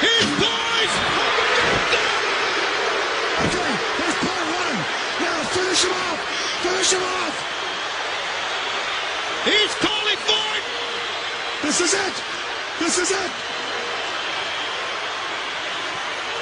[0.00, 0.92] His boys!
[3.44, 4.76] Okay, there's part one.
[5.20, 6.18] Now finish him off.
[6.64, 7.34] Finish him off.
[9.44, 10.64] He's calling for it!
[11.62, 12.14] This is it.
[12.80, 13.30] This is it.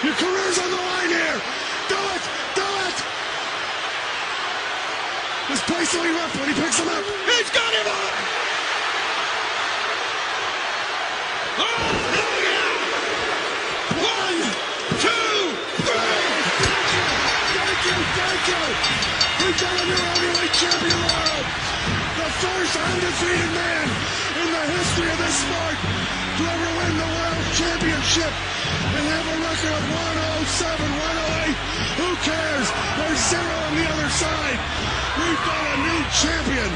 [0.04, 1.40] Your career's on the line here.
[1.88, 2.22] Do it.
[2.54, 2.96] Do it.
[5.48, 7.04] This place will erupt when he picks him up.
[7.24, 8.14] He's got him up!
[11.58, 11.64] Oh,
[12.44, 12.76] yeah!
[14.04, 14.38] One,
[15.00, 15.56] two,
[15.88, 16.20] three!
[17.56, 17.96] Thank you.
[18.18, 19.37] Thank you.
[19.48, 21.46] Got a new heavyweight champion of the world.
[22.20, 23.86] The first undefeated man
[24.44, 25.76] in the history of this sport
[26.36, 29.84] to ever win the world championship and have a record of
[30.52, 31.56] 107, 108.
[31.96, 32.68] Who cares?
[33.00, 34.60] There's zero on the other side.
[35.16, 36.70] We've got a new champion.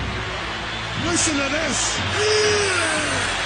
[1.12, 1.76] Listen to this.
[2.16, 3.41] Hello,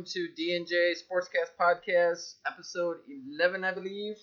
[0.00, 2.96] welcome to D&J Sportscast Podcast, episode
[3.36, 4.16] 11, I believe.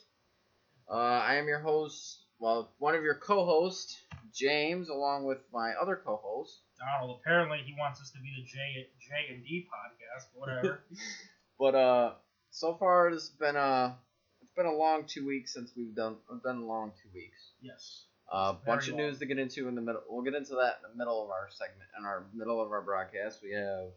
[0.89, 3.95] Uh, I am your host, well, one of your co-hosts,
[4.33, 6.61] James, along with my other co-host.
[6.79, 7.19] Donald.
[7.21, 10.25] Apparently, he wants us to be the J J and D podcast.
[10.33, 10.83] but Whatever.
[11.59, 12.13] But uh,
[12.49, 13.97] so far it's been a
[14.41, 17.51] it's been a long two weeks since we've done we've done a long two weeks.
[17.61, 18.05] yes.
[18.31, 19.03] A Very bunch of long.
[19.03, 20.01] news to get into in the middle.
[20.09, 22.81] We'll get into that in the middle of our segment, in our middle of our
[22.81, 23.41] broadcast.
[23.43, 23.89] We have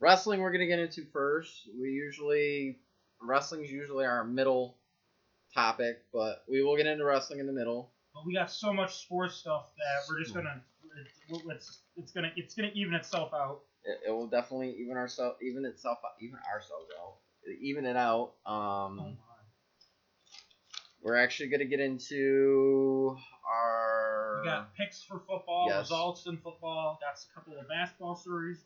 [0.00, 0.40] wrestling.
[0.40, 1.68] We're gonna get into first.
[1.80, 2.78] We usually
[3.20, 4.76] wrestling's usually our middle
[5.54, 7.90] topic, but we will get into wrestling in the middle.
[8.14, 10.62] But we got so much sports stuff that we're just gonna
[11.50, 13.60] it's it's gonna it's gonna even itself out.
[13.84, 17.14] It, it will definitely even ourselves even itself out, even ourselves out
[17.60, 18.32] even it out.
[18.46, 19.12] Oh Um, my.
[21.02, 23.16] we're actually gonna get into
[23.48, 25.80] our We got picks for football, Yes.
[25.82, 26.98] results in football.
[27.00, 28.58] Got a couple of basketball stories.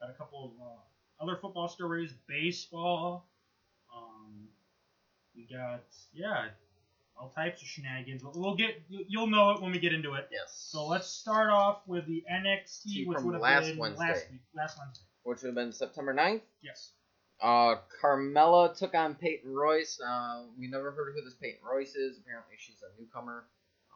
[0.00, 3.26] Got a couple of uh, other football stories, baseball.
[3.94, 4.48] Um,
[5.36, 5.82] we got
[6.14, 6.46] yeah,
[7.18, 8.22] all types of shenanigans.
[8.22, 10.28] But we'll get you- you'll know it when we get into it.
[10.32, 10.52] yes.
[10.70, 14.04] So let's start off with the NXT, which would have last been Wednesday.
[14.08, 15.04] last week, last Wednesday.
[15.24, 16.40] which would have been September 9th.
[16.62, 16.92] Yes.
[17.42, 19.98] Uh, Carmella took on Peyton Royce.
[20.00, 22.18] Uh, we never heard who this Peyton Royce is.
[22.18, 23.44] Apparently, she's a newcomer.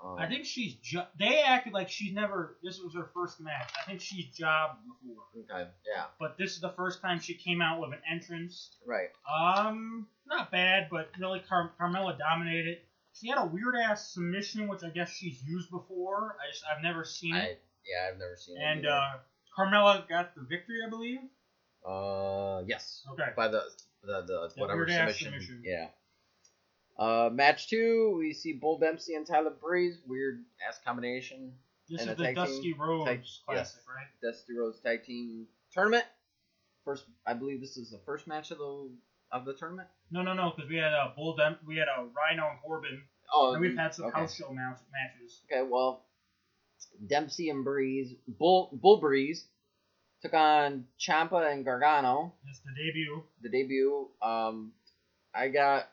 [0.05, 3.73] Um, I think she's ju- they acted like she's never this was her first match.
[3.81, 5.25] I think she's jobbed before.
[5.57, 8.77] Okay, yeah, But this is the first time she came out with an entrance.
[8.87, 9.09] right.
[9.33, 12.79] Um not bad, but really Car- Carmella dominated.
[13.15, 16.37] She had a weird ass submission, which I guess she's used before.
[16.43, 17.63] I just I've never seen I it.
[17.87, 18.63] yeah, I've never seen it.
[18.63, 19.11] And uh
[19.57, 21.21] Carmella got the victory, I believe.
[21.87, 23.31] uh, yes, Okay.
[23.37, 23.63] by the
[24.03, 25.27] the, the The whatever submission.
[25.27, 25.63] submission.
[25.65, 25.89] Yeah.
[26.97, 29.99] Uh, match two, we see Bull Dempsey and Tyler Breeze.
[30.07, 31.53] Weird ass combination.
[31.89, 33.87] This And is the team- Dusty Rhodes tag- classic, yes.
[33.89, 34.07] right?
[34.23, 36.05] Dusty Rhodes Tag Team Tournament.
[36.85, 38.91] First, I believe this is the first match of the
[39.33, 39.89] of the tournament.
[40.13, 43.03] No, no, no, because we had a Bull Dem- we had a Rhino and Corbin,
[43.33, 44.21] Oh, and we've had some okay.
[44.21, 45.43] house show match- matches.
[45.51, 46.05] Okay, well,
[47.09, 49.49] Dempsey and Breeze, Bull Bull Breeze,
[50.23, 52.33] took on Ciampa and Gargano.
[52.49, 53.25] It's the debut.
[53.43, 54.09] The debut.
[54.23, 54.73] Um,
[55.35, 55.89] I got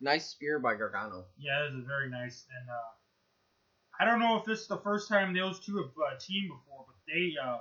[0.00, 1.26] nice spear by Gargano.
[1.38, 2.46] Yeah, this is very nice.
[2.60, 6.18] And uh, I don't know if this is the first time those two have uh,
[6.18, 7.58] teamed before, but they uh,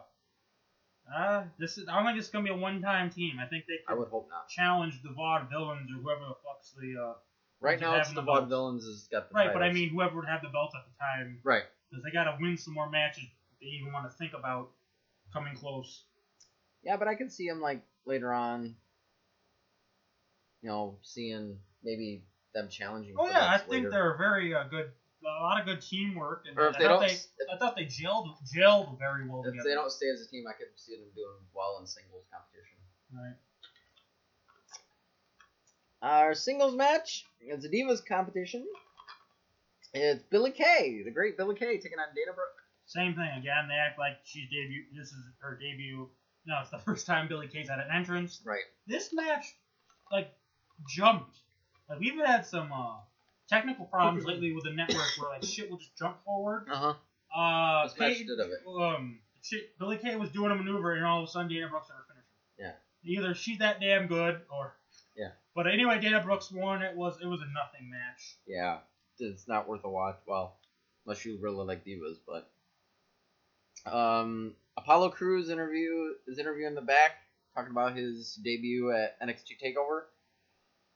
[1.16, 3.40] uh, this is I don't think it's gonna be a one-time team.
[3.40, 4.48] I think they I would hope not.
[4.50, 7.14] challenge the Vaude Villains or whoever the fuck's the uh,
[7.62, 8.50] Right now, it's the the Vaude.
[8.50, 9.54] Villains has got the right.
[9.54, 11.64] But I mean, whoever would have the belt at the time, right.
[11.90, 13.24] because they gotta win some more matches.
[13.62, 14.72] They even want to think about
[15.32, 16.06] coming close.
[16.84, 18.76] Yeah, but I can see them like later on.
[20.64, 23.16] You know, seeing maybe them challenging.
[23.18, 24.92] Oh yeah, I belts think they're very uh, good.
[25.24, 27.76] A lot of good teamwork, and Or if I they thought don't- they, I thought
[27.76, 29.70] they gelled gelled very well If together.
[29.70, 32.78] they don't stay as a team, I could see them doing well in singles competition.
[33.14, 33.36] Right.
[36.02, 38.66] Our singles match is a Divas competition.
[39.94, 42.48] It's Billy Kay, the great Billy Kay, taking on Dana Brooke.
[42.88, 43.68] Same thing again.
[43.68, 44.86] They act like she's debut.
[44.98, 46.10] This is her debut.
[46.48, 48.42] No, it's the first time Billy Kay's had an entrance.
[48.44, 48.64] Right.
[48.88, 49.46] This match,
[50.12, 50.32] like,
[50.90, 51.38] jumped.
[51.92, 52.96] Like we've had some uh,
[53.50, 56.68] technical problems lately with the network where like shit will just jump forward.
[56.72, 56.94] Uh
[57.34, 57.40] huh.
[57.40, 58.60] Uh, This match Kay- did of it.
[58.68, 61.88] Um, shit, Billy Kay was doing a maneuver, and all of a sudden Dana Brooks
[61.90, 62.28] had her finisher.
[62.58, 62.74] Yeah.
[63.04, 64.74] Either she's that damn good, or
[65.18, 65.32] Yeah.
[65.54, 66.82] But anyway, Dana Brooks won.
[66.82, 68.38] It was it was a nothing match.
[68.48, 68.80] Yeah.
[69.20, 70.18] it's not worth a watch.
[70.26, 70.56] Well,
[71.06, 72.50] unless you really like divas, but
[73.92, 77.12] um, Apollo Crews interview is interviewing in the back,
[77.56, 80.04] talking about his debut at NXT Takeover.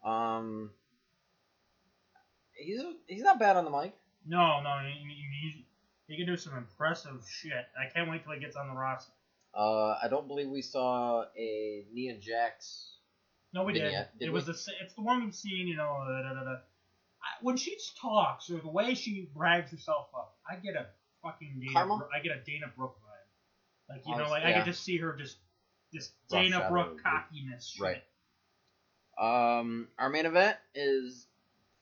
[0.08, 0.72] Um,
[2.56, 3.94] he's he's not bad on the mic.
[4.26, 5.64] No, no, he, he, he's-
[6.08, 7.66] he can do some impressive shit.
[7.80, 9.12] I can't wait till he gets on the roster.
[9.58, 12.98] Uh, I don't believe we saw a Nia Jax.
[13.54, 13.82] No, we did.
[14.20, 14.30] Did it we?
[14.30, 14.52] was the
[14.84, 15.98] it's the one we've seen, you know.
[16.08, 16.52] Da, da, da, da.
[16.52, 20.86] I, when she talks or the way she brags herself up, I get a
[21.24, 21.74] fucking Dana.
[21.74, 22.08] Karma?
[22.16, 23.96] I get a Dana Brooke vibe.
[23.96, 24.58] Like you Oh, know, like I yeah.
[24.58, 25.38] can just see her just
[25.92, 27.66] this Rough Dana Brooke cockiness.
[27.68, 27.82] Shit.
[27.82, 29.58] Right.
[29.58, 31.26] Um, our main event is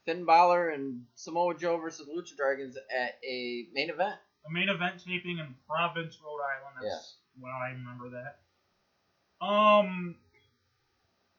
[0.06, 4.16] Finn Balor and Samoa Joe versus Lucha Dragons at a main event.
[4.48, 6.76] A main event taping in Providence, Rhode Island.
[6.92, 8.40] That's well, I remember that.
[9.46, 10.16] Um,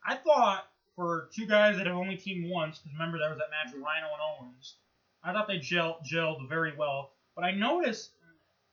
[0.07, 0.67] I thought
[0.97, 3.83] for two guys that have only teamed once, because remember there was that match with
[3.83, 4.77] Rhino and Owens.
[5.23, 8.11] I thought they gel, gelled very well, but I noticed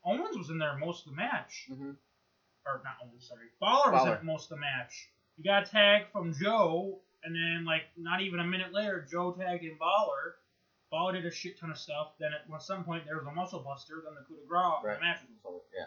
[0.05, 1.91] Owens was in there most of the match, Mm-hmm.
[2.65, 4.17] or not Owens, sorry, Fowler was Fowler.
[4.19, 5.09] in most of the match.
[5.37, 9.63] He got tag from Joe, and then like not even a minute later, Joe tagged
[9.63, 10.35] in Balor.
[10.91, 12.13] Balor did a shit ton of stuff.
[12.19, 14.01] Then at some point there was a muscle buster.
[14.03, 14.61] Then the coup de grace.
[14.83, 14.95] Right.
[14.99, 15.59] The match was over.
[15.77, 15.85] Yeah.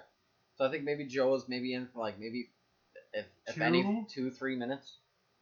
[0.57, 2.49] So I think maybe Joe was maybe in for like maybe
[3.13, 3.63] if if Two?
[3.63, 4.97] any two three minutes.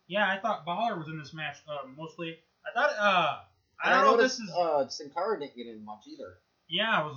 [0.08, 2.38] Yeah, I thought Balor was in this match uh, mostly.
[2.66, 3.38] I thought uh,
[3.84, 6.04] I And don't know if noticed, this is uh Sin Cara didn't get in much
[6.06, 6.38] either.
[6.68, 7.16] yeah, it was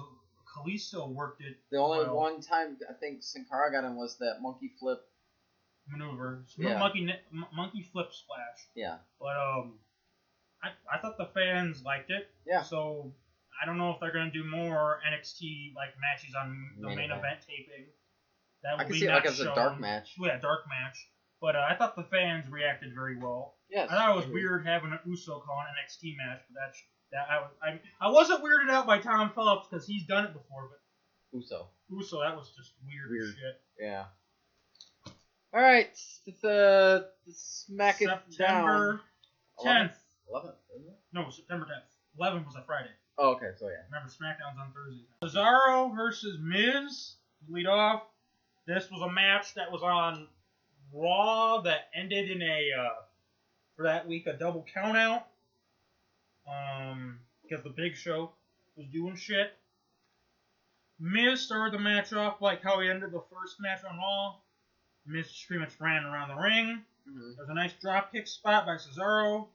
[0.56, 4.18] Kalisto worked it The only Well- one time I think Sin Cara got in was
[4.20, 5.02] that monkey flip.
[5.88, 6.78] Maneuver, Yeah.
[6.80, 7.08] monkey
[7.54, 8.68] monkey flip splash.
[8.76, 8.98] Yeah.
[9.20, 9.80] But um,
[10.64, 12.30] I I thought the fans liked it.
[12.46, 12.64] Yeah.
[12.64, 13.14] So
[13.62, 17.06] I don't know if they're gonna do more NXT like matches on the Main main,
[17.12, 17.20] event.
[17.26, 17.40] event.
[17.48, 17.86] taping.
[18.64, 20.16] That I can be see it like as a dark match.
[20.20, 20.98] Yeah, dark match.
[21.42, 23.56] But uh, I thought the fans reacted very well.
[23.70, 23.90] Yes.
[23.92, 27.28] I thought it was weird having an Uso call an NXT match, but that's that
[27.30, 30.70] I was I, I wasn't weirded out by Tom Phillips because he's done it before,
[30.70, 30.80] but
[31.38, 31.70] Uso.
[31.92, 33.36] Uso that was just weird, Weird.
[33.36, 33.62] shit.
[33.80, 34.06] Yeah.
[35.56, 35.88] All right.
[36.28, 39.00] Let's uh, smack it September
[39.64, 39.88] down.
[39.88, 39.94] 10th.
[40.30, 40.52] Eleven.
[40.76, 41.00] isn't it?
[41.14, 42.22] No, September 10th.
[42.22, 42.90] 11th was a Friday.
[43.18, 43.52] Oh, okay.
[43.58, 43.76] So yeah.
[43.90, 45.06] Remember, SmackDown's on Thursday.
[45.24, 47.14] Cesaro versus Miz.
[47.50, 48.04] Lead off.
[48.68, 50.28] This was a match that was on
[50.94, 52.90] Raw that ended in a uh,
[53.78, 55.24] for that week a double countout.
[56.50, 58.32] Um, because the Big Show
[58.76, 59.54] was doing shit.
[61.00, 64.36] Miz started the match off like how he ended the first match on Raw.
[65.06, 66.84] Miz pretty much ran around the ring.
[67.08, 67.32] Mm-hmm.
[67.38, 69.48] There's a nice drop kick spot by Cesaro.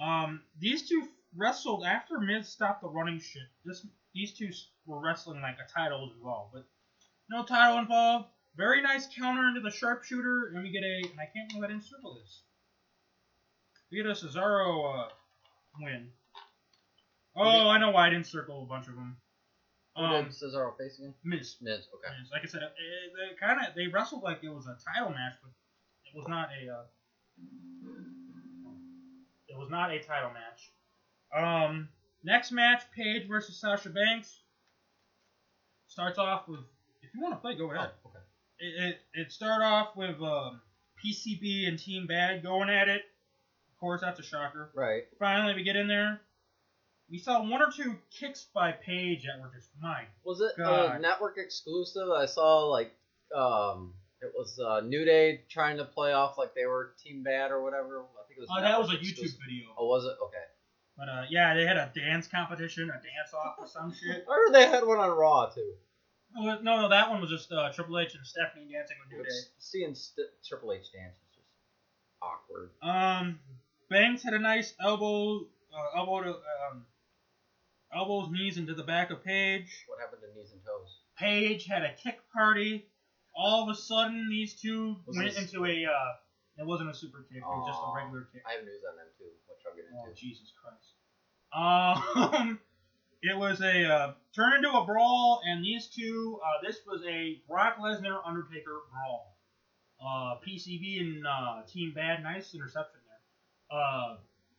[0.00, 3.42] Um, these two wrestled after Miz stopped the running shit.
[3.64, 4.50] This these two
[4.86, 6.64] were wrestling like a title was involved, but
[7.28, 8.28] no title involved.
[8.56, 11.10] Very nice counter into the sharpshooter, and we get a.
[11.10, 12.42] And I can't believe I didn't circle this.
[13.90, 15.08] We get a Cesaro uh,
[15.80, 16.08] win.
[17.36, 19.16] Oh, I know why I didn't circle a bunch of them.
[19.96, 21.14] Um, did Cesaro face again?
[21.24, 21.56] Miz.
[21.60, 21.88] Miz.
[21.94, 22.14] Okay.
[22.20, 22.30] Miz.
[22.32, 22.72] Like I said, it,
[23.14, 25.50] they kind of they wrestled like it was a title match, but
[26.06, 26.72] it was not a.
[26.72, 26.82] Uh,
[29.48, 30.70] it was not a title match.
[31.36, 31.88] Um,
[32.22, 34.40] next match, Paige versus Sasha Banks.
[35.88, 36.60] Starts off with,
[37.02, 37.90] if you want to play, go ahead.
[38.04, 38.18] Oh, okay.
[38.60, 40.60] It, it, it started off with um,
[41.04, 43.02] PCB and Team Bad going at it.
[43.72, 44.70] Of course, that's a shocker.
[44.74, 45.04] Right.
[45.18, 46.20] Finally, we get in there.
[47.10, 50.06] We saw one or two kicks by Paige that were just mine.
[50.24, 52.08] Was it a network exclusive?
[52.08, 52.92] I saw like
[53.34, 57.50] um, it was uh, New Day trying to play off like they were Team Bad
[57.50, 58.00] or whatever.
[58.00, 58.48] I think it was.
[58.50, 59.38] Oh, that was a network YouTube exclusive.
[59.48, 59.66] video.
[59.76, 60.14] Oh, was it?
[60.22, 60.44] Okay.
[60.96, 64.24] But uh, yeah, they had a dance competition, a dance off or some shit.
[64.30, 65.72] I heard they had one on Raw too.
[66.36, 69.36] No, no, that one was just uh, Triple H and Stephanie dancing with New Day.
[69.58, 71.48] Seeing St- Triple H dance is just
[72.22, 72.70] awkward.
[72.82, 73.40] Um,
[73.88, 75.40] Banks had a nice elbow,
[75.74, 76.84] uh, elbow to um,
[77.94, 79.84] elbows, knees into the back of Paige.
[79.86, 80.98] What happened to knees and toes?
[81.18, 82.86] Paige had a kick party.
[83.34, 85.84] All of a sudden, these two Was went this- into a.
[85.86, 86.12] Uh,
[86.58, 87.38] it wasn't a super kick.
[87.38, 88.42] It was just a regular kick.
[88.46, 90.12] I have news on them too, which I'll get Oh.
[90.14, 90.94] Jesus Christ.
[91.52, 92.58] Um,
[93.22, 96.38] it was a uh, turn into a brawl, and these two.
[96.44, 99.36] Uh, this was a Brock Lesnar Undertaker brawl.
[100.04, 103.78] Uh, PCB and uh, Team Bad, nice interception there.
[103.78, 104.16] Uh,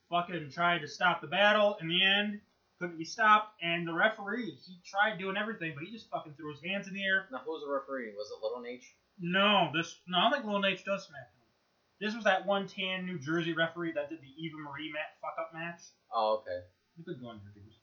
[0.10, 1.78] fucking tried to stop the battle.
[1.82, 2.42] In the end,
[2.82, 6.50] couldn't be stopped, and the referee he tried doing everything, but he just fucking threw
[6.52, 7.28] his hands in the air.
[7.32, 8.12] Now, who's the referee?
[8.18, 8.84] Was it Little Nate?
[9.20, 11.46] No, this no, I don't think Lil Nate does SmackDown.
[12.02, 15.38] This was that one tan New Jersey referee that did the Eva Marie mat fuck
[15.40, 15.82] up match.
[16.12, 16.66] Oh, okay.
[16.98, 17.76] You could go on your dues.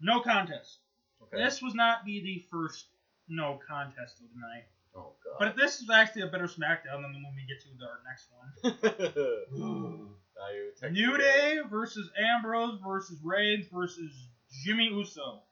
[0.00, 0.78] No contest.
[1.20, 1.42] Okay.
[1.42, 2.86] This was not be the first
[3.28, 4.66] no contest of the night.
[4.94, 5.38] Oh god.
[5.40, 8.30] But this is actually a better SmackDown than the one we get to our next
[8.30, 10.06] one.
[10.36, 11.16] Now you text New.
[11.16, 14.12] Day versus Ambrose versus Reigns versus
[14.64, 15.42] Jimmy Uso.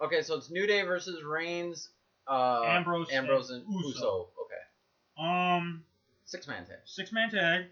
[0.00, 1.88] Okay, so it's New Day versus Reigns,
[2.28, 3.88] uh, Ambrose Ambrose and Uso.
[3.88, 4.28] Uso.
[4.44, 5.84] Okay, Um,
[6.24, 6.78] six man tag.
[6.84, 7.66] six man tag.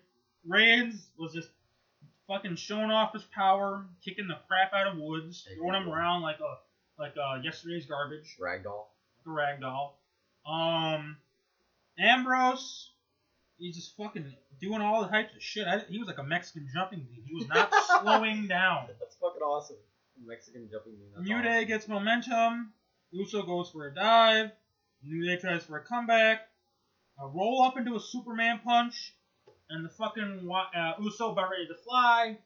[0.47, 1.49] Reigns was just
[2.29, 6.41] fucking showing off his power, kicking the crap out of Woods, throwing him around like
[6.41, 6.57] a
[7.01, 8.87] like uh, yesterday's garbage, Ragdoll.
[9.19, 9.99] like a rag doll.
[10.47, 11.17] Um,
[11.99, 12.91] Ambrose,
[13.59, 15.67] he's just fucking doing all the types of shit.
[15.67, 17.25] I, he was like a Mexican jumping dude.
[17.27, 18.87] He was not slowing down.
[19.01, 19.77] That's fucking awesome.
[20.25, 20.95] Mexican jumping.
[21.21, 21.45] New awesome.
[21.45, 22.73] Day gets momentum.
[23.11, 24.51] Uso goes for a dive.
[25.03, 26.49] New Day tries for a comeback.
[27.21, 29.15] A roll up into a Superman punch.
[29.71, 32.39] And the fucking uh, Uso about ready to fly.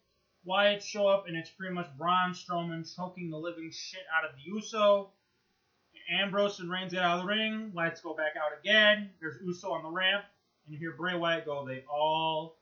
[0.45, 4.37] Wyatt show up, and it's pretty much Braun Strowman choking the living shit out of
[4.37, 5.11] the Uso.
[6.11, 7.71] Ambrose and Reigns get out of the ring.
[7.75, 9.11] Wyatt's go back out again.
[9.21, 10.25] There's Uso on the ramp.
[10.65, 12.57] And you hear Bray Wyatt go, they all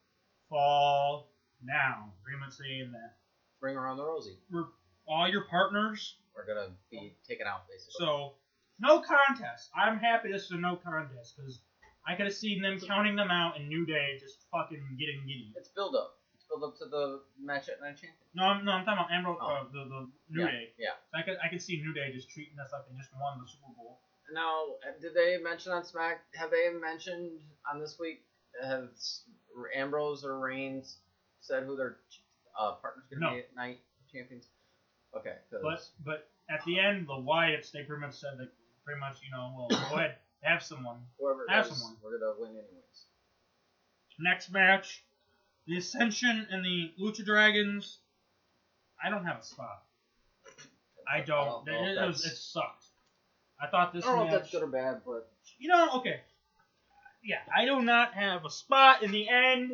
[0.48, 1.28] fall
[1.66, 2.10] down.
[2.24, 3.16] Pretty much saying that
[3.60, 4.36] Bring around the Rosie.
[4.50, 4.66] we're
[5.08, 7.94] all your partners We're gonna be taken out basically.
[7.98, 8.34] so,
[8.80, 9.70] no contest.
[9.74, 11.60] I'm happy this is a no contest because
[12.06, 15.52] I could have seen them counting them out in New Day just fucking getting giddy.
[15.56, 16.18] it's build up.
[16.34, 18.12] It's build up to the match at Night Champion.
[18.34, 19.46] No, I'm, no, I'm talking about Ambrose, Oh.
[19.48, 20.50] uh, the, the New yeah.
[20.50, 20.68] Day.
[20.78, 20.90] Yeah.
[21.14, 23.48] I could I could see New Day just treating us like they just won the
[23.48, 23.98] Super Bowl.
[24.32, 26.20] Now, uh, did they mention on Smack?
[26.34, 27.30] Have they mentioned
[27.70, 28.22] on this week?
[28.62, 28.88] Have
[29.74, 30.98] Ambrose or Reigns
[31.40, 31.96] said who their
[32.58, 33.32] uh, partners gonna No.
[33.34, 33.80] be at Night
[34.12, 34.46] Champions?
[35.16, 38.48] Okay, But but at the end, the Wyatts they pretty much said that
[38.84, 40.98] pretty much you know well go ahead have someone.
[41.18, 41.96] whoever have is, someone.
[42.02, 43.04] we're gonna win anyways.
[44.18, 45.04] Next match,
[45.66, 47.98] the Ascension and the Lucha Dragons.
[49.02, 49.82] I don't have a spot.
[51.10, 51.66] I don't.
[51.66, 52.84] know if it, it, was, it sucked.
[53.60, 56.20] I thought this I don't know if that's good or bad, but you know, okay.
[57.22, 59.02] Yeah, I do not have a spot.
[59.02, 59.72] In the end,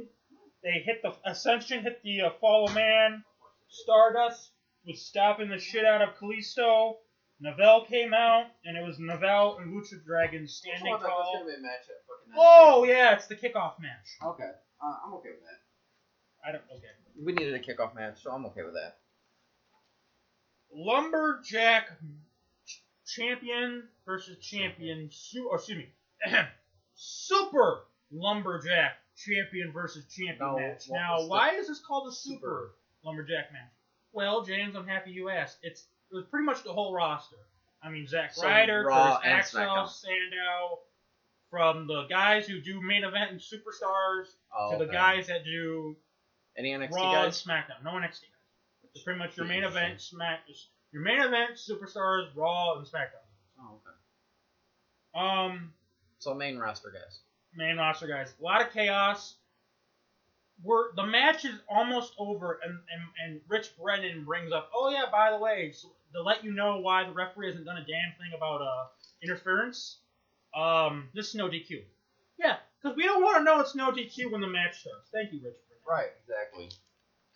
[0.62, 3.24] they hit the Ascension, hit the uh, Fall of Man.
[3.68, 4.51] Stardust
[4.86, 6.96] was stopping the shit out of Kalisto.
[7.40, 11.32] Neville came out, and it was Neville and Lucha Dragons standing That's tall.
[11.34, 14.16] gonna be a match at fucking Oh yeah, it's the kickoff match.
[14.24, 16.48] Okay, uh, I'm okay with that.
[16.48, 16.62] I don't.
[16.76, 16.86] Okay.
[17.20, 18.98] We needed a kickoff match, so I'm okay with that.
[20.74, 21.88] Lumberjack
[22.66, 25.08] ch- champion versus champion.
[25.12, 25.88] Su- or excuse me,
[26.94, 30.84] Super Lumberjack champion versus champion No, match.
[30.90, 32.74] Now, was the- why is this called a Super, Super.
[33.04, 33.72] Lumberjack match?
[34.12, 35.58] Well, James, I'm happy you asked.
[35.62, 37.36] It's it was pretty much the whole roster.
[37.82, 39.88] I mean, Zack So Ryder, Raw Curtis Axel, SmackDown.
[39.88, 40.78] Sandow,
[41.50, 44.26] from the guys who do main event and superstars
[44.56, 44.92] Oh, to the okay.
[44.92, 45.96] guys that do
[46.56, 47.42] Any NXT Raw and guys?
[47.44, 47.82] SmackDown.
[47.84, 48.90] No NXT guys.
[48.94, 50.40] It's pretty much your main event, Smack.
[50.92, 53.24] Your main event, Superstars, Raw, and SmackDown.
[53.58, 53.78] Oh,
[55.16, 55.26] okay.
[55.50, 55.72] Um,
[56.18, 57.20] So main roster guys.
[57.54, 59.36] main roster guys, a lot of chaos.
[60.64, 65.04] We're the match is almost over, and, and and Rich Brennan brings up, oh yeah,
[65.10, 68.12] by the way, so to let you know why the referee hasn't done a damn
[68.18, 68.86] thing about uh
[69.22, 69.98] interference.
[70.54, 71.82] Um, this is no DQ.
[72.38, 75.08] Yeah, because we don't want to know it's no DQ when the match starts.
[75.12, 75.82] Thank you, Rich Brennan.
[75.88, 76.68] Right, exactly.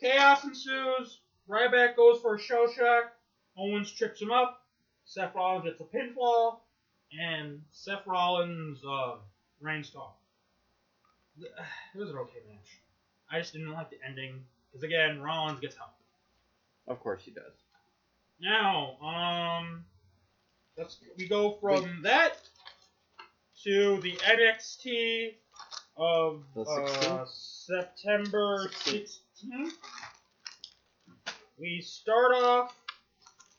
[0.01, 1.21] Chaos ensues.
[1.49, 3.13] Ryback goes for a Shell Shock.
[3.57, 4.63] Owens trips him up.
[5.05, 6.59] Seth Rollins gets a pinfall.
[7.19, 9.17] And Seth Rollins uh,
[9.61, 10.21] reigns tall.
[11.41, 12.81] It was an okay match.
[13.31, 14.45] I just didn't like the ending.
[14.71, 15.91] Because again, Rollins gets help.
[16.87, 17.53] Of course he does.
[18.41, 19.85] Now, um,
[20.77, 22.39] let's we go from that
[23.65, 25.35] to the NXT
[25.97, 27.29] of The uh, 16th?
[27.67, 29.71] September 16th.
[31.59, 32.77] We start off.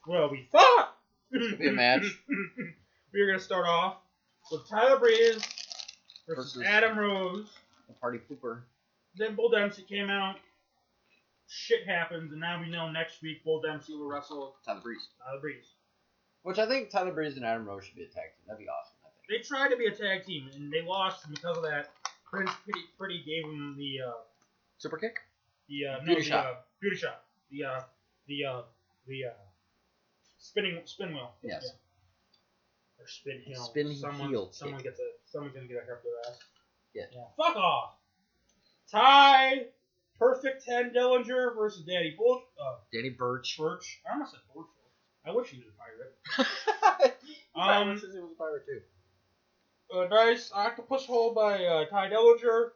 [0.06, 0.96] Well, we thought
[1.32, 2.04] be a match.
[3.14, 3.98] we were gonna start off
[4.52, 5.42] with Tyler Breeze
[6.28, 7.50] versus, Versus- Adam Rose.
[7.88, 8.62] The party pooper.
[9.18, 10.36] Then Bull Dempsey came out.
[11.50, 15.08] Shit happens, and now we know next week Bull Dempsey will wrestle Tyler Breeze.
[15.24, 15.74] Tyler Breeze.
[16.44, 18.46] Which I think Tyler Breeze and Adam Rose should be a tag team.
[18.48, 18.96] That'd be awesome.
[19.04, 19.44] I think.
[19.44, 21.90] They tried to be a tag team, and they lost because of that.
[22.30, 24.12] Prince Pretty, Pretty gave him the uh,
[24.78, 25.16] Super kick.
[25.70, 26.46] the uh, no, Beauty the, shot.
[26.46, 27.24] Uh, beauty shot.
[27.50, 27.82] The uh,
[28.28, 28.62] the uh,
[29.08, 29.34] the uh,
[30.38, 31.32] spinning spin wheel.
[31.42, 31.64] Yes.
[31.64, 33.04] Yeah.
[33.04, 33.64] Or spin heel.
[33.64, 34.92] Spin someone, heel Someone kick.
[34.92, 35.08] gets a.
[35.32, 36.40] Someone's gonna get a hair up their ass.
[36.94, 37.04] Yeah.
[37.14, 37.24] Yeah.
[37.38, 37.96] Fuck off.
[38.92, 39.66] Ty,
[40.20, 42.42] Perfect Ten Dillinger versus Daddy Bull.
[42.60, 43.58] Uh, Danny Burch.
[43.58, 44.02] Birch.
[44.10, 44.66] I almost said Birch.
[45.26, 47.16] I wish he was a pirate.
[47.56, 48.82] um, Um, he was a pirate too.
[49.94, 52.70] a nice octopus hold by uh, Ty Dillinger.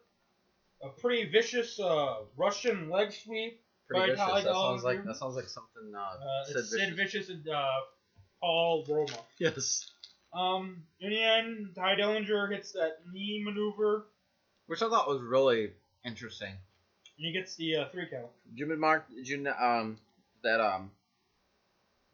[0.84, 3.62] A pretty vicious uh, Russian leg sweep.
[3.88, 4.20] Pretty by vicious.
[4.20, 5.94] Tyler That sounds like that sounds like something.
[5.96, 7.28] Uh, Uh, Sid it's Sid Vicious.
[7.28, 7.68] Vicious and uh,
[8.42, 9.20] Paul Roma.
[9.40, 9.90] Yes.
[10.34, 14.08] Um, in the end, Ty Dillinger hits that knee maneuver,
[14.68, 15.72] Which I thought was really
[16.06, 16.50] interesting.
[16.50, 18.28] and he gets the uh, three count.
[18.56, 19.98] Jim and Mark, did you kn- um
[20.44, 20.92] that um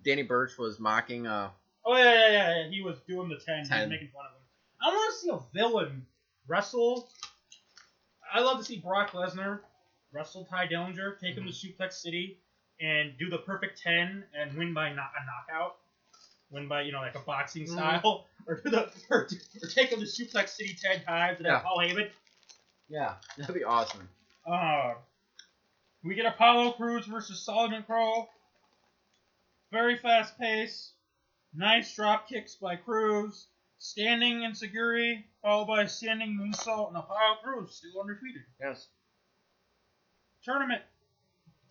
[0.03, 1.27] Danny Burch was mocking.
[1.27, 1.49] Uh,
[1.89, 2.69] Oh yeah, yeah, yeah, yeah.
[2.69, 3.63] He was doing the ten.
[3.65, 4.41] He was making fun of him.
[4.81, 6.05] I want to see a villain
[6.47, 7.07] wrestle.
[8.33, 9.59] I love to see Brock Lesnar
[10.11, 12.37] wrestle Ty Dillinger, take him to Suplex City,
[12.81, 15.77] and do the perfect ten and win by knock- a knockout.
[16.49, 17.69] Win by you know like a boxing Mhm.
[17.71, 19.27] style, or do the or,
[19.63, 21.53] or take him to Suplex City ten times and Yeah.
[21.55, 22.09] have Paul Heyman.
[22.89, 24.07] Yeah, that'd be awesome.
[24.49, 24.93] Uh,
[26.03, 28.27] we get Apollo Crews versus Solomon Crowe.
[29.71, 30.91] Very fast pace.
[31.53, 33.47] Nice drop kicks by Crews.
[33.79, 38.41] Standing Insecurity, followed by a standing moonsault, and Apollo Crews still undefeated.
[38.59, 38.87] Yes.
[40.43, 40.81] Tournament.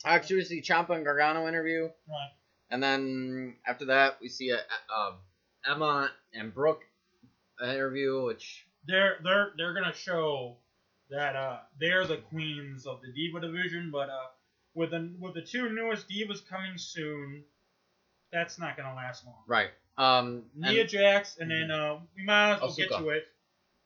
[0.05, 2.31] Actually, we see Ciampa and Gargano interview, Right.
[2.71, 5.15] and then after that we see a, a,
[5.69, 6.83] Emma and Brooke
[7.61, 10.59] interview, which They're they're they're gonna show
[11.11, 14.27] that uh they're the queens of the diva division, but uh
[14.75, 17.45] with the with the two newest divas coming soon,
[18.33, 19.43] that's not gonna last long.
[19.47, 19.71] right.
[19.99, 23.29] Um, Nia and- Jax, and then uh, we might as well get to it.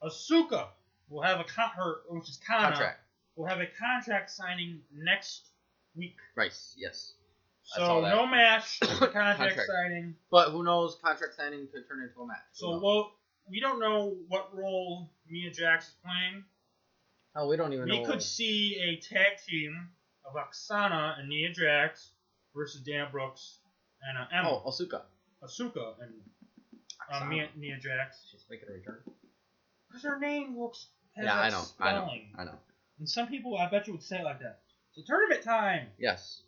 [0.03, 0.67] Asuka
[1.09, 2.99] will have a con- her, which is Kana, contract.
[3.37, 5.47] will have a contract signing next
[5.95, 6.17] week.
[6.35, 6.51] Right.
[6.75, 7.13] Yes.
[7.63, 9.61] So no match, contract, Contract.
[9.67, 10.15] signing.
[10.29, 10.97] But who knows?
[11.01, 12.37] Contract signing could turn into a match.
[12.59, 12.81] Who So knows?
[12.83, 13.11] well,
[13.49, 16.43] we don't know what role Mia Jax is playing.
[17.35, 18.05] Hell, we don't even We know.
[18.09, 19.89] could see a tag team
[20.25, 22.11] of Oksana and Nia Jax
[22.55, 23.59] versus Dan Brooks
[24.07, 25.01] and uh, Emma, Oh, Asuka.
[25.43, 26.13] Asuka and
[27.11, 28.27] uh, Mia, Nia Jax.
[28.31, 28.99] She's making a return.
[29.87, 31.63] Because her name looks has Yeah, that I know.
[31.79, 31.97] I know.
[32.05, 32.29] spelling.
[32.37, 32.59] I know.
[32.99, 34.59] And some people, I bet you, would say it like that.
[34.93, 35.87] So tournament time.
[35.97, 36.41] Yes.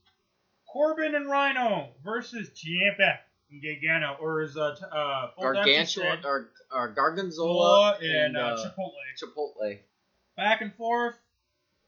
[0.71, 3.17] Corbin and Rhino versus Ciampa
[3.51, 8.35] and Gargano, or as uh, t- uh, Paul Gargantua said, or, or Gargonzola Zola and,
[8.35, 8.91] uh, uh, Chipotle.
[9.21, 9.77] Chipotle.
[10.35, 11.15] Back and forth.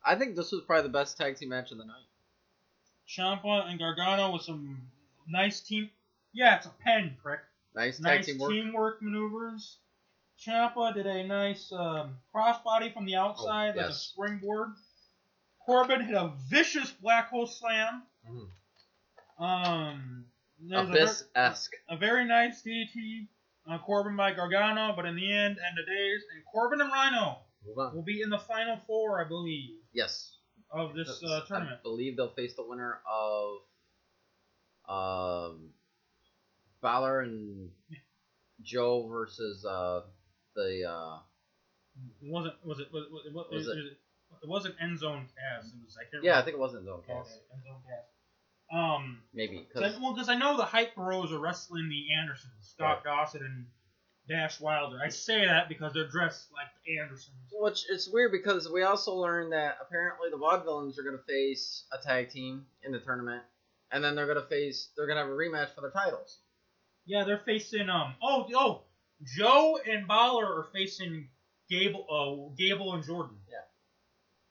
[0.03, 1.95] I think this was probably the best tag team match of the night.
[3.07, 4.81] Ciampa and Gargano with some
[5.27, 5.89] nice team.
[6.33, 7.39] Yeah, it's a pen, prick.
[7.75, 8.51] Nice Nice team work.
[8.51, 9.77] teamwork maneuvers.
[10.39, 14.69] Ciampa did a nice um, crossbody from the outside, like a Oh, springboard.
[15.65, 18.03] Corbin hit a vicious black hole slam.
[18.29, 18.49] Mhm.
[19.43, 20.25] Um,
[20.71, 21.73] a Abyss esque.
[21.89, 23.27] a very nice DT
[23.67, 27.39] on Corbin by Gargano, but in the end, end of days, and Corbin and Rhino
[27.67, 27.95] Move on.
[27.95, 30.37] will be in the final four, I believe, Yes.
[30.71, 31.79] of this uh, tournament.
[31.79, 33.57] I believe they'll face the winner of
[34.87, 35.69] um,
[36.81, 37.69] Balor and
[38.61, 40.01] Joe versus uh,
[40.55, 41.17] the uh,
[42.21, 43.97] It wasn't was it was, was, it, was, Was it, it-
[44.43, 45.65] it wasn't Enzo and Cass.
[45.71, 47.39] It was I can't yeah, I think it wasn't Zone Okay, Cast.
[47.55, 48.05] Enzo and Cass.
[48.73, 52.51] Um, Maybe 'cause I- well, because I know the hype bros are wrestling the Andersons,
[52.61, 53.65] Scott Dawson and
[54.27, 54.99] Dash Wilder.
[55.03, 57.35] I say that because they're dressed like the Andersons.
[57.53, 61.83] which it's weird because we also learned that apparently the Vaudevillains are going to face
[61.91, 63.43] a tag team in the tournament,
[63.91, 66.39] and then they're going to face they're going to have a rematch for the titles.
[67.05, 68.15] Yeah, they're facing um.
[68.23, 68.81] Oh, oh,
[69.23, 71.27] Joe and Balor are facing
[71.69, 73.37] Gable, uh, Gable and Jordan.
[73.49, 73.57] Yeah.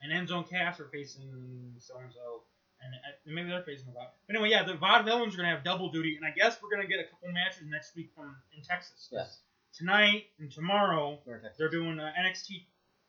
[0.02, 2.42] And Enzo and Cass are facing so and so,
[2.80, 4.08] and uh, maybe they're facing the Vaude.
[4.26, 6.88] But anyway, yeah, the Vaudevillains are gonna have double duty, and I guess we're gonna
[6.88, 9.08] get a couple matches next week from in Texas.
[9.10, 9.38] Yes.
[9.76, 11.18] Tonight and tomorrow,
[11.58, 12.62] they're doing uh, NXT.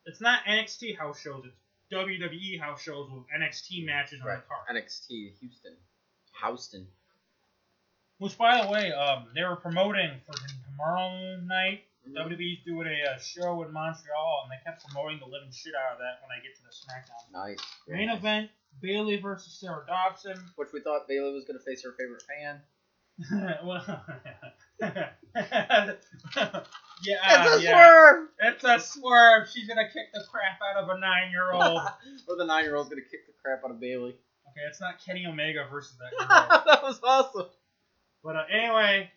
[0.06, 1.43] It's not NXT house shows.
[1.45, 1.56] It's
[1.93, 4.75] WWE house shows with NXT matches on the card.
[4.75, 5.73] NXT Houston,
[6.43, 6.88] Houston.
[8.17, 10.34] Which, by the way, um, they were promoting for
[10.71, 11.84] tomorrow night.
[12.08, 12.15] Mhm.
[12.15, 15.93] WWE's doing a uh, show in Montreal, and they kept promoting the living shit out
[15.93, 17.32] of that when I get to the SmackDown.
[17.32, 17.60] Nice.
[17.88, 18.49] Main event:
[18.82, 20.38] Bayley versus Sarah Dobson.
[20.56, 22.62] Which we thought Bayley was going to face her favorite fan.
[23.65, 24.06] well,
[25.36, 25.91] yeah,
[26.38, 27.71] it's a yeah.
[27.71, 28.30] swerve.
[28.39, 29.50] It's a swerve.
[29.54, 31.82] She's gonna kick the crap out of a nine-year-old.
[32.28, 34.12] or the nine-year-old's to kick the crap out of Bayley.
[34.12, 36.17] okay, it's not Kenny Omega versus that.
[36.17, 36.63] girl.
[36.65, 37.48] that was awesome.
[38.24, 39.12] But uh, anyway,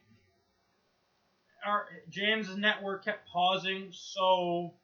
[1.64, 4.74] our James's network kept pausing, so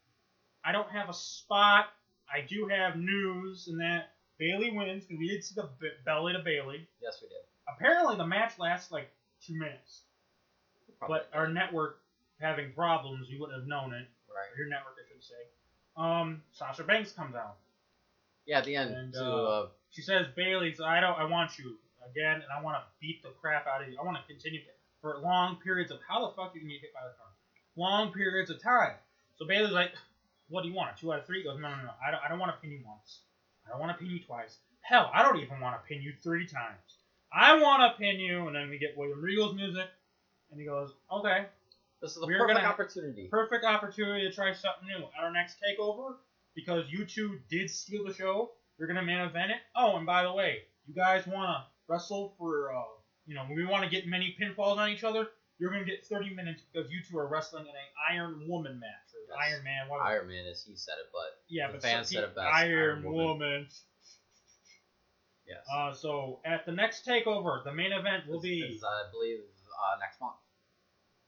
[0.65, 1.87] I don't have a spot.
[2.33, 5.69] I do have news, and that Bayley wins because we did see the
[6.05, 6.87] belly to Bayley.
[7.03, 7.39] Yes, we did.
[7.69, 9.11] Apparently, the match lasts like
[9.45, 10.04] two minutes,
[10.99, 11.19] Probably.
[11.19, 12.01] but our network
[12.41, 14.07] having problems, you wouldn't have known it.
[14.29, 14.51] Right.
[14.59, 15.43] your network, I should say.
[15.97, 17.57] Um, Sasha Banks comes out.
[18.47, 18.95] Yeah, at the end.
[18.95, 21.77] And, to, uh, uh, She says, Bayley's, I don't, I want you
[22.11, 23.97] again, and I want to beat the crap out of you.
[24.01, 24.61] I want to continue
[25.01, 27.29] for long periods of how the fuck are you can get hit by the car?
[27.77, 28.95] Long periods of time.
[29.37, 29.93] So Bayley's like,
[30.49, 30.97] what do you want?
[30.97, 31.39] Two out of three?
[31.39, 31.91] He goes, no, no, no.
[32.01, 33.21] I don't, I don't want to pin you once.
[33.67, 34.57] I don't want to pin you twice.
[34.81, 36.99] Hell, I don't even want to pin you three times.
[37.33, 39.89] I want to pin you, and then we get William Regal's music,
[40.55, 41.47] and he goes, okay,
[42.01, 43.29] this is a perfect gonna- opportunity.
[43.29, 45.05] perfect opportunity to try something new.
[45.19, 46.15] At our next takeover,
[46.55, 49.59] because you two did steal the show, you're gonna main event it.
[49.77, 52.83] Oh, and by the way, you guys wanna wrestle for uh,
[53.27, 55.27] you know, we want to get many pinfalls on each other.
[55.59, 59.15] You're gonna get 30 minutes because you two are wrestling in a Iron Woman match
[59.15, 59.53] or Yes.
[59.55, 59.89] Iron Man.
[59.89, 60.09] Whatever.
[60.11, 62.47] Iron Man, as he said it, but yeah, the but fans so- said it best,
[62.55, 63.27] Iron, Iron Woman.
[63.27, 63.69] Woman.
[65.47, 65.65] yes.
[65.73, 69.99] Uh, so at the next takeover, the main event will be it's, I believe uh,
[70.01, 70.37] next month,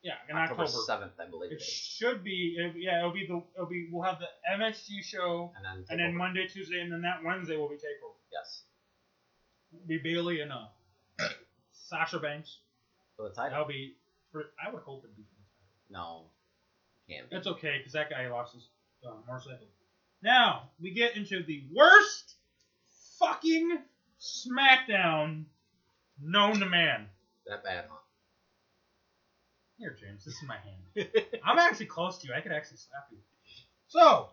[0.06, 1.50] yeah in October seventh, I believe.
[1.52, 5.02] It It should be it'll, yeah it'll be the it'll be we'll have the MSG
[5.02, 6.14] show And then, and then.
[6.16, 8.14] Monday Tuesday and then that Wednesday will be takeover.
[8.32, 8.62] yes,
[9.86, 10.66] Be Bayley and uh
[11.72, 12.58] Sasha Banks.
[13.16, 13.50] for the title.
[13.50, 13.96] That'll be
[14.32, 15.46] for I would hope it'd be for the
[15.98, 16.04] title.
[16.04, 16.30] No,
[17.08, 17.28] can't.
[17.30, 17.36] Be.
[17.36, 18.68] It's okay because that guy lost his
[19.06, 19.66] uh, motorcycle.
[20.22, 22.34] Now we get into the worst
[23.18, 23.78] fucking
[24.20, 25.44] SmackDown
[26.20, 27.06] known to man.
[27.46, 27.96] that bad, huh?
[29.78, 31.10] Here, James, this is my hand.
[31.44, 32.34] I'm actually close to you.
[32.34, 33.18] I could actually slap you.
[33.88, 34.28] So,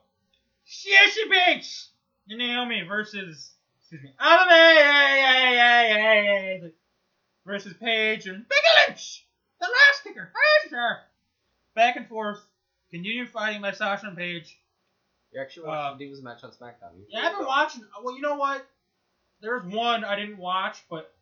[0.65, 1.89] Sasha Banks
[2.29, 4.53] and Naomi versus, excuse me, Anime
[7.45, 9.25] versus Paige and Becky Lynch,
[9.60, 10.32] the last kicker,
[10.63, 10.99] Fraser.
[11.75, 12.39] Back and forth,
[12.91, 14.58] continue fighting by Sasha and Paige.
[15.32, 16.95] You're actually Uh, watched Divas match on SmackDown.
[16.95, 17.84] You Yeah, I've been watching.
[18.01, 18.65] Well, you know what?
[19.41, 21.13] There's one I didn't watch, but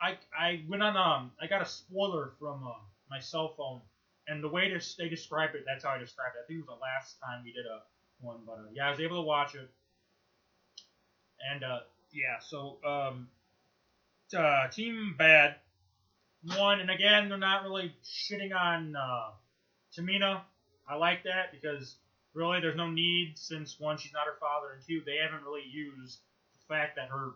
[0.00, 2.72] I I went on um I got a spoiler from uh,
[3.12, 3.80] my cell phone,
[4.26, 6.44] and the way this, they describe it, that's how I described it.
[6.44, 7.80] I think it was the last time we did a
[8.20, 9.70] one, but uh, yeah, I was able to watch it,
[11.52, 11.80] and uh,
[12.12, 13.28] yeah, so um,
[14.36, 15.56] uh, Team Bad
[16.56, 19.30] won, and again, they're not really shitting on uh,
[19.96, 20.40] Tamina.
[20.88, 21.96] I like that because
[22.34, 25.64] really there's no need since one she's not her father and two they haven't really
[25.70, 26.20] used
[26.54, 27.32] the fact that her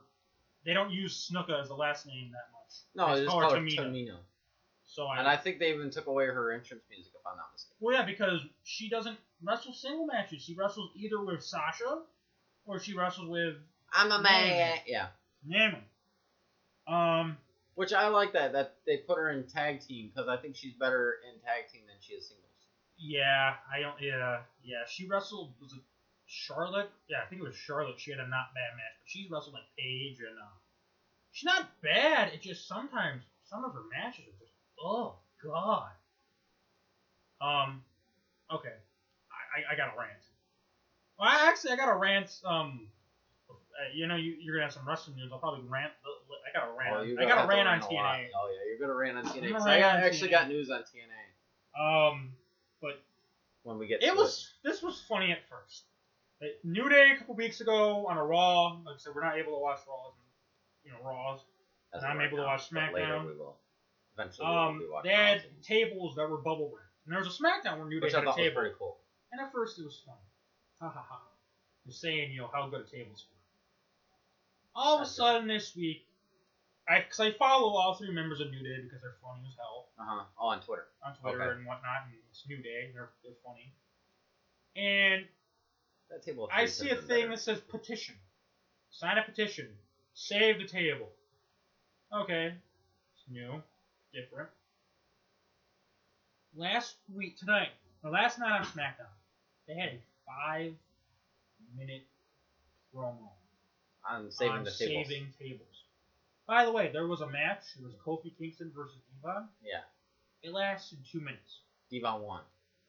[0.65, 2.83] they don't use Snuka as the last name that much.
[2.97, 3.87] No, They they just call call her her Tamina.
[3.87, 4.17] Tamina.
[4.97, 7.53] So I, And I think they even took away her entrance music, if I'm not
[7.53, 7.77] mistaken.
[7.81, 10.43] well yeah because she doesn't wrestle single matches.
[10.43, 12.03] She wrestles either with Sasha
[12.65, 13.57] or she wrestles with
[13.93, 14.79] I'm a man.
[14.87, 15.09] Yeah.
[15.47, 15.85] Naomi.
[16.89, 17.37] Um
[17.75, 20.75] Which I like that that they put her in tag team because I think she's
[20.75, 22.47] better in tag team than she is singles.
[22.97, 25.83] yeah I don't yeah yeah she wrestled was it
[26.27, 29.31] Charlotte yeah I think it was Charlotte she had a not bad match but she's
[29.31, 30.57] wrestled like Paige and uh,
[31.33, 34.36] she's not bad it just sometimes some of her matches are just
[34.83, 35.91] oh god
[37.41, 37.83] um
[38.53, 38.75] okay
[39.31, 40.23] I, I, I got a rant
[41.19, 42.89] well I, actually I got a rant um
[43.51, 43.55] uh,
[43.95, 46.73] you know you, you're gonna have some wrestling news I'll probably rant I got a
[46.73, 48.17] rant Oh, I got a rant on rant a lot.
[48.17, 49.53] TNA Oh yeah, you're gonna rant on TNA.
[49.53, 50.31] rant I on actually TNA.
[50.31, 52.33] got news on TNA um
[52.81, 53.03] but
[53.67, 54.03] when we get.
[54.03, 55.83] It was this was funny at first.
[56.41, 58.79] Uh, New Day a couple weeks ago on a Raw.
[58.85, 60.12] Like I said, we're not able to watch Raws,
[60.85, 61.41] you know Raws.
[61.93, 63.27] as and I'm able to watch SmackDown.
[64.19, 67.87] Eventually, Um, they had tables that were bubble wrap, and there was a SmackDown where
[67.87, 68.55] New Day which I had a table.
[68.61, 68.99] pretty cool.
[69.33, 70.17] And at first it was fun.
[70.81, 71.21] Ha ha ha.
[71.87, 73.35] Just saying, you know, how good a table's for.
[74.75, 76.07] All of a That's sudden this week,
[76.89, 79.89] I because I follow all three members of New Day because they're funny as hell.
[79.99, 80.25] Uh huh.
[80.41, 80.87] Oh, on Twitter.
[81.03, 81.57] on Twitter Okay.
[81.59, 82.91] and whatnot, and it's New Day.
[82.95, 83.73] They're they're funny.
[84.77, 85.27] And
[86.11, 86.49] That table.
[86.53, 87.29] I see a thing better.
[87.37, 88.15] that says petition.
[88.91, 89.77] Sign a petition.
[90.15, 91.11] Save the table.
[92.13, 92.55] Okay.
[93.15, 93.63] It's new.
[94.17, 94.49] Different.
[96.57, 97.69] Last week, tonight,
[98.03, 99.13] or last night on SmackDown,
[99.69, 100.73] they had a five
[101.77, 102.07] minute
[102.95, 103.29] promo
[104.09, 105.07] I'm saving on the tables.
[105.09, 105.83] saving tables.
[106.47, 107.65] By the way, there was a match.
[107.79, 109.49] It was Kofi Kingston versus Devon.
[109.63, 109.83] Yeah.
[110.43, 111.61] It lasted two minutes.
[111.91, 112.41] Devon won.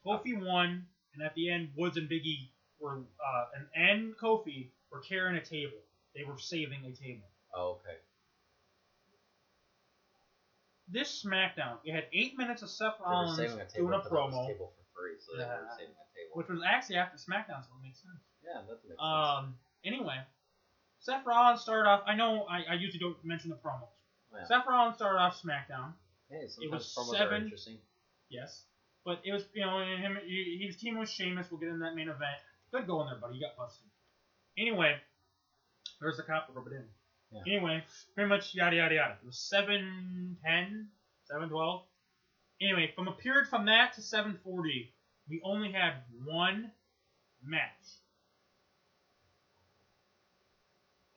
[0.05, 2.47] Kofi won, and at the end, Woods and Biggie
[2.79, 5.79] were, uh, and, and Kofi were carrying a table.
[6.15, 7.27] They were saving a table.
[7.53, 7.97] Oh, okay.
[10.89, 14.47] This SmackDown, it had eight minutes of Seth Rollins saving a table doing a promo,
[14.47, 15.59] table for free, so Yeah.
[15.77, 16.31] saving a table.
[16.33, 18.21] which was actually after SmackDown, so it makes sense.
[18.43, 18.99] yeah, that makes sense.
[18.99, 20.19] Um, anyway,
[20.99, 22.03] Seth Rollins started off.
[22.07, 23.89] I know I, I usually don't mention the promos.
[24.33, 24.45] Yeah.
[24.45, 25.93] Seth Rollins started off SmackDown.
[26.29, 27.77] hey, sometimes was promos are seven- interesting.
[28.29, 28.63] Yes.
[29.05, 31.47] But it was, you know, him, he, he was teaming with Sheamus.
[31.49, 32.39] We'll get in that main event.
[32.71, 33.35] Good going there, buddy.
[33.35, 33.87] You got busted.
[34.57, 34.97] Anyway,
[36.01, 36.85] there's the cop that rubbed it in.
[37.31, 37.41] Yeah.
[37.45, 37.83] Anyway,
[38.15, 39.17] pretty much yada yada yada.
[39.21, 40.87] It was 710,
[41.25, 41.81] 712.
[42.61, 44.91] Anyway, from a period from that to 740,
[45.29, 45.93] we only had
[46.25, 46.71] one
[47.43, 47.61] match.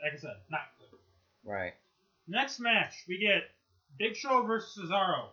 [0.03, 0.99] Like I said, not good.
[1.45, 1.75] Right.
[2.27, 3.51] Next match, we get
[3.99, 5.29] Big Show versus Cesaro.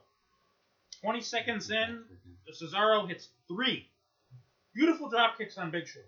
[1.02, 2.04] 20 seconds in,
[2.52, 3.88] Cesaro hits three.
[4.74, 6.00] Beautiful drop kicks on Big Show.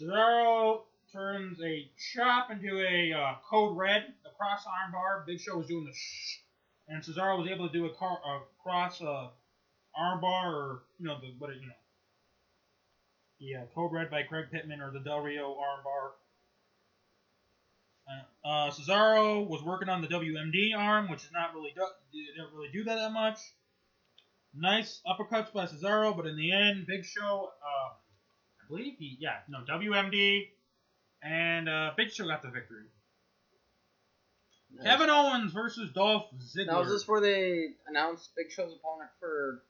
[0.00, 5.24] Cesaro turns a chop into a uh, code red, the cross arm bar.
[5.26, 6.38] Big Show was doing the shh,
[6.88, 9.28] and Cesaro was able to do a, car, a cross uh,
[9.94, 11.74] arm bar, or you know the what it, you know,
[13.40, 16.12] the uh, code red by Craig Pittman or the Del Rio arm bar.
[18.44, 22.70] Uh, Cesaro was working on the WMD arm, which is not really do, didn't really
[22.72, 23.38] do that that much.
[24.54, 29.36] Nice uppercuts by Cesaro, but in the end, Big Show, uh, I believe he, yeah,
[29.48, 30.48] no WMD,
[31.22, 32.84] and uh, Big Show got the victory.
[34.82, 36.66] Kevin Owens versus Dolph Ziggler.
[36.68, 39.62] Now is this where they announced Big Show's opponent for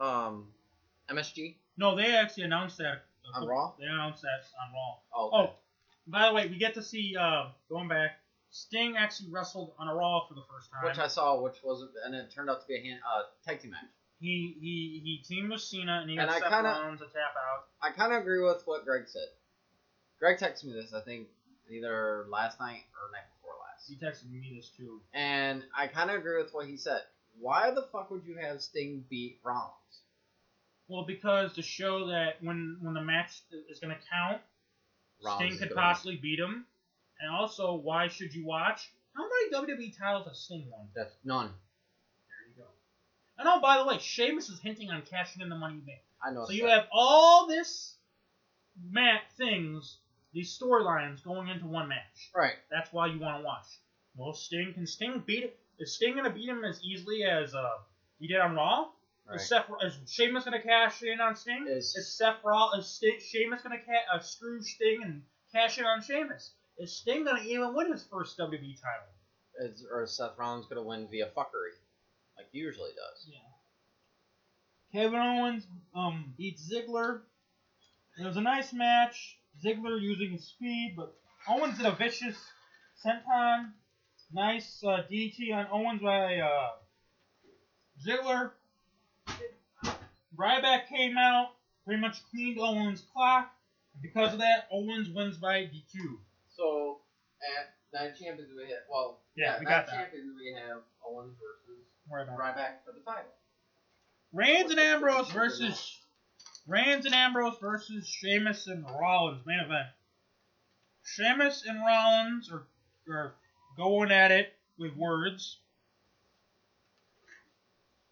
[0.00, 0.48] um
[1.10, 3.02] MSG No, they actually announced that.
[3.34, 3.72] on Raw?
[3.78, 4.96] They announced that on Raw.
[5.14, 5.50] Oh, Oh,
[6.06, 8.12] by the way, we get to see uh, going back.
[8.50, 10.84] Sting actually wrestled on a Raw for the first time.
[10.88, 13.60] which I saw, which was, and it turned out to be a hand, uh, tag
[13.60, 13.84] team match.
[14.18, 17.06] he he he teamed with Cena and he And got I Seth kinda- Rollins to
[17.06, 17.66] tap out.
[17.82, 19.28] I kind of agree with what Greg said.
[20.18, 21.28] Greg texted me this, I think,
[21.70, 23.88] either last night or night before last.
[23.88, 25.00] He texted me this too.
[25.12, 27.02] And I kind of agree with what he said.
[27.38, 29.72] Why the fuck would you have Sting beat Rollins?
[30.88, 34.40] Well, because to show that when when the match is going to count,
[35.22, 36.64] Rollins Sting could gonna possibly beat him.
[37.20, 38.90] And also, why should you watch?
[39.14, 40.88] How many WWE titles has Sting won?
[40.94, 41.46] That's none.
[41.46, 42.68] There you go.
[43.38, 46.00] And oh, by the way, Sheamus is hinting on cashing in the money bank.
[46.24, 46.44] I know.
[46.44, 47.96] So you have all this
[48.90, 49.98] mat things,
[50.32, 52.30] these storylines going into one match.
[52.34, 52.54] right.
[52.70, 53.66] That's why you want to watch.
[54.16, 55.58] Well, Sting can Sting beat it?
[55.78, 57.78] Is Sting gonna beat him as easily as uh
[58.18, 58.88] he did on Raw?
[59.28, 59.36] Right.
[59.40, 61.66] Is Seth is Sheamus gonna cash in on Sting?
[61.68, 65.84] Is- is Seth Raw is Sting, Sheamus gonna ca- uh, screw Sting and cash in
[65.84, 66.52] on Sheamus?
[66.78, 69.08] Is Sting gonna even win his first WWE title?
[69.58, 71.72] Is, or is Seth Rollins gonna win via fuckery,
[72.36, 73.26] like he usually does?
[73.30, 73.38] Yeah.
[74.92, 77.20] Kevin Owens um beats Ziggler.
[78.18, 79.36] It was a nice match.
[79.64, 81.14] Ziggler using his speed, but
[81.48, 82.36] Owens did a vicious
[83.04, 83.72] senton.
[84.32, 86.70] Nice uh, DT on Owens by uh,
[88.04, 88.50] Ziggler.
[90.36, 91.50] Ryback came out,
[91.84, 93.52] pretty much cleaned Owens' clock.
[94.02, 96.18] Because of that, Owens wins by DQ.
[96.54, 96.98] So
[97.58, 99.94] at Night Champions we have well, Yeah, we got that.
[99.94, 102.36] Champions we have Owens versus Ryback.
[102.38, 103.30] Ryback for the title.
[104.32, 105.96] Reigns and Ambrose versus
[106.66, 109.88] Reigns and Ambrose versus Sheamus and Rollins main event.
[111.04, 112.66] Sheamus and Rollins are,
[113.08, 113.34] are
[113.76, 115.58] going at it with words.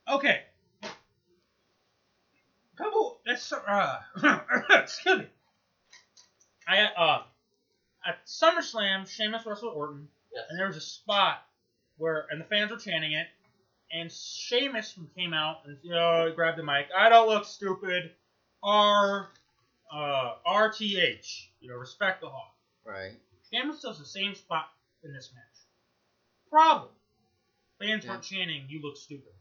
[0.09, 0.43] Okay.
[2.77, 3.21] Couple.
[3.27, 3.99] That's uh.
[4.71, 5.27] excuse me.
[6.67, 7.23] I uh
[8.07, 10.09] at SummerSlam, Sheamus wrestled Orton.
[10.33, 10.45] Yes.
[10.51, 11.43] And there was a spot
[11.97, 13.27] where, and the fans were chanting it,
[13.93, 16.89] and Sheamus came out and you know, grabbed the mic.
[16.97, 18.11] I don't look stupid.
[18.65, 19.29] R,
[19.93, 21.49] uh, RTH.
[21.61, 22.55] You know, respect the Hawk.
[22.85, 23.13] Right.
[23.51, 24.67] Sheamus does the same spot
[25.05, 25.43] in this match.
[26.51, 26.91] Problem.
[27.79, 28.13] Fans Yeah.
[28.13, 29.33] weren't chanting, you look stupid.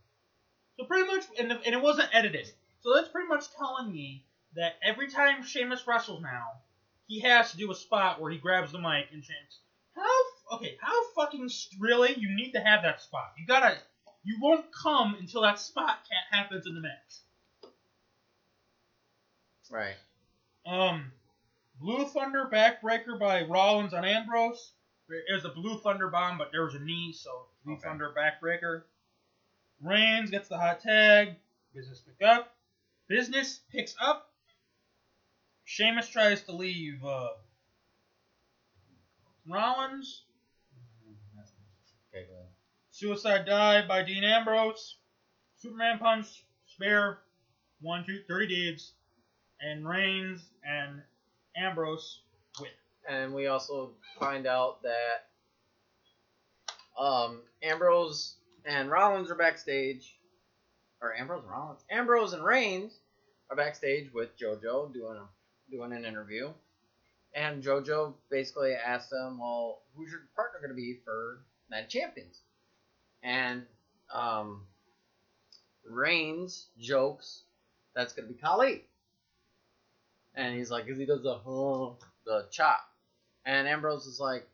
[0.77, 2.51] So pretty much, and, the, and it wasn't edited.
[2.81, 6.61] So that's pretty much telling me that every time Sheamus wrestles now,
[7.07, 9.59] he has to do a spot where he grabs the mic and chants.
[9.95, 10.77] How okay?
[10.81, 12.13] How fucking really?
[12.13, 13.33] You need to have that spot.
[13.37, 13.77] You gotta.
[14.23, 15.99] You won't come until that spot
[16.31, 17.22] happens in the match.
[19.71, 19.95] Right.
[20.65, 21.11] Um,
[21.79, 24.73] Blue Thunder backbreaker by Rollins on Ambrose.
[25.09, 27.87] It was a Blue Thunder bomb, but there was a knee, so Blue Okay.
[27.87, 28.83] Thunder backbreaker.
[29.81, 31.35] Reigns gets the hot tag.
[31.73, 32.55] Business pick up.
[33.07, 34.31] Business picks up.
[35.65, 37.29] Sheamus tries to leave uh,
[39.47, 40.23] Rollins.
[42.09, 42.25] Okay.
[42.27, 42.47] Go ahead.
[42.91, 44.97] Suicide dive by Dean Ambrose.
[45.57, 47.19] Superman punch, spare,
[47.81, 48.93] one, two, 30 deeds.
[49.65, 51.01] And Reigns and
[51.55, 52.19] Ambrose
[52.59, 52.69] win.
[53.07, 55.27] And we also find out that
[57.01, 60.17] um, Ambrose and Rollins are backstage,
[61.01, 62.93] or Ambrose and Rollins, Ambrose and Reigns
[63.49, 66.51] are backstage with JoJo doing a, doing an interview,
[67.33, 72.39] and JoJo basically asks them, "Well, who's your partner going to be for Night Champions?"
[73.21, 73.63] And
[74.13, 74.61] um,
[75.89, 77.43] Reigns jokes
[77.95, 78.83] that's going to be Kali.
[80.35, 81.91] And he's like, because he does the huh,
[82.25, 82.81] the chop,
[83.45, 84.47] and Ambrose is like,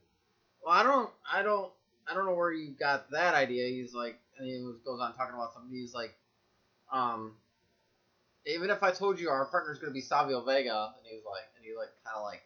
[0.63, 1.71] well, I don't, I don't,
[2.09, 3.69] I don't know where you got that idea.
[3.69, 5.71] He's like, and he goes on talking about something.
[5.71, 6.13] He's like,
[6.91, 7.33] um,
[8.45, 11.65] even if I told you our partner's gonna be Savio Vega, and he's like, and
[11.65, 12.43] he like kind of like,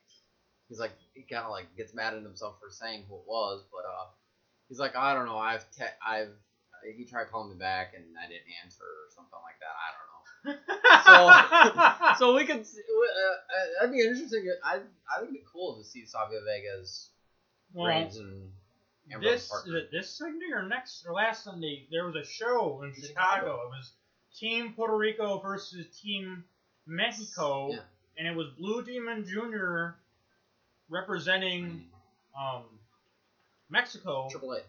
[0.70, 3.64] he's like, he kind of like gets mad at himself for saying who it was,
[3.72, 4.06] but uh,
[4.70, 6.34] he's like, I don't know, I've, te- I've,
[6.96, 9.74] he tried calling me back and I didn't answer or something like that.
[9.74, 10.13] I don't know.
[10.46, 10.52] So
[12.18, 14.46] so we could, see- uh, uh, that'd be interesting.
[14.64, 17.10] I, I think it'd be cool to see Savio Vega's
[17.74, 19.82] well, and this partner.
[19.92, 23.62] this Sunday or next or last Sunday, there was a show in Chicago.
[23.66, 23.92] It was
[24.38, 26.44] Team Puerto Rico versus Team
[26.88, 27.80] Mexico, Yeah.
[28.18, 29.96] and it was Blue Demon Jr.
[30.90, 31.86] representing
[32.40, 32.64] um,
[33.70, 34.28] Mexico.
[34.30, 34.60] Triple A.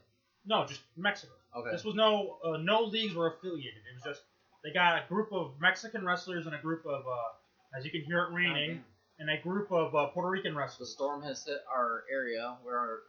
[0.47, 1.33] No, just Mexico.
[1.57, 1.71] Okay.
[1.71, 3.81] This was no uh, no leagues were affiliated.
[3.91, 4.23] It was just
[4.65, 8.03] they got a group of Mexican wrestlers and a group of uh, as you can
[8.03, 8.83] hear it raining,
[9.19, 10.89] and a group of uh, Puerto Rican wrestlers.
[10.89, 12.57] The storm has hit our area.
[12.65, 13.01] We're, are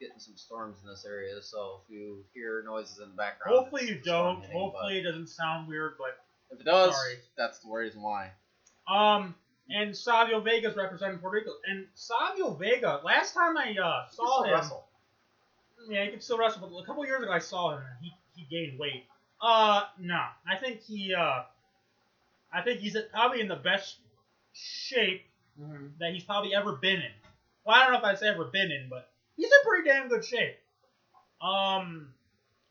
[0.00, 3.88] getting some storms in this area, so if you hear noises in the background, Hopefully
[3.88, 4.40] you don't.
[4.40, 6.18] hitting, Hopefully it doesn't sound weird, but
[6.50, 7.16] if it does, Sorry.
[7.36, 8.30] that's the reason why.
[8.88, 9.34] um.
[9.72, 11.52] And Savio Vega's representing Puerto Rico.
[11.64, 14.60] And Savio Vega, last time I uh, saw him,
[15.88, 16.60] yeah, he can still wrestle.
[16.68, 19.04] But a couple years ago, I saw him and he, he gained weight.
[19.40, 21.42] Uh, no, I think he uh,
[22.52, 23.96] I think he's probably in the best
[24.52, 25.22] shape
[25.60, 25.86] Mm-hmm.
[25.98, 27.10] that he's probably ever been in.
[27.66, 30.08] Well, I don't know if I'd say ever been in, but he's in pretty damn
[30.08, 30.56] good shape.
[31.42, 32.08] Um,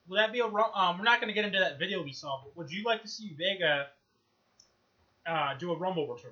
[0.07, 0.97] would that be a ru- um?
[0.97, 3.35] We're not gonna get into that video we saw, but would you like to see
[3.37, 3.87] Vega
[5.27, 6.31] uh, do a Rumble return?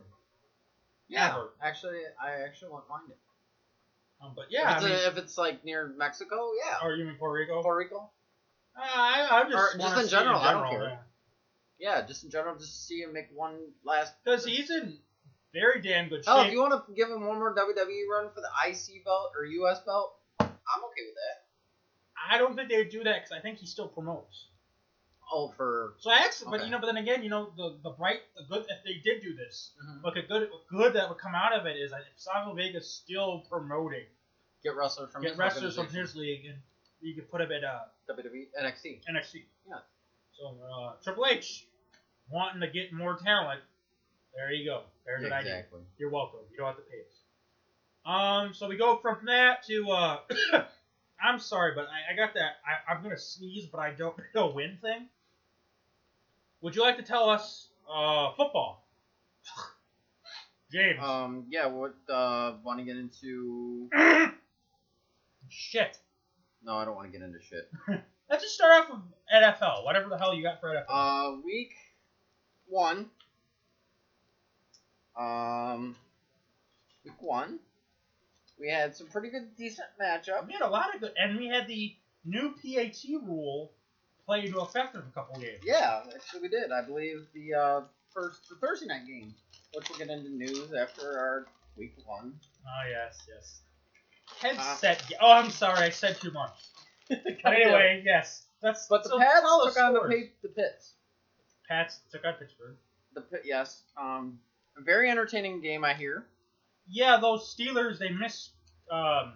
[1.10, 1.50] Yeah, Ever.
[1.62, 3.17] actually, I actually won't mind it.
[4.23, 6.88] Um, but yeah, if I it's, mean, if it's like near Mexico, yeah.
[6.88, 7.62] or you mean Puerto Rico?
[7.62, 8.10] Puerto Rico,
[8.77, 10.99] I, I just Or just wanna in see general, I don't care.
[11.79, 11.95] yeah.
[11.99, 14.13] yeah, just in general, just to see him make one last.
[14.23, 14.97] Because he's in
[15.53, 18.41] very damn good Hell, if you want to give him one more WWE run for
[18.41, 20.47] the IC belt or US belt, I'm
[20.83, 21.45] okay with that.
[22.29, 24.45] I don't think they would do that because I think he still promotes.
[25.31, 26.65] Oh, for So I actually, but Okay.
[26.65, 29.21] you know, but then again, you know, the the bright, the good, if they did
[29.21, 30.03] do this, Mhm.
[30.03, 32.89] look, a good good that would come out of it is that if Savio Vega's
[32.89, 34.05] still promoting,
[34.63, 36.01] get wrestlers from get his wrestlers from organization.
[36.07, 36.61] his league, and
[37.01, 37.79] you could put him at uh,
[38.10, 39.01] WWE NXT.
[39.10, 39.43] NXT.
[39.67, 39.75] Yeah.
[40.38, 41.67] So uh, Triple H
[42.29, 43.62] wanting to get more talent.
[44.36, 44.81] There you go.
[45.05, 45.55] There's an idea.
[45.57, 45.81] exactly.
[45.97, 46.39] You're welcome.
[46.51, 47.17] You don't have to pay us.
[48.05, 50.17] Um, so we go from that to uh,
[51.23, 52.57] I'm sorry, but I, I got that.
[52.65, 55.07] I, I'm gonna sneeze, but I don't know win thing.
[56.62, 58.88] Would you like to tell us uh, football,
[60.71, 60.99] James?
[61.01, 61.67] Um, yeah.
[61.67, 61.95] What?
[62.10, 63.89] Uh, want to get into?
[65.49, 65.97] Shit.
[66.63, 67.69] No, I don't want to get into shit.
[68.29, 68.99] Let's just start off with
[69.33, 69.85] NFL.
[69.85, 70.85] Whatever the hell you got for NFL.
[70.89, 71.73] Uh, week
[72.67, 73.07] one.
[75.17, 75.95] Um,
[77.05, 77.59] week one.
[78.59, 80.47] We had some pretty good, decent matchup.
[80.47, 83.71] we had a lot of good, and we had the new PAT rule
[84.25, 85.61] play into effect in a couple games.
[85.63, 86.71] Yeah, actually we did.
[86.71, 87.81] I believe the uh,
[88.13, 89.33] first the Thursday night game,
[89.73, 91.45] which we'll get into news after our
[91.77, 92.33] week one.
[92.65, 93.61] Oh yes, yes.
[94.41, 95.03] Headset.
[95.09, 96.51] ga- oh, I'm sorry, I said too much.
[97.09, 98.87] But anyway, yes, that's.
[98.87, 100.93] but the so Pats took on the, pa- the Pits.
[101.69, 102.75] Pats took on Pittsburgh.
[103.13, 103.83] The Pit, yes.
[103.95, 104.39] Um,
[104.77, 106.25] a very entertaining game, I hear.
[106.89, 108.51] Yeah, those Steelers they missed
[108.91, 109.33] um,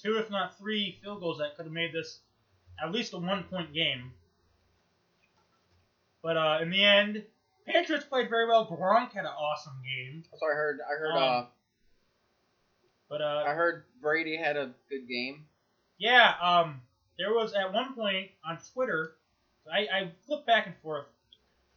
[0.00, 2.20] two, if not three, field goals that could have made this
[2.82, 4.12] at least a one-point game.
[6.22, 7.24] But uh, in the end,
[7.66, 8.66] Patriots played very well.
[8.66, 10.24] Gronk had an awesome game.
[10.38, 10.80] So I heard.
[10.86, 11.12] I heard.
[11.12, 11.44] Um, uh,
[13.08, 15.44] But uh, I heard Brady had a good game.
[15.98, 16.80] Yeah, um,
[17.18, 19.12] there was at one point on Twitter,
[19.72, 21.06] I, I flipped back and forth.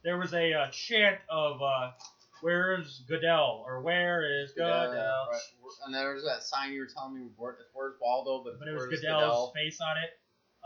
[0.02, 1.92] There was a uh, chant of uh,
[2.40, 4.68] "Where's Goodell?" or "Where is Goodell?"
[5.30, 5.40] right.
[5.86, 7.28] And there was that sign you were telling me.
[7.36, 8.42] Where, where's Waldo?
[8.44, 9.52] But, But it was Goodell's Goodell?
[9.54, 10.10] face on it.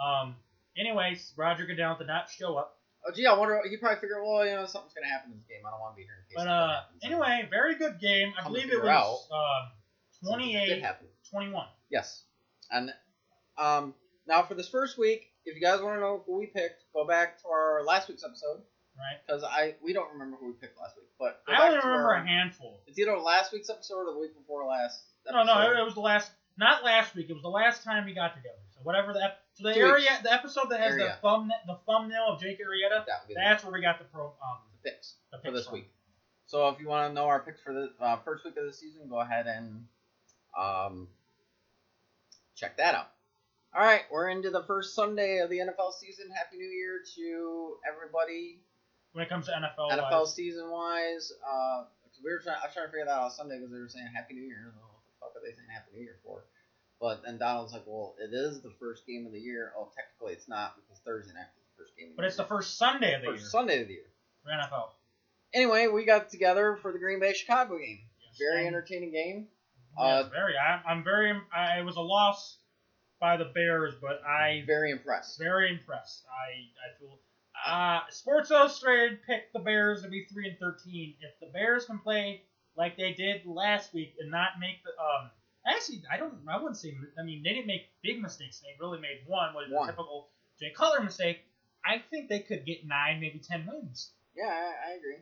[0.02, 0.36] Um,
[0.76, 2.78] anyways, Roger Goodell did not show up.
[3.06, 3.60] Oh, gee, I wonder.
[3.68, 5.60] He probably figured, well, you know, something's gonna happen in this game.
[5.66, 6.36] I don't want to be here in case.
[6.36, 8.32] But uh, anyway, very good game.
[8.38, 9.73] I Come believe it was uh, Something
[10.24, 11.06] did 28 happen.
[11.30, 11.66] 21.
[11.90, 12.24] Yes.
[12.70, 12.90] And
[13.58, 13.94] um,
[14.26, 17.06] now for this first week, if you guys want to know who we picked, go
[17.06, 18.62] back to our last week's episode
[18.96, 19.18] Right?
[19.26, 21.08] because I we don't remember who we picked last week.
[21.18, 22.80] But go I back only to remember our- a handful.
[22.86, 25.02] It's either last week's episode or the week before last.
[25.26, 25.72] No, no, episode.
[25.72, 27.26] it, it was the last, not last week.
[27.28, 28.54] It was the last time we got together.
[28.70, 30.22] So whatever the ep- so the Two area, weeks.
[30.22, 31.18] the episode that has the Area.
[31.22, 34.04] thumbnail, the thumbnail of Jake Arrieta, That would be the, that's where we got the
[34.04, 35.74] pro um the picks the for picks this from.
[35.74, 35.90] week.
[36.46, 38.72] So if you want to know our picks for the uh, first week of the
[38.72, 39.86] season, go ahead and
[40.58, 41.08] um,
[42.56, 43.10] check that out.
[43.74, 46.30] All right, we're into the first Sunday of the NFL season.
[46.30, 48.60] Happy New Year to everybody.
[49.12, 50.34] When it comes to NFL, NFL wise.
[50.34, 51.84] season wise, uh,
[52.22, 52.56] we were trying.
[52.62, 54.46] I was trying to figure that out on Sunday because they were saying Happy New
[54.46, 54.62] Year.
[54.62, 56.44] I don't know what the fuck are they saying Happy New Year for?
[57.00, 59.72] But then Donald's like, well, it is the first game of the year.
[59.76, 62.10] Oh, technically it's not because Thursday night is the first game.
[62.10, 64.10] Of but it's the first Sunday of the first year Sunday of the year.
[64.42, 64.88] for NFL.
[65.52, 68.00] Anyway, we got together for the Green Bay Chicago game.
[68.22, 68.38] Yes.
[68.38, 69.48] Very entertaining game.
[69.96, 70.54] Uh, very.
[70.56, 71.32] I, I'm very.
[71.54, 72.58] I, it was a loss
[73.20, 75.38] by the Bears, but I Very impressed.
[75.38, 76.24] very impressed.
[76.28, 76.50] I
[76.84, 77.18] I feel.
[77.66, 81.14] Uh, Sports Illustrated picked the Bears to be three and thirteen.
[81.20, 82.42] If the Bears can play
[82.76, 85.30] like they did last week and not make the um,
[85.66, 88.60] actually I don't I wouldn't say I mean they didn't make big mistakes.
[88.60, 90.28] They really made one, was a typical
[90.60, 91.44] Jay Cutler mistake.
[91.86, 94.10] I think they could get nine, maybe ten wins.
[94.36, 95.18] Yeah, I, I agree.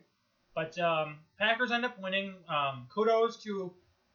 [0.55, 2.35] But um, Packers end up winning.
[2.49, 3.73] Um, kudos to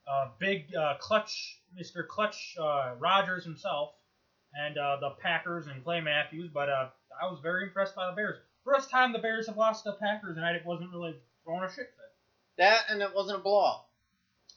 [0.10, 2.08] uh, big uh, clutch, Mr.
[2.08, 3.92] Clutch uh, Rodgers himself,
[4.54, 6.90] and uh, the Packers and Clay Matthews, but uh,
[7.22, 8.38] I was very impressed by the Bears.
[8.64, 11.70] First time the Bears have lost to the Packers, and I wasn't really throwing a
[11.70, 12.12] shit fit.
[12.58, 13.86] That and it wasn't a blowout.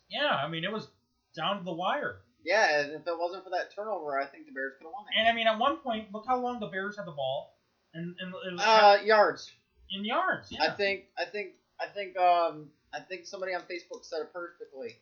[0.09, 0.89] Yeah, I mean it was
[1.37, 2.21] down to the wire.
[2.45, 5.05] Yeah, and if it wasn't for that turnover, I think the Bears could have won
[5.13, 5.19] it.
[5.19, 7.59] And I mean, at one point, look how long the Bears had the ball,
[7.93, 9.53] and, and it was Uh, yards.
[9.91, 10.51] in yards.
[10.51, 10.65] Yeah.
[10.65, 14.97] I think I think I think um I think somebody on Facebook said it perfectly.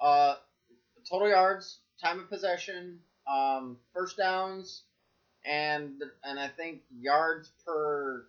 [0.00, 0.34] Uh,
[1.08, 4.82] total yards, time of possession, um, first downs,
[5.44, 8.26] and and I think yards per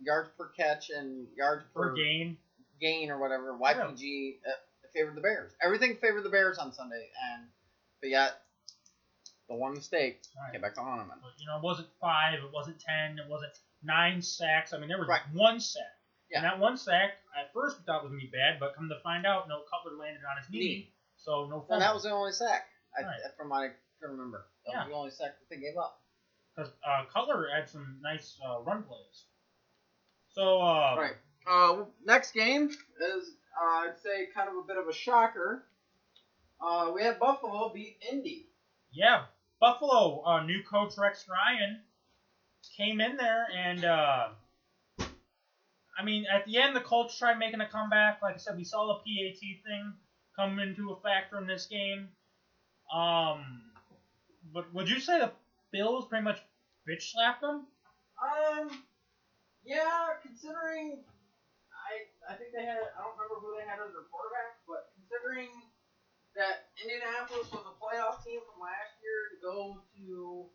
[0.00, 2.36] yards per catch and yards per, for gain.
[2.80, 4.50] gain or whatever YPG uh,
[4.94, 5.52] favored the Bears.
[5.62, 7.42] Everything favored the Bears on Sunday, and
[8.00, 8.40] but yet
[9.48, 10.52] the one mistake Right.
[10.52, 11.18] came back to haunt them.
[11.38, 14.72] You know, it wasn't five, it wasn't ten, it wasn't nine sacks.
[14.72, 15.22] I mean, there was Right.
[15.32, 15.82] one sack.
[16.30, 16.38] Yeah.
[16.38, 19.00] And that one sack, at first we thought was gonna be bad, but come to
[19.02, 20.92] find out, no Cutler landed on his knee, Knee.
[21.16, 23.20] so no And that was the only sack, I, Right.
[23.36, 23.68] from what I
[24.00, 24.46] can remember.
[24.66, 24.78] That Yeah.
[24.84, 26.00] was the only sack that they gave up.
[26.54, 29.24] Because uh, Cutler had some nice uh, run plays.
[30.30, 31.16] So uh, Right.
[31.46, 32.68] Uh, next game
[33.00, 35.64] is uh, I'd say kind of a bit of a shocker.
[36.60, 38.48] Uh, we had Buffalo beat Indy.
[38.90, 39.24] yeah,
[39.60, 41.80] Buffalo uh, new coach Rex Ryan
[42.76, 43.84] came in there and.
[45.98, 48.22] I mean, at the end, the Colts tried making a comeback.
[48.22, 49.92] Like I said, we saw the PAT thing
[50.36, 52.08] come into a factor in this game.
[52.94, 53.62] Um,
[54.54, 55.32] but would you say the
[55.72, 56.38] Bills pretty much
[56.88, 57.66] bitch slapped them?
[58.22, 58.70] Um,
[59.64, 61.02] yeah, considering
[61.74, 64.94] I I think they had I don't remember who they had as their quarterback, but
[64.94, 65.50] considering
[66.38, 70.46] that Indianapolis was a playoff team from last year to go to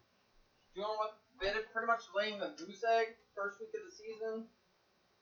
[0.73, 4.47] doing what they pretty much laying the goose egg first week of the season.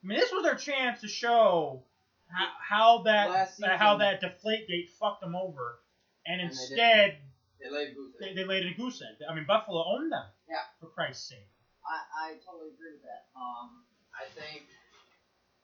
[0.03, 1.83] I mean, this was their chance to show
[2.27, 5.79] how, how that Last that- how that deflate gate fucked them over,
[6.25, 7.17] and And instead
[7.61, 8.35] They laid goose they, egg.
[8.35, 9.17] they laid a goose egg.
[9.29, 10.25] I mean, Buffalo owned them.
[10.49, 10.63] Yeah.
[10.79, 11.47] For Christ's sake.
[11.85, 13.25] I, I totally agree with that.
[13.35, 13.83] Um,
[14.13, 14.63] I think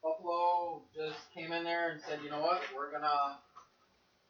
[0.04, 3.40] Buffalo just came in there and said, you know what, we're gonna.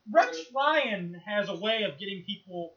[0.09, 2.75] Rex Ryan has a way of getting people.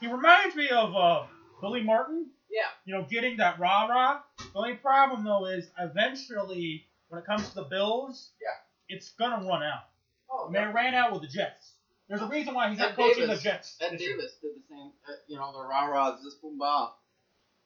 [0.00, 1.24] He reminds me of uh,
[1.60, 2.30] Billy Martin.
[2.54, 2.68] Yeah.
[2.84, 4.20] You know, getting that rah rah.
[4.38, 8.94] The only problem though is eventually when it comes to the Bills, Yeah.
[8.96, 9.88] it's gonna run out.
[10.30, 11.72] Oh, mean, it ran out with the Jets.
[12.08, 13.76] There's a reason why he's not coaching Davis- the Jets.
[13.80, 13.96] Ed.
[13.98, 14.92] Davis did the same.
[15.08, 16.90] Uh, you know, the rah rahs, this boom ba,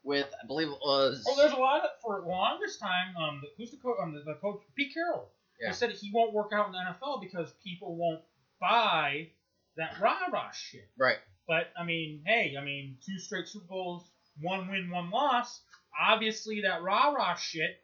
[0.03, 1.25] with I believe it was.
[1.29, 3.17] Oh, there's a lot of, for the longest time.
[3.17, 3.97] Um, the, who's the coach?
[4.01, 5.29] Um, the, the coach Pete Carroll.
[5.61, 5.69] Yeah.
[5.69, 8.23] He said he won't work out in the NFL because people won't
[8.61, 9.29] buy
[9.77, 10.89] that rah rah shit.
[10.97, 11.19] right.
[11.49, 14.05] But I mean, hey, I mean, two straight Super Bowls,
[14.41, 15.61] one win, one loss.
[16.01, 17.81] Obviously, that rah rah shit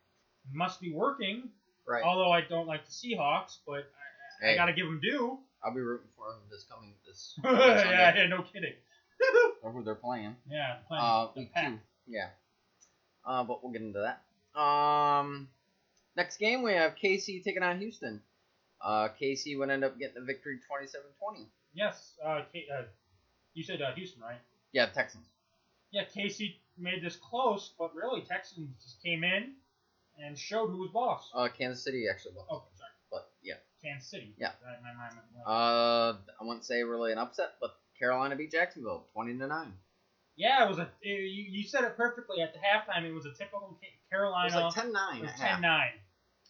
[0.53, 1.49] must be working.
[1.87, 2.03] Right.
[2.03, 3.91] Although I don't like the Seahawks, but
[4.43, 5.39] I, I gotta give them due.
[5.63, 7.35] I'll be rooting for him this coming this.
[7.43, 8.73] yeah, coming Sunday, yeah, no kidding.
[9.63, 10.37] Or who they're playing.
[10.51, 11.79] Yeah, playing Uh, the week two.
[12.07, 12.29] Yeah.
[13.25, 14.61] Uh, but we'll get into that.
[14.61, 15.49] Um,
[16.17, 18.21] next game we have KC taking on Houston.
[18.83, 21.47] Uh, KC would end up getting the victory 27-20.
[21.73, 22.83] Yes, uh, K, uh,
[23.55, 24.37] you said uh, Houston, right?
[24.73, 25.25] Yeah, Texans.
[25.95, 29.53] Yeah, KC made this close, but really Texans just came in
[30.21, 31.31] and showed who was boss.
[31.33, 32.49] Uh, Kansas City actually lost.
[32.51, 33.55] oh, sorry, But yeah.
[33.81, 34.35] Kansas City.
[34.37, 34.51] Yeah.
[34.65, 35.51] Right, my.
[35.53, 39.73] Uh, I wouldn't say really an upset, but Carolina beat Jacksonville 20 to 9.
[40.37, 40.89] yeah, it was a.
[41.03, 43.05] It, you, you said it perfectly at the halftime.
[43.05, 44.47] It was a typical Ca- It Carolina.
[44.67, 45.61] was like 10 9 It was at half.
[45.61, 45.89] 10-9.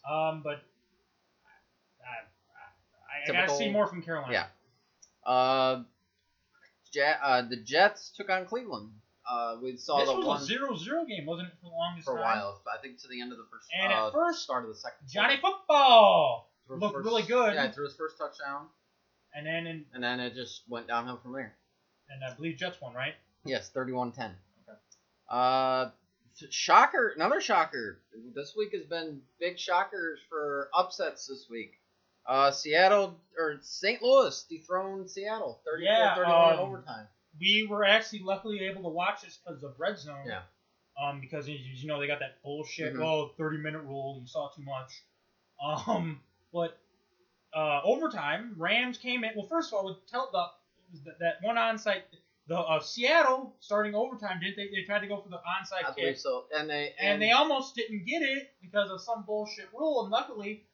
[0.09, 0.63] Um, but
[2.01, 4.33] I, I, I gotta see more from Carolina.
[5.25, 5.29] Yeah.
[5.31, 5.83] Uh,
[6.93, 8.89] Ja- uh, the Jets took on Cleveland.
[9.29, 12.05] Uh, we saw This the was one a 0-0 game, wasn't it, for the longest
[12.05, 12.37] for a time?
[12.37, 12.61] while.
[12.71, 13.67] I think to the end of the first.
[13.79, 15.07] And uh, at first, start of the second.
[15.11, 15.57] Johnny quarter.
[15.57, 17.53] Football, Threw looked first- really good.
[17.55, 18.67] Yeah, threw his first touchdown,
[19.33, 21.55] and then in, and then it just went downhill from there.
[22.09, 23.15] and I believe Jets won, right?
[23.45, 24.13] Yes, 31-10.
[24.67, 24.77] Okay.
[25.29, 25.89] Uh,
[26.49, 28.01] shocker, another shocker.
[28.35, 31.71] This week has been big shockers for upsets this week.
[32.27, 34.01] Uh, Seattle or St.
[34.01, 37.07] Louis dethroned Seattle 34-31 Yeah, um, overtime.
[37.39, 40.25] We were actually luckily able to watch this because of Red Zone.
[40.25, 40.41] Yeah.
[41.01, 43.03] Um, because as you know they got that bullshit Mhm.
[43.03, 44.91] oh 30 minute rule you saw too much.
[45.87, 46.21] Um,
[46.51, 46.77] but
[47.53, 49.31] uh, overtime Rams came in.
[49.37, 52.01] Well, first of all, with tell the that, one onside
[52.47, 54.67] the uh, Seattle starting overtime didn't they?
[54.67, 56.43] They tried to go for the onside I kick believe so.
[56.53, 60.01] And they and they almost didn't get it because of some bullshit rule.
[60.01, 60.65] And luckily,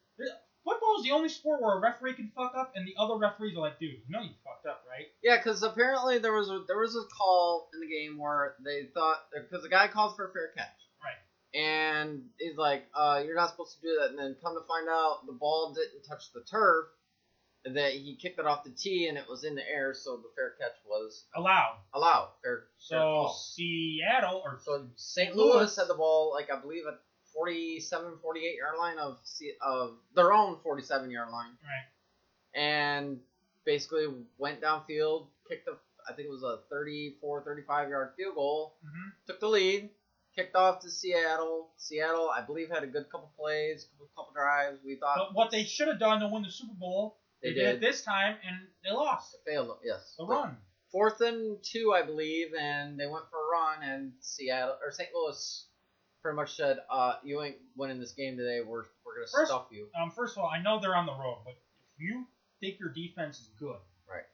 [0.92, 3.56] football is the only sport where a referee can fuck up and the other referees
[3.58, 5.08] are like, dude, you know you fucked up, right?
[5.24, 8.88] Yeah, because apparently there was a there was a call in the game where they
[8.94, 10.68] thought because the guy calls for a fair catch.
[11.04, 11.60] Right.
[11.60, 14.88] And he's like, uh, "You're not supposed to do that." And then come to find
[14.90, 16.86] out, the ball didn't touch the turf,
[17.66, 20.30] that he kicked it off the tee and it was in the air, so the
[20.36, 21.78] fair catch was allowed.
[21.94, 22.30] allowed.
[22.44, 23.34] Fair, fair So call.
[23.34, 25.36] Seattle or So St.
[25.36, 27.00] Louis- Louis had the ball, like I believe at
[27.34, 29.18] 47, 48 yard line of
[29.62, 32.62] of their own 47 yard line, right.
[32.62, 33.20] and
[33.66, 34.08] basically
[34.38, 35.74] went downfield, kicked a,
[36.10, 39.90] I think it was a 34, 35 yard field goal, hmm took the lead,
[40.36, 41.70] kicked off to Seattle.
[41.78, 44.80] Seattle, I believe, had a good couple plays, couple, couple drives.
[44.86, 47.56] We thought But what they should have done to win the Super Bowl, they, they,
[47.56, 47.62] did.
[47.66, 49.78] did it this time, and they lost failed.
[49.84, 50.58] Yes, the run.
[50.92, 55.10] fourth and two, I believe, and they went for a run, and Seattle or St.
[55.14, 55.68] Louis
[56.22, 58.62] pretty much said, uh, "You ain't winning this game today.
[58.62, 61.14] We're we're gonna First- stuff you." Um, first of all, I know they're on the
[61.14, 62.26] road, but if you
[62.60, 64.26] think your defense is good, Right.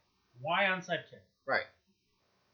[0.41, 1.21] Why onside kick?
[1.45, 1.65] Right.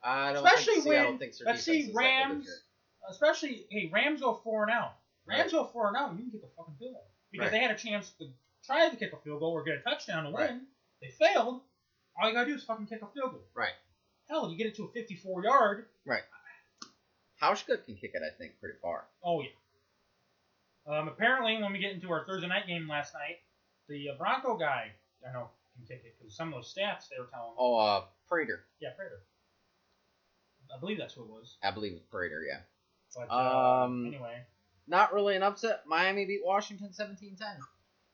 [0.03, 2.47] I don't Especially think Seattle when- thinks their let's defense see, is that good this
[2.47, 2.63] Rams-.
[3.09, 4.95] Especially, hey, Rams go four and out.
[5.25, 5.59] Rams Right.
[5.63, 7.51] go four and out, you can get the fucking field goal because Right.
[7.51, 8.31] they had a chance to
[8.63, 10.67] try to kick a field goal or get a touchdown to win.
[11.01, 11.61] They failed.
[12.21, 13.47] All you gotta do is fucking kick a field goal.
[13.53, 13.73] Right.
[14.29, 15.89] Hell, you get it to a 54 yard.
[17.43, 19.05] Hauschka can kick it, I think, pretty far.
[19.23, 19.49] Oh yeah.
[20.85, 23.37] Um, apparently, when we get into our Thursday night game last night,
[23.87, 24.91] the uh, Bronco guy,
[25.27, 27.51] I know, can kick it because some of those stats they were telling.
[27.51, 27.55] me.
[27.57, 28.65] Oh, uh, Prater.
[28.81, 29.21] Yeah, Prater.
[30.75, 31.57] I believe that's who it was.
[31.63, 32.43] I believe it's Prater.
[32.47, 32.59] Yeah.
[33.15, 34.41] But uh, Um, anyway,
[34.87, 35.83] Not really an upset.
[35.87, 37.37] Miami beat Washington 17-10.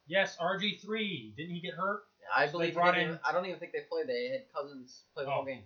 [0.08, 1.34] yes, RG three.
[1.38, 2.04] Didn't he get hurt?
[2.36, 2.74] I So they believe.
[2.76, 4.08] brought they didn't in- even- I don't even think they played.
[4.08, 5.36] They had Cousins play the Oh.
[5.36, 5.64] whole game.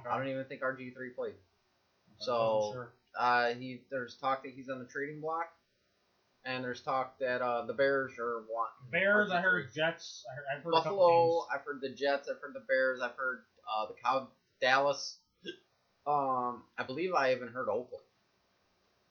[0.00, 0.08] Okay.
[0.10, 1.34] I don't even think RG three played.
[2.18, 2.92] So- sure.
[3.16, 5.48] Uh, he there's talk that he's on the trading block,
[6.44, 10.24] and there's talk that uh the Bears are wanting Bears, I heard Jets.
[10.28, 11.46] I heard, I've heard Buffalo.
[11.54, 12.28] I've heard the Jets.
[12.28, 13.00] I've heard the Bears.
[13.00, 14.28] I've heard uh the Cow
[14.60, 15.18] Dallas.
[16.06, 18.04] Um, I believe I even heard Oakland.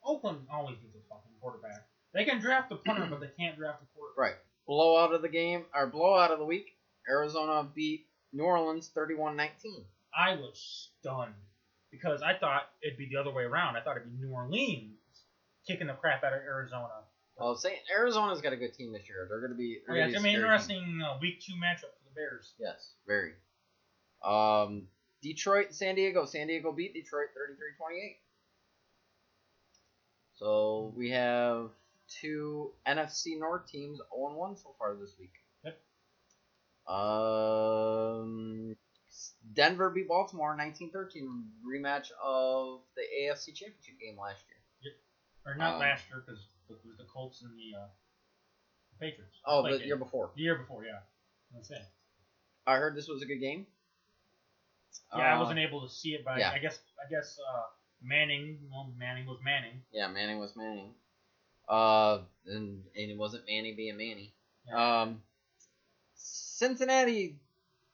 [0.06, 1.88] Oakland always gets a fucking quarterback.
[2.14, 4.18] They can draft a punter, but they can't draft a quarterback.
[4.18, 4.36] Right.
[4.68, 6.78] Blowout of the game or blowout of the week.
[7.10, 9.50] Arizona beat New Orleans 31-19.
[10.16, 11.34] I was stunned
[11.94, 13.78] because I thought it'd be the other way around.
[13.78, 14.98] I thought it'd be New Orleans
[15.68, 17.06] kicking the crap out of Arizona.
[17.38, 19.28] Well, saying Arizona's got a good team this year.
[19.30, 19.78] They're going to be.
[19.82, 22.54] Oh, they're yeah, it's gonna be an interesting uh, week two matchup for the Bears.
[22.60, 23.34] Yes, very.
[24.24, 24.88] Um,
[25.22, 26.26] Detroit, San Diego.
[26.26, 27.28] San Diego beat Detroit
[27.82, 28.16] 33-28.
[30.36, 31.70] So we have
[32.22, 35.34] two NFC North teams 0-1 so far this week.
[35.64, 35.80] Yep.
[36.94, 38.76] Um,
[39.54, 44.60] Denver beat Baltimore 1913 rematch of the AFC Championship game last year.
[44.82, 44.94] Yep.
[45.46, 47.88] Or not Um, last year because it was the Colts and the uh,
[49.00, 49.38] Patriots.
[49.46, 49.88] Oh, the game.
[49.88, 50.32] year before.
[50.36, 51.00] The year before, yeah.
[51.54, 51.82] That's it.
[52.66, 53.68] I heard this was a good game.
[55.16, 56.52] Yeah, I Uh, wasn't able to see it, but yeah.
[56.52, 57.64] I guess I guess uh,
[58.02, 58.60] Manning.
[58.72, 59.82] Well, Manning was Manning.
[59.92, 60.94] Yeah, Manning was Manning.
[61.68, 64.34] Uh, and, and it wasn't Manny being Manny.
[64.74, 65.22] Um,
[66.16, 67.38] Cincinnati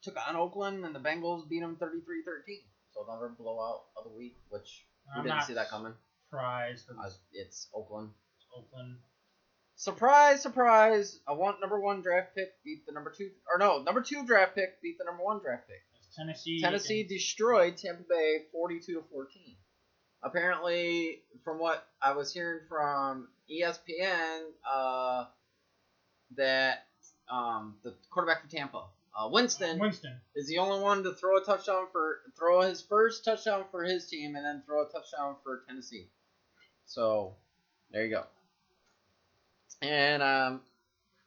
[0.02, 1.89] took on Oakland, and the Bengals beat them 33-13.
[2.91, 5.93] So another blowout of the week, which we I'm didn't not see that coming.
[6.30, 6.86] Surprise!
[6.89, 8.10] Uh, it's Oakland.
[8.38, 8.97] It's Oakland.
[9.76, 11.20] Surprise, surprise!
[11.28, 14.56] I want number one draft pick beat the number two, or no, number two draft
[14.56, 15.82] pick beat the number one draft pick.
[15.97, 16.62] It's Tennessee.
[16.62, 19.56] Tennessee and- destroyed Tampa Bay 42 to 14.
[20.22, 25.26] Apparently, from what I was hearing from ESPN, uh,
[26.36, 26.88] that
[27.32, 28.84] um, the quarterback for Tampa,
[29.20, 30.15] uh, Winston, Winston.
[30.36, 34.07] is the only one to throw a touchdown for throw his first touchdown for his
[34.07, 36.07] team and then throw a touchdown for Tennessee.
[36.86, 37.36] So
[37.91, 38.24] there you go.
[39.82, 40.61] And um,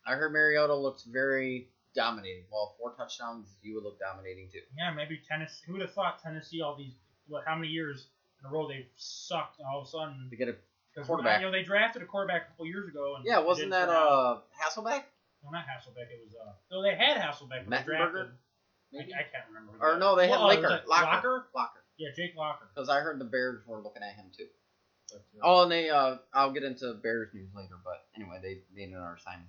[0.06, 2.44] I heard Mariota looks very dominating.
[2.50, 4.60] Well, four touchdowns, you would look dominating too.
[4.76, 5.62] Yeah, maybe Tennessee.
[5.66, 6.94] Who would have thought Tennessee all these
[7.28, 7.44] what?
[7.46, 8.06] How many years
[8.40, 9.58] in a row they've sucked?
[9.58, 10.56] and All of a sudden, To get a
[11.00, 11.40] Quarterback.
[11.40, 14.40] You know they drafted a quarterback a couple years ago, and yeah, wasn't that uh
[14.60, 15.04] Hasselbeck?
[15.42, 16.10] Well, not Hasselbeck.
[16.10, 16.52] It was uh.
[16.70, 17.68] No, they had Hasselbeck.
[17.68, 18.12] But they Mettenberger?
[18.12, 18.26] drafted.
[18.26, 19.14] I, Maybe?
[19.14, 19.72] I can't remember.
[19.80, 20.74] Or no, they had Well, was Laker.
[20.76, 21.06] it Locker.
[21.06, 21.46] Locker.
[21.54, 21.80] Locker.
[21.98, 22.68] Yeah, Jake Locker.
[22.74, 24.46] Because I heard the Bears were looking at him too.
[25.10, 28.60] But, uh, Oh, and they uh, I'll get into Bears news later, but anyway, they
[28.74, 29.46] made another signing.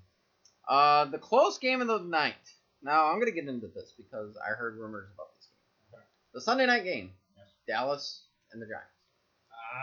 [0.67, 2.35] Uh, the close game of the night.
[2.81, 5.99] Now I'm gonna get into this because I heard rumors about this game.
[5.99, 6.03] Okay.
[6.33, 7.47] The Sunday night game, Yes.
[7.67, 8.87] Dallas and the Giants.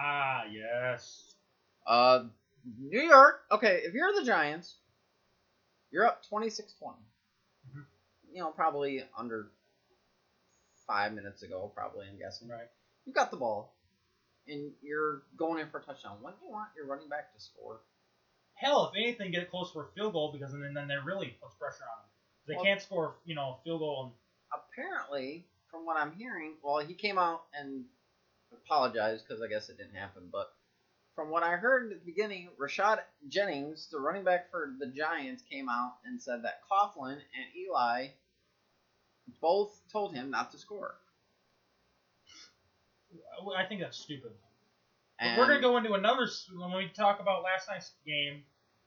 [0.02, 1.34] Ah, yes.
[1.86, 2.24] Uh,
[2.78, 3.42] New York.
[3.52, 4.76] Okay, if you're the Giants,
[5.90, 6.96] you're up 26-20.
[7.68, 7.86] Mhm.
[8.32, 9.50] You know, probably under
[10.86, 11.70] five minutes ago.
[11.74, 12.48] Probably, I'm guessing.
[12.48, 12.68] Right.
[13.04, 13.74] You got the ball,
[14.46, 16.20] and you're going in for a touchdown.
[16.22, 17.80] When do you want your running back to score?
[18.54, 21.28] Hell, if anything, get it close for a field goal because then then that really
[21.42, 22.10] puts pressure on them.
[22.46, 24.04] They Well- can't score, you know, a field goal.
[24.04, 24.14] And,
[24.52, 27.88] apparently, from what I'm hearing, well, he came out and
[28.52, 30.28] apologized because I guess it didn't happen.
[30.28, 30.54] But
[31.14, 35.42] from what I heard at the beginning, Rashad Jennings, the running back for the Giants,
[35.50, 38.08] came out and said that Coughlin and Eli
[39.40, 40.94] both told him not to score.
[43.56, 44.32] I think that's stupid.
[45.18, 48.42] And we're gonna go into another when we talk about last night's game.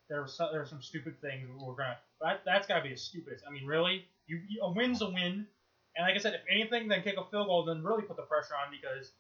[0.10, 1.98] There was some, there were some stupid things we're gonna.
[2.22, 3.40] That that's gotta be a stupid.
[3.48, 5.46] I mean, really, you, you a win's a win,
[5.96, 8.24] and like I said, if anything, then kick a field goal, then really put the
[8.24, 9.12] pressure on because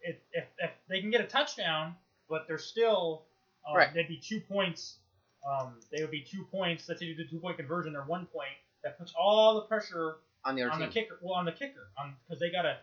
[0.00, 1.94] if if, if they can get a touchdown,
[2.28, 3.24] but they're still
[3.68, 3.92] um, Right.
[3.92, 4.98] they'd be two points.
[5.46, 6.88] Um, they would be two points.
[6.88, 8.50] Let's say you do the two point conversion, they're one point.
[8.84, 11.18] That puts all the pressure on the other on the kicker.
[11.22, 11.90] Well, on the kicker,
[12.26, 12.78] because they gotta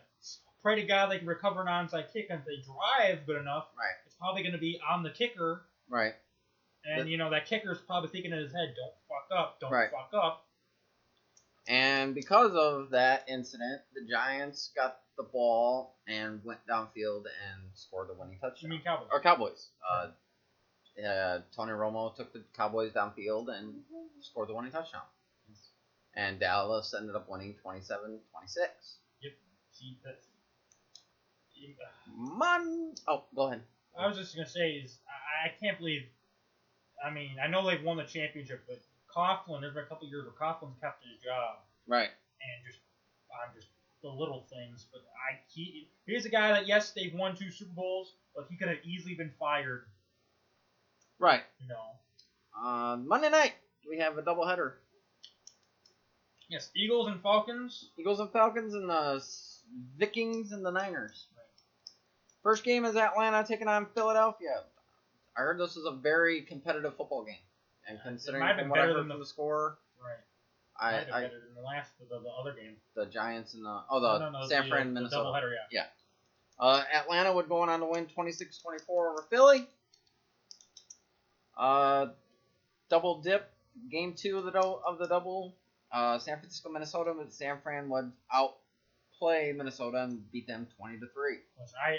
[0.62, 3.68] pray to God they can recover an onside kick, and if they drive good enough,
[3.76, 3.94] Right.
[4.04, 5.66] it's probably gonna be on the kicker.
[5.88, 6.14] Right.
[6.84, 9.72] And The- you know that kicker's probably thinking in his head, "Don't fuck up, don't
[9.72, 9.90] Right.
[9.90, 10.45] fuck up."
[11.68, 18.08] And because of that incident, the Giants got the ball and went downfield and scored
[18.08, 18.58] the winning touchdown.
[18.62, 19.08] You mean Cowboys?
[19.10, 19.68] Or Cowboys.
[19.90, 20.08] Uh,
[21.04, 23.74] uh, Tony Romo took the Cowboys downfield and
[24.20, 25.02] scored the winning touchdown.
[26.14, 27.90] And Dallas ended up winning 27-26.
[29.72, 30.26] See, that's.
[32.16, 32.94] Man.
[33.06, 33.60] Oh, go ahead.
[33.98, 36.04] I was just gonna say is I, I can't believe.
[37.04, 38.80] I mean, I know they've won the championship, but
[39.16, 39.60] Coughlin.
[39.60, 41.56] There's been a couple years where Coughlin's kept his job.
[41.86, 42.10] Right.
[42.42, 42.78] and just
[43.30, 43.68] on just
[44.02, 44.86] the little things.
[44.92, 48.56] But I he he's a guy that yes they've won two Super Bowls, but he
[48.56, 49.84] could have easily been fired.
[51.18, 51.42] Right.
[51.60, 51.84] You know.
[52.58, 53.52] Uh, Monday night,
[53.88, 54.72] we have a doubleheader.
[56.48, 57.90] Yes, Eagles and Falcons.
[57.98, 59.22] Eagles and Falcons and the
[59.98, 61.26] Vikings and the Niners.
[61.36, 61.44] Right.
[62.42, 64.62] First game is Atlanta taking on Philadelphia.
[65.36, 67.34] I heard this is a very competitive football game,
[67.88, 70.16] and It considering might have been better than the- the score, Right.
[70.78, 72.76] I, Might have I better than the last the, the, the other game.
[72.94, 75.22] the Giants and the oh the no, no, San Fran uh, Minnesota.
[75.24, 75.86] The doubleheader, yeah.
[76.58, 79.68] Uh, Atlanta would go on to win 26-24 over Philly.
[81.56, 82.08] Uh,
[82.88, 83.50] double dip,
[83.90, 85.54] game two of the dou- of the double.
[85.92, 91.06] Uh, San Francisco, Minnesota, but San Fran would outplay Minnesota and beat them 20 to
[91.14, 91.38] three.
[91.82, 91.92] I,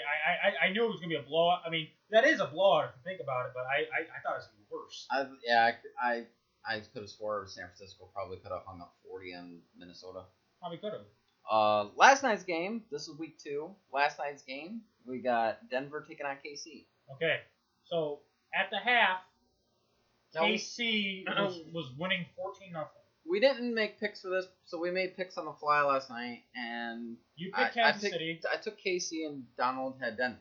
[0.64, 1.62] I, I, knew it was gonna be a blowout.
[1.66, 4.20] I mean, that is a blowout if you think about it, but I, I, I
[4.22, 5.06] thought it was worse.
[5.10, 5.70] I yeah,
[6.02, 6.26] I I,
[6.66, 10.22] I could have swore San Francisco probably could have hung up 40 on Minnesota.
[10.60, 11.02] Probably could have.
[11.50, 12.82] Uh, last night's game.
[12.90, 13.70] This is week two.
[13.92, 16.84] Last night's game, we got Denver taking on KC.
[17.14, 17.38] Okay,
[17.84, 18.20] so
[18.54, 19.20] at the half,
[20.34, 23.00] Now, KC was, was winning fourteen nothing.
[23.26, 26.42] we didn't make picks for this, so we made picks on the fly last night,
[26.54, 28.40] and You I, picked I Kansas picked- City.
[28.52, 30.38] I took KC and Donald had Denver.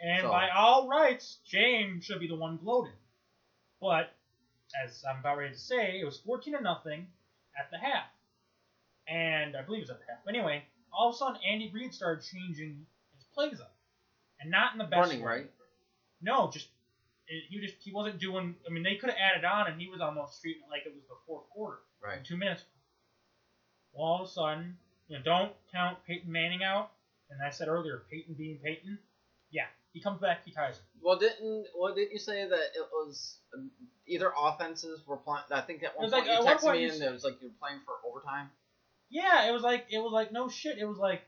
[0.00, 2.92] And So- by all rights, James should be the one gloating.
[3.80, 4.14] But
[4.84, 7.06] as I'm about ready to say, it was 14 to nothing
[7.58, 8.06] at the half.
[9.08, 10.24] And I believe it was at the half.
[10.24, 13.74] But Anyway, all of a sudden Andy Reid started changing his plays up.
[14.40, 15.26] And not in the best Running way.
[15.26, 15.50] right.
[16.22, 16.68] No, just
[17.26, 19.88] it, he just he wasn't doing I mean they could have added on and he
[19.88, 21.78] was almost treating it like it was the fourth quarter.
[22.02, 22.24] Right.
[22.24, 22.62] Two minutes.
[23.92, 24.76] Well, all of a sudden,
[25.08, 26.90] you know, don't count Peyton Manning out.
[27.30, 28.98] And I said earlier, Peyton being Peyton.
[29.98, 30.82] He comes back, he ties it.
[31.02, 33.68] Well, didn't well didn't you say that it was um,
[34.06, 35.42] either offenses were playing?
[35.50, 36.92] I think at one It was point like- at you one texted point me you
[36.92, 38.48] and it was like you were playing for overtime.
[39.10, 40.78] Yeah, it was like it was like no shit.
[40.78, 41.22] It was like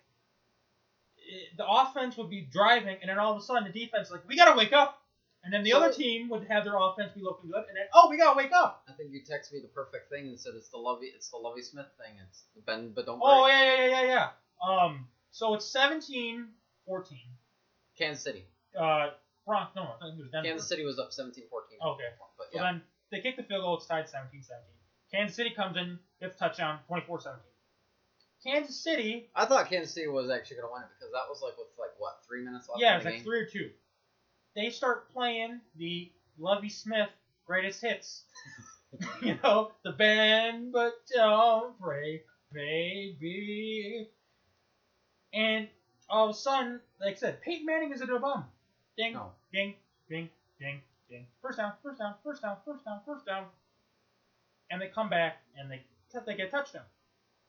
[1.19, 4.23] it, the offense would be driving, and then all of a sudden the defense like
[4.29, 5.03] we gotta wake up,
[5.43, 7.87] and then the So- other team would have their offense be looking good, and then
[7.93, 8.85] oh we gotta wake up.
[8.89, 11.39] I think you texted me the perfect thing and said it's the Lovie it's the
[11.39, 12.15] Lovie Smith thing.
[12.29, 13.31] It's the bend but don't break.
[13.33, 14.29] Oh yeah yeah yeah yeah yeah.
[14.85, 16.47] Um, so it's 17-14.
[17.97, 18.45] Kansas City.
[18.79, 19.11] Uh,
[19.47, 20.49] Bronx no, I think it was Denver.
[20.49, 21.45] Kansas City was up 17-14.
[21.83, 22.05] Okay.
[22.39, 23.77] But So then they kick the field goal.
[23.77, 24.51] It's tied 17-17.
[25.13, 27.35] Kansas City comes in, gets a touchdown, 24-17.
[28.45, 31.43] Kansas City, I thought Kansas City was actually going to win it because that was
[31.43, 32.81] like with like what three minutes left.
[32.81, 33.25] yeah, it was like game?
[33.25, 33.71] three or two.
[34.57, 37.11] They start playing the Lovie Smith
[37.47, 38.23] greatest hits.
[39.23, 44.09] you know, the bend but don't break, baby.
[45.33, 45.69] And
[46.09, 48.45] all of a sudden, like I said, Peyton Manning is a bum.
[48.97, 49.33] Ding, No.
[49.53, 49.75] ding,
[50.09, 50.29] ding,
[50.59, 51.27] ding, ding.
[51.43, 53.47] First down, first down, first down, first down, first down.
[54.71, 55.83] And they come back and they
[56.27, 56.83] they get a touchdown.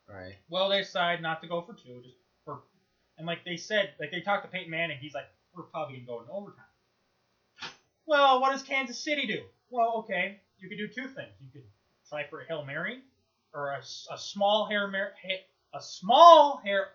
[0.08, 0.36] Right.
[0.48, 2.60] Well, they decide not to go for two, just for,
[3.18, 6.06] and like they said, like they talked to Peyton Manning, he's like, we're probably gonna
[6.06, 6.64] go into overtime.
[8.06, 9.42] Well, what does Kansas City do?
[9.70, 11.32] Well, okay, you could do two things.
[11.40, 11.62] You could
[12.08, 13.00] try for a hail mary,
[13.54, 13.78] or a,
[14.12, 15.10] a small hair mary,
[15.74, 16.88] a small hair,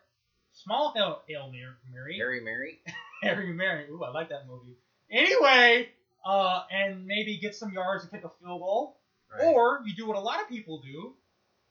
[0.53, 2.79] small hail hail Mar- mary, Harry Mary.
[3.23, 3.85] Harry Mary.
[3.89, 4.75] Ooh, I like that movie.
[5.09, 5.89] Anyway,
[6.25, 8.97] uh, and maybe get some yards and kick a field goal,
[9.31, 9.45] Right.
[9.45, 11.15] or you do what a lot of people do.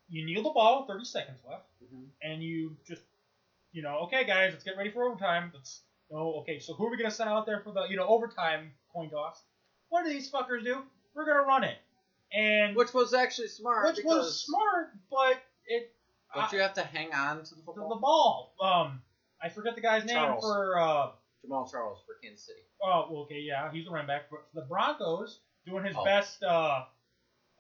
[0.09, 2.09] You kneel the ball with 30 seconds left Mhm.
[2.23, 3.03] and you just,
[3.73, 5.51] you know, okay, guys, let's get ready for overtime.
[5.55, 8.07] Let's, oh, okay, so who are we gonna send out there for the, you know,
[8.07, 9.43] overtime coin toss?
[9.89, 10.83] What do these fuckers do?
[11.15, 11.79] We're gonna run it,
[12.33, 13.87] and Which was actually smart.
[13.97, 15.93] which was smart, but it,
[16.35, 18.55] Don't you have to hang on to the the, the ball.
[18.61, 19.03] Um,
[19.43, 20.45] I forget the guy's name Charles.
[20.45, 20.79] for.
[20.79, 21.13] Uh,
[21.49, 22.61] Jamaal Charles for Kansas City.
[22.83, 24.23] oh, well, okay, yeah, he's the running back.
[24.31, 26.05] But for the Broncos doing his Oh.
[26.05, 26.85] best uh,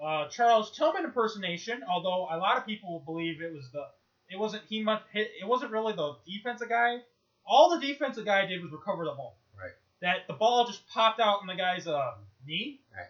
[0.03, 1.83] uh, Charles Tillman impersonation.
[1.89, 3.85] Although a lot of people believe it was the.
[4.29, 5.03] It wasn't he much.
[5.13, 6.99] hit, It wasn't really the defensive guy.
[7.47, 9.39] All the defensive guy did was recover the ball.
[9.57, 9.71] Right.
[10.03, 12.15] That the ball just popped out in the guy's uh,
[12.45, 12.81] knee.
[12.95, 13.07] Right.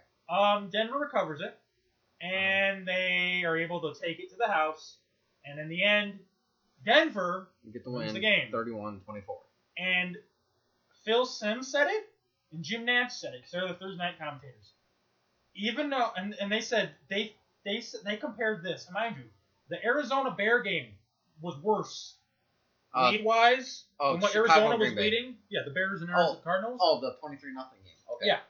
[0.57, 1.57] Um, Denver recovers it,
[2.20, 4.97] and they are able to take it to the house.
[5.45, 6.18] And in the end,
[6.85, 8.14] Denver You get the Wins win.
[8.14, 8.51] the game.
[8.53, 9.22] 31-24.
[9.79, 10.16] and
[11.07, 12.09] Phil Simms said it,
[12.52, 14.72] and Jim Nantz said it they're the Thursday night commentators.
[15.54, 17.34] Even though, and, and they said they
[17.64, 19.24] they they compared this, and mind you,
[19.70, 20.88] the Arizona Bear game
[21.40, 22.16] was worse
[22.94, 25.02] Uh, lead wise oh, than what Chicago, Arizona was Bay.
[25.02, 25.36] leading.
[25.48, 26.80] Yeah, the Bears and Arizona Oh, Cardinals.
[26.82, 27.92] Oh, the 23 nothing game.
[28.16, 28.26] Okay.
[28.26, 28.40] Yeah.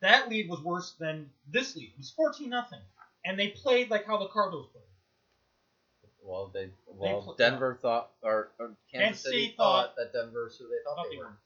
[0.00, 1.90] That lead was worse than this lead.
[1.94, 2.80] It was fourteen nothing,
[3.24, 4.82] and they played like how the Cardinals played.
[6.24, 10.56] Well, they well pl- Denver thought or, or Kansas, Kansas City, City thought, that Denver's
[10.56, 11.24] who they thought, Thought they they were.
[11.26, 11.36] were.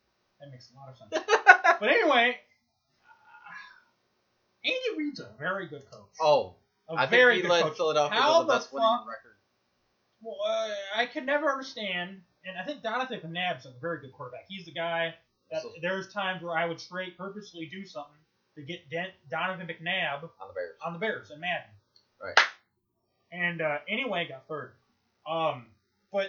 [0.41, 1.11] That makes a lot of sense.
[1.80, 2.37] but anyway,
[4.64, 6.09] Andy Reid's a very good coach.
[6.20, 6.55] Oh,
[6.89, 7.76] a I very think he good led coach.
[7.76, 9.37] Philadelphia How to the the best winning fuck- record.
[10.22, 14.47] Well, uh, I could never understand, and I think Jonathan McNabb's a very good quarterback.
[14.49, 15.14] He's the guy
[15.51, 18.12] that So- there's times where I would straight purposely do something
[18.57, 20.76] to get Dent, Donovan McNabb on the Bears.
[20.84, 21.70] on the Bears and Madden.
[22.20, 22.39] Right.
[23.30, 24.72] And uh, anyway, got third.
[25.28, 25.66] Um,
[26.12, 26.26] but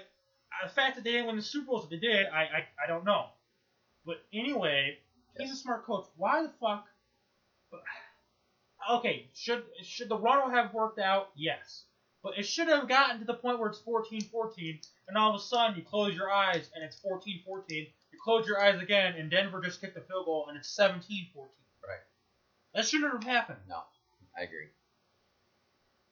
[0.51, 2.67] uh, the fact that they didn't win the Super Bowls that they did, I, I
[2.83, 3.27] I don't know.
[4.07, 4.97] But anyway,
[5.37, 6.05] he's a smart coach.
[6.15, 6.87] Why the fuck?
[8.89, 11.31] Okay, should should the run have worked out?
[11.35, 11.83] Yes.
[12.23, 14.79] But it should have gotten to the point where it's 14-14,
[15.09, 17.65] and all of a sudden you close your eyes and it's 14-14.
[17.69, 21.35] You close your eyes again, and Denver just kicked a field goal and it's 17-14.
[21.35, 21.99] Right.
[22.75, 23.59] That shouldn't have happened.
[23.67, 23.81] No,
[24.37, 24.67] I agree.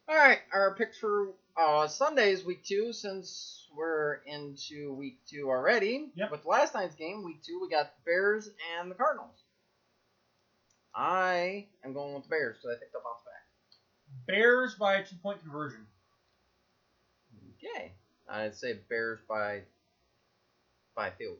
[0.08, 6.10] All right, our picks for uh, Sunday's week two, since we're into week two already.
[6.14, 6.30] Yep.
[6.30, 8.48] With last night's game, week two, we got the Bears
[8.78, 9.36] and the Cardinals.
[10.94, 14.26] I am going with the Bears because I think they'll bounce back.
[14.26, 15.86] Bears by a two point conversion.
[17.60, 17.92] Yay!
[18.28, 19.62] I'd say Bears by
[20.94, 21.36] by field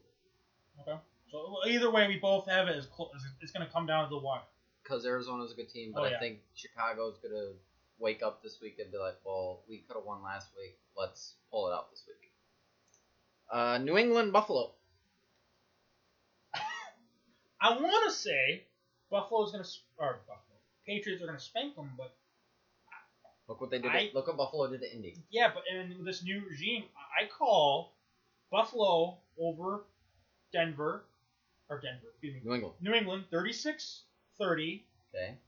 [0.82, 0.98] Okay.
[1.32, 3.10] So either way, we both have it as close.
[3.40, 4.42] It's going to come down to the wire.
[4.82, 6.18] because Arizona's a good team, but Oh, I yeah.
[6.20, 7.52] think Chicago's gonna
[7.98, 10.78] wake up this week and be like, "Well, we could have won last week.
[10.96, 12.32] Let's pull it out this week."
[13.50, 14.72] Uh, New England Buffalo.
[17.60, 18.64] I want to say
[19.10, 22.14] Buffalo's going to or Buffalo Patriots are going to spank them, but
[23.48, 23.92] Look what they did.
[23.92, 25.14] I- look what Buffalo did to Indy.
[25.30, 27.92] yeah, but in this new regime, I I call
[28.50, 29.84] Buffalo over
[30.52, 31.04] Denver
[31.70, 32.74] or Denver, excuse me, New England.
[32.80, 34.82] New England 36-30.
[35.14, 35.38] Okay.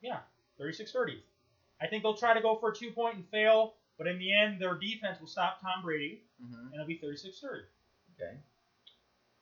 [0.00, 0.20] Yeah,
[0.60, 1.18] 36-30.
[1.80, 4.34] I think they'll try to go for a two point and fail, but in the
[4.36, 7.62] end, their defense will stop Tom Brady, hmm and it'll be 36-30.
[8.20, 8.36] Okay.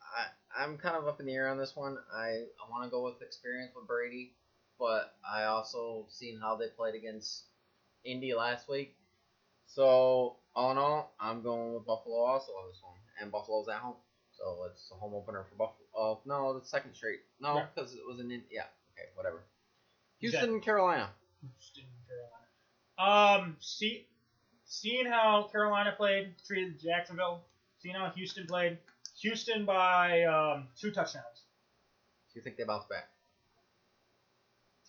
[0.01, 0.27] I
[0.63, 1.99] I'm kind of up in the air on this one.
[2.15, 4.33] I I want to go with experience with Brady,
[4.79, 7.45] but I also seen how they played against
[8.05, 8.95] Indy last week.
[9.67, 13.77] So all in all, I'm going with Buffalo also on this one, and Buffalo's at
[13.81, 13.97] home,
[14.33, 15.87] so it's a home opener for Buffalo.
[15.95, 17.21] Oh no, the second straight.
[17.41, 17.67] No, Yeah.
[17.75, 18.43] because it was an in.
[18.51, 18.65] Yeah.
[18.97, 19.43] Okay, whatever.
[20.21, 21.11] Houston, Carolina.
[21.43, 23.43] Houston, Carolina.
[23.43, 24.07] Um, see,
[24.65, 27.45] seeing how Carolina played, treated Jacksonville,
[27.79, 28.79] seeing how Houston played,
[29.21, 31.45] Houston by um, two touchdowns.
[32.33, 33.09] Do you think they bounce back?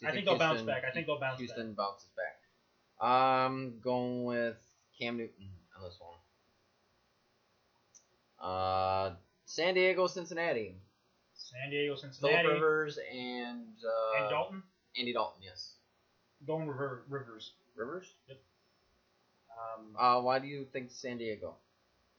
[0.06, 0.84] I think they'll bounce back.
[0.88, 1.40] I think they'll bounce back.
[1.40, 3.08] Houston bounces back.
[3.08, 4.58] Um, going with
[4.98, 6.12] Cam Newton on this one.
[8.40, 9.16] Uh,
[9.46, 10.76] San Diego, Cincinnati.
[11.34, 14.64] San Diego, Philip Cincinnati, Rivers and uh, and Dalton
[14.98, 15.42] Andy Dalton.
[15.44, 15.74] Yes.
[16.46, 17.52] going River, Rivers.
[17.76, 18.14] Rivers.
[19.52, 21.56] Um, Uh, why do you think San Diego?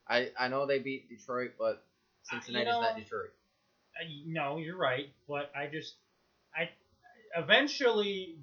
[0.09, 1.85] I I know they beat Detroit, but
[2.24, 3.31] Cincinnati's know- not Detroit.
[4.01, 5.95] I- no, you're right, but I just,
[6.55, 6.70] I,
[7.37, 8.39] eventually,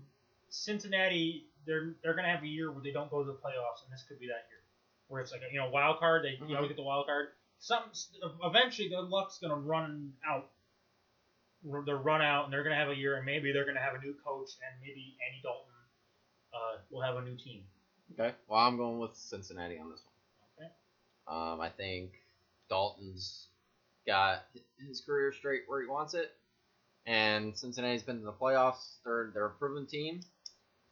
[0.49, 3.91] Cincinnati, they're they're gonna have a year where they don't go to the playoffs, and
[3.91, 4.61] this could be that year,
[5.07, 6.23] where it's like a, you know wild card.
[6.23, 6.55] They you Mhm.
[6.55, 7.33] always get the wild card.
[7.59, 7.91] Some
[8.43, 10.49] eventually their luck's gonna run out.
[11.85, 14.05] They're run out, and they're gonna have a year, and maybe they're gonna have a
[14.05, 15.73] new coach, and maybe Andy Dalton
[16.53, 17.63] uh, will have a new team.
[18.13, 18.33] Okay.
[18.47, 20.67] Well, I'm going with Cincinnati on this one.
[20.67, 20.71] Okay.
[21.27, 22.11] Um, I think
[22.69, 23.47] Dalton's
[24.05, 24.45] got
[24.87, 26.33] his career straight where he wants it,
[27.05, 28.97] and Cincinnati's been to the playoffs.
[29.03, 30.21] They're they're a proven team.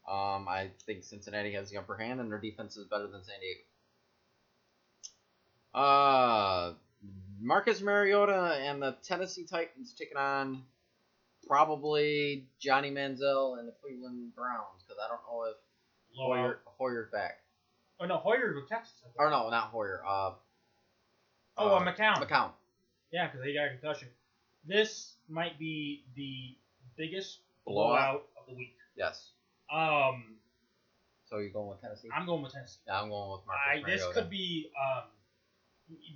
[0.09, 3.35] Um, I think Cincinnati has the upper hand, and their defense is better than San
[3.39, 3.61] Diego.
[5.73, 6.73] Uh,
[7.43, 10.63] Marcus Mariota and the Tennessee Titans taking on
[11.47, 15.55] probably Johnny Manziel and the Cleveland Browns because I don't know if.
[16.15, 17.39] Hoyer, Hoyer's back.
[17.99, 18.93] Oh no, Hoyer with Texas.
[19.17, 20.01] Or no, not Hoyer.
[20.07, 20.31] Uh,
[21.55, 22.15] Oh, uh, McCown.
[22.17, 22.49] McCown.
[23.11, 24.07] Yeah, because he got a concussion.
[24.65, 26.55] This might be the
[26.97, 27.89] biggest Blowout.
[27.97, 28.75] blowout of the week.
[28.97, 29.29] Yes.
[29.71, 30.37] Um,
[31.29, 32.09] So you're going with Tennessee?
[32.15, 32.79] I'm going with Tennessee.
[32.87, 35.03] yeah, I'm going with Marcus I, this could be um,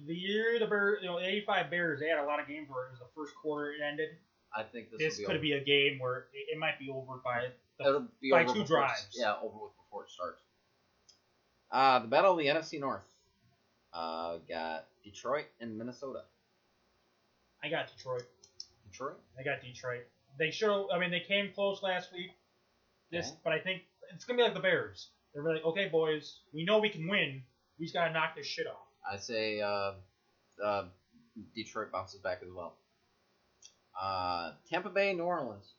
[0.05, 1.99] the year the Bears, you know, the '85 Bears.
[1.99, 4.09] They had a lot of games where it was the first quarter it ended.
[4.55, 7.49] I think this, This, could be a game where it, it might be over by
[7.78, 9.07] the It'll be by over two before drives.
[9.13, 10.41] yeah, over with before it starts.
[11.72, 13.03] Uh, the battle of the NFC North.
[13.93, 16.22] Uh, got Detroit and Minnesota.
[17.63, 18.24] I got Detroit.
[18.89, 19.18] Detroit.
[19.39, 20.05] I got Detroit.
[20.38, 20.89] They show.
[20.93, 22.32] I mean, they came close last week.
[23.11, 25.09] This, but I think it's gonna be like the Bears.
[25.34, 26.39] They're really okay, boys.
[26.53, 27.43] We know we can win.
[27.80, 28.87] We just gotta knock this shit off.
[29.12, 29.93] I say uh,
[30.64, 30.86] uh,
[31.55, 32.76] Detroit bounces back as well.
[33.99, 35.74] Uh, Tampa Bay, New Orleans.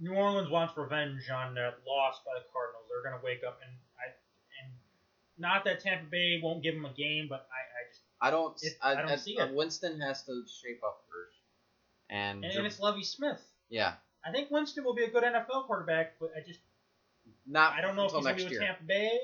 [0.00, 2.84] New Orleans wants revenge on that loss by the Cardinals.
[2.88, 4.12] They're gonna wake up and I
[4.62, 4.72] and
[5.38, 8.54] not that Tampa Bay won't give them a game, but I, I just I don't.
[8.62, 9.54] It- I, I don't I- see it.
[9.54, 11.36] Winston has to shape up first,
[12.10, 13.40] and, and, and it's Lovie Smith.
[13.70, 13.94] yeah,
[14.24, 16.60] I think Winston will be a good NFL quarterback, but I just
[17.46, 17.72] not.
[17.72, 18.58] I don't know if he's gonna be with.
[18.58, 19.18] Tampa Bay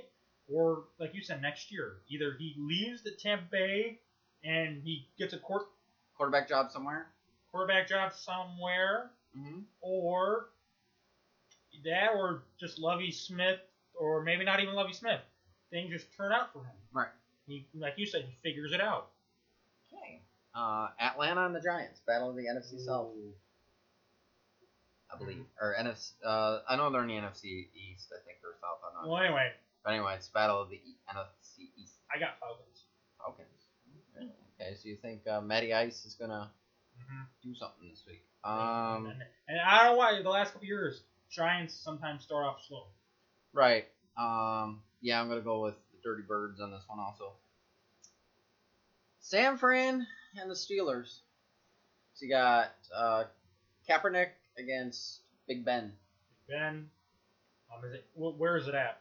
[0.51, 1.95] or like you said next year.
[2.09, 3.99] Either he leaves the Tampa Bay
[4.45, 5.63] and he gets a court
[6.17, 7.07] Quarterback job somewhere.
[7.51, 9.61] quarterback job somewhere, Mm-hmm.
[9.81, 10.49] or
[11.85, 13.59] that, or just Lovie Smith,
[13.99, 15.21] or maybe not even Lovie Smith.
[15.71, 16.75] Things just turn out for him.
[16.93, 17.09] Right.
[17.47, 19.09] He, like you said, he figures it out.
[19.91, 20.21] Okay.
[20.55, 22.01] Uh, Atlanta and the Giants.
[22.07, 23.09] Battle of the NFC South.
[25.13, 26.13] I believe, or NFC.
[26.25, 28.13] Uh, I know they're in the NFC East.
[28.13, 28.79] I think they're South.
[28.87, 29.11] I'm not.
[29.11, 29.51] Well, anyway,
[29.85, 30.81] But anyway, it's Battle of the
[31.11, 31.95] NFC East.
[32.15, 32.85] I got Falcons.
[33.19, 33.49] Falcons.
[34.61, 36.51] Okay, so you think uh, Matty Ice is gonna
[37.01, 37.23] Mm-hmm.
[37.43, 38.23] do something this week?
[38.45, 42.61] Um, and, and I don't know why the last couple years Giants sometimes start off
[42.69, 42.87] slow.
[43.53, 43.87] right.
[44.19, 47.33] Um, yeah, I'm gonna go with the Dirty Birds on this one also.
[49.21, 50.07] San Fran
[50.37, 51.21] and the Steelers.
[52.15, 53.25] So you got uh,
[53.89, 54.29] Kaepernick
[54.59, 55.93] against Big Ben.
[56.47, 56.89] Big Ben,
[57.75, 59.01] um, is it where is it at?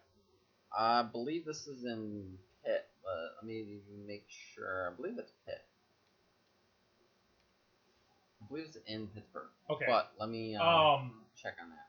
[0.78, 4.92] I believe this is in Pit, but let me make sure.
[4.92, 5.62] I believe it's Pit.
[8.42, 9.50] I believe it's in Pittsburgh.
[9.70, 9.86] Okay.
[9.88, 11.88] But let me um, check on that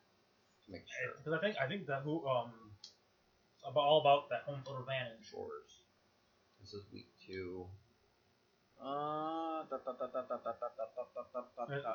[0.66, 1.14] to make sure.
[1.18, 2.50] Because I think I think that who um
[3.66, 5.30] about all about that home field advantage.
[5.30, 5.82] Shores.
[6.60, 7.66] This is week two.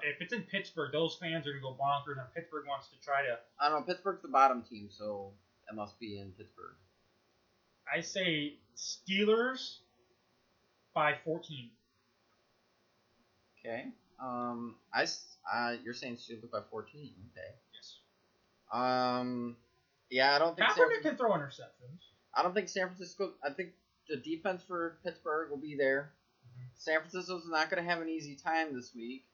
[0.03, 3.23] If it's in Pittsburgh, those fans are gonna go bonkers, and Pittsburgh wants to try
[3.23, 3.37] to.
[3.59, 3.85] I don't know.
[3.85, 5.31] Pittsburgh's the bottom team, so
[5.69, 6.75] it must be in Pittsburgh.
[7.93, 9.77] I say Steelers
[10.93, 11.69] by 14.
[13.59, 13.85] Okay.
[14.21, 15.05] Um, I
[15.53, 17.11] uh, you're saying Steelers by 14.
[17.31, 17.41] Okay.
[17.73, 17.95] Yes.
[18.71, 19.55] Um,
[20.09, 21.99] yeah, I don't think San, Kaepernick can throw interceptions.
[22.33, 23.31] I don't think San Francisco.
[23.43, 23.69] I think
[24.09, 26.11] the defense for Pittsburgh will be there.
[26.45, 26.67] Mhm.
[26.77, 29.25] San Francisco's not going to have an easy time this week.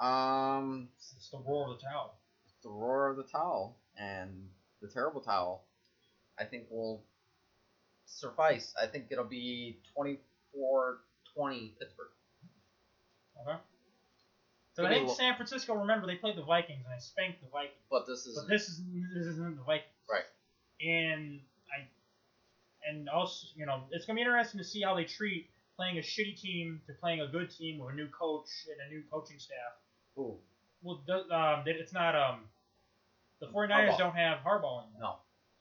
[0.00, 2.14] Um, It's, it's the roar of the towel.
[2.44, 4.48] It's the roar of the towel and
[4.86, 5.64] the terrible towel,
[6.38, 7.02] I think will
[8.04, 8.74] suffice.
[8.80, 12.08] I think it'll be 24-20 Pittsburgh.
[13.42, 13.58] Okay.
[14.74, 15.74] So I think San Francisco.
[15.74, 17.80] Remember, they played the Vikings and they spanked the Vikings.
[17.90, 18.82] But this is But this is
[19.14, 19.92] this isn't the Vikings.
[20.10, 20.24] Right.
[20.86, 21.40] And
[21.72, 21.88] I
[22.88, 26.02] and also you know it's gonna be interesting to see how they treat playing a
[26.02, 29.38] shitty team to playing a good team with a new coach and a new coaching
[29.38, 29.72] staff.
[30.18, 30.36] Ooh,
[30.82, 32.40] Well, do- um, it's not um
[33.40, 33.98] the 49ers Harbaugh.
[33.98, 35.00] don't have Harbaugh anymore.
[35.00, 35.16] no.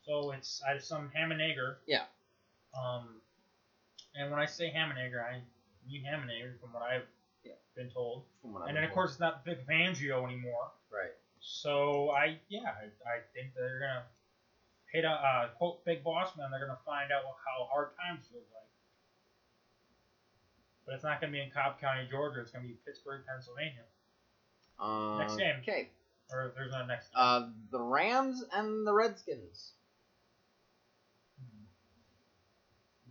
[0.05, 1.77] So it's I have some Hammenager.
[1.87, 2.03] Yeah.
[2.77, 3.21] Um,
[4.15, 5.39] and when I say Hammenager, I
[5.87, 7.07] mean Hammenager from what I've
[7.43, 7.53] Yeah.
[7.75, 8.23] been told.
[8.41, 10.71] From what I've And then of course it's not Vic Fangio anymore.
[10.91, 11.11] right.
[11.39, 14.03] So I yeah I, I think they're gonna
[14.91, 16.51] hit a uh, quote big boss man.
[16.51, 18.69] They're gonna find out what, how hard times feel like.
[20.85, 22.41] But it's not gonna be in Cobb County, Georgia.
[22.41, 23.83] It's gonna be Pittsburgh, Pennsylvania.
[24.79, 25.55] Um, Next game.
[25.61, 25.89] Okay.
[26.31, 27.09] Or there's no next.
[27.15, 29.73] Uh, the Rams and the Redskins.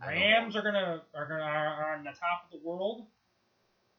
[0.01, 3.05] I Rams are gonna are gonna are on the top of the world.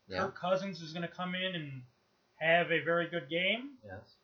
[0.09, 0.21] Yeah.
[0.21, 1.83] Kirk Cousins is gonna come in and
[2.37, 3.71] have a very good game.
[3.85, 4.17] Yes.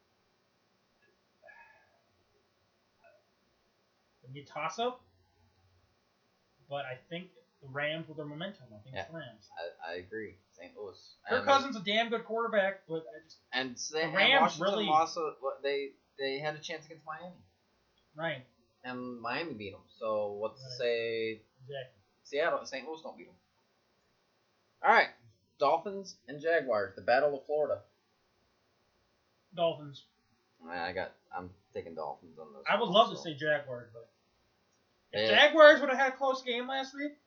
[4.23, 5.01] It'll be a toss up.
[6.69, 7.29] But I think
[7.63, 8.67] the Rams with their momentum.
[8.69, 9.49] I think it's the Rams.
[9.87, 10.37] I, I agree.
[10.63, 10.77] St.
[10.77, 11.15] Louis.
[11.29, 14.61] Kirk And- Cousins a damn good quarterback, but I just And so they, The Rams
[14.61, 15.17] really- lost.
[15.17, 17.35] a- what- They they had a chance against Miami,
[18.15, 18.45] right.
[18.85, 19.81] and Miami beat them.
[19.99, 22.01] So what's to say Exactly.
[22.23, 22.87] Seattle, St.
[22.87, 23.37] Louis don't beat them?
[24.83, 25.09] All right,
[25.59, 27.83] Dolphins and Jaguars, the Battle of Florida.
[29.55, 30.05] Dolphins.
[30.69, 31.13] I got.
[31.37, 32.63] I'm taking Dolphins on this.
[32.69, 33.25] I would love to also.
[33.31, 34.09] say Jaguars, but
[35.13, 37.19] If They- Jaguars would have had a close game last week,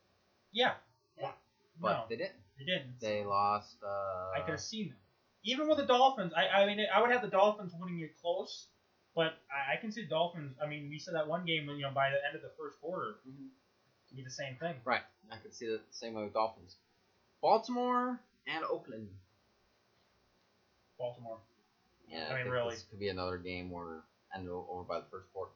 [0.52, 0.76] yeah.
[1.20, 1.38] but
[1.82, 2.40] no, they didn't.
[2.58, 3.00] They didn't.
[3.00, 3.76] They lost.
[3.84, 4.98] Uh, I could have seen them.
[5.44, 8.66] Even with the Dolphins, I, I mean, I would have the Dolphins winning it close,
[9.16, 10.56] but I, I can see the Dolphins.
[10.62, 12.80] I mean, we said that one game, you know, by the end of the first
[12.82, 13.48] quarter, Mhm.
[14.10, 14.76] to be the same thing.
[14.84, 15.02] Right.
[15.32, 16.76] I could see the same way with Dolphins.
[17.42, 19.10] Baltimore and Oakland.
[20.98, 21.38] Baltimore.
[22.08, 22.76] Yeah, I mean, think really.
[22.76, 24.02] This could be another game where
[24.34, 25.52] ended o- over by the first quarter.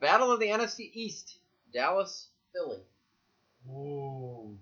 [0.00, 1.36] Battle of the NFC East.
[1.72, 2.80] Dallas, Philly.
[3.70, 4.58] Ooh.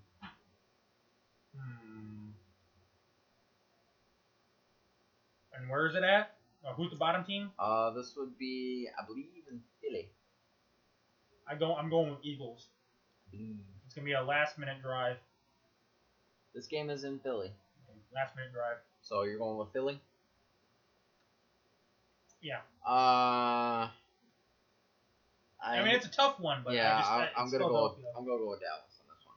[5.61, 6.35] And where is it at?
[6.67, 7.51] Uh, who's the bottom team?
[7.59, 10.09] Uh, this would be, I believe, in Philly.
[11.47, 11.75] I go.
[11.75, 12.69] I'm going with Eagles.
[13.27, 13.57] I believe.
[13.85, 15.17] It's gonna be a last minute drive.
[16.55, 17.53] This game is in Philly,
[18.15, 18.77] Last minute drive.
[19.03, 20.01] so you're going with Philly.
[22.41, 22.61] Yeah.
[22.87, 23.89] Uh,
[25.63, 27.95] I, mean, it's a tough one, but yeah, I I, I'm gonna go.
[27.97, 29.37] With, I'm gonna go with Dallas on this one.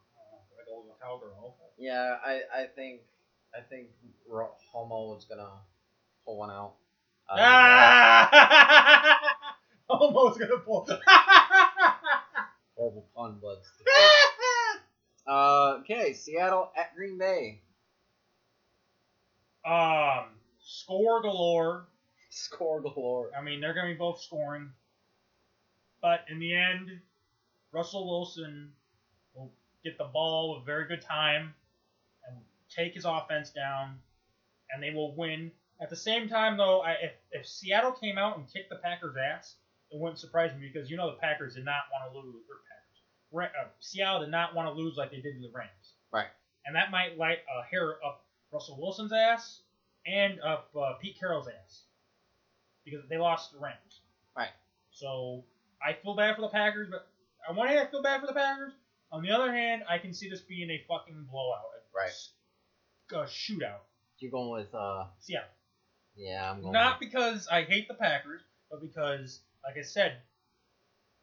[0.59, 1.37] I go with Cowgirl.
[1.45, 1.85] Okay.
[1.85, 3.01] Yeah, I, I think,
[3.55, 3.87] I think
[4.31, 5.49] Romo is gonna
[6.25, 6.73] pull one out.
[7.29, 9.19] Uh, Ah!
[9.89, 10.85] Almost gonna pull.
[12.75, 13.61] Horrible pun, but.
[15.25, 17.61] Uh, okay, Seattle at Green Bay.
[19.65, 20.25] um,
[20.61, 21.85] score galore.
[22.29, 23.29] Score galore.
[23.37, 24.69] I mean, they're gonna be both scoring,
[26.01, 26.89] but in the end,
[27.71, 28.73] Russell Wilson
[29.33, 29.53] will
[29.85, 31.53] get the ball with very good time
[32.27, 32.37] and
[32.69, 33.99] take his offense down,
[34.71, 35.51] and they will win.
[35.81, 39.15] At the same time, though, I, if if Seattle came out and kicked the Packers'
[39.17, 39.55] ass,
[39.91, 42.43] it wouldn't surprise me because you know the Packers did not want to lose.
[42.49, 43.01] Or Packers,
[43.31, 45.93] Ra- uh, Seattle did not want to lose like they did to the Rams.
[46.11, 46.27] Right.
[46.65, 49.61] And that might light a hair up Russell Wilson's ass
[50.05, 51.83] and up uh, Pete Carroll's ass
[52.85, 54.01] because they lost the Rams.
[54.37, 54.51] Right.
[54.91, 55.43] So
[55.85, 57.07] I feel bad for the Packers, but
[57.49, 58.73] on one hand I feel bad for the Packers.
[59.11, 61.61] On the other hand, I can see this being a fucking blowout.
[61.77, 62.09] A, Right.
[62.09, 62.31] s-
[63.11, 63.81] A shootout.
[64.17, 65.49] You're going with, uh, Seattle.
[66.15, 70.17] Yeah, I'm going Not because I hate the Packers, but because, like I said,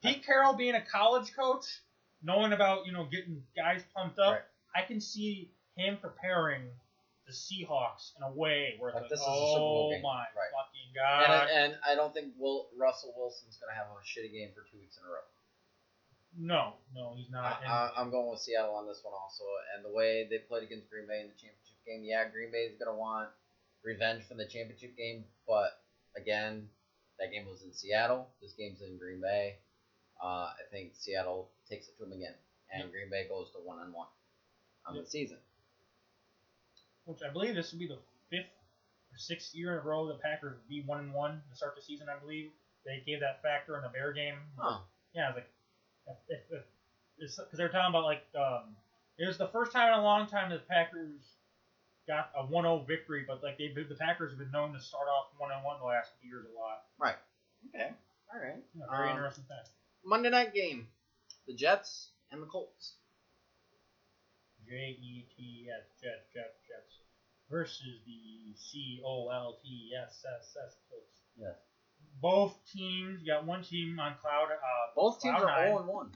[0.02, 1.66] Pete Carroll being a college coach,
[2.22, 4.42] knowing about you know getting guys pumped up, Right.
[4.74, 6.62] I can see him preparing
[7.26, 9.90] the Seahawks in a way where it's Like, like, this is a Super oh Bowl
[9.92, 10.02] game.
[10.02, 10.50] my Right.
[10.50, 11.22] fucking god.
[11.24, 14.62] and, I- and I don't think Will, Russell Wilson's gonna have a shitty game for
[14.70, 15.22] two weeks in a row.
[16.38, 17.60] no, no, he's not.
[17.66, 20.62] I, I, I'm going with Seattle on this one also, and the way they played
[20.62, 23.28] against Green Bay in the championship game, yeah, Green Bay is gonna want
[23.84, 25.80] revenge from the championship game, but
[26.16, 26.68] again,
[27.18, 28.28] that game was in Seattle.
[28.42, 29.56] This game's in Green Bay.
[30.22, 32.34] Uh, I think Seattle takes it to them again,
[32.72, 34.08] and Green Bay goes to one and one
[34.86, 35.04] on Yep.
[35.04, 35.38] the season.
[37.06, 37.98] which I believe this will be the
[38.30, 38.52] fifth
[39.12, 41.82] or sixth year in a row the Packers be one and one to start the
[41.82, 42.08] season.
[42.08, 42.50] I believe
[42.84, 44.36] they gave that factor in the Bear game.
[44.56, 44.78] Huh.
[45.14, 46.46] Yeah, I was like,
[47.18, 48.76] because they're talking about like um,
[49.18, 51.20] it was the first time in a long time that the Packers
[52.10, 55.30] got a 1-0 victory, but like they've the Packers have been known to start off
[55.38, 56.82] one and one the last few years a lot.
[56.98, 57.14] Right.
[57.70, 57.90] Okay.
[58.34, 58.58] All right.
[58.74, 59.70] Yeah, very Um, interesting fact.
[60.04, 60.88] Monday night game,
[61.46, 62.94] the Jets and the Colts.
[64.68, 66.94] J E T S Jets Jets Jets
[67.50, 71.20] versus the C O L T S S S Colts.
[71.36, 71.54] Yes.
[72.20, 74.48] Both teams, you got one team on cloud.
[74.50, 74.56] Uh,
[74.94, 75.68] Both teams Cloud are nine.
[75.68, 76.10] 0 and 1.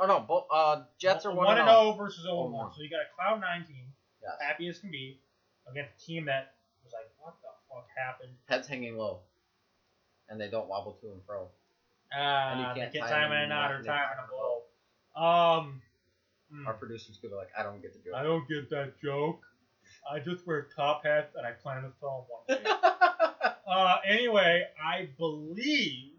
[0.00, 1.92] Oh no, both uh Jets are 1 one and and 0.
[1.92, 2.72] versus zero and 0 one.
[2.74, 3.89] So you got a cloud nine team,
[4.22, 4.32] Yes.
[4.40, 5.18] happy as can be,
[5.70, 6.52] against a team that
[6.84, 8.32] was like, what the fuck happened?
[8.46, 9.20] Heads hanging low.
[10.28, 11.48] And they don't wobble to and fro.
[12.12, 14.62] Ah, And you can't time time in them and out or time in a blow.
[15.60, 15.82] Um,
[16.52, 18.14] hmm, Our producers could be like, I don't get the joke.
[18.14, 19.40] I don't get that joke.
[20.10, 22.70] I just wear top hats and I plan to film one day.
[23.70, 26.10] Uh, anyway, I believe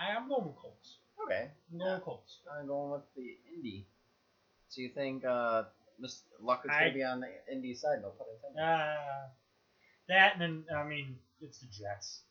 [0.00, 0.98] I'm going with Colts.
[1.24, 1.50] okay.
[1.72, 1.94] I'm going Yeah.
[1.96, 2.38] with Colts.
[2.52, 3.86] I'm going with the Indy.
[4.68, 5.64] So you think uh
[6.40, 8.62] Luck is I- gonna be on the Indy side, no pun intended.
[8.62, 9.28] Uh,
[10.08, 12.22] that and then I mean it's the Jets.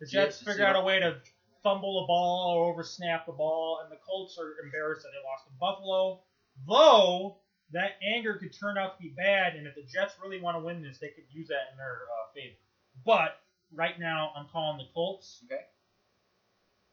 [0.00, 1.20] The Yeah, Jets figure out a way to
[1.62, 5.24] fumble a ball or over snap the ball, and the Colts are embarrassed that they
[5.28, 6.22] lost to Buffalo.
[6.66, 7.40] Though
[7.72, 10.60] that anger could turn out to be bad, and if the Jets really want to
[10.62, 12.56] win this, they could use that in their uh, favor.
[13.04, 13.40] But
[13.72, 15.42] right now, I'm calling the Colts.
[15.44, 15.64] Okay.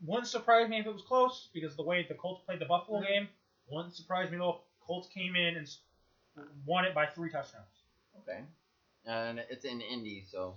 [0.01, 2.99] Wouldn't surprise me if it was close because the way the Colts played the Buffalo
[3.01, 3.07] Mhm.
[3.07, 3.29] game
[3.67, 4.49] wouldn't surprise me though.
[4.49, 5.67] if Colts came in and
[6.65, 7.65] won it by three touchdowns.
[8.21, 8.39] Okay.
[9.05, 10.55] And it's in Indy, so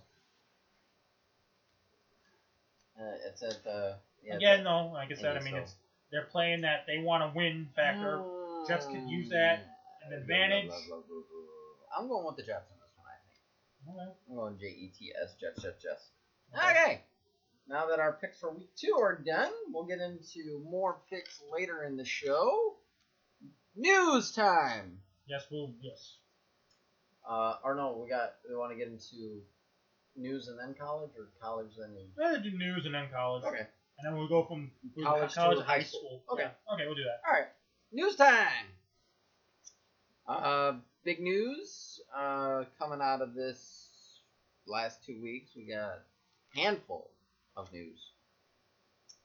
[2.98, 3.92] uh, it's at uh
[4.24, 5.74] yeah, Again, though, like I said, I mean, so- it's
[6.10, 8.22] they're playing that they want to win factor.
[8.66, 9.66] Jets could use that,
[10.06, 10.70] an advantage.
[11.96, 14.08] I'm going with the Jets on this one, I think.
[14.08, 14.16] Okay.
[14.30, 16.06] I'm going J E T S Jets Jets Jets.
[16.56, 17.02] Okay.
[17.68, 21.84] now that our picks for week two are done, we'll get into more picks later
[21.84, 22.74] in the show.
[23.76, 24.98] News time.
[25.26, 26.16] Yes, we'll yes.
[27.28, 28.34] Uh, or no, we got.
[28.48, 29.40] We want to get into
[30.16, 32.10] news and then college, or college then news.
[32.16, 33.44] Rather do news and then college.
[33.44, 33.58] Okay.
[33.98, 36.00] And then we'll go from we'll go College to high high school.
[36.00, 36.22] school.
[36.34, 36.42] Okay.
[36.44, 36.74] Yeah.
[36.74, 37.20] Okay, we'll do that.
[37.26, 37.48] All right,
[37.92, 38.66] news time.
[40.26, 44.20] Uh, big news uh, coming out of this
[44.66, 45.50] last two weeks.
[45.56, 45.98] We got
[46.56, 47.10] a handful
[47.56, 47.98] of news.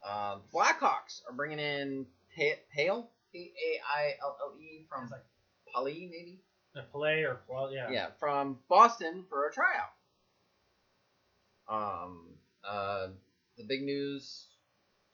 [0.05, 5.25] Uh, Blackhawks are bringing in Pa- Pale, P A I L L E from like
[5.73, 6.39] Pali, maybe.
[6.75, 7.89] the play or well, yeah.
[7.91, 9.91] Yeah, from Boston for a tryout.
[11.67, 12.25] Um,
[12.67, 13.07] uh,
[13.57, 14.45] the big news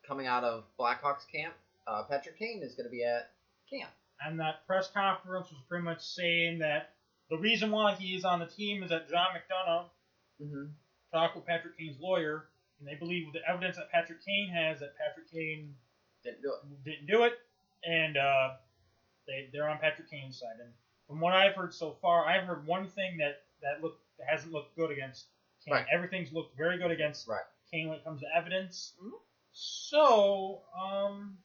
[0.07, 1.53] coming out of Blackhawks camp:
[1.87, 3.31] uh, Patrick Kane is going to be at
[3.71, 3.91] camp.
[4.25, 6.89] And that press conference was pretty much saying that
[7.29, 9.85] the reason why he's on the team is that John McDonough
[10.41, 10.67] Mm-hmm.
[11.11, 12.45] talked with Patrick Kane's lawyer,
[12.79, 15.75] and they believe with the evidence that Patrick Kane has that Patrick Kane
[16.23, 16.83] Didn't do it.
[16.85, 17.33] didn't do it,
[17.85, 18.49] and uh,
[19.27, 20.59] they they're on Patrick Kane's side.
[20.61, 20.71] And
[21.07, 24.51] from what I've heard so far, I've heard one thing that that look that hasn't
[24.53, 25.25] looked good against
[25.65, 25.73] Kane.
[25.75, 25.85] Right.
[25.93, 27.41] Everything's looked very good against Right.
[27.71, 28.93] Kane when it comes to evidence.
[29.01, 29.11] Mhm.
[29.51, 31.37] So, um,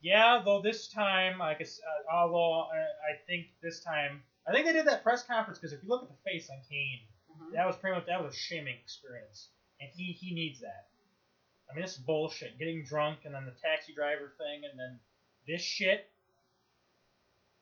[0.00, 2.78] yeah, though this time, I guess, uh, although I,
[3.12, 6.02] I think this time, I think they did that press conference because if you look
[6.02, 7.00] at the face on Kane,
[7.30, 7.54] Mm-hmm.
[7.54, 9.48] that was pretty much that was a shaming experience,
[9.80, 10.88] and he he needs that.
[11.70, 12.58] I mean, this is bullshit.
[12.58, 14.98] Getting drunk and then the taxi driver thing, and then
[15.50, 16.06] this shit.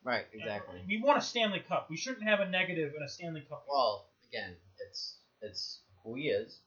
[0.04, 0.80] Right, exactly.
[0.86, 1.88] We want a Stanley Cup.
[1.90, 3.64] We shouldn't have a negative in a Stanley Cup.
[3.68, 4.54] Well, again,
[4.88, 6.60] it's it's who he is.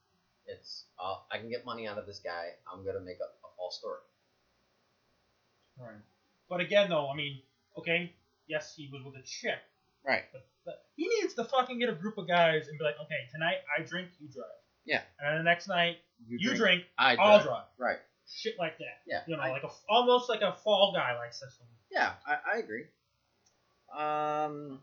[0.47, 2.49] It's uh, I can get money out of this guy.
[2.71, 3.99] I'm gonna make up a false story.
[5.79, 6.01] Right.
[6.49, 7.41] But again, though, I mean,
[7.77, 8.13] okay,
[8.47, 9.57] yes, he was with a chick,
[10.05, 10.23] Right.
[10.33, 13.27] but, but he needs to fucking get a group of guys and be like, okay,
[13.31, 14.45] tonight I drink, you drive.
[14.85, 15.01] Yeah.
[15.19, 15.97] And then the next night
[16.27, 17.45] you, drink, I I'll drive.
[17.45, 17.63] drive.
[17.79, 17.97] Right.
[18.33, 19.01] Shit like that.
[19.05, 19.21] Yeah.
[19.27, 21.65] You know, I- like a almost like a fall guy like system.
[21.91, 22.85] Yeah, I, I agree.
[23.95, 24.79] Um,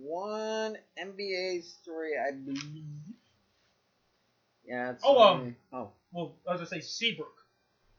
[0.00, 2.84] one NBA story, I believe.
[4.64, 4.92] Yeah.
[4.92, 7.34] It's, Oh, um, oh, Well, I was gonna say, Seabrook.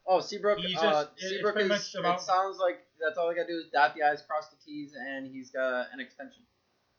[0.08, 0.60] oh, Seabrook.
[0.60, 1.96] uh, just- it's Seabrook is.
[1.96, 4.56] about- it sounds like that's all I gotta do is dot the i's, cross the
[4.64, 6.44] t's, and he's got an extension.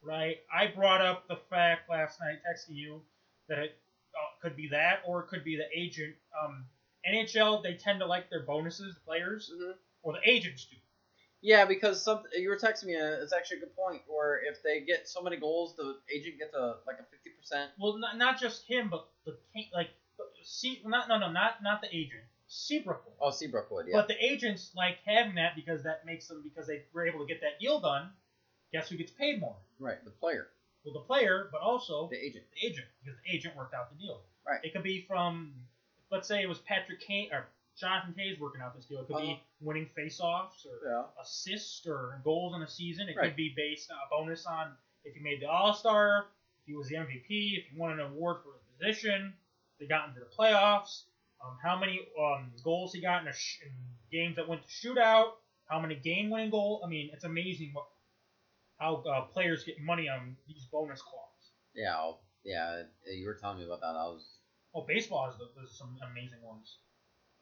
[0.05, 0.43] right?
[0.53, 3.01] I brought up the fact last night, texting you,
[3.49, 3.79] that it
[4.15, 6.17] uh, could be that, or it could be the agent.
[6.39, 6.67] Um,
[7.11, 9.73] NHL, they tend to like their bonuses, the players, Mm-hmm.
[10.03, 10.77] or the agents do.
[11.45, 12.97] Yeah, because some you were texting me.
[12.97, 14.03] uh, It's actually a good point.
[14.07, 17.71] Where if they get so many goals, the agent gets a like a fifty percent.
[17.81, 19.37] Well, not, not just him, but the
[19.75, 19.91] like,
[20.45, 23.05] see, not no no not not the agent, Seabrook.
[23.05, 23.17] will.
[23.21, 23.97] Oh, Seabrook would, yeah.
[23.97, 27.27] But the agents like having that because that makes them because they were able to
[27.27, 28.11] get that deal done.
[28.73, 29.57] Guess who gets paid more?
[29.81, 30.47] right, the player,
[30.85, 32.45] Well, the player, but also the agent.
[32.55, 34.23] the agent because the agent worked out the deal.
[34.47, 34.61] Right.
[34.63, 35.53] It could be from,
[36.13, 37.47] let's say it was Patrick Kane or
[37.77, 39.01] Jonathan Toews working out this deal.
[39.01, 39.25] It could Uh-huh.
[39.27, 41.05] be winning faceoffs or Yeah.
[41.21, 43.09] assists or goals in a season.
[43.09, 43.29] It Right.
[43.29, 46.27] could be based on a bonus on if you made the All Star,
[46.61, 49.37] if he was the MVP, if you won an award for his position,
[49.73, 51.07] if they got into the playoffs,
[51.41, 53.73] um, how many um, goals he got in, a sh- in
[54.13, 56.83] games that went to shootout, how many game-winning goals.
[56.85, 57.89] I mean, it's amazing what
[58.79, 61.53] how uh, players get money on these bonus clauses.
[61.75, 62.83] Yeah, I'll- yeah.
[63.07, 63.95] You were telling me about that.
[63.97, 64.32] I was.
[64.75, 66.79] Oh, baseball has the, some amazing ones.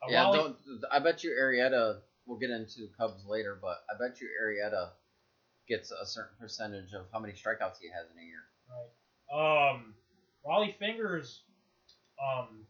[0.01, 0.57] Uh, Yeah, Wally- don't.
[0.91, 1.99] I bet you Arrieta.
[2.25, 4.89] We'll get into Cubs later, but I bet you Arrieta
[5.67, 8.43] gets a certain percentage of how many strikeouts he has in a year.
[8.69, 9.71] Right.
[9.73, 9.95] Um,
[10.45, 11.41] Rollie Fingers,
[12.21, 12.65] um,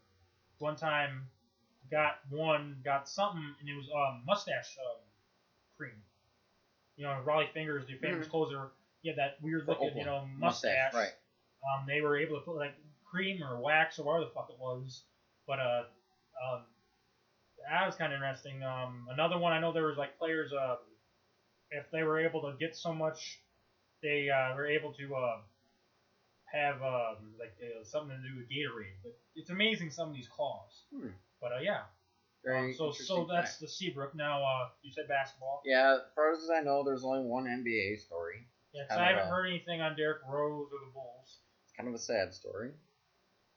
[0.58, 1.28] one time
[1.90, 5.00] got one, got something, and it was um mustache um,
[5.76, 6.02] cream.
[6.96, 8.30] You know, Rollie Fingers, the famous Mhm.
[8.30, 8.70] closer,
[9.02, 10.38] he had that weird looking, you know, Oakland.
[10.38, 10.94] mustache.
[10.94, 11.12] right?
[11.62, 12.74] Um, they were able to put like
[13.12, 15.02] cream or wax or whatever the fuck it was,
[15.46, 15.82] but uh,
[16.42, 16.62] um,
[17.68, 18.62] that was kind of interesting.
[18.64, 20.76] Um, another one I know there was like players uh,
[21.70, 23.38] if they were able to get so much,
[24.02, 25.36] they uh, were able to uh,
[26.52, 28.96] have um, like uh, something to do with Gatorade.
[29.02, 30.84] But it's amazing some of these calls.
[30.94, 31.08] Hmm.
[31.40, 31.82] But uh, yeah,
[32.48, 33.60] Um, so so that's fact.
[33.60, 34.14] the Seabrook.
[34.14, 35.62] Now uh, you said basketball.
[35.64, 38.46] Yeah, as far as I know, there's only one NBA story.
[38.72, 41.38] Yeah, 'cause I haven't a- heard anything on Derrick Rose or the Bulls.
[41.64, 42.72] It's kind of a sad story.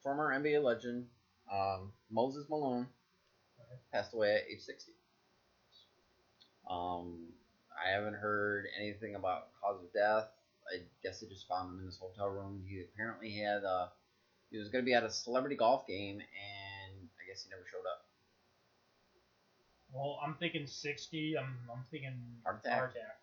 [0.06, 1.08] Former NBA legend
[1.52, 2.88] um, Moses Malone
[3.60, 3.80] Okay.
[3.92, 4.94] passed away at age 60.
[6.70, 7.34] Um,
[7.74, 10.28] I haven't heard anything about cause of death.
[10.72, 12.64] I guess they just found him in his hotel room.
[12.68, 13.90] He apparently had a,
[14.52, 17.66] he was going to be at a celebrity golf game, and I guess he never
[17.72, 18.06] showed up.
[19.92, 21.38] Well, I'm thinking 60.
[21.38, 22.14] I'm I'm thinking
[22.44, 22.78] Heart attack.
[22.78, 23.18] Heart attack.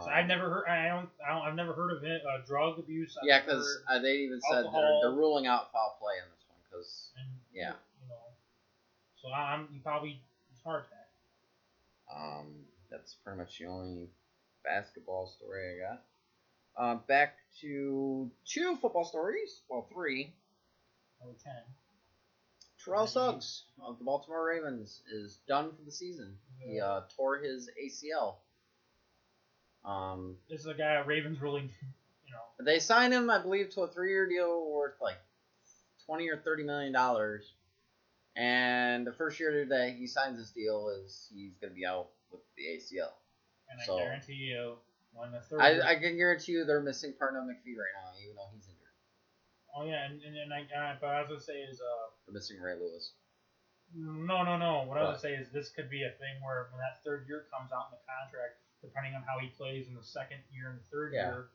[0.00, 0.68] So Um, I've never heard.
[0.68, 1.08] I don't.
[1.26, 2.22] I don't I've never heard of it.
[2.24, 3.16] Uh, drug abuse.
[3.20, 6.44] I've Yeah, because uh, they even said they're, they're ruling out foul play in this
[6.48, 7.10] one because
[7.52, 7.72] yeah,
[8.02, 8.14] you know,
[9.20, 10.20] So I'm he probably
[10.52, 11.08] it's heart attack.
[12.14, 14.08] Um, that's pretty much the only
[14.64, 16.02] basketball story I got.
[16.76, 19.62] Uh, back to two football stories.
[19.68, 20.32] Well, three.
[21.20, 21.62] Number ten.
[22.84, 26.36] Terrell Suggs of the Baltimore Ravens is done for the season.
[26.60, 28.36] He uh, tore his ACL.
[29.88, 32.64] Um, This is a guy Ravens really, you know.
[32.64, 35.16] they signed him, I believe, to a three-year deal worth like
[36.04, 37.52] twenty or thirty million dollars.
[38.36, 42.08] And the first year that he signs this deal is he's going to be out
[42.30, 43.10] with the ACL.
[43.70, 44.76] And So- I guarantee you,
[45.12, 45.60] when the third.
[45.60, 48.94] I, I can guarantee you they're missing Pernell McPhee right now, even though he's injured.
[49.74, 52.12] oh yeah, and, and, and I, but I was gonna say is uh.
[52.26, 53.12] They're missing Ray Lewis.
[53.96, 54.84] No, no, no.
[54.86, 57.24] What I was gonna say is this could be a thing where when that third
[57.26, 60.70] year comes out in the contract, depending on how he plays in the second year
[60.70, 61.30] and the third Yeah.
[61.30, 61.48] year,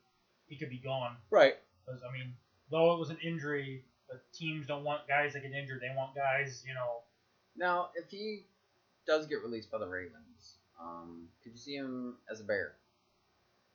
[0.48, 1.18] he could be gone.
[1.30, 1.58] Right.
[1.86, 2.36] Because I mean,
[2.70, 5.82] though it was an injury, but teams don't want guys that get injured.
[5.82, 7.02] They want guys, you know.
[7.56, 8.46] Now, if he
[9.06, 12.76] does get released by the Ravens, um, could you see him as a Bear?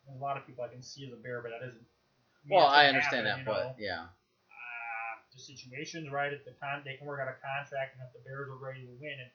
[0.07, 1.85] There's a lot of people I can see as a bear, but that isn't.
[1.85, 3.75] I mean, Well, I understand happen, that, you know.
[3.77, 4.03] but yeah.
[4.09, 6.33] uh, the situation's right.
[6.33, 8.87] If the con, they can work out a contract, and if the Bears are ready
[8.87, 9.31] to win, and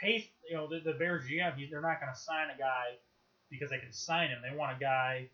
[0.00, 2.96] Pace, you know, the, the Bears GM, he, they're not going to sign a guy
[3.50, 4.38] because they can sign him.
[4.48, 5.28] They want a guy,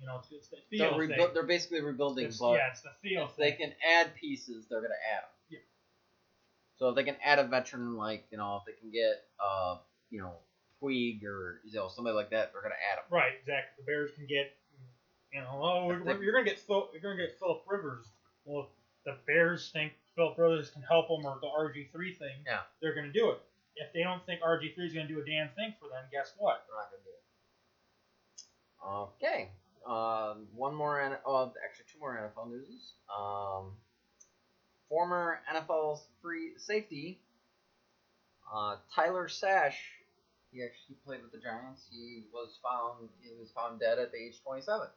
[0.00, 1.28] you know, it's, it's the They're, feel rebu- thing.
[1.34, 3.70] they're basically rebuilding, It's- but yeah, it's the feel if they thing.
[3.70, 5.30] can add pieces, they're gonna add them.
[5.50, 5.58] Yeah.
[6.76, 9.78] So if they can add a veteran, like you know, if they can get uh,
[10.10, 10.34] you know,
[10.82, 13.04] Puig or you know somebody like that, they're gonna add them.
[13.10, 13.82] Right, exactly.
[13.84, 14.52] The Bears can get,
[15.32, 18.06] you know, oh, we're, you're going to get Phil, you're to get Philip Rivers.
[18.44, 18.68] Well, if
[19.04, 22.60] the Bears think Philip Rivers can help them or the RG three thing, Yeah.
[22.80, 23.40] they're going to do it.
[23.76, 26.04] If they don't think RG three is going to do a damn thing for them,
[26.12, 26.64] guess what?
[26.68, 27.24] They're not gonna do it.
[28.84, 29.50] Okay.
[29.86, 32.94] Um, one more, N- oh, actually two more NFL news.
[33.16, 33.72] Um,
[34.88, 37.20] former NFL free safety,
[38.52, 39.78] uh, Tyler Sash.
[40.52, 41.86] He actually played with the Giants.
[41.90, 43.08] He was found.
[43.20, 44.88] He was found dead at the age 27.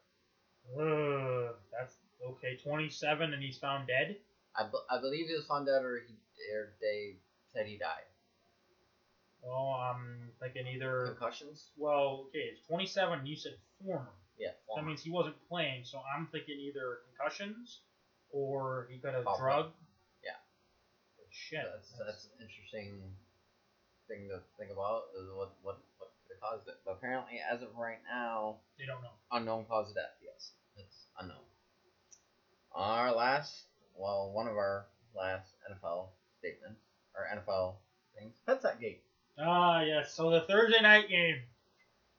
[0.78, 2.58] Uh, that's okay.
[2.64, 4.18] Twenty seven, and he's found dead.
[4.56, 6.14] I, be- I believe he was found dead, or he
[6.54, 7.16] or they
[7.54, 8.09] said he died.
[9.42, 11.08] Well, I'm thinking either.
[11.18, 11.70] Concussions.
[11.78, 13.26] Well, okay, it's twenty seven.
[13.26, 13.54] You said
[13.84, 14.10] former.
[14.38, 14.52] Yeah.
[14.76, 15.84] That means he wasn't playing.
[15.84, 17.80] So I'm thinking either concussions,
[18.32, 19.40] or he got a Probably.
[19.42, 19.66] drug.
[20.24, 20.40] Yeah.
[21.32, 21.66] Shit.
[21.74, 23.02] That's that's an interesting
[24.08, 25.04] thing to think about.
[25.20, 26.76] Is what what what could have caused it?
[26.86, 29.16] But apparently, as of right now, They don't know.
[29.32, 30.16] unknown cause of death.
[30.24, 31.44] Yes, it's unknown.
[32.74, 33.64] Our last,
[33.98, 34.86] well, one of our
[35.16, 36.10] last NFL
[36.40, 36.80] statements
[37.16, 37.76] or NFL
[38.18, 38.36] things.
[38.48, 39.04] Headset gate.
[39.42, 40.14] Ah, yes.
[40.14, 41.38] So the Thursday night game,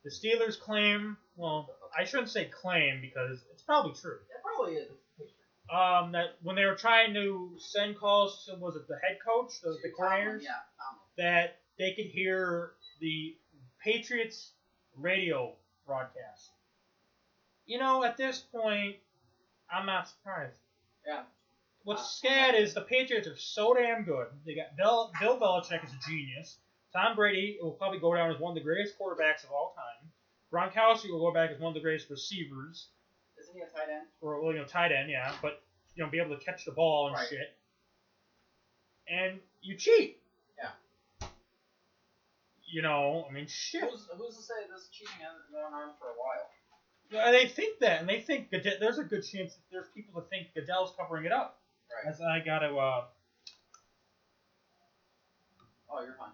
[0.05, 1.17] the Steelers claim.
[1.37, 4.17] Well, I shouldn't say claim because it's probably true.
[4.31, 4.91] It probably is.
[5.73, 9.61] Um, that when they were trying to send calls to was it the head coach,
[9.63, 10.51] the, the coordinators, Yeah.
[11.17, 13.37] That they could hear the
[13.85, 14.53] Patriots
[14.97, 15.55] radio
[15.87, 16.51] broadcast.
[17.67, 18.97] You know, at this point,
[19.71, 20.57] I'm not surprised.
[21.07, 21.23] Yeah.
[21.85, 24.27] What's Uh, sad is the Patriots are so damn good.
[24.45, 26.59] They got Bill, Bill Belichick is a genius.
[26.93, 30.11] Tom Brady will probably go down as one of the greatest quarterbacks of all time.
[30.53, 32.89] Gronkowski will go back as one of the greatest receivers,
[33.41, 34.07] Isn't he a tight end?
[34.21, 35.63] or well, you know, tight end, yeah, but
[35.95, 37.29] you know, be able to catch the ball and Right.
[37.29, 37.57] shit.
[39.09, 40.21] And you cheat.
[40.59, 41.29] Yeah.
[42.67, 43.83] You know, I mean, shit.
[43.83, 45.43] Who's, who's to say this cheating hasn't
[45.73, 46.51] on for a while?
[47.11, 50.21] Yeah, they think that, and they think Goodell, there's a good chance that there's people
[50.21, 51.59] that think Goodell's covering it up.
[51.93, 52.09] Right.
[52.13, 53.05] As I gotta, uh,
[55.93, 56.31] Oh, you're fine.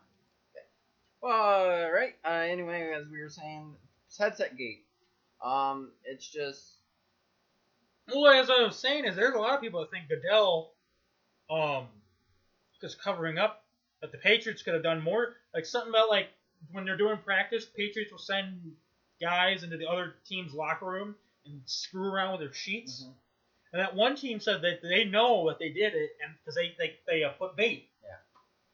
[1.22, 1.28] Okay.
[1.32, 2.14] Well, right.
[2.24, 3.74] Uh, anyway, as we were saying,
[4.06, 4.84] it's headset gate.
[5.42, 6.74] Um, it's just
[8.12, 10.72] well, as I was saying, is there's a lot of people that think Goodell,
[11.50, 11.86] um,
[12.82, 13.64] is covering up,
[14.00, 15.34] that the Patriots could have done more.
[15.54, 16.28] Like something about like
[16.72, 18.60] when they're doing practice, Patriots will send
[19.20, 21.16] guys into the other team's locker room
[21.46, 23.04] and screw around with their sheets.
[23.04, 23.14] Mhm.
[23.72, 26.74] And that one team said that they know that they did it, and because they
[26.78, 27.88] they they uh, put bait.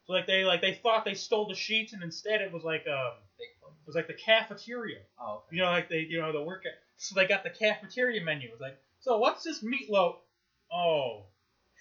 [0.02, 0.06] Yeah.
[0.06, 2.86] So like they like they thought they stole the sheets, and instead it was like
[2.88, 4.98] um it was like the cafeteria.
[5.20, 5.56] Oh, okay.
[5.56, 6.64] You know, like they you know the work.
[6.96, 8.48] So they got the cafeteria menu.
[8.48, 10.16] It was like, so what's this meatloaf?
[10.72, 11.24] Oh,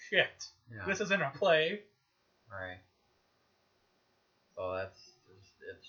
[0.10, 0.48] shit!
[0.74, 0.86] Yeah.
[0.88, 1.82] This isn't a play.
[2.52, 2.78] Right.
[4.56, 5.00] So that's
[5.38, 5.88] it's, it's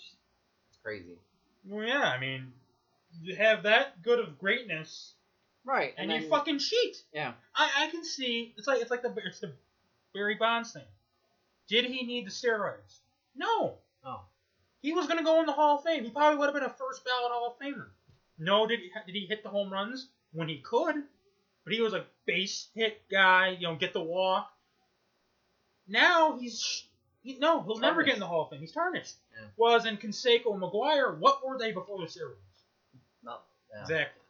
[0.69, 1.19] it's crazy.
[1.67, 2.53] Well, yeah, I mean,
[3.23, 5.15] you have that good of greatness,
[5.65, 5.95] Right.
[5.97, 6.97] and, then, you fucking cheat.
[7.13, 7.33] yeah.
[7.55, 9.53] I, I can see it's like it's like the it's the
[10.15, 10.83] Barry Bonds thing.
[11.69, 12.99] Did he need the steroids?
[13.35, 13.79] No.
[14.05, 14.21] Oh.
[14.81, 16.05] He was gonna go in the Hall of Fame.
[16.05, 17.87] He probably would have been a first ballot Hall of Famer.
[18.39, 20.97] No, did he did he hit the home runs when he could?
[21.65, 23.51] But he was a base hit guy.
[23.51, 24.51] You know, get the walk.
[25.87, 26.85] Now he's
[27.23, 28.61] He, no, he'll never get in the Hall of Fame.
[28.61, 29.15] He's tarnished.
[29.39, 29.47] Yeah.
[29.57, 31.17] Was in Canseco and McGwire.
[31.17, 32.65] What were they before the steroids?
[33.23, 33.37] No.
[33.73, 33.83] Yeah.
[33.83, 34.22] Exactly.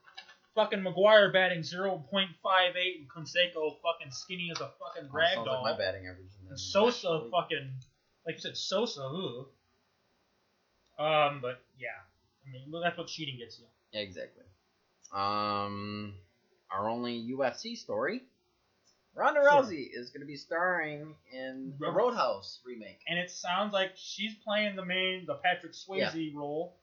[0.54, 2.02] Fucking McGwire batting 0.58
[2.98, 5.62] and Canseco fucking skinny as a fucking Oh, sounds ragdoll.
[5.62, 6.26] like my batting average.
[6.50, 7.30] and Sosa League.
[7.30, 7.70] fucking
[8.26, 9.02] like you said, Sosa.
[9.02, 9.46] Ugh.
[10.98, 11.88] Um, but yeah,
[12.46, 13.64] I mean that's what cheating gets you.
[13.92, 14.44] Yeah, exactly.
[15.12, 16.14] Um,
[16.70, 18.22] our only UFC story.
[19.14, 19.40] Ronda.
[19.40, 21.96] Rousey is going to be starring in the Roadhouse.
[21.98, 23.00] Roadhouse remake.
[23.06, 26.76] And it sounds like she's playing the main, the Patrick Swayze role.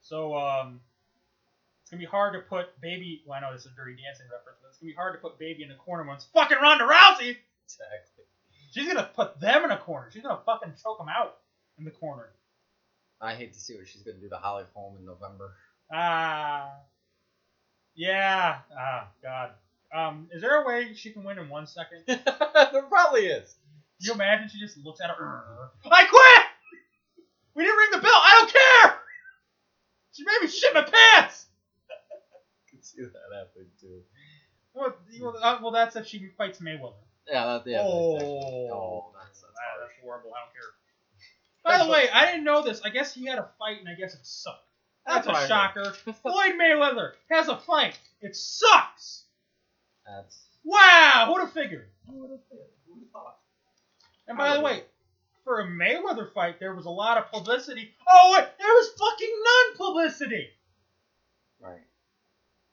[0.00, 0.80] So um,
[1.90, 3.22] it's gonna be hard to put baby.
[3.26, 5.20] Well, I know this is a Dirty Dancing reference, but it's gonna be hard to
[5.20, 7.34] put baby in a corner when it's fucking Ronda Rousey.
[7.66, 8.24] Exactly.
[8.70, 10.08] She's gonna put them in a corner.
[10.12, 11.38] She's gonna fucking choke them out
[11.78, 12.28] in the corner.
[13.20, 15.52] I hate to see what she's going to do to Holly Holm in November.
[15.92, 16.70] Ah.
[17.94, 18.58] yeah.
[18.78, 19.50] Ah, God.
[19.92, 22.04] Um, is there a way she can win in one second?
[22.06, 23.56] There probably is.
[23.98, 25.42] you imagine she just looks at her?
[25.90, 26.46] I quit.
[27.54, 28.12] We didn't ring the bell.
[28.14, 29.00] I don't care.
[30.12, 31.46] She made me shit my pants.
[32.92, 34.00] I can see that happening too.
[34.74, 36.94] Well, well, uh, well, that's if she fights Mayweather.
[37.28, 37.82] Yeah, that, yeah.
[37.82, 40.30] oh, that's actually- oh, that's, that's that- that's horrible.
[40.34, 40.62] I don't care.
[41.62, 42.80] By the way, I didn't know this.
[42.84, 44.64] I guess he had a fight, and I guess it sucked.
[45.06, 45.48] That's, what I a heard.
[45.48, 45.92] shocker.
[46.22, 47.98] Floyd Mayweather has a fight.
[48.20, 49.24] It sucks.
[50.06, 50.46] That's.
[50.64, 51.88] Wow, who'd have figured?
[52.08, 52.40] Who would have
[52.86, 53.38] Who would have thought?
[54.28, 54.82] And by the way,
[55.44, 57.90] for a Mayweather fight, there was a lot of publicity.
[58.10, 60.48] Oh, wait, there was fucking none publicity.
[61.60, 61.80] Right.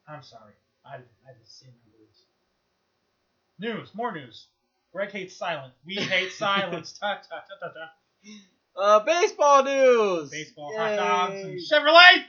[0.08, 0.54] I'm sorry.
[0.86, 2.24] I, I just seen my words.
[3.60, 4.48] News, more news.
[4.94, 5.74] Greg hates silence.
[5.86, 6.94] We hate silence.
[6.98, 7.92] Ta ta ta ta ta.
[8.76, 10.30] Uh, baseball news.
[10.32, 10.78] Baseball, Yay.
[10.78, 12.24] hot dogs, and Chevrolet.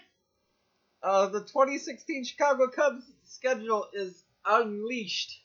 [1.03, 5.41] Uh, the 2016 Chicago Cubs schedule is unleashed.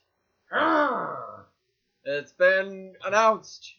[2.06, 3.74] It's been announced.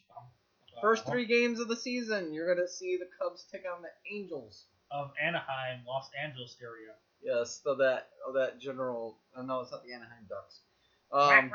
[0.81, 3.89] First Uh, three games of the season, you're gonna see the Cubs take on the
[4.13, 4.65] Angels.
[4.91, 6.93] of Anaheim, Los Angeles area.
[7.25, 9.17] Yes, so that oh, that general.
[9.35, 10.59] Oh, no, it's not the Anaheim Ducks.
[11.11, 11.51] Um,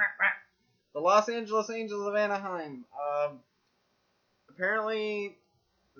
[0.92, 2.84] the Los Angeles Angels of Anaheim.
[3.00, 3.38] Um,
[4.48, 5.36] apparently,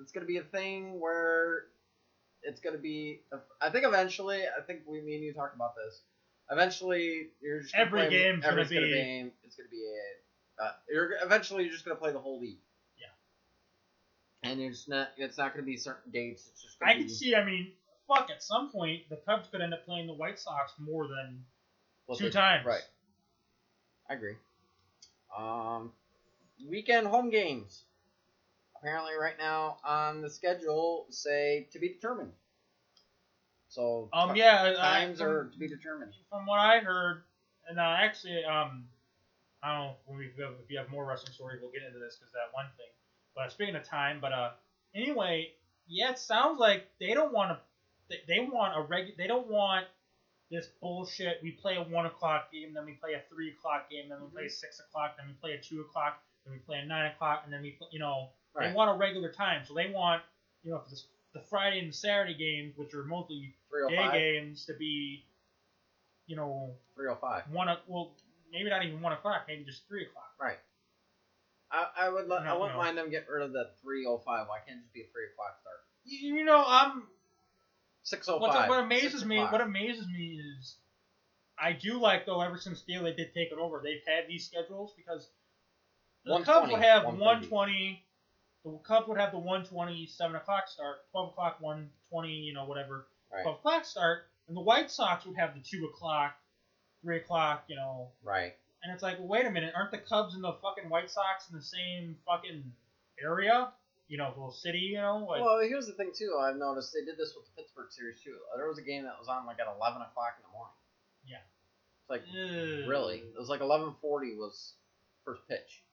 [0.01, 1.65] it's gonna be a thing where
[2.43, 3.21] it's gonna be.
[3.61, 6.01] I think eventually, I think we, me and you talked about this.
[6.49, 9.31] Eventually, you're just gonna Every play- game's gonna gonna be- be.
[9.45, 9.85] It's gonna be
[10.59, 10.63] a.
[10.63, 12.59] Uh, you're eventually you're just gonna play the whole league.
[12.99, 13.07] Yeah.
[14.49, 15.09] And you're not.
[15.17, 16.47] It's not gonna be certain dates.
[16.51, 16.79] It's just.
[16.79, 17.35] Gonna I be, can see.
[17.35, 17.71] I mean,
[18.13, 18.29] fuck.
[18.29, 21.43] At some point, the Cubs could end up playing the White Sox more than
[22.05, 22.65] what two times.
[22.65, 22.81] Right.
[24.09, 24.35] I agree.
[25.37, 25.91] Um,
[26.67, 27.83] weekend home games.
[28.77, 32.33] Apparently, right now on the schedule, say to be determined.
[33.69, 34.35] So Um.
[34.35, 34.63] Yeah.
[34.63, 36.13] I- times from- are to be determined.
[36.29, 37.23] from what I heard,
[37.67, 38.89] and uh, actually, um,
[39.63, 42.17] I don't know when we if you have more wrestling stories, we'll get into this
[42.17, 42.87] because that one thing.
[43.35, 44.51] But speaking of time, but uh,
[44.95, 45.53] anyway,
[45.87, 47.59] yeah, it sounds like they don't want to.
[48.09, 49.17] They, they want a reg.
[49.17, 49.85] They don't want
[50.49, 51.39] this bullshit.
[51.41, 54.27] We play a one o'clock game, then we play a three o'clock game, then we
[54.27, 57.11] play a six o'clock, then we play a two o'clock, then we play a nine
[57.11, 58.67] o'clock, and then we, pl- you know, Right.
[58.69, 59.63] they want a regular time.
[59.65, 60.21] So they want,
[60.63, 63.55] you know, for this, the Friday and the Saturday games, which are mostly
[63.87, 65.23] day oh games, to be,
[66.27, 67.43] you know, 305.
[67.53, 68.11] one o- well
[68.51, 70.33] maybe not even one o'clock, maybe just three o'clock.
[70.37, 70.57] Right.
[71.71, 72.83] I, I would let, I wouldn't no.
[72.83, 74.47] mind them getting rid of the 305.
[74.49, 75.77] Why can't it just be a 3 o'clock start?
[76.03, 77.03] You, you know, I'm
[78.03, 78.41] 605.
[78.41, 79.39] what, what amazes me.
[79.39, 80.75] What oh amazes me is,
[81.57, 82.41] I do like though.
[82.41, 85.29] Ever since Daly did take it over, they've had these schedules because
[86.25, 87.49] the Cubs 120, would have 130.
[87.49, 88.03] 120.
[88.63, 93.07] The Cubs would have the 120 7 o'clock start, 12 o'clock 120, you know, whatever,
[93.31, 93.43] Right.
[93.43, 96.35] 12 o'clock start, and the White Sox would have the 2 o'clock,
[97.01, 98.53] 3 o'clock, you know, Right.
[98.83, 101.49] And it's like, well, wait a minute, aren't the Cubs and the fucking White Sox
[101.49, 102.71] in the same fucking
[103.23, 103.71] area?
[104.11, 105.23] You know, little city, you know?
[105.23, 106.35] Like, Well, here's the thing too.
[106.37, 108.35] I've noticed they did this with the Pittsburgh series too.
[108.57, 110.75] There was a game that was on like at 11 o'clock in the morning.
[111.25, 111.39] Yeah.
[112.01, 112.23] It's like
[112.89, 114.73] really, it was like 11:40 was
[115.23, 115.83] first pitch.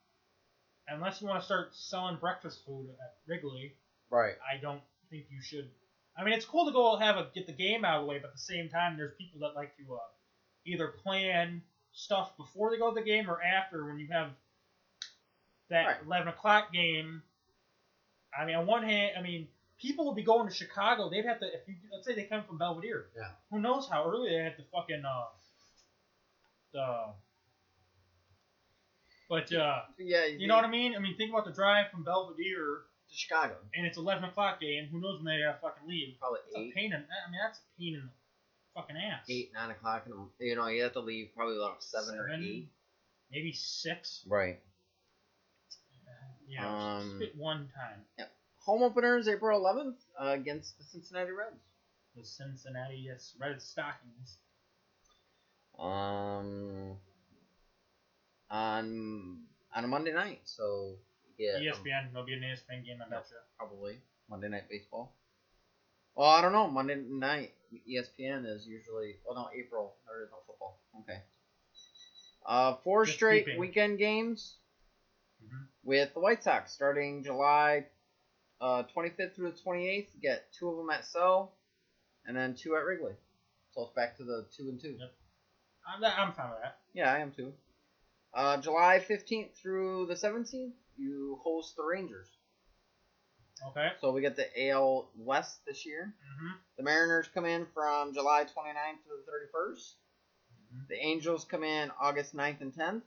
[0.89, 3.73] Unless you want to start selling breakfast food at Wrigley,
[4.09, 4.35] Right.
[4.43, 5.69] I don't think you should.
[6.17, 8.17] I mean, it's cool to go have a get the game out of the way,
[8.19, 9.99] but at the same time, there's people that like to uh,
[10.65, 11.61] either plan
[11.93, 14.31] stuff before they go to the game or after when you have
[15.69, 15.97] that Right.
[16.05, 17.21] 11 o'clock game.
[18.37, 19.47] I mean, on one hand, I mean,
[19.81, 21.09] people would be going to Chicago.
[21.09, 23.05] They'd have to, if you let's say they come from Belvidere.
[23.15, 23.29] Yeah.
[23.51, 25.25] Who knows how early they had to fucking uh,
[26.73, 27.13] the.
[29.29, 30.25] But uh, Yeah.
[30.25, 30.95] you know what I mean?
[30.95, 33.55] I mean, think about the drive from Belvidere, To Chicago.
[33.75, 34.87] and it's 11 o'clock game.
[34.91, 36.17] Who knows when they uh, fucking leave?
[36.19, 36.99] Probably That's a eight, pain in.
[36.99, 38.09] I mean, that's a pain in the
[38.73, 39.25] fucking ass.
[39.29, 40.03] eight, nine o'clock.
[40.07, 42.69] In the, you know, you have to leave probably about seven, or eight.
[43.31, 44.23] maybe six.
[44.27, 44.59] Right.
[46.49, 48.27] Yeah, Um, spit one time.
[48.65, 51.55] Home opener is April 11th uh, against the Cincinnati Reds.
[52.15, 54.37] The Cincinnati yes, Red Stockings.
[55.77, 56.97] Um,
[58.49, 59.37] on
[59.73, 60.95] on a Monday night, so
[61.37, 62.11] yeah, um, ESPN.
[62.11, 62.97] There'll be an ESPN game.
[63.01, 63.09] I Yep.
[63.09, 63.35] betcha.
[63.57, 63.97] probably
[64.29, 65.13] Monday night baseball.
[66.15, 66.67] Well, I don't know.
[66.67, 67.53] Monday night
[67.87, 69.15] ESPN is usually.
[69.25, 70.77] Well, no, April there is no football.
[71.01, 71.21] Okay.
[72.45, 73.59] Uh, four Just straight keeping.
[73.59, 74.55] weekend games.
[75.89, 77.83] With the White Sox starting July
[78.61, 80.07] uh, 25th through the 28th.
[80.13, 81.51] You get two of them at Cell,
[82.27, 83.13] and then two at Wrigley.
[83.71, 84.95] So it's back to the two and two.
[84.99, 85.11] Yep.
[85.87, 86.77] I'm, I'm fine with that.
[86.93, 87.53] Yeah, I am too.
[88.35, 92.27] Uh, July 15th through the 17th, you host the Rangers.
[93.69, 93.87] Okay.
[93.99, 96.13] So we get the AL West this year.
[96.13, 96.55] Mm-hmm.
[96.77, 99.93] The Mariners come in from July 29th to the 31st.
[100.75, 100.87] Mhm.
[100.87, 103.01] The Angels come in August 9th and 10th.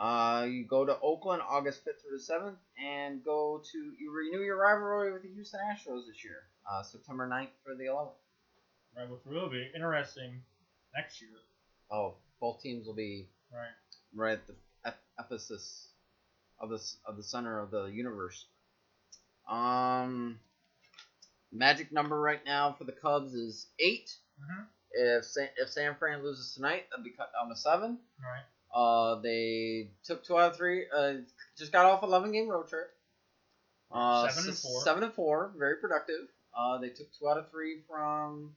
[0.00, 4.42] Uh, you go to Oakland August 5th through the 7th, and go to you renew
[4.42, 8.14] your rivalry with the Houston Astros this year, uh, September 9th for the 11th.
[8.96, 10.40] Right, which will be interesting
[10.96, 11.30] next year.
[11.90, 13.68] Oh, both teams will be Right.
[14.14, 14.54] right at the
[14.86, 15.92] ep- ephesus
[16.58, 18.46] of the of the center of the universe.
[19.46, 20.40] Um,
[21.52, 24.66] magic number right now for the Cubs is 8 Mhm.
[24.92, 27.98] If San, if San Fran loses tonight, that'll be cut down to seven.
[28.18, 28.44] Right.
[28.74, 30.84] Uh, they took two out of three.
[30.94, 31.14] Uh,
[31.56, 32.90] just got off a 11 game road trip.
[33.92, 34.82] Uh, Seven and four.
[34.82, 36.28] Seven and four, very productive.
[36.56, 38.54] Uh, they took two out of three from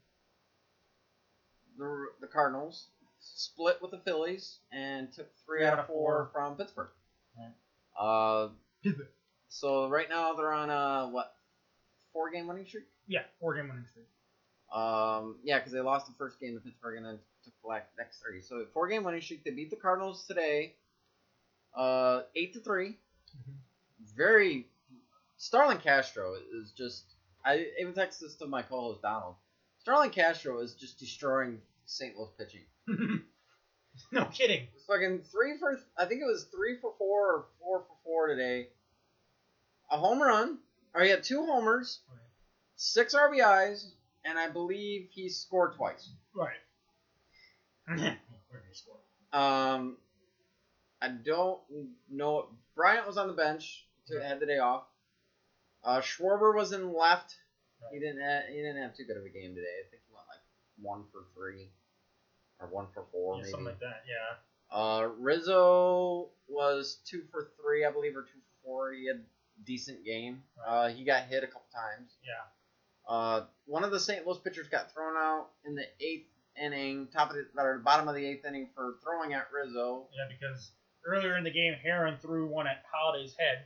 [1.78, 2.86] the the Cardinals,
[3.20, 6.90] split with the Phillies, and took three out of four from Pittsburgh.
[7.38, 7.52] Right.
[8.00, 8.50] Uh,
[8.84, 9.12] Pivot.
[9.50, 11.36] so right now they're on a what
[12.12, 12.86] four game winning streak.
[13.08, 14.06] Yeah, four game winning streak.
[14.74, 18.22] Um, yeah, because they lost the first game to Pittsburgh and then took the next
[18.22, 18.42] three.
[18.42, 19.44] So four game winning streak.
[19.44, 20.74] They beat the Cardinals today,
[21.76, 22.98] uh, eight to 3
[23.36, 23.54] Mhm.
[24.16, 24.68] Very.
[25.38, 27.04] Starlin Castro is just.
[27.46, 29.36] I even texted this to my co-host Donald.
[29.80, 32.18] Starlin Castro is just destroying St.
[32.18, 32.66] Louis pitching.
[34.12, 34.68] no kidding.
[34.88, 35.80] Fucking three for.
[35.98, 38.70] I think it was three for four or four for four today.
[39.92, 40.60] A home run.
[40.96, 42.02] Or he had two homers,
[42.76, 43.94] six RBIs,
[44.26, 46.10] and I believe he scored twice.
[46.36, 46.58] Right.
[47.88, 48.96] Where did he score?
[49.34, 49.98] Um,
[51.02, 51.60] I don't
[52.10, 52.48] know.
[52.76, 54.28] Bryant was on the bench to Yeah.
[54.28, 54.86] had the day off.
[55.84, 57.36] Uh, Schwarber was in left.
[57.92, 58.22] He didn't.
[58.22, 59.82] Have, he didn't have too good of a game today.
[59.86, 60.40] I think he went like
[60.82, 61.70] one for three,
[62.60, 63.52] or one for four, Yeah, maybe.
[63.52, 64.04] something like that.
[64.08, 64.38] Yeah.
[64.72, 68.94] Uh, Rizzo was two for three, I believe, or two for four.
[68.94, 70.42] He had a decent game.
[70.66, 72.16] Uh, he got hit a couple times.
[72.24, 72.46] Yeah.
[73.08, 74.26] Uh, one of the St.
[74.26, 76.28] Louis pitchers got thrown out in the eighth
[76.62, 80.08] inning, top of the, or bottom of the eighth inning for throwing at Rizzo.
[80.16, 80.72] Yeah, because
[81.06, 83.66] earlier in the game, Heron threw one at Holliday's head.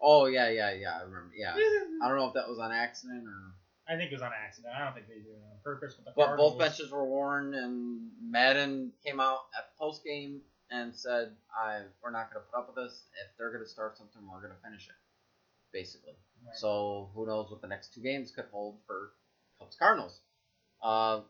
[0.00, 0.98] Oh yeah, yeah, yeah.
[0.98, 1.32] I remember.
[1.36, 1.54] Yeah,
[2.02, 3.54] I don't know if that was on accident or.
[3.88, 4.74] I think it was on accident.
[4.76, 5.94] I don't think they did it on purpose.
[5.94, 10.40] But the But both benches were worn, and Maddon came out at the post game
[10.70, 13.04] and said, "I we're not going to put up with this.
[13.24, 14.96] If they're going to start something, we're going to finish it."
[15.72, 16.14] Basically.
[16.54, 19.10] So who knows what the next two games could hold for
[19.58, 20.20] Cubs Cardinals.
[20.82, 21.20] Uh,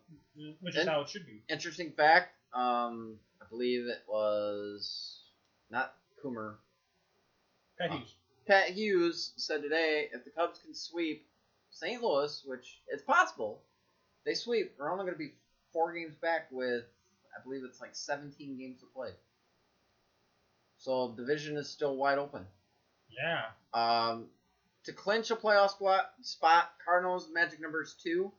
[0.61, 1.41] which is how it should be.
[1.49, 2.33] interesting fact.
[2.53, 5.21] Um, I believe it was
[5.69, 6.55] not Coomer.
[7.79, 8.15] Pat Uh, Hughes.
[8.47, 11.25] Pat Hughes said today, if the Cubs can sweep
[11.71, 12.01] St.
[12.01, 13.61] Louis, which it's possible,
[14.25, 14.73] they sweep.
[14.77, 15.33] We're only going to be
[15.73, 16.83] four games back with,
[17.37, 19.09] I believe it's like 17 games to play.
[20.77, 22.45] So division is still wide open.
[23.09, 23.45] Yeah.
[23.73, 24.27] Um,
[24.87, 28.31] to clinch a playoff spot, spot Cardinals magic numbers two.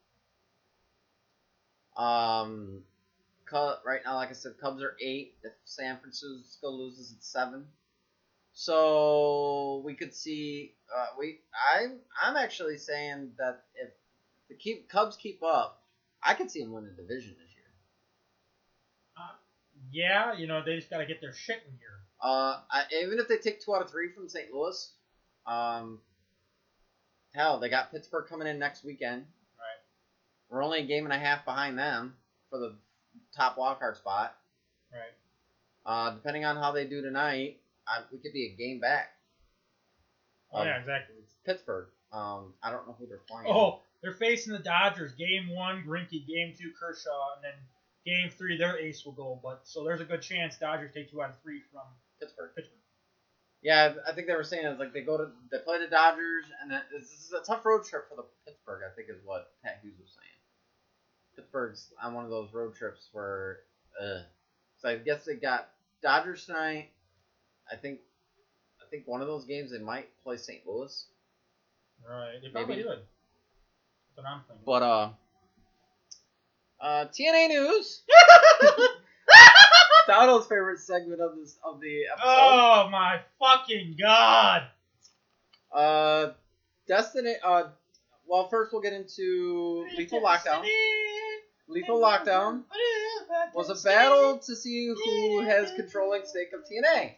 [1.94, 2.82] Um,
[3.52, 5.34] right now, like I said, Cubs are eight.
[5.42, 7.66] If San Francisco loses, it's seven.
[8.54, 10.72] So we could see.
[10.94, 11.40] Uh, we
[11.74, 13.90] I'm I'm actually saying that if
[14.48, 15.82] the keep Cubs keep up,
[16.22, 17.64] I could see them win the division this year.
[19.92, 22.00] Yeah, you know, they just got to get their shit in gear.
[22.22, 24.52] Uh, I, even if they take two out of three from St.
[24.52, 24.92] Louis,
[25.46, 26.00] um,
[27.34, 29.22] hell, they got Pittsburgh coming in next weekend.
[29.58, 29.80] Right.
[30.50, 32.14] We're only a game and a half behind them
[32.50, 32.74] for the
[33.36, 34.36] top wildcard spot.
[34.92, 35.00] Right.
[35.86, 39.10] Uh, depending on how they do tonight, I, we could be a game back.
[40.52, 41.16] Oh, Um, yeah, exactly.
[41.44, 41.88] Pittsburgh.
[42.12, 43.48] Um, I don't know who they're playing.
[43.50, 45.12] Oh, they're facing the Dodgers.
[45.12, 46.26] Game one, Greinke.
[46.26, 47.34] Game two, Kershaw.
[47.36, 47.52] And then
[48.06, 49.38] game three, their ace will go.
[49.42, 51.82] But So there's a good chance Dodgers take two out of three from
[52.20, 52.50] Pittsburgh.
[52.56, 52.77] Pittsburgh.
[53.62, 56.44] Yeah, I think they were saying it's like they go to they play the Dodgers,
[56.62, 58.82] and then this is a tough road trip for the Pittsburgh.
[58.86, 60.28] I think is what Pat Hughes was saying.
[61.34, 63.58] Pittsburgh's on one of those road trips where,
[64.00, 64.20] uh,
[64.78, 65.68] so I guess they got
[66.02, 66.90] Dodgers tonight.
[67.70, 68.00] I think,
[68.80, 70.66] I think one of those games they might play St.
[70.66, 71.06] Louis.
[72.08, 72.36] Right.
[72.42, 72.88] They probably Maybe.
[72.88, 72.98] would.
[72.98, 74.64] That's what I'm thinking.
[74.64, 75.10] But uh,
[76.80, 78.02] uh, TNA news.
[80.08, 82.26] Donald's favorite segment of this of the episode.
[82.26, 84.62] oh my fucking god!
[85.72, 86.30] Uh,
[86.86, 87.34] Destiny.
[87.44, 87.64] Uh,
[88.26, 90.64] well, first we'll get into Lethal Lockdown.
[91.68, 92.62] Lethal Lockdown
[93.54, 97.12] was a battle to see who has controlling stake of TNA.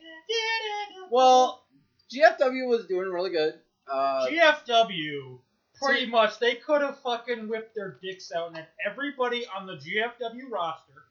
[1.10, 1.64] Well,
[2.12, 3.54] GFW was doing really good.
[3.88, 5.38] Uh, GFW,
[5.80, 9.74] pretty much, they could have fucking whipped their dicks out and had everybody on the
[9.74, 11.04] GFW roster.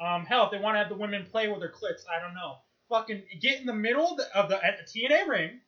[0.00, 2.34] Um, hell, if they want to have the women play with their clits, I don't
[2.34, 2.56] know.
[2.88, 5.60] Fucking get in the middle of the, of the at the TNA ring,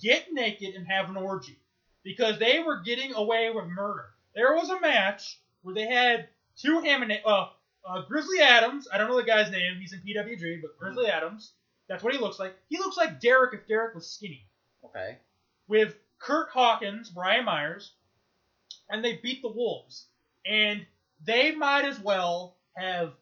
[0.00, 1.58] get naked and have an orgy
[2.02, 4.06] because they were getting away with murder.
[4.34, 7.48] There was a match where they had two Hammond, uh,
[7.86, 8.88] uh, Grizzly Adams.
[8.92, 9.78] I don't know the guy's name.
[9.80, 11.52] He's in PWG, but Grizzly Adams.
[11.88, 12.56] That's what he looks like.
[12.68, 14.46] He looks like Derek if Derek was skinny
[14.84, 15.18] okay.
[15.68, 17.92] with Kurt Hawkins, Brian Myers,
[18.88, 20.06] and they beat the Wolves.
[20.46, 20.86] And
[21.24, 23.12] they might as well have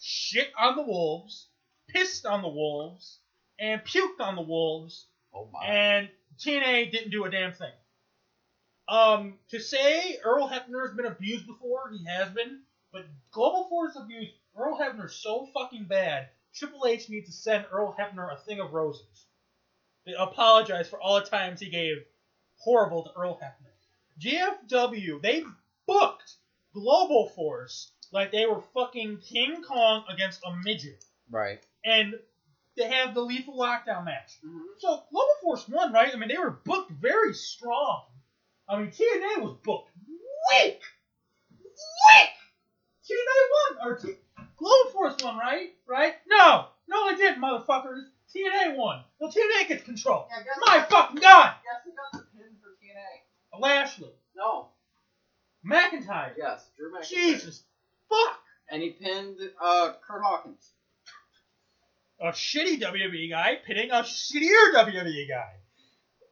[0.00, 1.48] shit on the Wolves,
[1.88, 3.18] pissed on the Wolves,
[3.58, 5.66] and puked on the Wolves, Oh my.
[5.66, 6.08] and
[6.38, 7.72] TNA didn't do a damn thing.
[8.88, 12.60] Um, to say Earl Hebner has been abused before, he has been,
[12.92, 16.28] but Global Force abuse Earl Hebner's so fucking bad.
[16.54, 19.26] Triple H needs to send Earl Hebner a thing of roses.
[20.06, 21.98] They apologize for all the times he gave
[22.56, 23.74] horrible to Earl Hebner.
[24.20, 25.44] GFW, they
[25.86, 26.36] booked
[26.72, 31.04] Global Force like they were fucking King Kong against a midget.
[31.30, 31.60] right.
[31.84, 32.14] And
[32.76, 34.38] they have the lethal lockdown match.
[34.46, 34.58] Mm-hmm.
[34.78, 36.12] So Global Force won, right?
[36.12, 38.02] I mean, they were booked very strong.
[38.68, 39.90] I mean, TNA was booked
[40.52, 40.80] weak,
[41.50, 42.30] weak.
[43.04, 44.14] TNA won, or T-
[44.56, 45.70] Global Force won, right?
[45.86, 46.14] Right?
[46.28, 48.02] No, no, they didn't, motherfuckers.
[48.34, 49.02] TNA won.
[49.18, 50.28] Well, TNA gets control.
[50.30, 50.90] Yeah, My what?
[50.90, 53.60] fucking god, Guess who got the pin for TNA?
[53.60, 54.68] Lashley, No.
[55.66, 56.32] McIntyre.
[56.36, 57.08] Yes, Drew McIntyre.
[57.08, 57.62] Jesus,
[58.08, 58.38] fuck.
[58.70, 60.72] And he pinned uh Kurt Hawkins.
[62.20, 65.54] A shitty WWE guy pitting a shittier WWE guy.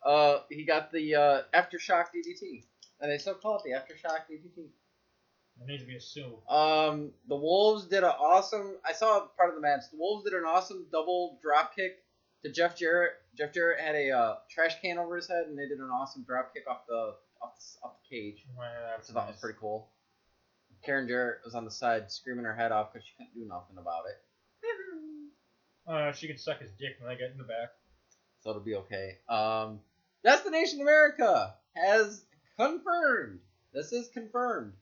[0.05, 2.65] Uh, he got the uh, aftershock DDT,
[3.01, 4.69] and they still call it the aftershock DDT.
[5.59, 6.39] There needs to be a sue.
[6.49, 8.77] Um, the Wolves did an awesome.
[8.85, 9.83] I saw part of the match.
[9.91, 11.93] The Wolves did an awesome double drop kick
[12.45, 13.13] to Jeff Jarrett.
[13.37, 16.25] Jeff Jarrett had a uh, trash can over his head, and they did an awesome
[16.25, 19.89] drop kick off the off the, off the cage, which I thought was pretty cool.
[20.87, 23.77] Karen Jarrett was on the side screaming her head off because she couldn't do nothing
[23.79, 24.23] about it,
[25.89, 27.71] Uh, she could suck his dick when I get in the back.
[28.41, 29.19] so it'll be okay.
[29.29, 29.79] Um,
[30.25, 32.25] Destination America has
[32.59, 33.39] confirmed.
[33.73, 34.73] This is confirmed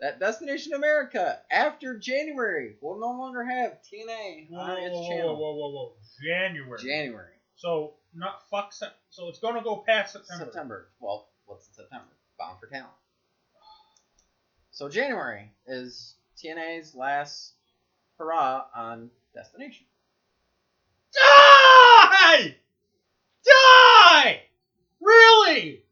[0.00, 5.08] that Destination America after January will no longer have TNA Whoa, on whoa, its whoa,
[5.08, 5.36] channel.
[5.36, 5.92] whoa, whoa, whoa.
[6.24, 6.78] January.
[6.82, 7.32] January.
[7.56, 8.72] So not fuck.
[8.72, 10.44] Sep- So it's gonna go past September.
[10.46, 10.88] September.
[11.00, 12.06] Well, what's in September?
[12.38, 12.88] Bound for Talent.
[14.78, 17.54] So January is TNA's last
[18.16, 19.84] hurrah on Destination.
[21.12, 22.54] Die!
[23.44, 24.42] Die!
[25.00, 25.82] Really?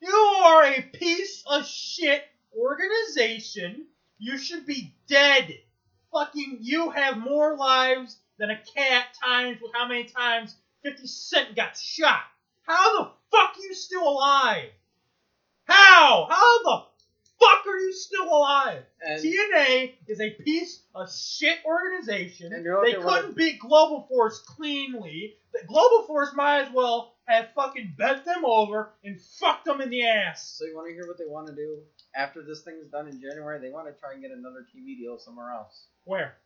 [0.00, 2.22] You are a piece of shit
[2.56, 3.86] organization.
[4.18, 5.52] You should be dead.
[6.12, 10.54] Fucking, you have more lives than a cat times with how many times
[10.84, 12.22] 50 Cent got shot.
[12.62, 14.70] How the fuck you still alive?
[15.64, 16.28] How?
[16.30, 16.95] How the
[17.40, 18.82] fuck are you still alive?
[19.02, 22.50] And TNA is a piece of shit organization.
[22.84, 25.34] They couldn't beat Global Force cleanly.
[25.52, 29.90] The Global Force might as well have fucking bent them over and fucked them in
[29.90, 30.56] the ass.
[30.58, 31.78] so you want to hear what they want to do
[32.14, 33.58] after this thing is done in January?
[33.58, 35.86] They want to try and get another TV deal somewhere else.
[36.04, 36.34] Where?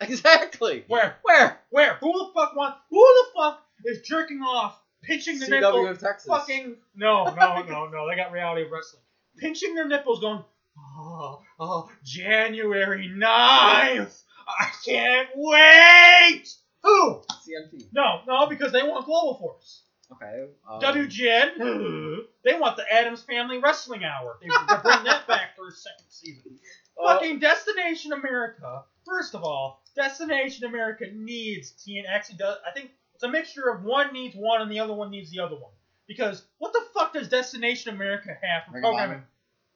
[0.00, 0.84] Exactly.
[0.88, 1.16] Where?
[1.22, 1.60] Where?
[1.70, 1.94] Where?
[2.00, 2.78] Who the fuck wants?
[2.90, 5.86] Who the fuck is jerking off, pitching the CW nipple?
[5.86, 6.26] in Texas.
[6.26, 8.08] Fucking no, no, no, no.
[8.08, 9.02] They got reality wrestling.
[9.38, 10.44] Pinching their nipples, going,
[10.78, 14.22] oh, oh, January 9th.
[14.48, 16.44] I can't wait.
[16.82, 17.22] Who?
[17.46, 17.86] CMT.
[17.92, 19.82] No, no, because they want Global Force.
[20.12, 20.46] Okay.
[20.68, 24.38] Um, WGN, they want the Adams Family Wrestling Hour.
[24.42, 26.58] They, they bring that back for a second season.
[27.02, 28.82] uh, Fucking Destination America.
[29.06, 32.02] First of all, Destination America needs TN.
[32.08, 35.10] Actually, does I think it's a mixture of one needs one and the other one
[35.10, 35.72] needs the other one.
[36.06, 39.22] Because what the fuck does Destination America have for Ring programming?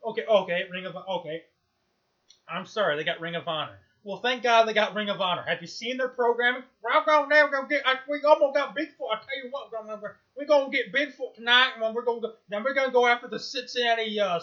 [0.05, 1.43] Okay, okay, Ring of Honor okay.
[2.49, 3.79] I'm sorry, they got Ring of Honor.
[4.05, 5.43] Well, thank God they got Ring of Honor.
[5.43, 6.63] Have you seen their programming?
[6.83, 6.93] We're.
[7.05, 7.83] We're gonna get.
[7.85, 9.11] I, we almost got Bigfoot.
[9.11, 12.33] I tell you what, we're gonna, we're gonna get Bigfoot tonight, and we're gonna go.
[12.49, 14.39] Then we're gonna go after the Cincinnati, uh,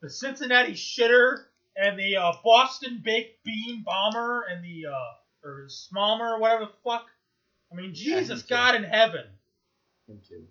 [0.00, 1.46] the Cincinnati shitter,
[1.76, 6.72] and the uh, Boston baked bean bomber, and the uh, or Smallmer, or whatever the
[6.84, 7.06] fuck.
[7.72, 8.54] I mean, Jesus, too.
[8.54, 9.24] God in heaven.
[10.06, 10.44] Him too.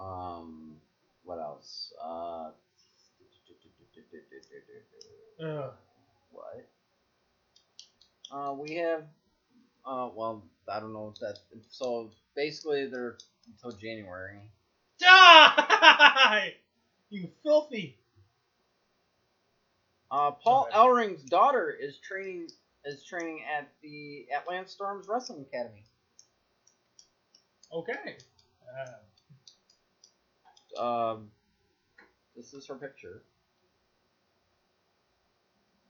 [0.00, 0.76] Um,
[1.24, 1.92] what else?
[2.02, 2.50] Uh,
[5.42, 5.72] Ugh.
[6.30, 6.68] what?
[8.30, 9.04] Uh, we have.
[9.84, 11.38] Uh, well, I don't know if that.
[11.70, 13.16] So basically, they're
[13.46, 14.40] until January.
[15.00, 16.54] Die!
[17.12, 17.98] You filthy.
[20.12, 20.76] Uh, Paul Okay.
[20.78, 22.46] Ellering's daughter is training
[22.84, 25.82] is training at the Atlanta Storms Wrestling Academy.
[27.72, 28.16] Okay.
[28.62, 28.86] Uh,
[30.80, 31.30] Um,
[32.36, 33.22] this is her picture.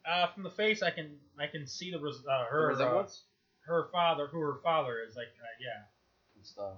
[0.04, 3.06] uh, from the face, I can I can see the res- uh, The her uh,
[3.66, 5.14] her father, who her father is.
[5.16, 5.84] Like, uh, yeah.
[6.36, 6.74] and stuff.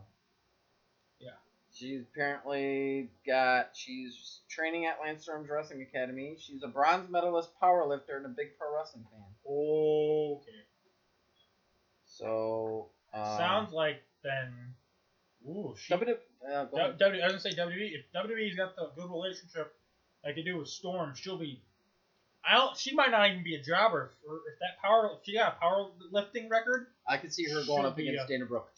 [1.21, 1.31] Yeah.
[1.73, 3.71] She's apparently got.
[3.75, 6.37] She's training at Lance Storm's Wrestling Academy.
[6.39, 9.23] She's a bronze medalist powerlifter and a big pro wrestling fan.
[9.49, 10.51] Okay.
[12.05, 14.53] So um, Sounds like then.
[15.49, 15.95] Ooh, she.
[15.95, 16.15] W.
[16.45, 16.99] Uh, go ahead.
[16.99, 17.93] W, I was gonna say WWE.
[17.95, 19.75] If WWE's got the good relationship
[20.25, 21.63] like they do with Storm, she'll be.
[22.45, 22.77] I don't.
[22.77, 25.11] She might not even be a jobber for if that power.
[25.19, 28.29] If she got a powerlifting record, I could see her going up be, against uh,
[28.29, 28.71] Dana Brooke.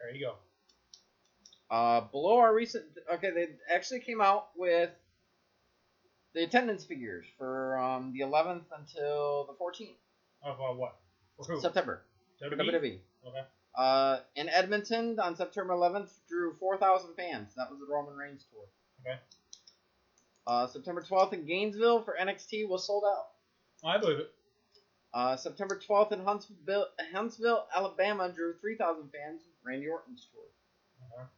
[0.00, 0.34] there you go.
[1.70, 4.90] Uh, below our recent, okay, they actually came out with
[6.34, 9.96] the attendance figures for um, the 11th until the 14th
[10.42, 10.96] Of uh, what?
[11.36, 11.60] For who?
[11.60, 12.02] September
[12.42, 12.58] WWE?
[12.58, 12.98] WWE.
[13.26, 13.42] Okay.
[13.78, 17.54] Uh, in Edmonton on September 11th, drew 4,000 fans.
[17.56, 18.64] That was the Roman Reigns tour.
[19.06, 19.20] Okay.
[20.48, 23.28] Uh, September 12th in Gainesville for NXT was sold out.
[23.88, 24.30] I believe it.
[25.14, 29.42] Uh, September 12th in Huntsville, Huntsville, Alabama, drew 3,000 fans.
[29.64, 30.42] Randy Orton's tour.
[31.12, 31.28] Okay.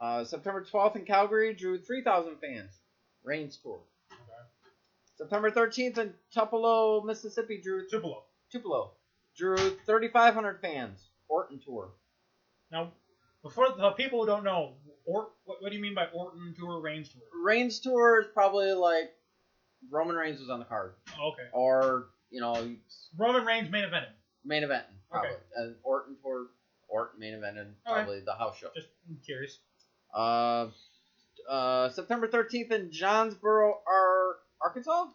[0.00, 2.70] Uh, September 12th in Calgary, drew 3,000 fans.
[3.24, 3.80] Reigns tour.
[4.12, 4.20] Okay.
[5.16, 8.22] September 13th in Tupelo, Mississippi, drew Tupelo.
[8.52, 8.92] Tupelo,
[9.36, 11.07] drew 3,500 fans.
[11.28, 11.90] Orton tour.
[12.70, 12.92] Now,
[13.42, 14.74] before the people who don't know,
[15.06, 17.22] or what, what do you mean by Orton tour, Reigns tour?
[17.44, 19.12] Reigns tour is probably like
[19.90, 21.48] Roman Reigns was on the card, Oh, okay.
[21.52, 22.54] or you know
[23.16, 24.08] Roman Reigns main evented.
[24.44, 25.30] main event probably.
[25.30, 25.38] Okay.
[25.56, 26.48] And Orton tour,
[26.88, 28.68] Orton main event, and probably the house show.
[28.74, 28.88] Just
[29.24, 29.58] curious.
[30.14, 30.68] Uh,
[31.48, 35.06] uh, September 13th in Jonesboro, Ar- Arkansas.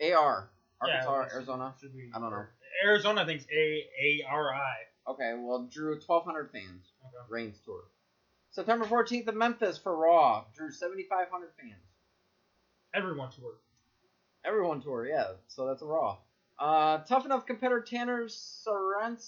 [0.00, 0.50] AR,
[0.80, 1.74] Arkansas, that's- Arizona.
[1.80, 2.44] Should be, I don't know.
[2.84, 3.88] Arizona, I think it's A
[4.26, 4.74] A R I.
[5.08, 6.92] Okay, well, drew 1,200 fans.
[7.00, 7.16] Okay.
[7.28, 7.84] Reigns tour.
[8.50, 11.82] September 14th in Memphis for Raw, drew 7,500 fans.
[12.94, 13.56] Everyone toured.
[14.44, 15.32] Everyone tour, yeah.
[15.48, 16.18] So that's a Raw.
[16.58, 19.26] Uh, tough enough competitor Tanner Sorrentino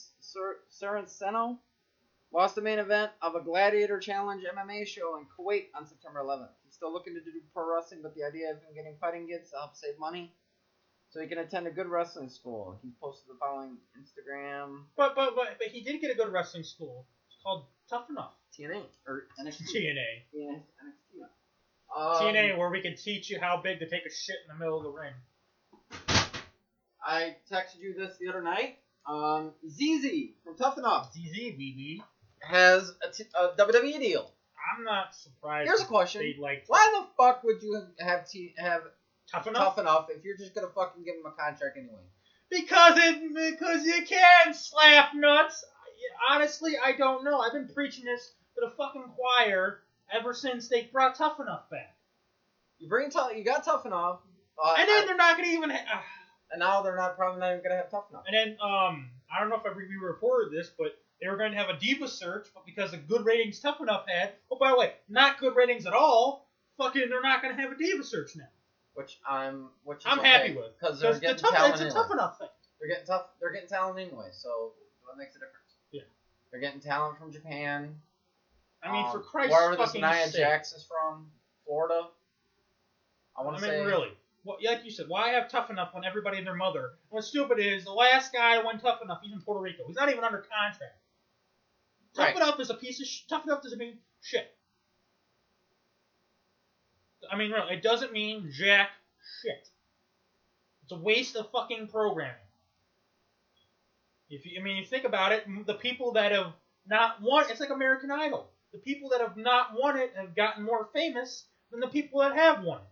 [2.32, 6.48] lost the main event of a Gladiator Challenge MMA show in Kuwait on September 11th.
[6.64, 9.50] He's still looking to do pro wrestling, but the idea of him getting fighting gigs
[9.50, 10.32] to help save money
[11.18, 12.78] so he can attend a good wrestling school.
[12.80, 16.62] He's posted the following Instagram, But but but but he did get a good wrestling
[16.62, 17.06] school.
[17.26, 18.30] It's called Tough Enough.
[18.56, 19.62] TNA or NXT.
[19.74, 19.96] TNA.
[20.32, 20.60] TNA.
[20.60, 21.26] NXT.
[21.96, 24.64] Um, TNA, where we can teach you how big to take a shit in the
[24.64, 25.12] middle of the ring.
[27.04, 28.78] I texted you this the other night.
[29.08, 31.98] Um, ZZ from Tough Enough ZZ, BB.
[32.42, 34.30] has a, t- a WWE deal.
[34.76, 35.66] I'm not surprised.
[35.66, 36.34] Here's a question.
[36.40, 38.82] Like Why the fuck would you have t- have
[39.30, 42.02] Tough Enough Tough Enough if you're just gonna fucking give him a contract anyway?
[42.50, 45.64] because it because you can slap nuts.
[46.30, 47.38] Honestly, I don't know.
[47.38, 49.80] I've been preaching this to the fucking choir
[50.12, 51.94] ever since they brought Tough Enough back.
[52.78, 54.20] You bring tough, you got Tough Enough,
[54.62, 55.70] uh, And then I- they're not gonna even.
[55.70, 56.04] Ha-
[56.50, 58.24] and now they're not probably not even gonna have Tough Enough.
[58.26, 61.52] And then, um, I don't know if I we reported this, but they were going
[61.52, 64.70] to have a diva search, but because the good ratings Tough Enough had, oh by
[64.70, 66.48] the way, not good ratings at all.
[66.78, 68.48] Fucking, they're not going to have a diva search now.
[68.98, 71.80] Which I'm which I'm okay, happy with because they're because the getting tough, talent it's
[71.82, 72.00] a anyway.
[72.02, 72.48] Tough Enough thing.
[72.80, 73.26] They're getting tough.
[73.40, 74.72] They're getting talent anyway, so
[75.04, 75.70] what makes a difference?
[75.92, 76.02] Yeah.
[76.50, 77.94] They're getting talent from Japan.
[78.82, 79.60] I mean, Um, for Christ's sake.
[79.70, 80.34] wherever this Nia sake.
[80.40, 81.30] Jax is from,
[81.64, 82.08] Florida.
[83.36, 84.10] I I want mean, to say really.
[84.42, 86.90] Well, like you said, why have Tough Enough when everybody and their mother?
[87.10, 89.84] What's stupid is the last guy that went Tough Enough, he's in Puerto Rico.
[89.86, 90.98] He's not even under contract.
[92.14, 92.36] Tough Right.
[92.36, 94.52] Enough is a piece of sh- Tough Enough doesn't mean shit.
[97.30, 98.90] I mean, really, it doesn't mean jack
[99.42, 99.68] shit.
[100.82, 102.34] It's a waste of fucking programming.
[104.30, 106.52] If you, I mean, you think about it, the people that have
[106.86, 108.48] not won, it's like American Idol.
[108.72, 112.34] The people that have not won it have gotten more famous than the people that
[112.34, 112.84] have won it.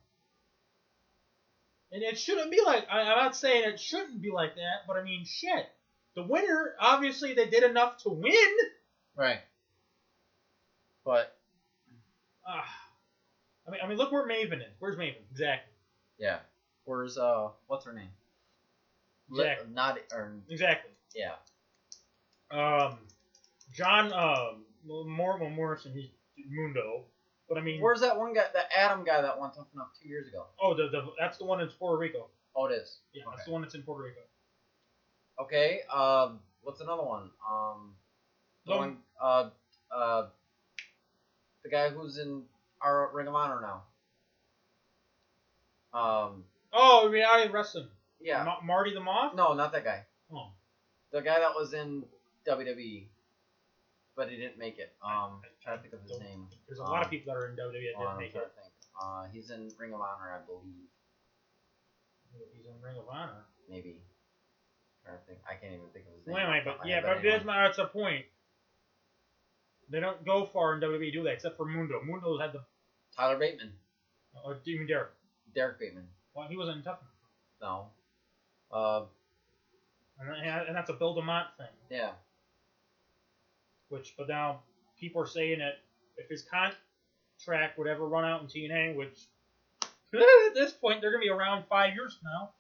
[1.95, 4.97] And it shouldn't be like, I, I'm not saying it shouldn't be like that, but
[4.97, 5.67] I mean, shit.
[6.15, 8.33] The winner, obviously, they did enough to win.
[9.17, 9.41] right.
[11.05, 11.37] But
[12.47, 12.76] Ah.
[13.67, 14.75] I mean, I mean, look where Maven is.
[14.79, 15.17] Where's Maven?
[15.31, 15.73] Exactly.
[16.19, 16.39] yeah,
[16.85, 18.09] where's uh, what's her name?
[19.29, 19.75] Li- Exactly.
[19.75, 20.91] Not or Exactly.
[21.15, 21.33] yeah.
[22.51, 22.99] Um,
[23.75, 26.09] John um Mor- well, Morrison, he's
[26.49, 27.03] Mundo.
[27.49, 30.09] But I mean, Where's that one guy, the Adam guy that won tough enough two
[30.09, 30.47] years ago?
[30.61, 32.27] oh, the, the that's the one in Puerto Rico.
[32.55, 32.99] Oh, it is.
[33.13, 33.33] Yeah, Okay.
[33.37, 34.21] that's the one that's in Puerto Rico.
[35.41, 35.81] Okay.
[35.93, 37.31] Um, what's another one?
[37.49, 37.95] Um,
[38.67, 38.79] the No.
[38.79, 38.97] one.
[39.21, 39.51] Uh,
[39.95, 40.27] uh,
[41.63, 42.43] the guy who's in
[42.81, 43.83] our Ring of Honor now.
[45.99, 47.89] Um, Oh, reality wrestling.
[48.21, 48.45] yeah.
[48.45, 49.35] Ma- Marty the Moth.
[49.35, 50.05] No, not that guy.
[50.33, 50.51] Oh.
[51.11, 52.05] The guy that was in
[52.47, 53.07] WWE,
[54.15, 54.93] but he didn't make it.
[55.03, 56.49] Um, trying to think of his Don't- name.
[56.67, 58.41] There's a lot Um, of people that are in WWE that didn't I'm make it.
[58.41, 58.73] to think.
[59.01, 60.89] Uh, he's in Ring of Honor, I believe.
[62.53, 63.45] He's in Ring of Honor.
[63.69, 64.03] Maybe.
[65.05, 65.39] trying to think.
[65.49, 66.35] I can't even think of his name.
[66.35, 67.31] Wait, off wait, the top but yeah, but anyway.
[67.31, 68.27] that's my that's the point.
[69.89, 71.33] They don't go far in WWE, do they?
[71.33, 72.01] Except for Mundo.
[72.05, 72.65] Mundo's had the
[73.17, 73.73] Tyler Bateman.
[74.45, 75.11] or even Derek.
[75.55, 76.07] Derrick Bateman.
[76.35, 76.99] Well, he wasn't in tough.
[77.63, 77.87] No.
[78.73, 79.05] Uh,
[80.21, 81.67] And, and that's a Bill DeMott thing.
[81.91, 82.11] yeah.
[83.89, 84.61] Which, but now
[84.99, 85.79] people are saying that
[86.17, 89.27] if his contract would ever run out in TNA, which
[89.83, 92.51] at this point they're gonna be around five years now.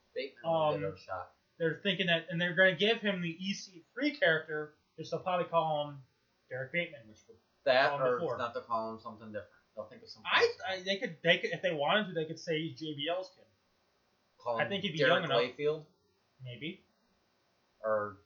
[0.44, 1.32] Will Um, a shot.
[1.58, 5.88] They're thinking that, and they're gonna give him the EC3 character, just they'll probably call
[5.88, 5.96] him
[6.50, 8.38] Derrick Bateman, which would That him or before.
[8.38, 9.50] not to call him something different.
[9.74, 10.30] They'll think of something.
[10.32, 10.48] I.
[10.68, 13.44] I they could they could if they wanted to they could say he's JBL's kid
[14.38, 15.40] call I him think he'd be Derek young enough.
[15.42, 15.84] Layfield
[16.44, 16.82] maybe
[17.82, 18.16] or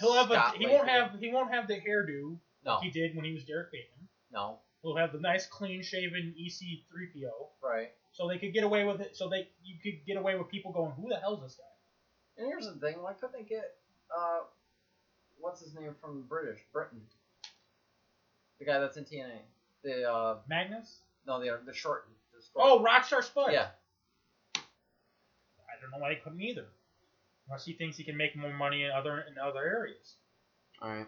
[0.00, 1.10] he'll have a Scott he won't Layfield.
[1.10, 4.08] have he won't have the hairdo no, he did when he was Derrick Bateman.
[4.32, 7.30] no, He'll have the nice clean shaven EC3PO.
[7.62, 7.90] right.
[8.12, 9.16] So they could get away with it.
[9.16, 12.40] So they you could get away with people going, who the hell's this guy?
[12.42, 13.74] And here's the thing: why couldn't they get
[14.16, 14.40] uh,
[15.40, 17.00] what's his name from British Britain?
[18.58, 19.38] The guy that's in TNA.
[19.82, 21.00] The uh, Magnus?
[21.26, 22.08] no, the the short.
[22.32, 23.52] The short Oh, Rockstar Spud.
[23.52, 23.68] yeah.
[24.56, 26.66] I don't know why he couldn't either.
[27.48, 30.16] Unless he thinks he can make more money in other in other areas.
[30.80, 31.06] All right.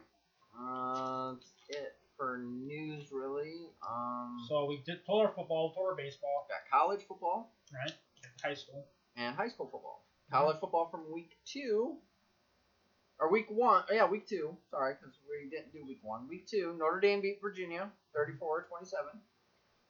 [0.59, 3.55] Uh, that's it for news, really.
[3.89, 7.93] Um, So we did told our football, told our baseball, got college football right?
[8.43, 8.87] High school.
[9.17, 10.05] and high school football.
[10.31, 11.97] College football from week two,
[13.19, 13.83] or week one.
[13.91, 14.57] Oh, yeah, week two.
[14.71, 16.29] Sorry, because we didn't do week one.
[16.29, 19.05] Week two, Notre Dame beat Virginia 34 27.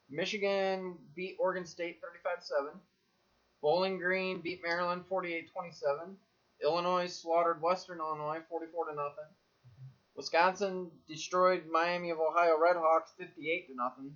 [0.08, 2.70] Michigan beat Oregon State 35 7.
[3.62, 6.16] Bowling Green beat Maryland 48 27.
[6.62, 9.30] Illinois slaughtered Western Illinois 44 to nothing.
[10.14, 14.14] Wisconsin destroyed Miami of Ohio Redhawks 58 to nothing.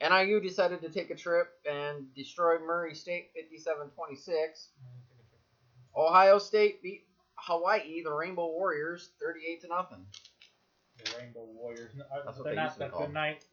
[0.00, 4.66] NIU decided to take a trip and destroyed Murray State 57-26.
[5.96, 7.04] Ohio State beat
[7.42, 10.06] Hawaii, the Rainbow Warriors, 38 to nothing.
[11.04, 11.90] The Rainbow Warriors.
[11.96, 13.06] No, uh, That's what they're they not used to the called.
[13.06, 13.44] Good Night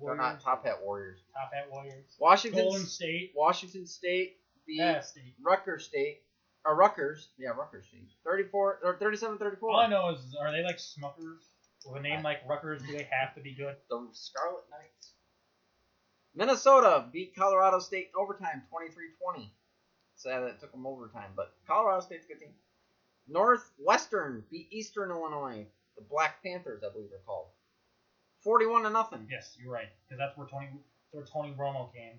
[0.00, 0.18] They're Warriors.
[0.18, 1.20] not Top Hat Warriors.
[1.32, 2.16] Top Hat Warriors.
[2.18, 3.32] Washington Golden State.
[3.36, 5.34] Washington State beat Yeah, State.
[5.44, 6.22] Rutgers State.
[6.64, 7.28] Or Rutgers.
[7.38, 8.08] Yeah, Rutgers State.
[8.24, 9.62] 34 or 37-34.
[9.62, 11.44] All I know is, are they like Smuckers?
[11.86, 13.76] With a name like Rutgers, do they have to be good?
[13.88, 15.12] the Scarlet Knights.
[16.34, 19.48] Minnesota beat Colorado State in overtime, 23-20.
[20.16, 22.50] Sad that it took them overtime, but Colorado State's a good team.
[23.28, 27.46] Northwestern beat Eastern Illinois, the Black Panthers, I believe they're called,
[28.42, 29.26] 41 to nothing.
[29.30, 29.88] Yes, you're right.
[30.08, 30.68] Because that's where Tony,
[31.10, 32.14] where Tony Romo came.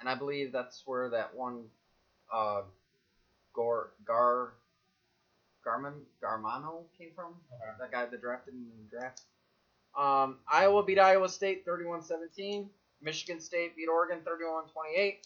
[0.00, 1.64] And I believe that's where that one,
[2.32, 2.62] uh,
[3.54, 4.52] Gar Gar
[5.64, 7.34] Garman Garmano came from.
[7.54, 7.70] Okay.
[7.80, 9.22] that guy that drafted in the draft.
[9.98, 12.68] Um, Iowa beat Iowa State 31-17.
[13.00, 15.16] Michigan State beat Oregon 31-28.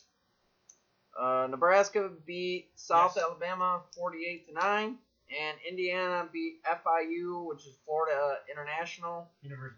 [1.18, 3.24] Uh, Nebraska beat South Yes.
[3.24, 4.98] Alabama 48 to 9.
[5.30, 9.76] And Indiana beat FIU, which is Florida International, University.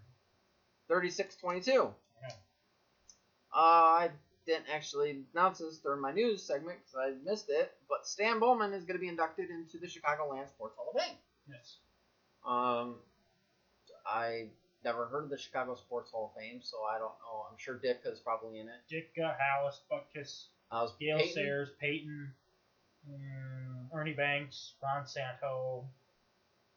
[0.91, 1.67] 36-22.
[1.67, 2.29] Yeah.
[3.55, 4.11] Uh, I
[4.47, 8.73] didn't actually announce this during my news segment because I missed it, but Stan Bowman
[8.73, 11.17] is going to be inducted into the Chicagoland Sports Hall of Fame.
[11.49, 11.77] Yes.
[12.47, 12.97] Um,
[14.07, 14.47] I
[14.85, 17.47] never heard of the Chicago Sports Hall of Fame, so I don't know.
[17.51, 18.81] I'm sure Dick is probably in it.
[18.89, 22.33] Dick uh, Halas, was Gale Peyton, Sayers, Peyton,
[23.09, 23.62] mm,
[23.93, 25.85] Ernie Banks, Ron Santo,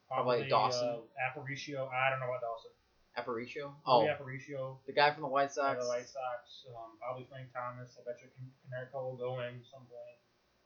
[0.08, 0.88] Probably Dawson.
[0.88, 1.90] Uh, Aparicio.
[1.92, 2.72] I don't know about Dawson.
[3.18, 3.72] Aparicio.
[3.84, 4.78] Probably Oh, Aparicio.
[4.86, 5.82] the guy from the White Sox.
[5.82, 6.66] the White Sox.
[6.70, 7.98] Um, probably Frank Thomas.
[8.00, 8.28] I bet you
[8.70, 10.20] Canerico will go in some point.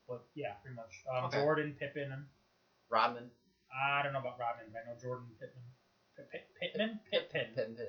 [0.08, 1.04] But yeah, pretty much.
[1.08, 1.38] Um, Okay.
[1.40, 2.10] Jordan Pippen.
[2.12, 2.24] And
[2.90, 3.30] Rodman.
[3.72, 5.62] I don't know about Rodman, but I know Jordan Pittman.
[6.16, 7.00] Pip- Pip- Pittman?
[7.10, 7.46] Pittman.
[7.54, 7.86] Pittman.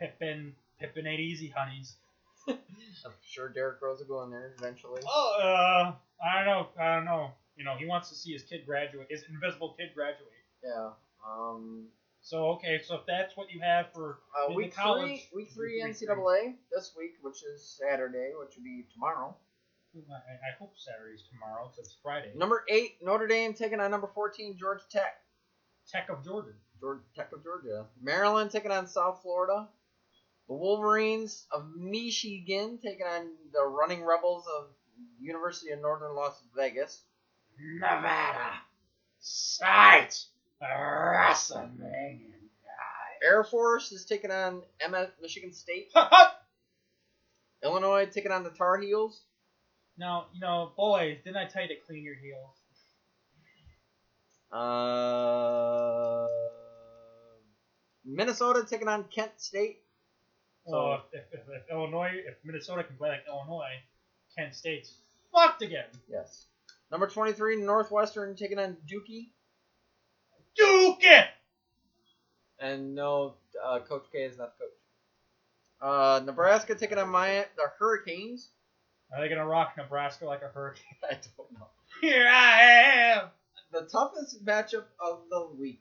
[0.00, 0.54] Pippen.
[0.80, 1.96] Pippen ain't easy, honeys.
[2.48, 5.00] I'm sure Derrick Rose will go in there eventually.
[5.06, 5.94] Oh, uh,
[6.26, 6.46] I don't
[6.76, 6.82] know.
[6.82, 7.30] I don't know.
[7.56, 10.28] You know, he wants to see his kid graduate, his invisible kid graduate.
[10.64, 10.90] Yeah.
[11.26, 11.88] Um.
[12.24, 15.82] So okay, so if that's what you have for Uh, week college- three, week three
[15.84, 15.96] week.
[15.96, 19.36] NCAA this week, which is Saturday, which would be tomorrow.
[19.94, 22.32] I, I hope Saturday's tomorrow because it's Friday.
[22.34, 25.20] Number eight, Notre Dame taking on number fourteen, Georgia Tech.
[25.90, 26.54] Tech of Georgia.
[26.80, 27.86] Georgia Tech of Georgia.
[28.00, 29.68] Maryland taking on South Florida.
[30.48, 34.68] The Wolverines of Michigan taking on the Running Rebels of
[35.20, 37.02] University of Northern Las Vegas.
[37.60, 38.54] Nevada.
[39.20, 40.24] Sight.
[40.62, 42.28] WrestleMania.
[43.24, 45.92] Air Force is taking on MS Michigan State.
[47.62, 49.22] Illinois taking on the Tar Heels.
[49.96, 52.56] now, you know, boys, didn't I tell you to clean your heels?
[54.52, 56.26] Uh,
[58.04, 59.78] Minnesota taking on Kent State.
[60.66, 63.80] So if, if, if Illinois, if Minnesota can play like Illinois,
[64.36, 64.94] Kent State's
[65.32, 65.86] fucked again.
[66.08, 66.46] Yes.
[66.92, 69.30] Number 23, Northwestern taking on Dookie.
[70.54, 71.26] Duke it!
[72.60, 73.32] And no,
[73.64, 74.70] uh, Coach K is not the coach.
[75.80, 78.50] Uh, Nebraska taking on my the Hurricanes.
[79.10, 80.84] Are they gonna rock Nebraska like a hurricane?
[81.10, 81.66] I don't know.
[82.02, 82.60] Here I
[83.14, 83.28] am.
[83.72, 85.80] The toughest matchup of the week.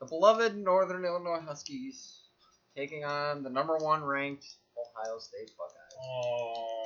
[0.00, 2.20] The beloved Northern Illinois Huskies
[2.76, 4.46] taking on the number one ranked
[4.78, 5.98] Ohio State Buckeyes.
[6.00, 6.81] Oh my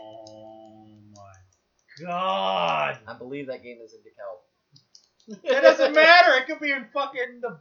[2.01, 2.99] god.
[3.07, 5.39] I believe that game is in DeKalb.
[5.45, 6.35] It doesn't matter.
[6.37, 7.59] It could be in fucking the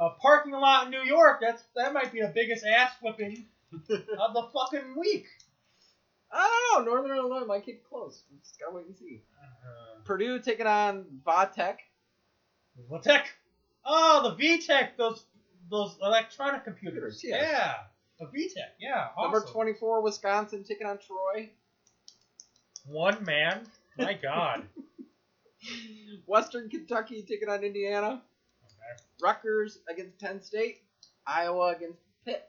[0.00, 1.38] uh, parking lot in New York.
[1.40, 5.26] That's that might be the biggest ass whipping of the fucking week.
[6.32, 6.92] I don't know.
[6.92, 8.22] Northern Illinois might get close.
[8.30, 9.22] We just gotta wait and see.
[9.42, 11.76] Uh, Purdue taking on Vatech.
[12.90, 13.24] Vatech.
[13.84, 14.96] Oh, the VTech.
[14.96, 15.24] Those
[15.70, 17.20] those electronic computers.
[17.20, 17.48] Computers, yes.
[17.52, 17.74] Yeah.
[18.18, 18.72] The VTech.
[18.80, 19.08] Yeah.
[19.16, 19.32] Awesome.
[19.32, 21.50] Number 24, Wisconsin taking on Troy.
[22.86, 23.66] One man.
[23.98, 24.64] My God.
[26.26, 28.22] Western Kentucky taking on Indiana.
[28.64, 29.02] Okay.
[29.22, 30.82] Rutgers against Penn State.
[31.26, 32.46] Iowa against Pitt.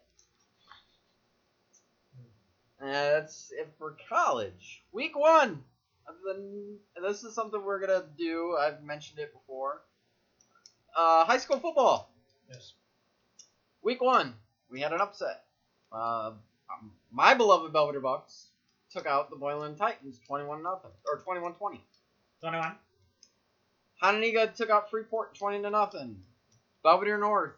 [2.80, 4.84] And that's it for college.
[4.92, 5.64] Week one.
[6.08, 8.56] of the- This is something we're gonna do.
[8.58, 9.82] I've mentioned it before.
[10.96, 12.12] Uh, high school football.
[12.50, 12.74] Yes.
[13.82, 14.36] Week one,
[14.70, 15.46] we had an upset.
[15.92, 16.34] Uh,
[16.70, 18.48] um, my beloved Belvidere Bucks
[18.96, 21.80] took out the Boylan Titans 21 nothing or 21-20.
[22.42, 22.76] Twenty-one.
[24.02, 26.18] Hononegah took out Freeport 20 to nothing.
[26.84, 27.54] Belvidere North,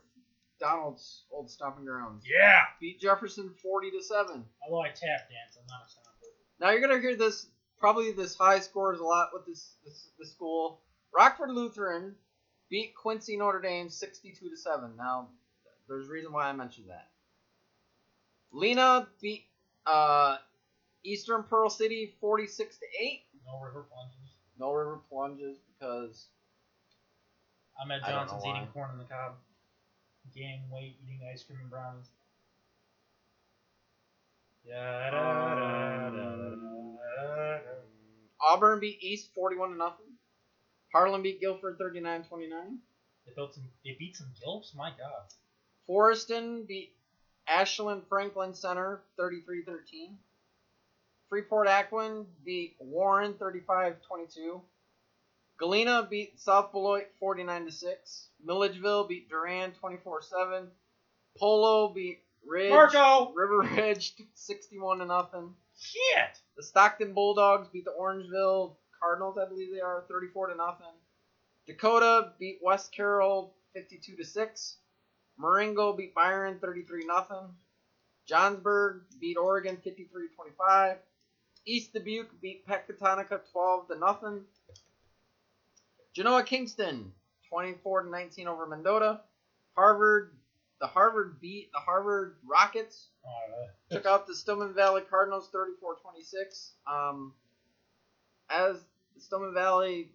[0.59, 2.61] Donald's old stomping grounds, Yeah.
[2.79, 4.43] beat Jefferson 40 to 7.
[4.63, 6.29] Although I tap dance, I'm not a stomper.
[6.59, 7.47] Now you're gonna hear this
[7.77, 10.79] probably this high scores a lot with this this, this school.
[11.13, 12.15] Rockford Lutheran
[12.69, 14.95] beat Quincy Notre Dame 62 to 7.
[14.95, 15.29] Now
[15.87, 17.09] there's a reason why I mentioned that.
[18.51, 19.45] Lena beat
[19.85, 20.37] uh,
[21.03, 23.23] Eastern Pearl City 46 to 8.
[23.45, 24.35] No river plunges.
[24.59, 26.27] No river plunges because
[27.81, 28.57] I'm at I don't know Johnson's why.
[28.57, 29.33] eating corn on the cob.
[30.35, 32.07] Gaining weight, eating ice cream and brownies.
[34.67, 35.09] Yeah.
[38.41, 40.05] Auburn beat East 41 to nothing.
[40.93, 42.25] Harlem beat Guilford 39-29.
[43.25, 43.63] They built some.
[43.83, 44.75] They beat some gilps.
[44.75, 45.25] My God.
[45.89, 46.93] Forreston beat
[47.47, 50.15] Ashland Franklin Center 33-13.
[51.29, 54.61] Freeport Aquin beat Warren 35-22.
[55.59, 58.27] Galena beat South Beloit 49-6.
[58.45, 60.67] Milledgeville beat Durand 24-7.
[61.37, 63.33] Polo beat Ridge Marco!
[63.33, 65.53] River Ridge 61 to nothing.
[65.79, 66.41] Shit.
[66.55, 70.85] The Stockton Bulldogs beat the Orangeville Cardinals, I believe they are, 34 to nothing.
[71.67, 74.77] Dakota beat West Carroll 52 to 6.
[75.37, 77.49] Marengo beat Byron 33 nothing.
[78.29, 80.95] Johnsburg beat Oregon 53-25.
[81.67, 84.41] East Dubuque beat Pecatonica 12 to nothing.
[86.13, 87.11] Genoa Kingston
[87.49, 89.21] 24 to 19 over Mendota.
[89.75, 90.31] Harvard
[90.79, 93.07] the Harvard beat the Harvard Rockets
[93.91, 96.71] took out the Stillman Valley Cardinals 34-26.
[96.91, 97.33] Um,
[98.49, 98.77] as
[99.15, 100.09] the Stillman Valley,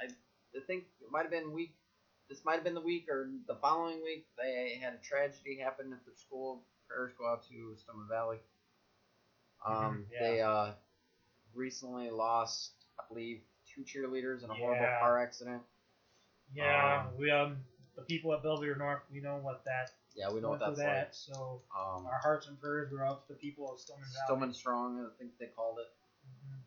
[0.00, 0.06] I,
[0.56, 1.74] I think it might have been week.
[2.28, 4.26] This might have been the week or the following week.
[4.38, 6.62] They had a tragedy happen at their school.
[6.88, 8.38] Prayers go out to Stillman Valley.
[9.66, 10.20] Um, Mhm, yeah.
[10.20, 10.72] They uh,
[11.54, 13.40] recently lost, I believe,
[13.74, 15.62] two cheerleaders in a horrible car accident.
[16.54, 17.06] yeah.
[17.06, 17.56] Um, we um
[17.96, 19.00] the people at Belvidere North.
[19.12, 19.90] We know what that.
[20.16, 20.94] Yeah, we know what that's through like.
[20.94, 21.14] that.
[21.14, 24.22] So Um, our hearts and prayers go out to the people of Stillman Valley.
[24.26, 25.88] Stillman Strong, I think they called it.
[26.26, 26.58] Mhm.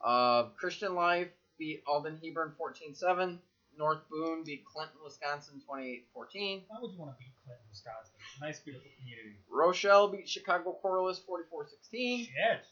[0.00, 1.28] Uh, Christian Life
[1.58, 3.38] beat Alden Hebron 14-7.
[3.76, 6.64] North Boone beat Clinton, Wisconsin 28-14.
[6.68, 8.14] Why would you want to beat Clinton, Wisconsin?
[8.40, 9.36] Nice, beautiful community.
[9.48, 12.26] Rochelle beat Chicago Corliss 44-16.
[12.26, 12.66] Shit.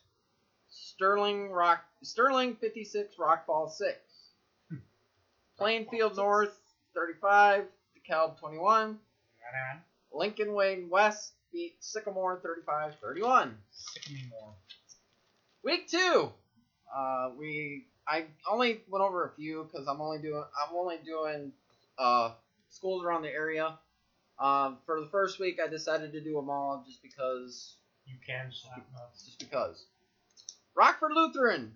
[0.81, 3.97] Sterling Rock Sterling 56, Rockfall 6.
[5.57, 6.57] Plainfield North
[6.95, 7.65] 35,
[7.97, 8.91] DeKalb 21.
[8.91, 9.83] Man,
[10.13, 13.53] Lincoln Wayne West beat Sycamore 35-31.
[13.71, 14.55] sick of me more.
[15.65, 16.31] Week two,
[16.95, 21.53] uh, we I only went over a few because I'm only doing I'm only doing
[21.99, 22.33] uh
[22.71, 23.79] schools around the area.
[24.39, 27.75] Um, for the first week, I decided to do them all just because.
[28.07, 29.25] You can slap nuts.
[29.25, 29.85] Just because.
[30.79, 31.73] Rockford Lutheran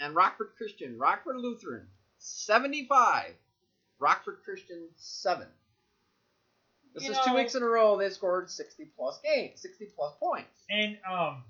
[0.00, 0.98] and Rockford Christian.
[0.98, 1.86] Rockford Lutheran,
[2.18, 3.26] 75.
[4.00, 5.46] Rockford Christian, 7.
[6.92, 10.14] This You is two weeks in a row they scored 60 plus games, 60 plus
[10.18, 10.64] points.
[10.68, 11.44] And um,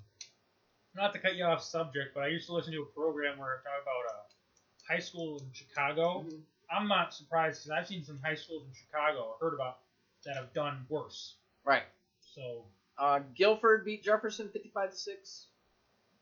[0.95, 3.55] not to cut you off subject, but I used to listen to a program where
[3.55, 6.25] it talked about uh, high school in Chicago.
[6.29, 6.41] Mhm.
[6.69, 9.79] I'm not surprised because I've seen some high schools in Chicago, I heard about
[10.25, 11.37] that have done worse.
[11.65, 11.83] Right.
[12.21, 12.65] So
[12.99, 15.47] Uh, Guilford beat Jefferson 55 to 6.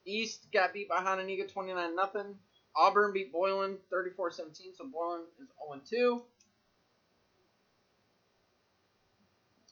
[0.06, 2.38] East got beat by Hononegah 29 nothing.
[2.76, 6.22] Auburn beat Boylan 34 17, so Boylan is 0 2.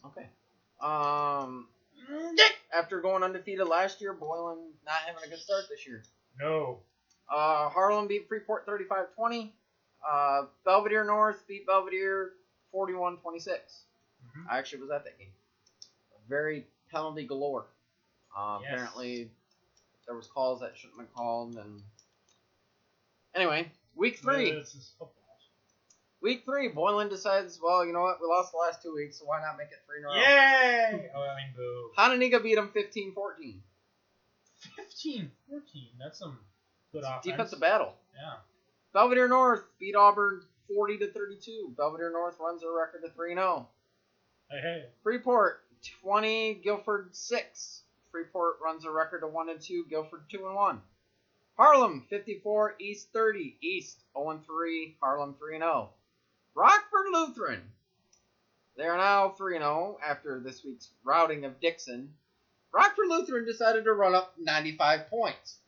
[0.06, 0.28] Okay.
[0.82, 1.68] Um,
[2.74, 6.04] after going undefeated last year, Boylan not having a good start this year.
[6.40, 6.80] no,
[7.32, 9.52] Uh, Harlem beat Freeport 35 20.
[10.08, 12.30] Uh, Belvidere North beat Belvidere
[12.72, 13.86] 41 26.
[14.26, 14.46] Mhm.
[14.50, 15.34] I actually was at that game.
[16.28, 17.66] Very penalty galore.
[18.36, 18.72] Uh, Yes.
[18.72, 19.30] Apparently,
[20.10, 21.56] there was calls that shouldn't have been called.
[21.56, 21.84] And
[23.36, 24.52] anyway, week three.
[24.98, 25.14] Football.
[26.20, 28.18] Week three, Boylan decides, well, you know what?
[28.20, 30.16] We lost the last two weeks, so why not make it three in a row?
[30.16, 31.12] Yay!
[31.16, 31.92] Oh, I mean, boo.
[31.96, 33.62] Hononegah beat him 15 14.
[34.76, 35.88] 15, 14.
[36.00, 36.40] That's some
[36.92, 37.24] good offense.
[37.24, 37.94] Defensive battle.
[38.16, 38.34] Yeah.
[38.94, 40.42] Belvidere North beat Auburn
[40.74, 41.76] 40 to 32.
[41.78, 43.68] Belvidere North runs their record to 3 0.
[44.50, 44.86] Hey, hey.
[45.04, 45.62] Freeport
[46.02, 47.84] 20, Guilford 6.
[48.12, 50.82] Freeport runs a record of 1 and 2, Guilford 2 and 1.
[51.58, 55.90] Harlem 54, East 30, East 0 and 3, Harlem 3 and 0.
[56.56, 57.62] Rockford Lutheran.
[58.78, 62.14] They are now 3 and 0 after this week's routing of Dixon.
[62.72, 65.58] Rockford Lutheran decided to run up 95 points.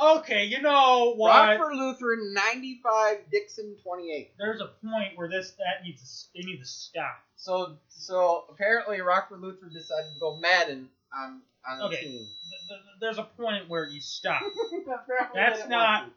[0.00, 1.30] Okay, you know what?
[1.30, 4.30] Rockford Lutheran 95, Dixon 28.
[4.38, 7.18] There's a point where this that needs to, they need to stop.
[7.34, 12.00] So so apparently Rockford Lutheran decided to go Madden on on the Okay.
[12.00, 12.26] team.
[12.48, 14.40] Th- th- There's a point where you stop.
[15.34, 15.70] That's didn't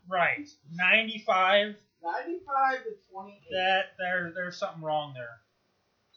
[0.07, 0.47] right.
[0.69, 1.75] 95.
[1.75, 1.75] to.
[2.03, 3.39] 95 to 28.
[3.51, 5.39] That there there's something wrong there.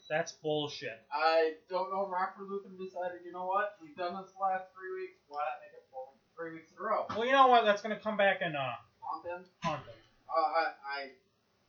[0.08, 1.00] That's bullshit.
[1.10, 3.74] I don't know Rockford Lutheran decided, you know what?
[3.80, 5.16] We've done this the last three weeks.
[5.28, 7.06] Why not make it four, three weeks in a row?
[7.16, 7.64] Well, you know what?
[7.64, 9.44] That's gonna come back and uh Haunt them?
[9.62, 9.94] haunt them.
[10.28, 10.98] Uh, I, I,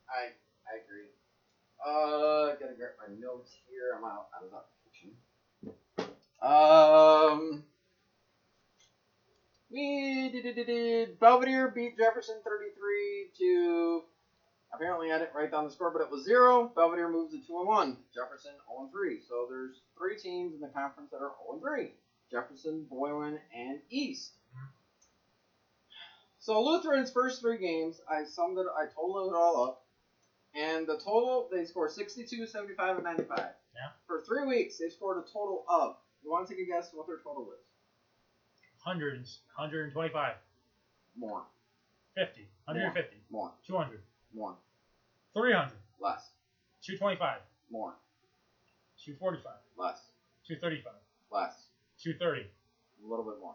[0.09, 0.21] I,
[0.67, 1.11] I agree.
[1.79, 3.95] Uh, gotta get my notes here.
[3.95, 4.27] I'm out.
[4.35, 5.15] I was out of the kitchen.
[6.45, 7.63] Um,
[9.71, 11.19] we did, did, did, did.
[11.19, 14.03] Belvidere beat Jefferson 33 to.
[14.71, 16.71] Apparently, I didn't write down the score, but it was zero.
[16.75, 17.97] Belvidere moves to two and one.
[18.13, 19.21] Jefferson 0 and three.
[19.27, 21.91] So there's three teams in the conference that are 0 and three.
[22.29, 24.33] Jefferson, Boylan, and East.
[26.39, 29.85] So Lutheran's first three games, I summed it, I totaled it all up,
[30.53, 33.39] and the total they scored 62, 75, and 95.
[33.39, 33.45] Yeah.
[34.05, 35.95] For three weeks, they scored a total of.
[36.25, 37.61] You want to take a guess what their total is?
[38.81, 40.33] Hundreds, 125,
[41.17, 41.43] More,
[42.15, 44.01] 50, 150, more, 200,
[44.33, 44.55] more,
[45.33, 45.71] 300,
[46.01, 46.33] less,
[46.81, 47.41] 225,
[47.71, 47.93] more,
[49.05, 50.01] 245, less,
[50.47, 50.93] 235,
[51.31, 51.69] less,
[52.01, 53.53] 230, a little bit more.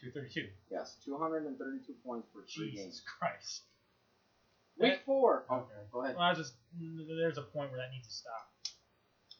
[0.00, 0.48] 232.
[0.70, 2.96] Yes, 232 points for three games.
[2.96, 3.62] Jesus Christ.
[4.78, 5.44] Week four.
[5.50, 5.68] Okay.
[5.92, 6.16] go ahead.
[6.16, 8.51] Well, I just there's a point where that needs to stop.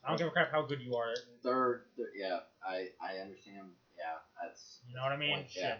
[0.04, 1.14] I don't give a crap how good you are.
[1.42, 3.70] Third, third yeah, I I understand.
[3.96, 4.80] Yeah, that's.
[4.88, 5.44] You know what I mean?
[5.56, 5.76] Yeah.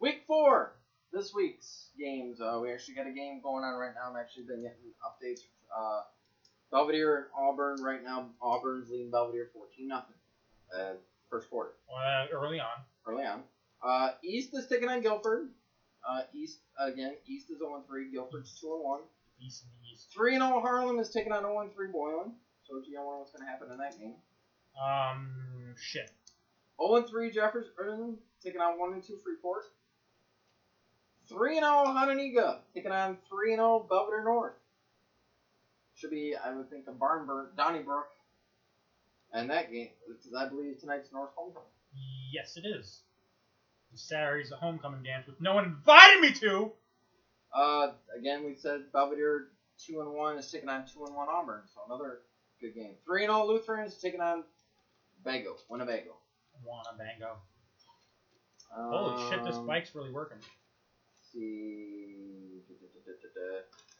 [0.00, 0.74] Week four.
[1.12, 2.40] This week's games.
[2.40, 4.10] Uh, we actually got a game going on right now.
[4.10, 5.40] I'm actually been getting updates.
[5.74, 6.02] Uh,
[6.72, 8.28] Belvidere and Auburn right now.
[8.42, 10.14] Auburn's leading Belvidere 14 nothing.
[10.72, 10.92] Uh,
[11.30, 11.72] first quarter.
[11.90, 12.66] Uh, early on.
[13.06, 13.42] Early on.
[13.82, 15.48] Uh, East is taking on Guilford.
[16.08, 17.14] Uh, East again.
[17.26, 18.10] East is 0 3.
[18.12, 19.00] Guilford's 2 1.
[19.40, 20.08] East and East.
[20.14, 22.32] 3 0 Harlem is taking on 0 3 Boylan.
[22.68, 24.14] So you don't know what's going to happen in that game.
[24.76, 26.10] Um, shit.
[26.80, 29.64] 0 and 3 Jefferson taking on 1 and 2 Freeport.
[31.28, 34.52] 3 and 0 Hononegah taking on 3 and 0 Belvidere North.
[35.96, 38.08] Should be, I would think, a barn burn Donnybrook.
[39.32, 41.68] And that game, because I believe tonight's North homecoming.
[42.32, 43.00] Yes, it is.
[43.94, 46.72] Saturday's the homecoming dance, which no one invited me to.
[47.52, 49.46] Uh, again, we said Belvidere
[49.86, 51.62] 2 and 1 is taking on 2 and 1 Auburn.
[51.74, 52.20] So another
[52.60, 52.94] good game.
[53.04, 54.44] 3 0 Lutheran is taking on
[55.24, 56.16] Bago, Winnebago.
[56.64, 57.36] Wanna bango.
[58.70, 60.38] Holy shit, this Um, bike's really working.
[61.32, 62.62] see.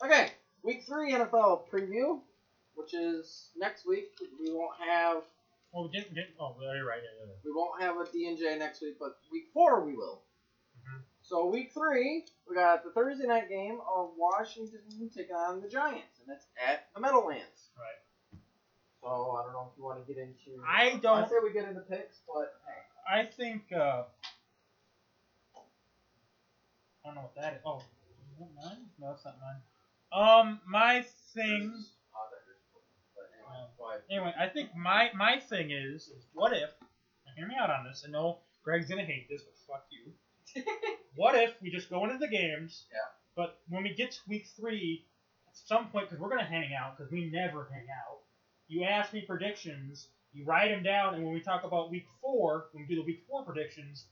[0.05, 0.33] Okay,
[0.63, 2.21] week three NFL preview,
[2.75, 4.17] which is next week.
[4.39, 5.25] We won't have
[5.75, 7.03] Oh, we didn't, didn't oh, you're right.
[7.03, 7.35] Yeah, yeah, yeah.
[7.45, 10.23] we won't have a D and J next week, but week four we will.
[10.79, 11.03] Mhm.
[11.23, 16.21] So week three, we got the Thursday night game of Washington taking on the Giants,
[16.21, 17.71] and it's at the Meadowlands.
[17.77, 17.99] Right.
[19.09, 20.63] So I don't know if you want to get into.
[20.67, 21.25] I don't.
[21.25, 23.63] I say we get into picks, but hey, I think.
[23.73, 24.03] Uh,
[25.57, 27.61] I don't know what that is.
[27.65, 28.85] Oh, is that mine?
[29.01, 29.61] No, it's not mine.
[30.13, 31.73] Um, my thing.
[31.75, 31.93] Is
[33.17, 34.03] anyway, go ahead.
[34.11, 36.71] Anyway, I think my my thing is is what if?
[37.25, 38.05] Now hear me out on this.
[38.07, 40.13] I know Greg's gonna hate this, but fuck you.
[41.15, 42.85] What if we just go into the games?
[42.93, 42.99] Yeah.
[43.35, 45.05] But when we get to week three,
[45.49, 48.21] at some point, because we're gonna hang out, because we never hang out.
[48.69, 52.67] You ask me predictions, you write them down, and when we talk about week four,
[52.73, 54.05] when we do the week four predictions,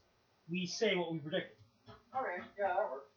[0.49, 1.57] we say what we predicted.
[1.87, 3.11] Okay, yeah, that works.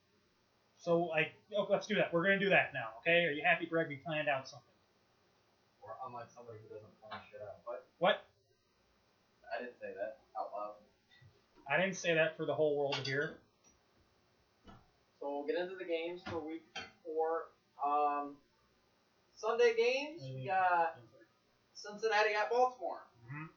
[0.76, 2.12] So like, oh, let's do that.
[2.12, 3.24] We're gonna do that now, okay?
[3.24, 3.88] Are you happy, Greg?
[3.88, 4.66] We planned out something.
[5.80, 7.56] Or unlike somebody who doesn't plan shit out.
[7.66, 8.22] But What?
[9.50, 10.74] I didn't say that out loud.
[11.68, 13.34] I didn't say that for the whole world to hear.
[15.18, 16.64] So we'll get into the games for week
[17.04, 17.48] four.
[17.84, 18.36] Um,
[19.34, 20.96] Sunday games, we got
[21.80, 23.08] Cincinnati at Baltimore.
[23.24, 23.48] Mhm.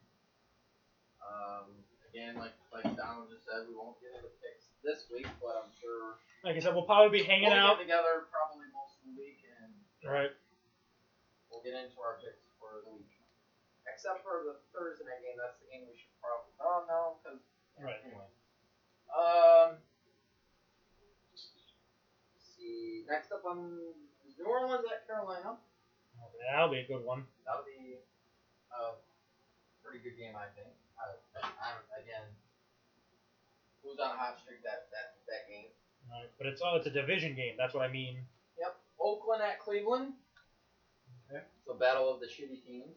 [1.24, 1.66] Um,
[2.08, 5.72] again, like like Donald just said, we won't get into picks this week, but I'm
[5.80, 7.78] sure Like I said, we'll probably be hanging we'll out.
[7.78, 9.72] get together probably most of the week, and
[10.04, 10.32] Right.
[11.52, 13.12] we'll get into our picks for the week.
[13.88, 16.52] Except for the Thursday night game, that's the game we should probably.
[16.60, 17.40] Oh no, because
[17.78, 18.00] Right.
[18.04, 18.28] anyway.
[19.12, 19.78] Um.
[22.40, 23.94] see, next up on
[24.38, 25.58] New Orleans at Carolina.
[26.24, 27.28] Okay, that'll be a good one.
[27.46, 28.00] That'll be
[28.74, 28.98] a
[29.84, 30.70] pretty good game, I think.
[30.98, 32.26] I, I'm again.
[33.84, 35.70] Who's on a hot streak that that that game?
[36.10, 36.30] Right.
[36.38, 37.56] But it's oh, it's a division game.
[37.58, 38.18] That's what I mean.
[38.60, 38.76] Yep.
[39.00, 40.14] Oakland at Cleveland.
[41.30, 41.44] Okay.
[41.66, 42.96] So battle of the shitty teams.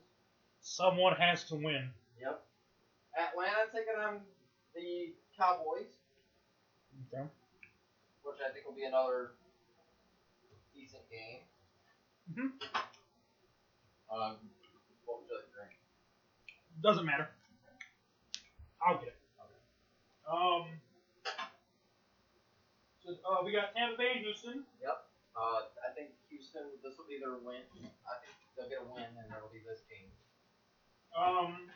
[0.61, 1.91] Someone has to win.
[2.21, 2.43] Yep.
[3.19, 4.21] Atlanta taking on
[4.75, 5.89] the Cowboys,
[7.09, 7.25] Okay.
[8.23, 9.33] which I think will be another
[10.75, 11.41] decent game.
[12.33, 12.51] Mhm.
[14.11, 14.37] Um,
[15.05, 15.73] what would you like to drink?
[16.83, 17.29] Doesn't matter.
[18.85, 19.19] I'll get it.
[20.31, 20.67] Um.
[23.05, 24.65] So uh, we got Tampa Bay and Houston.
[25.37, 26.63] Uh, I think Houston.
[26.83, 27.63] This will be their win.
[28.07, 30.11] I think they'll get a win, and it'll be this game.
[31.17, 31.71] Um.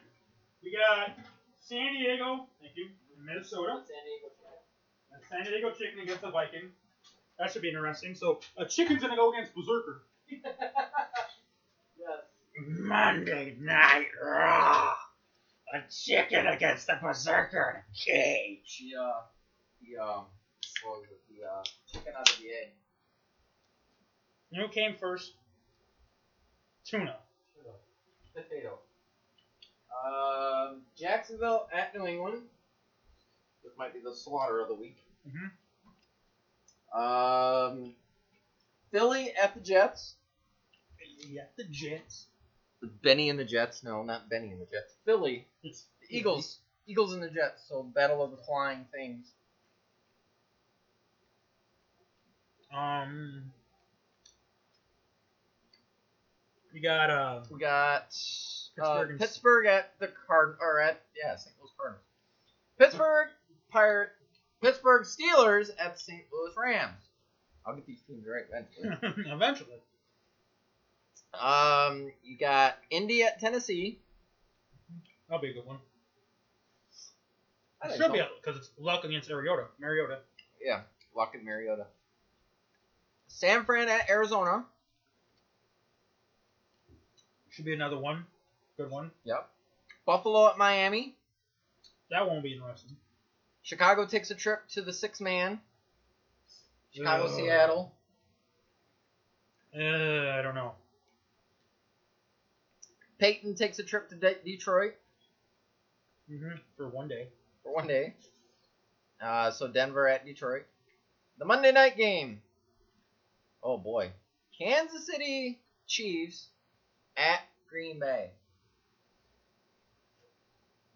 [0.62, 1.16] We got
[1.58, 2.46] San Diego.
[2.60, 2.90] Thank you.
[3.16, 3.80] Minnesota.
[3.80, 4.28] San Diego.
[4.36, 4.68] Chiefs.
[5.12, 6.72] And San Diego Chicken against the Vikings.
[7.38, 8.14] That should be interesting.
[8.14, 10.02] So a chicken's gonna go against Berserker.
[12.68, 12.78] yes.
[12.80, 14.94] Monday Night Raw.
[15.72, 18.82] A chicken against the Berserker in a cage.
[18.90, 19.20] The uh,
[19.80, 20.24] the um,
[20.84, 21.20] what was it?
[21.28, 21.62] The uh,
[21.92, 22.72] chicken out of the egg.
[24.50, 25.32] You know what came first?
[26.84, 27.16] Tuna.
[28.34, 28.78] Potato.
[30.04, 32.42] Um, Jacksonville at New England.
[33.62, 34.96] This might be the slaughter of the week.
[35.28, 35.50] Mm-hmm.
[37.00, 37.94] Um,
[38.90, 40.14] Philly at the Jets.
[41.28, 42.26] Yeah, the Jets.
[42.82, 43.82] Benny and the Jets.
[43.82, 44.94] No, not Benny and the Jets.
[45.04, 45.46] Philly.
[45.62, 46.58] It's The Eagles.
[46.86, 47.62] Eagles and the Jets.
[47.68, 49.26] So battle of the flying things.
[52.74, 53.52] Um.
[56.72, 57.40] We got uh.
[57.50, 61.54] We got uh, Pittsburgh and- Pittsburgh at the Card or at yeah St.
[61.60, 62.04] Louis Cardinals.
[62.78, 63.28] Pittsburgh
[63.70, 64.10] Pirate.
[64.62, 66.22] Pittsburgh Steelers at the St.
[66.32, 67.02] Louis Rams.
[67.66, 69.24] I'll get these teams right eventually.
[69.32, 69.76] eventually.
[71.38, 73.98] Um, you got Indy at Tennessee.
[75.28, 75.78] That'll be a good one.
[77.82, 78.12] I It think should so.
[78.12, 79.66] be because it's luck against Mariota.
[79.78, 80.18] Mariota.
[80.62, 80.82] Yeah,
[81.16, 81.86] Luck and Mariota.
[83.28, 84.64] San Fran at Arizona.
[87.50, 88.24] Should be another one.
[88.76, 89.10] Good one.
[89.24, 89.48] Yep.
[90.04, 91.14] Buffalo at Miami.
[92.10, 92.96] That won't be interesting.
[93.62, 95.60] Chicago takes a trip to the six man.
[96.92, 97.30] Chicago, Ugh.
[97.30, 97.92] Seattle.
[99.74, 100.72] Uh, I don't know.
[103.20, 104.94] Peyton takes a trip to De- Detroit
[106.28, 107.28] hmm For one day.
[107.62, 108.14] for one day.
[109.22, 110.62] Uh, so Denver at Detroit.
[111.38, 112.40] The Monday night game.
[113.62, 114.10] Oh boy.
[114.58, 116.48] Kansas City Chiefs
[117.16, 118.30] at Green Bay.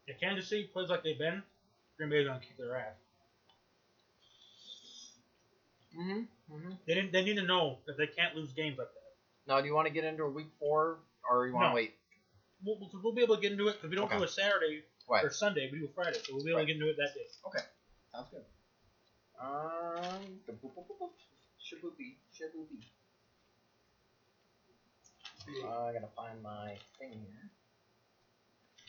[0.06, 1.42] If Kansas City plays like they've been,
[1.98, 2.94] Green Bay's gonna kick their ass.
[5.98, 6.55] Mm-hmm.
[6.55, 6.70] mm-hmm.
[6.86, 7.12] They didn't.
[7.12, 9.51] They need to know that they can't lose games like that.
[9.52, 10.98] Now, do you want to get into a week four,
[11.30, 11.74] or you want to No.
[11.74, 11.94] wait?
[12.65, 14.16] We'll, we'll, we'll be able to get into it because we don't Okay.
[14.19, 15.23] do a Saturday Right.
[15.24, 15.69] or Sunday.
[15.70, 16.66] We do a Friday, so we'll be able Right.
[16.66, 17.27] to get into it that day.
[17.47, 17.65] Okay.
[18.12, 18.45] Sounds good.
[19.39, 21.11] Um, the boop, boop, boop, boop.
[21.61, 22.81] shaboopy, shaboopy.
[25.62, 27.51] Uh, I gotta find my thing here.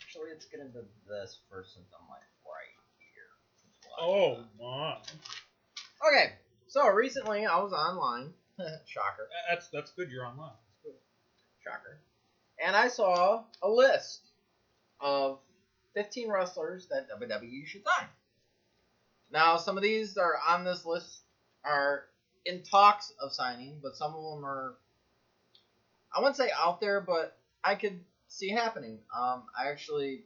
[0.02, 2.76] Actually, let's get into this first since I'm like right
[3.12, 3.28] here.
[4.00, 4.98] Oh my!
[6.08, 6.34] Okay,
[6.68, 8.34] so recently I was online.
[8.86, 9.28] Shocker.
[9.50, 10.10] That's that's good.
[10.10, 10.54] You're online.
[11.64, 12.00] Shocker.
[12.64, 14.22] And I saw a list
[15.00, 15.40] of
[15.94, 18.08] 15 wrestlers that WWE should sign.
[19.32, 21.20] Now, some of these are on this list
[21.64, 22.06] are
[22.46, 24.76] in talks of signing, but some of them are,
[26.16, 29.00] I wouldn't say out there, but I could see happening.
[29.16, 30.24] Um, I actually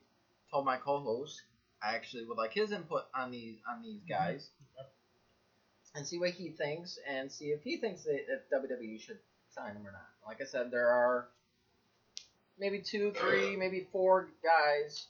[0.52, 1.42] told my co-host
[1.82, 4.50] I actually would like his input on these on these guys,
[5.96, 9.20] and see what he thinks, and see if he thinks that, that WWE should
[9.50, 10.10] sign him or not.
[10.28, 11.30] Like I said, there are
[12.60, 15.08] maybe two, three, maybe four guys.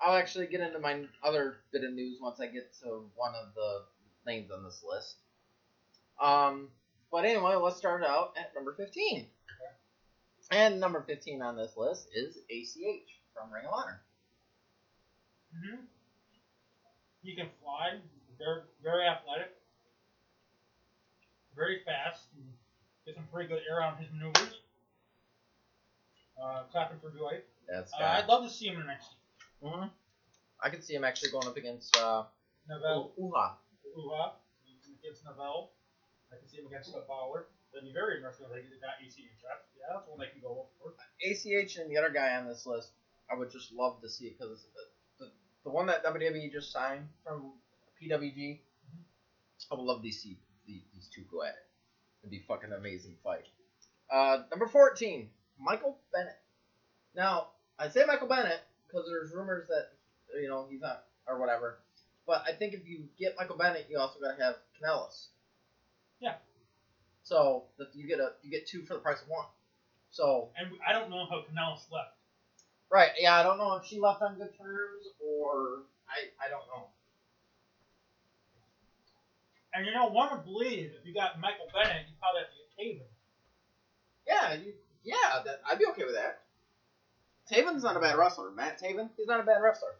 [0.00, 3.54] I'll actually get into my other bit of news once I get to one of
[3.54, 3.82] the
[4.26, 5.16] names on this list.
[6.22, 6.68] Um,
[7.10, 9.26] but anyway, let's start out at number 15.
[10.50, 14.00] And number 15 on this list is ACH from Ring of Honor.
[15.54, 15.82] Mm-hmm.
[17.22, 17.98] He can fly.
[18.38, 19.50] Very very athletic.
[21.54, 22.22] Very fast.
[22.36, 22.44] And
[23.04, 24.60] gets some pretty good air on his maneuvers.
[26.40, 27.40] Uh, clapping for joy.
[27.68, 28.18] That's Uh, guy.
[28.18, 29.14] I'd love to see him in NXT.
[29.62, 29.86] hmm
[30.60, 32.24] I could see him actually going up against uh,
[32.68, 33.52] Neville, Uhaa.
[33.96, 34.32] Uhaa,
[35.02, 35.70] against Neville.
[36.32, 37.46] I can see him against Scott Fowler.
[37.72, 39.14] That'd be very interesting if they got ACH.
[39.78, 40.94] Yeah, that's one they can go for.
[41.22, 42.90] ACH and the other guy on this list,
[43.30, 44.66] I would just love to see it because
[45.18, 45.30] the, the,
[45.64, 47.52] the one that WWE just signed from
[48.02, 48.58] PWG,
[49.70, 51.66] I would love to see these two go at it.
[52.22, 53.46] It'd be fucking amazing fight.
[54.10, 56.36] Uh, number 14, Michael Bennett.
[57.14, 57.46] Now,
[57.78, 59.86] I say Michael Bennett because there's rumors that,
[60.40, 61.76] you know, he's not, or whatever.
[62.26, 65.28] But I think if you get Michael Bennett, you also got to have Kanellis.
[66.20, 66.34] Yeah.
[67.22, 69.46] So that you get a you get two for the price of one.
[70.10, 72.10] So And I don't know how Canales left.
[72.90, 73.10] Right.
[73.18, 76.88] Yeah, I don't know if she left on good terms or I I don't know.
[79.74, 82.56] And you know, one would believe if you got Michael Bennett, you probably have to
[82.56, 83.08] get Taven.
[84.26, 84.74] Yeah, you,
[85.04, 86.40] yeah, that, I'd be okay with that.
[87.50, 88.50] Taven's not a bad wrestler.
[88.50, 89.94] Matt Taven, he's not a bad wrestler.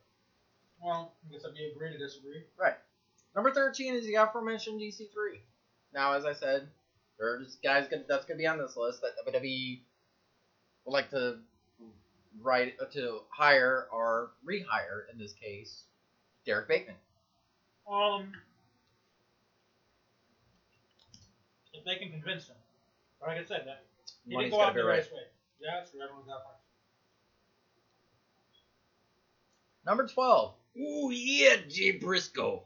[0.83, 2.43] Well, I guess I'd be agree to disagree.
[2.59, 2.77] Right.
[3.35, 5.39] Number thirteen is the aforementioned EC3.
[5.95, 6.69] Now, as I said,
[7.19, 9.81] there's guys gonna, that's gonna be on this list that WWE
[10.85, 11.39] would like to
[12.43, 15.83] write uh, to hire or rehire in this case,
[16.47, 16.95] Derrick Bateman.
[17.91, 18.33] Um,
[21.73, 22.57] if they can convince him.
[23.21, 23.83] Like I said, that
[24.29, 24.99] he Money's didn't go gotta out the right.
[24.99, 25.21] right way.
[25.61, 26.01] Yeah, that's true.
[26.03, 26.55] Everyone's got price.
[29.87, 30.55] Number twelve.
[30.79, 32.63] Ooh yeah, Jay Briscoe.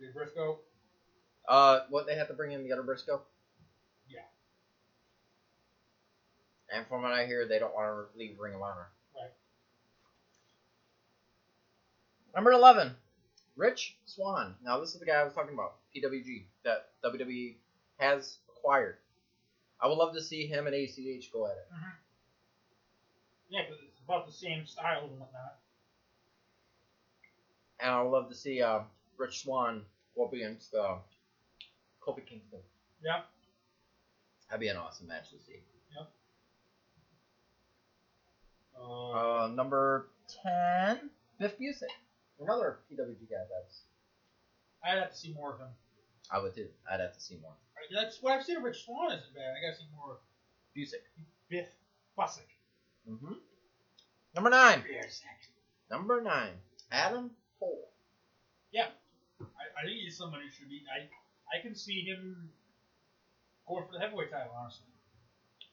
[0.00, 0.58] Did Briscoe?
[1.48, 3.22] Uh, what they have to bring in the other Briscoe?
[4.08, 4.20] Yeah.
[6.72, 8.88] And from what I hear, they don't want to leave Ring of Honor.
[9.14, 9.30] Right.
[12.34, 12.94] Number eleven,
[13.56, 14.54] Rich Swann.
[14.64, 17.54] Now this is the guy I was talking about, PWG that WWE
[17.98, 18.96] has acquired.
[19.80, 21.68] I would love to see him and ACH go at it.
[21.72, 21.90] Mm-hmm.
[23.50, 25.58] Yeah, because it's about the same style and whatnot.
[27.80, 28.80] And I would love to see uh,
[29.16, 29.82] Rich Swann
[30.16, 30.96] go up against uh,
[32.04, 32.58] Kofi Kingston.
[33.04, 33.20] Yeah.
[34.48, 35.60] That'd be an awesome match to see.
[35.98, 36.04] Uh,
[38.80, 40.08] Uh, number
[40.42, 41.10] 10,
[41.40, 41.90] Biff Busick.
[42.40, 43.82] Another PWG guy that's.
[44.84, 45.68] I'd have to see more of him.
[46.30, 46.68] I would too.
[46.90, 47.52] I'd have to see more.
[47.94, 49.54] That's what I've seen of Rich Swann isn't bad.
[49.56, 50.18] I gotta see more of
[50.76, 51.04] Busick.
[51.48, 51.66] Biff
[52.18, 52.48] Busick.
[53.08, 53.34] Mm-hmm.
[54.34, 54.84] Number 9.
[55.90, 56.50] Number 9,
[56.92, 57.88] Adam Cole.
[59.40, 60.82] I, I think he's somebody who should be.
[60.92, 61.08] I
[61.48, 62.50] I can see him
[63.66, 64.84] going for the heavyweight title, honestly.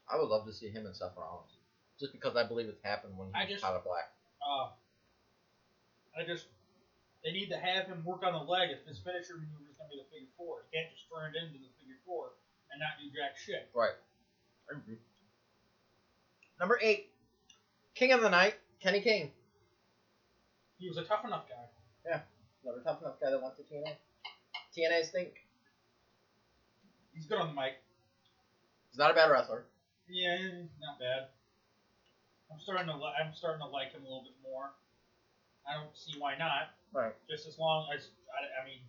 [0.07, 1.52] I would love to see him and Seth Rollins.
[1.99, 4.11] Just because I believe it's happened when he I was just- out of black.
[4.40, 4.72] Uh,
[6.18, 6.48] I just
[7.27, 9.90] they need to have him work on the leg if his finisher maneuver is gonna
[9.91, 10.64] be the figure four.
[10.72, 12.32] He can't just turn it into the figure four
[12.72, 13.69] and not do jack shit.
[13.73, 13.94] Right.
[16.60, 17.06] Number 8,
[17.94, 19.30] King of the Night, Kenny King.
[20.77, 21.65] He was a tough enough guy.
[22.06, 22.19] Yeah,
[22.64, 23.95] another tough enough guy that went to TNA.
[24.76, 25.34] TNA stink.
[27.14, 27.80] He's good on the mic.
[28.91, 29.65] He's not a bad wrestler.
[30.07, 30.38] Yeah,
[30.80, 31.27] not bad.
[32.52, 34.72] I'm starting to li- I'm starting to like him a little bit more.
[35.68, 36.69] I don't see why not.
[36.94, 37.14] Right.
[37.30, 38.80] Just as long as I, I mean,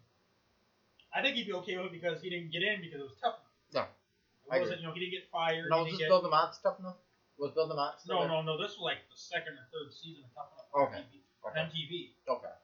[1.16, 3.16] I think he'd be okay with it because he didn't get in because it was
[3.22, 3.40] tough.
[3.72, 5.70] Yeah, It I wasn't, you know, he didn't get fired.
[5.70, 6.96] No, he was didn't this get, Bill DeMott tough enough?
[7.38, 8.28] Was Bill DeMott still No, there?
[8.28, 8.60] no, no.
[8.60, 10.88] This was like the second or third season of Tough Enough.
[10.88, 11.00] Okay.
[11.00, 11.24] on TV.
[11.48, 11.60] Okay.
[11.64, 11.92] MTV.
[12.36, 12.54] Okay.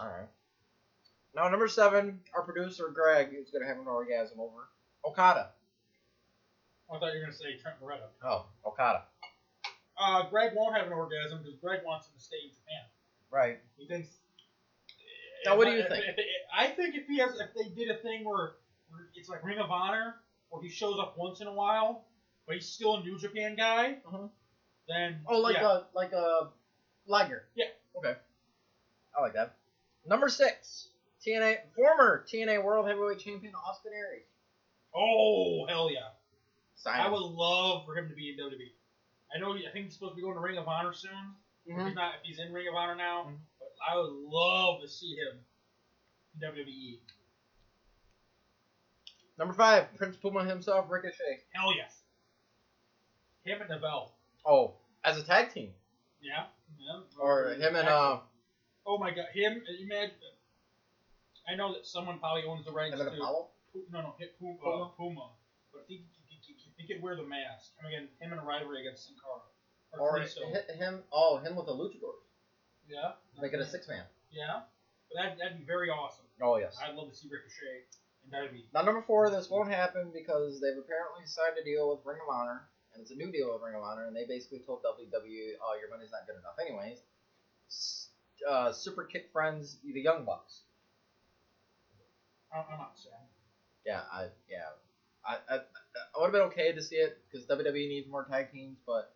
[0.00, 0.28] All right.
[1.34, 4.68] Now number seven, our producer Greg is gonna have an orgasm over
[5.04, 5.50] Okada.
[6.92, 8.08] I thought you were gonna say Trent Beretta.
[8.24, 9.04] Oh, Okada.
[9.96, 12.84] Uh, Greg won't have an orgasm because Greg wants him to stay in Japan.
[13.30, 13.60] Right.
[13.78, 14.08] He thinks
[15.44, 16.04] Now, what do you if- think?
[16.04, 18.56] if- if- I think if he has, if they did a thing where,
[18.90, 22.04] where it's like Ring of Honor, where he shows up once in a while,
[22.46, 24.30] but he's still a New Japan guy, Mhm.
[24.88, 25.78] then Oh, like yeah.
[25.78, 26.52] a like a
[27.06, 27.48] Liger.
[27.54, 27.70] Yeah.
[27.96, 28.16] Okay.
[29.16, 29.56] I like that.
[30.04, 30.88] Number six,
[31.20, 34.26] TNA former TNA World Heavyweight Champion Austin Aries.
[34.94, 36.10] oh hell yeah,
[36.86, 38.72] I would love for him to be in WWE.
[39.34, 41.36] I know I think he's supposed to be going to Ring of Honor soon.
[41.66, 41.86] If Mhm.
[41.86, 43.38] he's not, if he's in Ring of Honor now, Mhm.
[43.86, 45.38] I would love to see him.
[46.42, 46.98] WWE.
[49.38, 51.40] Number five, Prince Puma himself, Ricochet.
[51.52, 52.02] Hell yes.
[53.44, 54.12] Him and Neville.
[54.44, 54.74] Oh,
[55.04, 55.70] as a tag team,
[56.20, 56.44] Yeah.
[56.78, 57.00] yeah.
[57.18, 58.18] or him and uh,
[58.86, 59.62] Oh my god, him.
[59.80, 60.14] Imagine.
[61.50, 63.16] I know that someone probably owns the rights and to.
[63.16, 63.48] Apollo.
[63.92, 64.58] No, no, hit Puma.
[64.62, 64.84] Puma?
[64.84, 65.28] Uh, Puma.
[65.72, 68.80] But he, he, he, he could wear the mask, him again, him in a rivalry
[68.82, 69.40] against Sin Cara.
[70.00, 72.22] Or hi- him, oh, him with the Luchadors.
[72.88, 73.12] Yeah.
[73.40, 74.04] Make it a six man.
[74.30, 74.60] Yeah.
[75.08, 76.24] But that, that'd be very awesome.
[76.42, 76.76] Oh yes.
[76.82, 77.88] I'd love to see Ricochet
[78.24, 78.64] and WWE.
[78.74, 82.32] Now number four, this won't happen because they've apparently signed a deal with Ring of
[82.32, 85.56] Honor, and it's a new deal with Ring of Honor, and they basically told WWE,
[85.62, 87.02] "Oh, your money's not good enough, anyways."
[88.48, 90.62] Uh, Super Kick Friends, the Young Bucks.
[92.54, 93.12] I'm, I'm not sad.
[93.84, 94.70] Yeah, I yeah,
[95.24, 98.52] I I, I would have been okay to see it because WWE needs more tag
[98.52, 99.14] teams, but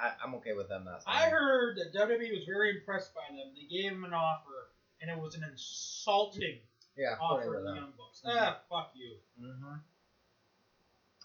[0.00, 1.02] I, I'm okay with them not.
[1.06, 3.50] I heard that WWE was very impressed by them.
[3.54, 4.70] They gave him an offer,
[5.00, 6.58] and it was an insulting
[6.96, 7.74] yeah, offer to the.
[7.74, 8.22] Young Bucks.
[8.24, 8.34] Mhm.
[8.36, 9.16] Ah, fuck you.
[9.40, 9.74] Mm-hmm.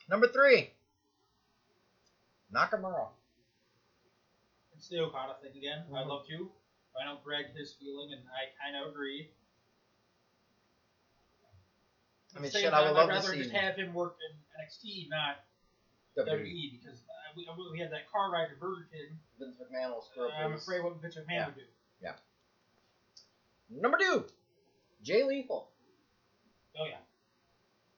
[0.10, 0.72] Number three,
[2.54, 3.08] Nakamura.
[4.76, 5.86] It's the Okada thing again.
[5.94, 6.08] I'd Mhm.
[6.08, 6.52] love to.
[7.00, 9.30] I know Greg his feeling, and I kind of agree.
[12.36, 13.76] I mean, At the same shit, I would time, love I'd rather see just have
[13.76, 15.46] him work in NXT, not
[16.18, 16.26] WWE.
[16.26, 17.00] WWE, because
[17.36, 19.18] we, we had that car ride to Burger King.
[19.40, 21.46] Vince McMahon will screw up I'm his- afraid what Vince McMahon Yeah.
[21.48, 21.62] would do.
[22.02, 22.14] Yeah.
[23.70, 24.26] Number two,
[25.02, 25.70] Jay Lethal.
[26.78, 26.98] Oh yeah.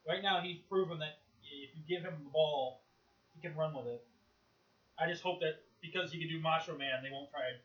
[0.08, 2.82] Right now, he's proven that if you give him the ball,
[3.34, 4.04] he can run with it.
[5.00, 7.58] I just hope that because he can do Macho Man, they won't try to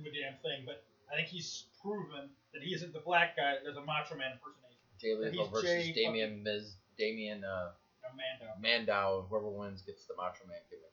[0.00, 0.64] do a damn thing.
[0.64, 4.16] But I think he's proven that he isn't the black guy that does a Macho
[4.16, 4.80] Man impersonation.
[4.98, 7.70] Jay Lethal he's versus Jay Damian Miz, Damian uh,
[8.10, 8.56] Amanda.
[8.60, 9.26] Mandow.
[9.28, 10.90] Whoever wins gets the Macho Man gimmick.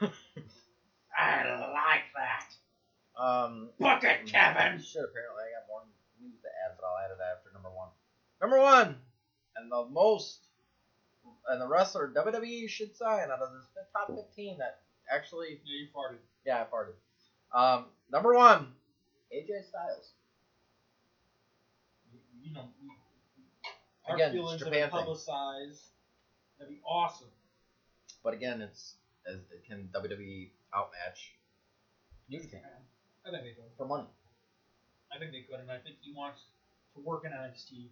[1.16, 2.54] I like that.
[3.20, 4.78] Um, Bucket Kevin.
[4.78, 5.82] Shit, apparently I got more
[6.20, 7.88] news to add, but I'll add it after number one.
[8.40, 8.96] Number one,
[9.56, 10.38] and the most,
[11.48, 14.76] and the wrestler WWE should sign out of this top 15 that
[15.12, 16.18] actually, Yeah, you farted.
[16.46, 16.94] yeah, I farted.
[17.52, 18.68] Um, number one,
[19.34, 20.12] AJ Styles.
[22.12, 22.68] You, you know,
[24.08, 24.90] our Again, feelings Japan are thing.
[25.00, 25.82] publicized.
[26.58, 27.28] That'd be awesome.
[28.22, 31.36] But again, it's as can WWE outmatch
[32.28, 32.84] New Japan
[33.26, 33.72] I think they could.
[33.76, 34.08] for money?
[35.12, 36.46] I think they could, and I think he wants
[36.94, 37.90] to work in NXT.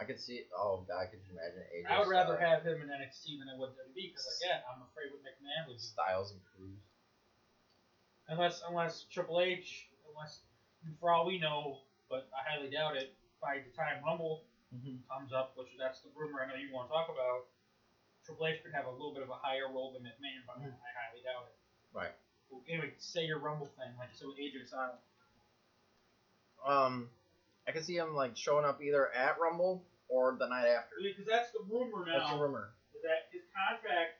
[0.00, 0.42] I could see.
[0.50, 1.86] Oh God, I could just imagine AJ.
[1.86, 4.82] I would rather Styles, have him in NXT than I would WWE because again, I'm
[4.82, 5.86] afraid what McMahon would do.
[5.86, 6.82] Styles and Crews.
[8.28, 10.40] Unless unless Triple H, unless
[10.98, 11.78] for all we know,
[12.10, 13.14] but I highly doubt it.
[13.40, 14.42] By the time Rumble
[14.74, 15.06] Mm-hmm.
[15.06, 17.46] comes up, which that's the rumor I know you want to talk about,
[18.24, 20.64] Triple H could have a little bit of a higher role than McMahon, but I
[20.96, 21.56] highly doubt it.
[21.92, 22.12] Right.
[22.50, 24.98] Well, anyway, say your Rumble thing, like so said with AJ Styles.
[26.64, 27.10] Um,
[27.68, 30.96] I can see him like showing up either at Rumble or the night after.
[31.02, 32.18] Because that's the rumor now.
[32.18, 32.70] That's the rumor.
[32.96, 34.16] is that his contract,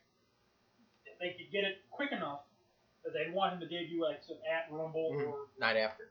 [1.07, 2.41] if they could get it quick enough,
[3.05, 5.29] that they'd want him to debut like some at Rumble Mhm.
[5.33, 6.11] or Night after.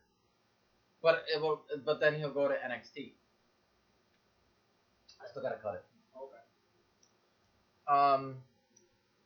[1.02, 1.65] But it will.
[1.86, 3.14] But then he'll go to NXT.
[5.22, 5.86] I still gotta cut it.
[7.88, 8.35] Um,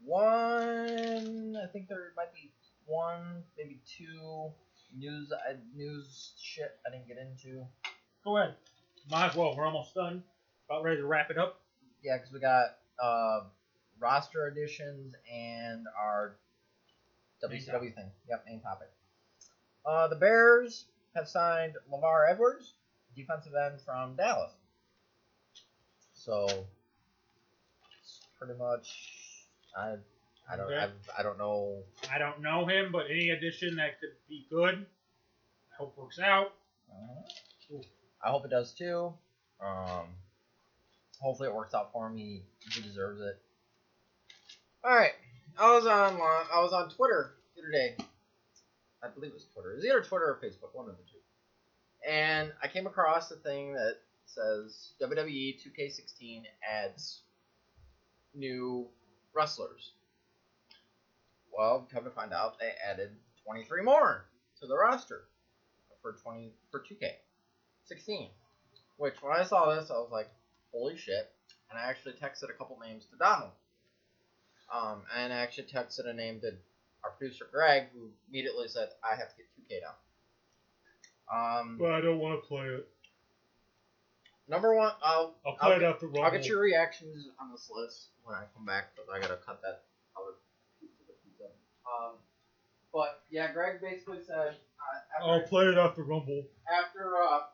[0.04, 1.58] one.
[1.62, 2.52] I think there might be
[2.86, 4.52] one, maybe two
[4.98, 7.66] news uh, news shit I didn't get into.
[8.24, 8.56] Go ahead.
[9.12, 9.56] Might as well.
[9.56, 10.24] We're almost done.
[10.70, 11.62] About ready to wrap it up.
[12.04, 13.42] Yeah, because we got uh,
[14.00, 16.36] roster additions and our
[17.48, 18.12] Main WCW thing.
[18.30, 18.90] Yep, main topic.
[19.86, 20.86] Uh, the Bears
[21.16, 22.74] have signed Lavar Edwards,
[23.16, 24.52] defensive end from Dallas.
[26.14, 26.66] So,
[28.40, 28.94] pretty much.
[29.78, 29.96] I,
[30.52, 30.78] I don't Okay.
[30.78, 31.84] I've, I don't know.
[32.14, 34.86] I don't know him, but any addition that could be good,
[35.72, 36.54] I hope works out.
[36.90, 37.78] Uh,
[38.24, 39.14] I hope it does too.
[39.62, 40.08] Um,
[41.20, 42.18] hopefully it works out for him.
[42.18, 43.40] He, he deserves it.
[44.84, 45.14] All right,
[45.60, 47.96] I was on I was on Twitter the other day.
[49.04, 49.74] I believe it was Twitter.
[49.74, 52.10] Is it was either Twitter or Facebook, one of the two.
[52.10, 57.22] And I came across a thing that says WWE 2K16 adds
[58.38, 58.88] new
[59.34, 59.92] wrestlers.
[61.52, 63.12] Well, come to find out, they added
[63.46, 64.26] 23 more
[64.62, 65.24] to the roster.
[66.02, 67.16] for twenty for two K,
[67.84, 68.30] sixteen.
[68.98, 70.30] Which when I saw this, I was like,
[70.72, 71.30] holy shit!
[71.70, 73.52] And I actually texted a couple names to Donald.
[74.74, 76.52] Um, and I actually texted a name to
[77.04, 79.96] our producer Greg, who immediately said, "I have to get two K down."
[81.30, 82.88] Um, But I don't want to play it.
[84.48, 86.24] Number one, I'll I'll I'll play it get- after Rumble.
[86.24, 89.62] I'll get your reactions on this list when I come back, but I gotta cut
[89.62, 89.84] that
[90.16, 90.36] other
[90.80, 91.52] piece of the pizza.
[91.86, 92.16] Um,
[92.94, 96.44] but yeah, Greg basically said uh, I'll after, play it after Rumble.
[96.68, 97.48] after uh,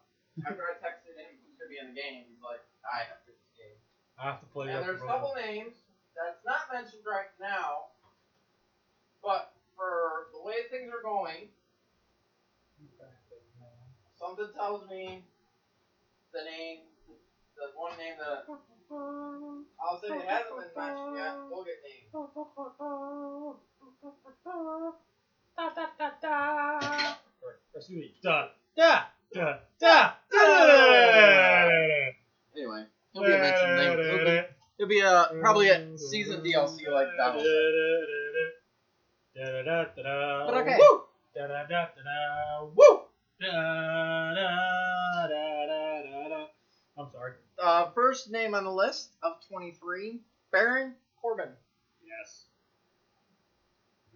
[0.48, 3.32] after I texted him who's gonna be in the game, he's like, I have to
[3.34, 3.78] get this game.
[4.18, 5.74] I have to play it And after there's a couple names
[6.18, 7.94] that's not mentioned right now,
[9.24, 11.50] but for the way things are going,
[14.18, 15.26] something tells me
[16.34, 16.80] the name,
[17.56, 21.34] the one name that I'll say it hasn't been mentioned yet.
[21.50, 22.10] We'll get named.
[27.76, 28.14] Excuse me.
[28.24, 29.04] Da da
[29.34, 30.44] da da da.
[32.56, 33.98] Anyway, he'll be a mentioned name.
[33.98, 34.42] He'll be,
[34.78, 37.46] he'll be a probably a season DLC like Donald.
[39.96, 40.06] said.
[40.48, 40.78] But okay.
[40.80, 41.04] Woo!
[41.36, 42.64] Da da da da da.
[42.76, 43.02] Woo!
[43.42, 44.40] Da da
[45.28, 46.46] da da da da.
[46.98, 47.34] I'm sorry.
[47.64, 50.20] Uh, first name on the list of 23,
[50.52, 51.48] Baron Corbin.
[52.06, 52.44] Yes.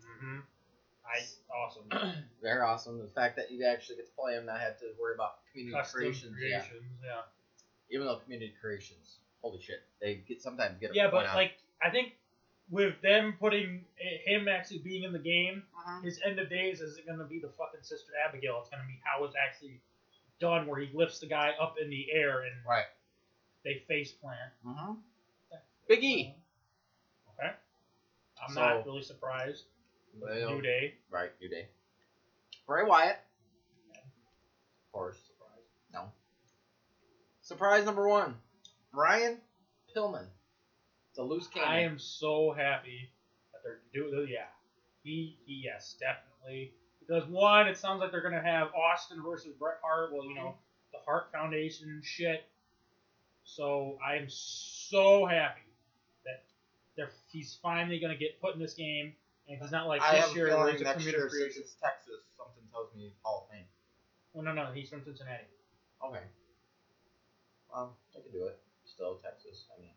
[0.01, 0.39] Mm-hmm.
[1.05, 2.13] I awesome.
[2.41, 2.99] Very awesome.
[2.99, 5.77] The fact that you actually get to play him, not have to worry about community
[5.77, 6.35] Custom creations.
[6.41, 6.59] Yeah.
[6.59, 6.91] creations.
[7.01, 7.21] Yeah.
[7.89, 11.35] Even though community creations, holy shit, they get sometimes get a Yeah, but out.
[11.37, 12.15] like I think
[12.69, 13.85] with them putting
[14.25, 16.03] him actually being in the game, Mhm.
[16.03, 18.59] his end of days isn't going to be the fucking Sister Abigail.
[18.59, 19.79] It's going to be how it's actually
[20.41, 22.87] done, where he lifts the guy up in the air and Right.
[23.67, 24.39] They face plant.
[24.65, 24.93] Mm-hmm.
[25.89, 26.35] Big E.
[27.37, 27.51] Okay.
[28.41, 29.65] I'm So- not really surprised.
[30.19, 30.95] Well, New Day.
[31.11, 31.67] Right, New Day.
[32.65, 33.17] Bray Wyatt.
[33.93, 35.17] Of course.
[35.27, 35.65] Surprise.
[35.93, 36.05] No.
[37.41, 38.35] Surprise number one.
[38.93, 39.37] Brian
[39.95, 40.25] Pillman.
[41.11, 41.69] It's a loose cannon.
[41.69, 43.11] I am so happy
[43.53, 44.27] that they're doing.
[44.29, 44.45] Yeah,
[45.03, 46.73] he, he, yes, definitely.
[46.99, 50.11] Because one, it sounds like they're gonna have Austin versus Bret Hart.
[50.13, 50.55] Well, you know,
[50.93, 52.43] the Hart Foundation shit.
[53.47, 55.61] So I am so happy
[56.25, 56.43] that
[56.97, 59.13] they're he's finally gonna get put in this game,
[59.47, 61.51] and he's not like I this have year where feeling he's a next community year,
[61.51, 63.65] since it's Texas, something tells me Hall of Fame.
[64.33, 65.45] Well, no, no, he's from Cincinnati.
[66.05, 66.23] Okay.
[67.73, 68.59] Well, I could do it.
[68.85, 69.63] Still Texas.
[69.73, 69.95] I mean.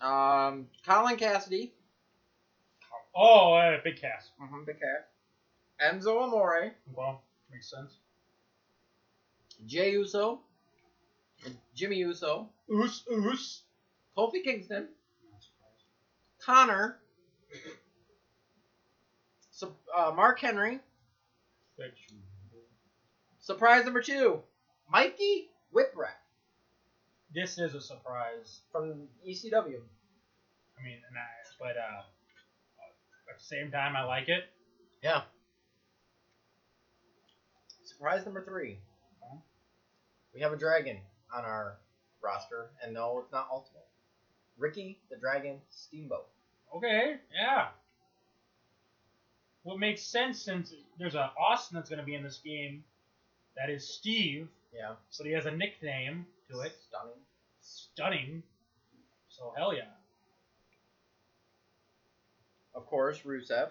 [0.00, 1.70] Um, Colin Cassady.
[3.14, 4.30] Oh, uh, big cast.
[4.40, 5.08] Mm-hmm, big cat.
[5.82, 6.72] Enzo Amore.
[6.94, 7.96] Well, makes sense.
[9.66, 10.40] Jey Uso.
[11.74, 12.48] Jimmy Uso.
[12.72, 13.62] Oos, oos.
[14.16, 14.88] Kofi Kingston.
[16.44, 16.98] Connor.
[19.50, 20.80] Su- uh, Mark Henry.
[23.40, 24.40] Surprise number two.
[24.90, 26.18] Mikey Whipwreck
[27.34, 28.60] This is a surprise.
[28.72, 29.80] from ECW.
[30.78, 31.26] I mean, and I,
[31.58, 32.02] but uh,
[33.30, 34.44] at the same time, I like it.
[35.02, 35.22] Yeah.
[37.84, 38.78] Surprise number three.
[40.34, 40.98] We have a dragon
[41.34, 41.76] on our
[42.22, 43.80] roster, and no, it's not Ultimo.
[44.58, 46.26] Ricky the Dragon Steamboat.
[46.76, 47.68] Okay, yeah.
[49.62, 52.82] What makes sense since there's a Austin that's going to be in this game
[53.56, 54.94] that is Steve, Yeah.
[55.10, 56.72] so he has a nickname to it.
[56.88, 57.14] Stunning.
[57.60, 58.42] Stunning.
[59.28, 59.82] So hell yeah.
[62.74, 63.68] Of course, Rusev.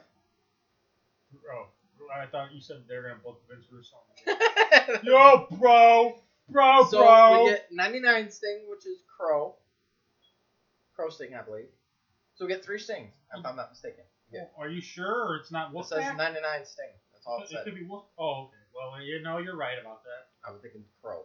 [1.51, 1.67] Oh,
[2.13, 3.97] I thought you said they were going to book Vince Russo.
[5.03, 6.19] Yo, bro,
[6.49, 7.43] bro, so bro.
[7.43, 9.55] we get 99 Sting, which is Crow.
[10.95, 11.67] Crow Sting, I believe.
[12.35, 14.03] So we get three Stings, if I'm not mistaken.
[14.31, 14.45] Yeah.
[14.57, 16.85] Oh, are you sure it's not It says 99 Sting.
[17.13, 17.63] That's all it It said.
[17.65, 18.05] could be Wolf.
[18.17, 18.55] Oh, okay.
[18.73, 20.27] Well, you know you're right about that.
[20.47, 21.23] I was thinking Crow.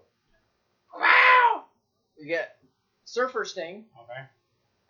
[0.96, 1.64] Wow!
[2.18, 2.56] We get
[3.04, 4.20] Surfer Sting, Okay.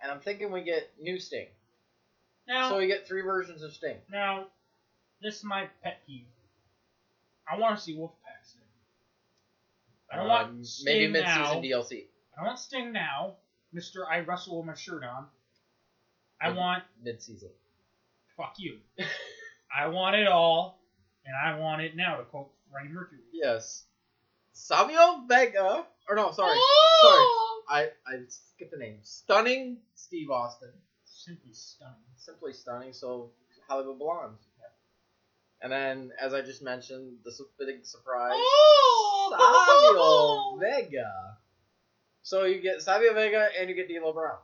[0.02, 1.46] and I'm thinking we get New Sting.
[2.46, 3.96] Now, So we get three versions of Sting.
[4.10, 4.46] Now,
[5.22, 6.26] this is my pet peeve.
[7.50, 8.12] I want to see Wolfpack.
[10.14, 12.06] I don't Um, want Sting maybe mid-season DLC.
[12.32, 13.34] I don't want Sting now,
[13.72, 14.06] Mister.
[14.08, 15.26] I wrestle with my shirt on.
[16.40, 17.50] I Mid- want Mid-season.
[18.36, 18.78] fuck you.
[19.76, 20.80] I want it all,
[21.26, 22.16] and I want it now.
[22.16, 23.18] To quote Freddie Mercury.
[23.32, 23.84] Yes.
[24.52, 25.84] Savio Vega.
[26.08, 26.56] Or no, sorry.
[26.56, 27.62] Oh!
[27.68, 27.88] Sorry.
[28.06, 28.98] I, I skipped the name.
[29.02, 30.70] Stunning Steve Austin.
[31.06, 31.94] Simply stunning.
[32.16, 32.92] Simply stunning.
[32.92, 33.30] So
[33.68, 34.46] Hollywood Blondes.
[35.62, 38.38] And then, as I just mentioned, the su- big surprise.
[39.30, 41.38] Savio Vega.
[42.22, 44.38] So you get Savio Vega and you get D'Lo Brown.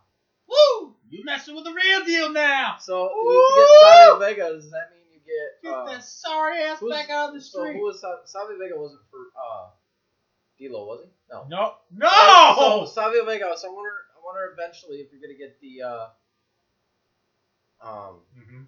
[0.49, 0.95] Woo!
[1.09, 2.77] You messing with the real deal now.
[2.81, 3.33] So Woo!
[3.33, 7.29] you get Savio Vega, does that mean you get uh, that sorry ass back out
[7.29, 7.73] of the street?
[7.73, 8.79] So who was Sa- Savio Vega?
[8.79, 9.69] Wasn't for uh,
[10.59, 11.11] D'Lo, was he?
[11.31, 11.47] No.
[11.49, 12.55] no, no.
[12.57, 13.53] So, so Savio Vega.
[13.57, 16.07] So I wonder, I wonder eventually if you're gonna get the uh,
[17.83, 18.63] um, hmm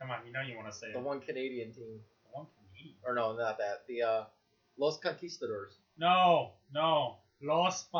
[0.00, 1.04] Come on, you know you want to say the it.
[1.04, 2.00] one Canadian team,
[2.32, 2.96] One Canadian.
[3.04, 3.84] or no, not that.
[3.88, 4.24] The uh,
[4.78, 5.72] Los Conquistadors.
[5.98, 7.16] No, no.
[7.42, 7.98] Los Oh,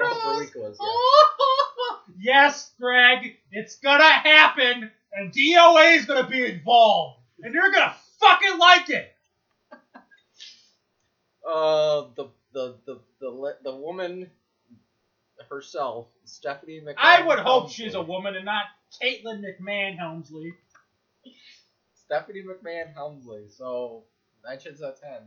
[0.00, 0.24] Barritos.
[0.24, 1.96] Boricuas, yeah.
[2.18, 8.58] yes, Greg, it's gonna happen, and DOA is gonna be involved, and you're gonna fucking
[8.58, 9.12] like it.
[11.48, 14.30] Uh, the the the the the woman
[15.48, 16.94] herself, Stephanie McMahon.
[16.98, 17.84] I would hope Helmsley.
[17.86, 18.64] she's a woman and not
[19.02, 20.52] Caitlin McMahon Helmsley.
[21.94, 23.48] Stephanie McMahon Helmsley.
[23.48, 24.04] So
[24.44, 25.22] nine shades out of ten.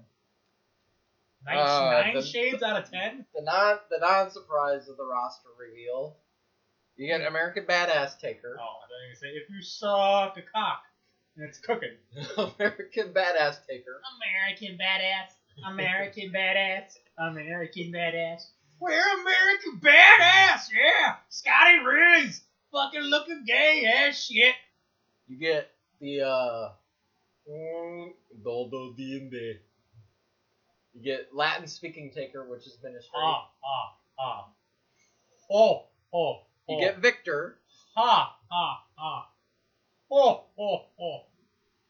[1.46, 3.26] Nine, Uh, nine the- shades out of ten.
[3.34, 6.18] The non the non surprise of the roster reveal.
[6.98, 8.58] You get American Badass Taker.
[8.60, 10.84] Oh, I thought you were gonna say if you suck a cock
[11.36, 11.98] and it's cooking.
[12.38, 14.02] American Badass Taker.
[14.18, 15.32] American badass.
[15.66, 16.98] American badass.
[17.18, 18.42] American badass.
[18.80, 20.70] We're American badass.
[20.72, 21.16] Yeah.
[21.30, 22.44] Scotty Riggs.
[22.72, 24.56] Fucking looking gay ass shit.
[25.28, 25.71] You get
[26.02, 26.70] the uh
[28.44, 29.60] Doldo Diende.
[30.94, 33.12] You get Latin speaking Taker, which is ministry.
[33.16, 34.46] Ah, ah, ah.
[35.50, 36.44] Oh, oh, oh.
[36.68, 37.58] You get Victor,
[37.96, 39.28] ha, ha, ha.
[40.12, 41.22] Oh, oh, oh.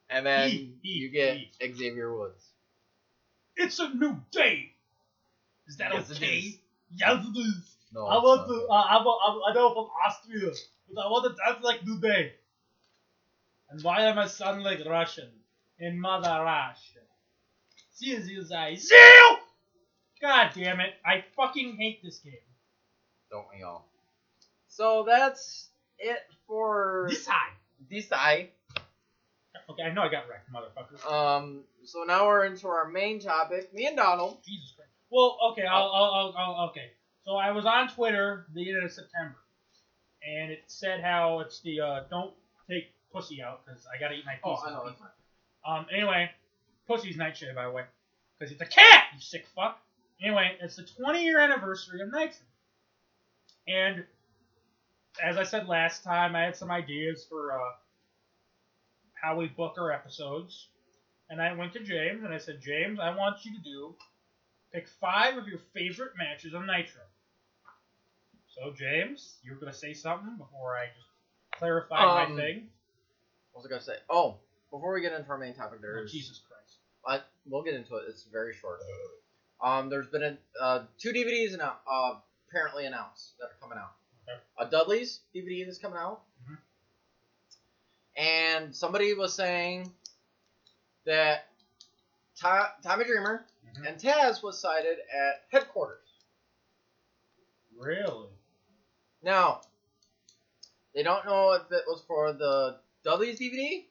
[0.09, 1.75] and then eat, you get eat.
[1.75, 2.45] Xavier Woods.
[3.55, 4.73] It's a new day.
[5.67, 6.37] Is that Yes, okay?
[6.37, 6.57] is.
[6.91, 7.77] Yes, it is.
[7.93, 8.67] No, I want to.
[8.67, 10.51] Uh, I'm, I'm, I know from Austria,
[10.93, 12.33] but I want to dance like New Day.
[13.71, 15.29] And why am I sounding like Russian
[15.79, 16.99] in Mother Russia?
[17.93, 18.43] See you.
[18.43, 19.39] Zeal!
[20.21, 20.93] God damn it!
[21.05, 22.33] I fucking hate this game.
[23.31, 23.87] Don't we all?
[24.67, 25.69] So that's
[25.99, 27.35] it for This time.
[27.89, 28.49] this eye.
[29.69, 31.11] Okay, I know I got wrecked, motherfucker.
[31.11, 31.63] Um.
[31.85, 33.73] So now we're into our main topic.
[33.73, 34.37] Me and Donald.
[34.45, 34.91] Jesus Christ.
[35.09, 36.91] Well, okay, I'll, I'll, I'll, I'll, okay.
[37.25, 39.35] So I was on Twitter the end of September,
[40.27, 42.33] and it said how it's the uh, don't
[42.69, 44.67] take pussy out because I gotta eat my Oh, pizza.
[44.67, 44.85] I know.
[44.85, 45.09] That's fine.
[45.79, 45.85] Um.
[45.93, 46.29] Anyway,
[46.87, 47.83] pussy's nightshade, by the way,
[48.39, 49.05] because it's a cat.
[49.13, 49.79] You sick fuck.
[50.23, 52.45] Anyway, it's the 20 year anniversary of Nitro,
[53.67, 54.03] and
[55.21, 57.71] as I said last time, I had some ideas for uh,
[59.13, 60.67] how we book our episodes,
[61.29, 63.95] and I went to James and I said, James, I want you to do
[64.73, 67.01] pick five of your favorite matches on Nitro.
[68.55, 71.07] So James, you were gonna say something before I just
[71.59, 72.69] clarified Um, my thing.
[73.51, 73.97] What was I gonna say?
[74.09, 74.37] Oh,
[74.71, 76.77] before we get into our main topic, Oh, there's Jesus Christ.
[77.05, 78.05] I, we'll get into it.
[78.07, 78.79] It's very short.
[79.61, 82.15] Um, there's been a, uh, two DVDs annou- uh,
[82.49, 83.91] apparently announced that are coming out.
[84.27, 84.39] Okay.
[84.59, 86.57] A Dudley's DVD is coming out, Mhm.
[88.15, 89.91] and somebody was saying
[91.05, 91.47] that
[92.39, 93.87] Tom, Tommy Dreamer Mhm.
[93.87, 95.97] and Taz was sighted at headquarters.
[97.75, 98.29] Really?
[99.23, 99.61] Now,
[100.93, 103.85] they don't know if it was for the Dudley's DVD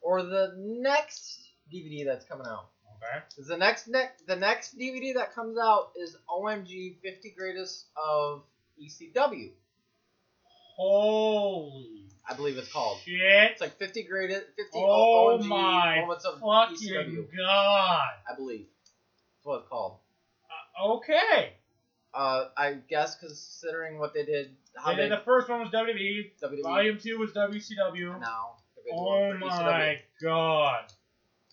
[0.00, 1.40] or the next
[1.72, 2.68] DVD that's coming out.
[2.96, 3.46] Okay.
[3.48, 8.42] The next ne- the next DVD that comes out is OMG 50 Greatest of
[8.82, 9.50] ECW.
[10.76, 12.98] Holy I believe it's called.
[13.04, 13.50] shit!
[13.52, 17.26] It's like 50 greatest 50 Oh OMG my moments of fucking ECW.
[17.36, 18.08] god!
[18.30, 18.66] I believe.
[18.66, 19.96] That's what it's called.
[20.78, 21.54] Uh, okay.
[22.12, 25.70] Uh, I guess considering what they did, how And they, then the first one was
[25.70, 26.30] WWE.
[26.42, 28.20] WWE Volume two was WCW.
[28.20, 28.56] now.
[28.76, 29.98] they're gonna do Oh my ECW.
[30.22, 30.92] god.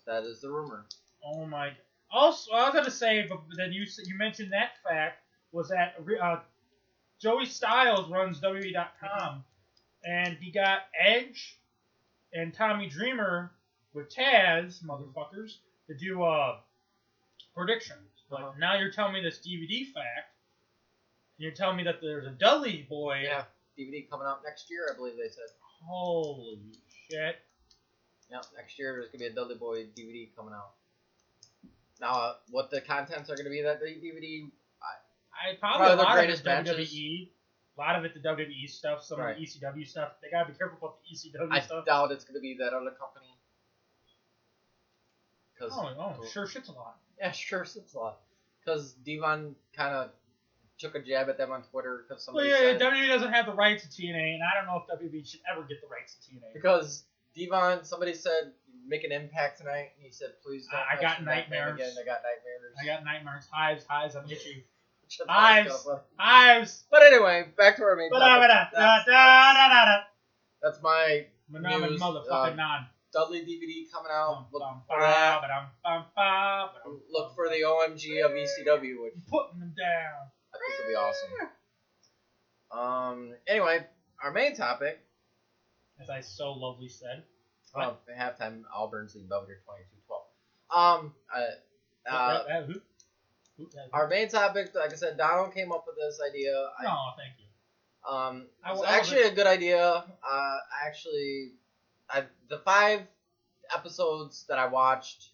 [0.06, 0.86] That is the rumor.
[1.24, 1.72] Oh my.
[2.10, 5.18] Also, I was gonna say, but then you you mentioned that fact
[5.52, 6.40] was that uh,
[7.20, 9.42] Joey Styles runs WWE.com,
[10.04, 11.58] and he got Edge
[12.32, 13.50] and Tommy Dreamer
[13.94, 15.56] with Taz motherfuckers
[15.88, 16.58] to do uh
[17.54, 18.00] predictions.
[18.30, 18.52] But Uh-huh.
[18.58, 20.32] now you're telling me this DVD fact.
[21.38, 23.22] You're telling me that there's a Dudley boy.
[23.24, 23.44] Yeah,
[23.78, 25.48] DVD coming out next year, I believe they said.
[25.84, 26.58] Holy
[27.10, 27.36] shit.
[28.30, 30.72] Yeah, next year there's gonna be a Dudley Boy DVD coming out.
[32.00, 34.50] Now, uh, what the contents are gonna be that DVD?
[35.38, 36.90] I probably Probably a the lot of it's matches.
[36.90, 37.30] WWE.
[37.76, 39.32] A lot of it the WWE stuff, some Right.
[39.32, 40.12] of the ECW stuff.
[40.22, 41.82] They gotta be careful about the ECW I stuff.
[41.82, 43.26] I doubt it's gonna be that other company.
[45.58, 46.98] Cause Oh, oh, sure shit's a lot.
[47.18, 48.20] yeah, sure, shit's a lot.
[48.64, 50.10] Cause Devon kind of
[50.78, 52.48] took a jab at them on Twitter because somebody.
[52.50, 55.00] Well, yeah, said WWE doesn't have the rights to TNA, and I don't know if
[55.00, 56.52] WWE should ever get the rights to TNA.
[56.54, 57.04] because
[57.36, 58.52] Devon somebody said
[58.86, 60.80] make an impact tonight, and he said please don't.
[60.80, 61.74] I- I got nightmares.
[61.74, 61.92] again.
[62.00, 62.74] I got nightmares.
[62.80, 64.14] I got nightmares, hives, hives.
[64.16, 64.66] I'm itchy.
[65.02, 66.04] Which I thought was Hives.
[66.18, 66.84] Hives.
[66.90, 68.48] But anyway, back to our main topic.
[68.48, 69.04] That's, that's,
[70.62, 72.84] that's my News, motherfucking uh.
[73.12, 74.48] Dudley DVD coming out.
[74.52, 75.40] Look for ba, that.
[75.40, 80.26] ba-dum, bum, Look for the OMG of ECW, which putting them down.
[80.56, 81.30] I think would be awesome.
[82.70, 83.34] Um.
[83.46, 83.86] Anyway,
[84.22, 84.98] our main topic
[86.00, 87.22] As I so lovely said.
[87.74, 90.24] of halftime Auburn's lead Belvidere twenty two twelve.
[90.70, 91.14] Um.
[91.34, 91.38] Uh,
[92.08, 92.80] uh, That- that- who-
[93.56, 96.54] who- our main topic, like I said, Donald came up with this idea.
[96.78, 97.46] I, no, thank you.
[98.10, 100.04] Um, I- it's I actually a good idea.
[100.22, 101.52] Uh, actually,
[102.08, 103.06] I the five
[103.74, 105.30] episodes that I watched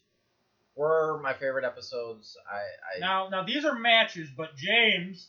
[0.75, 2.37] were my favorite episodes.
[2.51, 2.57] I,
[2.97, 5.29] I Now, now these are matches, but James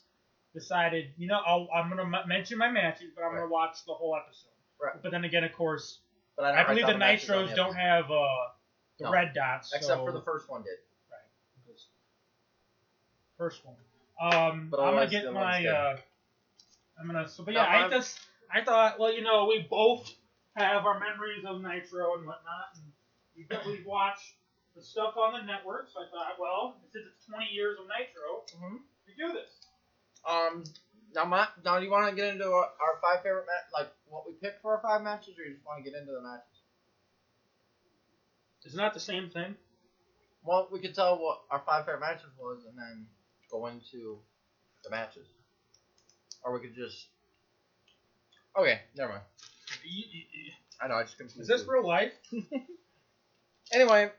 [0.54, 3.94] decided, you know, I'll, I'm gonna m- mention my matches, but I'm gonna watch the
[3.94, 4.50] whole episode.
[4.82, 5.02] Right.
[5.02, 6.00] But then again, of course,
[6.36, 8.18] but I, don't believe the Nitros the don't have uh,
[9.00, 9.12] the No.
[9.12, 10.70] red dots, except so- for the first one did.
[11.12, 11.80] right.
[13.38, 13.76] First one.
[14.22, 15.66] Um, But I'm gonna get my.
[15.66, 15.98] Uh,
[17.00, 17.28] I'm gonna.
[17.28, 18.20] So, but yeah, I just
[18.54, 20.10] I thought, well, you know, we both
[20.56, 22.94] have our memories of Nitro and whatnot, and
[23.36, 24.34] we we've watched
[24.76, 25.90] the stuff on the network.
[25.94, 28.82] So I thought, well, since it's 20 years of Nitro, Mhm.
[29.08, 29.50] we do this.
[30.26, 30.64] Um,
[31.14, 33.92] now, my, now, do you want to get into our, our five favorite ma- like
[34.06, 36.22] what we picked for our five matches, or you just want to get into the
[36.22, 36.48] matches?
[38.64, 39.56] It's not the same thing.
[40.44, 43.08] Well, we could tell what our five favorite matches was, and then
[43.52, 44.20] go into
[44.84, 45.28] the matches,
[46.44, 47.08] or we could just.
[48.56, 49.24] Okay, never mind.
[50.82, 51.42] I know I just confused.
[51.42, 51.72] Is this you.
[51.74, 52.14] real life?
[53.72, 54.12] Anyway,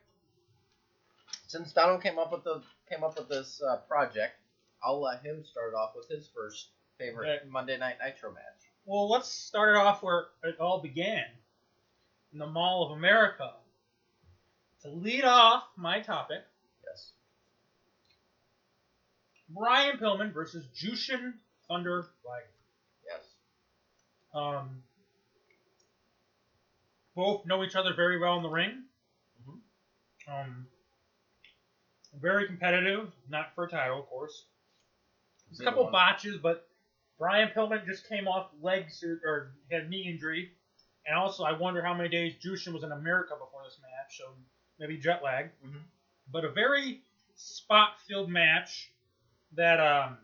[1.55, 2.61] since Donald came up with the
[2.91, 4.35] came up with this uh, project,
[4.83, 7.49] I'll let him start off with his first favorite Okay.
[7.49, 8.43] Monday Night Nitro match.
[8.85, 11.25] Well, let's start it off where it all began
[12.33, 13.53] in the Mall of America.
[14.83, 16.41] To lead off my topic,
[16.85, 17.13] Yes.
[19.49, 21.35] Brian Pillman versus Jushin
[21.69, 22.47] Thunder Liger.
[23.09, 23.23] Yes.
[24.35, 24.83] Um,
[27.15, 28.83] both know each other very well in the ring.
[29.49, 29.61] Mhm.
[30.29, 30.67] Um,
[32.21, 34.45] very competitive, not for a title, of course.
[35.49, 36.69] There's a couple botches, but
[37.19, 40.53] Brian Pillman just came off leg sur- or had knee injury,
[41.07, 44.35] and also I wonder how many days Jushin was in America before this match, so
[44.79, 45.51] maybe jet lag.
[45.65, 45.83] Mhm.
[46.31, 47.03] But a very
[47.37, 48.91] spot-filled match
[49.53, 50.19] that um,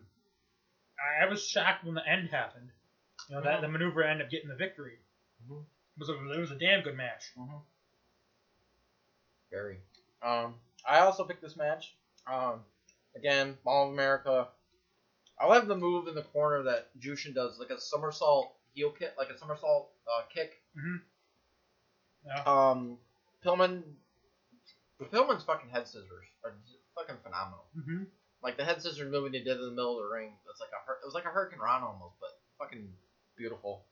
[0.99, 2.71] I I was shocked when the end happened.
[3.29, 3.61] You know that Mhm.
[3.61, 4.97] the maneuver ended up getting the victory.
[5.47, 5.61] Mhm.
[5.63, 7.31] It was a, it was a damn good match.
[7.37, 7.57] Mm-hmm.
[9.51, 9.79] Very.
[10.21, 10.55] Um,
[10.87, 11.93] I also picked this match.
[12.31, 12.61] Um,
[13.15, 14.47] again, Mall of America.
[15.39, 19.13] I love the move in the corner that Jushin does, like a somersault heel kick,
[19.17, 20.61] like a somersault uh, kick.
[20.75, 20.97] hmm
[22.25, 22.43] Yeah.
[22.45, 22.97] Um,
[23.43, 23.83] Pillman,
[24.99, 26.53] the Pillman's fucking head scissors are
[26.95, 27.65] fucking phenomenal.
[27.73, 28.03] hmm
[28.43, 30.31] Like the head scissors they did in the middle of the ring.
[30.45, 32.29] That's like a it was like a hurricanrana almost, but
[32.59, 32.87] fucking
[33.37, 33.83] beautiful.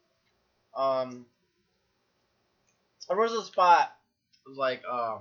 [0.75, 1.25] Um,
[3.07, 3.89] there was a spot
[4.45, 5.17] it was like uh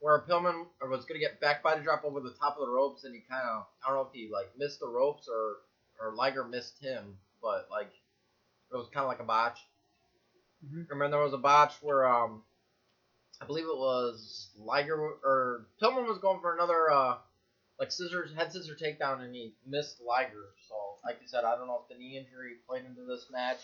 [0.00, 3.14] where Pillman was gonna get back body drop over the top of the ropes, and
[3.14, 5.56] he kind of I don't know if he like missed the ropes or
[6.00, 7.90] or Liger missed him, but like
[8.72, 9.58] it was kind of like a botch.
[10.64, 10.88] Mhm.
[10.90, 12.42] Remember there was a botch where um
[13.40, 17.18] I believe it was Liger or Pillman was going for another uh
[17.78, 20.46] like scissors head scissor takedown and he missed Liger.
[20.68, 23.60] So like you said, I don't know if the knee injury played into this match.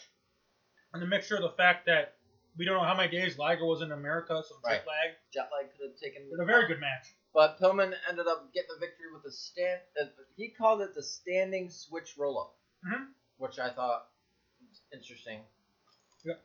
[0.93, 2.15] And to make sure the fact that
[2.57, 4.87] we don't know how many days Liger was in America, so jet Right.
[4.87, 5.17] lag.
[5.33, 6.29] Jet lag could have taken.
[6.31, 7.15] But a very good match.
[7.33, 9.81] But Pillman ended up getting the victory with a stand.
[10.01, 13.09] Uh, he called it the standing switch roll up, Mhm.
[13.39, 14.09] which I thought
[14.69, 15.45] was interesting.
[16.25, 16.41] Yep.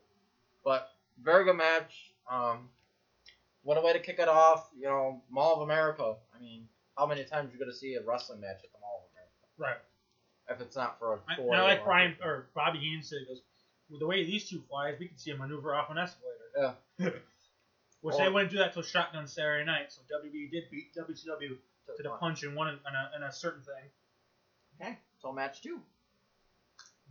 [0.63, 2.13] But very good match.
[2.27, 2.71] Um,
[3.63, 4.69] what a way to kick it off.
[4.75, 6.17] You know, Mall of America.
[6.33, 9.05] I mean, how many times you going to see a wrestling match at the Mall
[9.05, 9.35] of America?
[9.57, 9.81] Right.
[10.55, 11.43] If it's not for a I, toy.
[11.51, 13.45] and I like or- Brian or Bobby Heenan said, he goes, with
[13.97, 16.75] the way these two flies, we can see a maneuver off an escalator.
[16.99, 17.09] Yeah.
[18.01, 21.57] Which Or- they wouldn't do that till Shotgun Saturday night, so WB did beat WCW
[21.97, 23.89] to the punch in one in, a, in a certain thing.
[24.81, 25.79] Okay, so match two.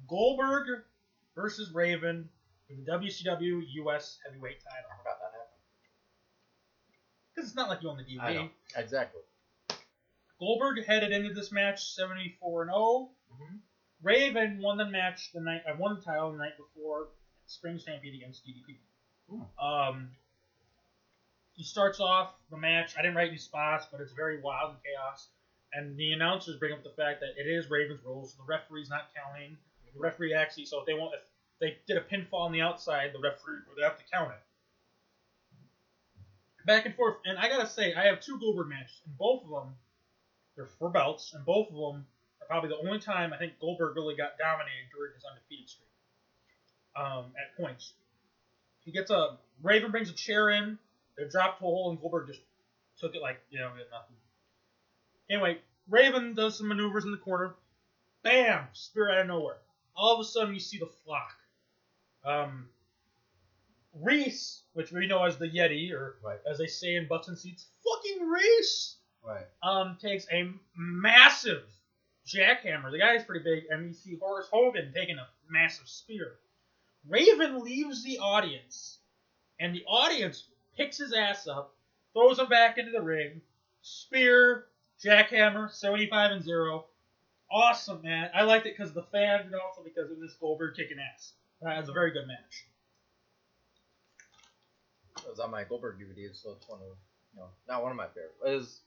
[0.08, 0.82] Goldberg
[1.34, 2.28] versus Raven
[2.66, 4.88] for the WCW US Heavyweight Title.
[4.92, 5.62] I forgot that happened.
[7.34, 8.50] Because it's not like you own the I know DVD.
[8.76, 9.20] exactly.
[10.40, 13.10] Goldberg headed into this match 74 and 0.
[14.02, 15.62] Raven won the match the night.
[15.68, 17.08] I won the title the night before
[17.46, 18.78] Spring Stampede against DDP.
[19.28, 19.64] Hmm.
[19.64, 20.10] Um,
[21.54, 22.94] he starts off the match.
[22.96, 25.28] I didn't write any spots, but it's very wild and chaos.
[25.72, 28.34] And the announcers bring up the fact that it is Ravens rules.
[28.34, 29.56] The referee's not counting.
[29.92, 31.20] The referee actually, so if they won't, if
[31.60, 34.38] they did a pinfall on the outside, the referee would have to count it.
[36.64, 39.50] Back and forth, and I gotta say, I have two Goldberg matches, and both of
[39.50, 39.74] them,
[40.54, 42.06] they're for belts, and both of them
[42.48, 45.84] probably the only time I think Goldberg really got dominated during his undefeated streak.
[46.96, 47.92] Um, at points,
[48.84, 50.78] he gets a Raven brings a chair in
[51.16, 52.40] They dropped to a hole and Goldberg just
[52.98, 54.16] took it like, you know, nothing.
[55.30, 57.54] Anyway, Raven does some maneuvers in the corner.
[58.22, 58.66] Bam!
[58.72, 59.58] Spear out of nowhere.
[59.94, 61.34] All of a sudden, you see the flock.
[62.24, 62.68] Um,
[63.94, 66.38] Reese, which we know as the Yeti, or Right.
[66.48, 69.46] as they say in Butts and Seats, fucking Reese, Right.
[69.62, 71.68] um, takes a massive
[72.28, 72.90] jackhammer.
[72.90, 76.34] The guy's pretty big, and you see Horace Hogan taking a massive spear.
[77.08, 78.98] Raven leaves the audience,
[79.58, 80.44] and the audience
[80.76, 81.74] picks his ass up,
[82.12, 83.40] throws him back into the ring.
[83.82, 84.66] Spear,
[85.02, 86.84] jackhammer, 75 and 0.
[87.50, 88.30] Awesome, man.
[88.34, 91.32] I liked it because of the fans and also because of this Goldberg kicking ass.
[91.62, 92.66] That was a very good match.
[95.16, 96.96] It was on my Goldberg DVD, so it's one of
[97.34, 98.36] you know not one of my favorite.
[98.46, 98.80] It is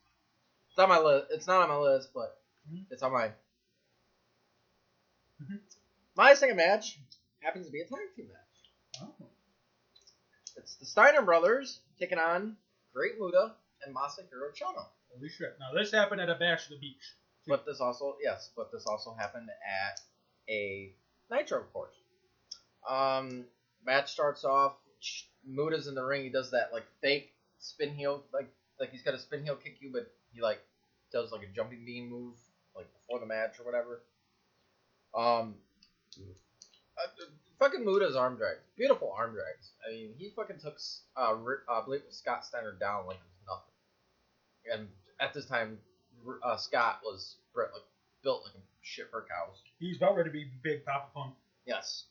[0.69, 1.27] it's on my list.
[1.31, 2.85] It's not on my list, but Mhm.
[2.89, 3.33] it's on my.
[5.41, 5.59] Mhm.
[6.15, 6.99] My second match
[7.41, 9.01] happens to be a tag team match.
[9.01, 9.29] Oh.
[10.57, 12.57] It's the Steiner brothers taking on
[12.93, 14.87] Great Muta and Masahiro Chono.
[15.09, 15.57] Holy shit.
[15.59, 17.15] Now, this happened at a bash at the beach.
[17.47, 19.99] But this also yes, but this also happened at
[20.47, 20.93] a
[21.29, 21.95] Nitro, of course.
[22.87, 23.47] Um,
[23.83, 24.75] match starts off.
[25.43, 26.23] Muta's in the ring.
[26.23, 29.77] He does that like fake spin heel, like like he's got a spin heel kick
[29.81, 30.63] you, but he like
[31.11, 32.35] does like a jumping bean move
[32.75, 34.01] like before the match or whatever.
[35.13, 35.55] Um,
[36.97, 37.07] uh,
[37.59, 39.71] fucking Muta's arm drags, beautiful arm drags.
[39.87, 40.77] I mean, he fucking took
[41.15, 41.35] uh, uh
[41.69, 43.61] I believe it was Scott Steiner down like it was
[44.67, 44.79] nothing.
[44.79, 44.87] And
[45.19, 45.77] at this time,
[46.43, 47.83] uh, Scott was like
[48.23, 49.61] built like a shit for cows.
[49.79, 51.35] He's about ready to be big Poppa Pump.
[51.65, 52.05] Yes.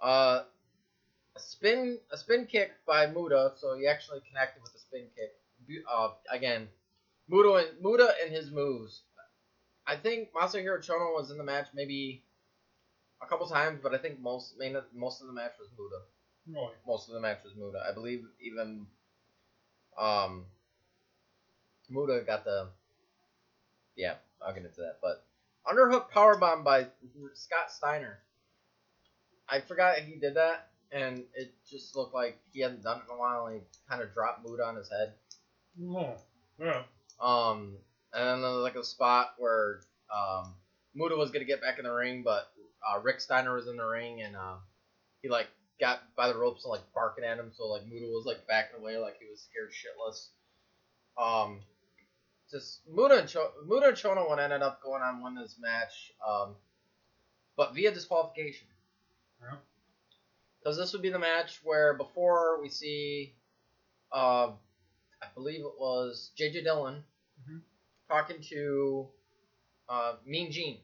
[0.00, 0.44] Uh,
[1.36, 5.34] a spin a spin kick by Muta, so he actually connected with the spin kick.
[5.90, 6.68] Uh, again,
[7.28, 9.02] Muta and Muta and his moves.
[9.90, 12.22] I think Masahiro Chono was in the match maybe
[13.20, 15.96] a couple times, but I think most main most of the match was Muta.
[16.46, 16.70] Roy.
[16.86, 17.84] Most of the match was Muta.
[17.88, 18.86] I believe even
[19.98, 20.44] um
[21.88, 22.68] Muta got the
[23.96, 24.98] yeah, I'll get into that.
[25.02, 25.24] But
[25.66, 26.86] underhook powerbomb by
[27.34, 28.20] Scott Steiner.
[29.48, 33.16] I forgot he did that, and it just looked like he hadn't done it in
[33.16, 35.14] a while, and he kind of dropped Muta on his head.
[35.84, 36.14] Oh.
[36.60, 36.82] Yeah.
[37.20, 37.76] Um,
[38.12, 39.80] and then there was like a spot where
[40.14, 40.54] um,
[40.94, 42.50] Muta was gonna get back in the ring, but
[42.86, 44.56] uh, Rick Steiner was in the ring, and uh,
[45.22, 45.48] he like
[45.80, 48.80] got by the ropes and like barking at him, so like Muta was like backing
[48.80, 50.28] away, like he was scared shitless.
[51.18, 51.60] Um,
[52.50, 56.12] just Muta and Cho- Muta and Chono would ended up going on win this match,
[56.26, 56.54] um,
[57.56, 58.66] but via disqualification.
[59.40, 59.56] Yeah.
[60.58, 63.34] Because this would be the match where before we see,
[64.12, 64.50] uh,
[65.22, 67.02] I believe it was JJ Dillon.
[68.10, 69.06] Talking to
[69.88, 70.78] uh, Mean Gene,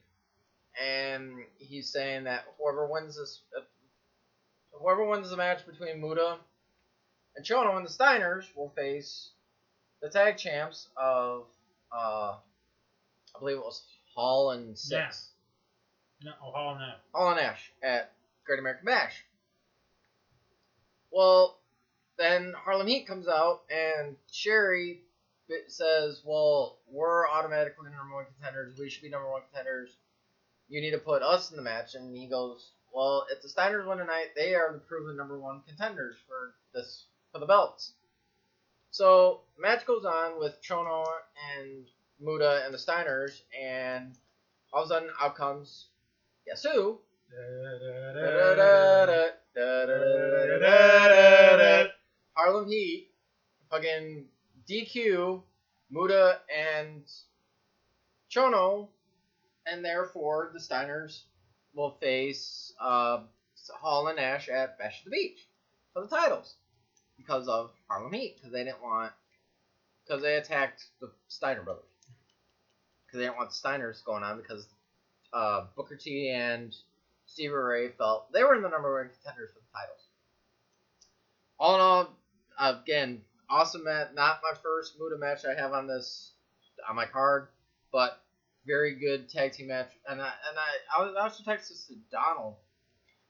[0.81, 3.63] and he's saying that whoever wins this, uh,
[4.71, 6.39] whoever wins the match between Muta
[7.35, 9.31] and Chono and the Steiners will face
[10.01, 11.47] the tag champs of,
[11.93, 12.37] uh,
[13.35, 13.83] I believe it was
[14.15, 15.31] Hall and Six.
[16.23, 17.01] No, oh, Hall and that.
[17.13, 18.13] Hall and Nash at
[18.47, 19.25] Great American Bash.
[21.11, 21.59] Well,
[22.19, 25.01] then Harlem Heat comes out and Sherry
[25.68, 28.78] says, "Well, we're automatically number one contenders.
[28.78, 29.97] We should be number one contenders.
[30.68, 33.86] You need to put us in the match." And he goes, "Well, if the Steiners
[33.86, 37.92] win tonight, they are the proven number one contenders for this for the belts."
[38.91, 41.07] So match goes on with Chono
[41.55, 41.86] and
[42.18, 44.16] Muta and the Steiners, and
[44.73, 45.89] all of a sudden out comes
[46.62, 47.00] who?
[52.34, 53.10] Harlem Heat,
[53.70, 54.28] fucking
[54.69, 55.43] DQ,
[55.91, 57.03] Muta and
[58.31, 58.89] Chono,
[59.67, 61.23] and therefore the Steiners
[61.75, 63.20] will face uh,
[63.81, 65.47] Hall and Nash at Bash at the Beach
[65.93, 66.55] for the titles
[67.17, 69.12] because of Harlem Heat because they didn't want
[70.05, 71.85] because they attacked the Steiner brothers
[73.07, 74.67] because they didn't want the Steiners going on because
[75.33, 76.75] uh, Booker T and
[77.27, 80.07] Stevie Ray felt they were in the number one contenders for the titles.
[81.59, 82.19] All in all,
[82.59, 84.08] again, awesome match.
[84.15, 86.33] Not my first Muta match I have on this
[86.89, 87.49] on my card,
[87.92, 88.20] but
[88.66, 89.91] very good tag team match.
[90.08, 92.57] And I and I I was I also texted this to Donald.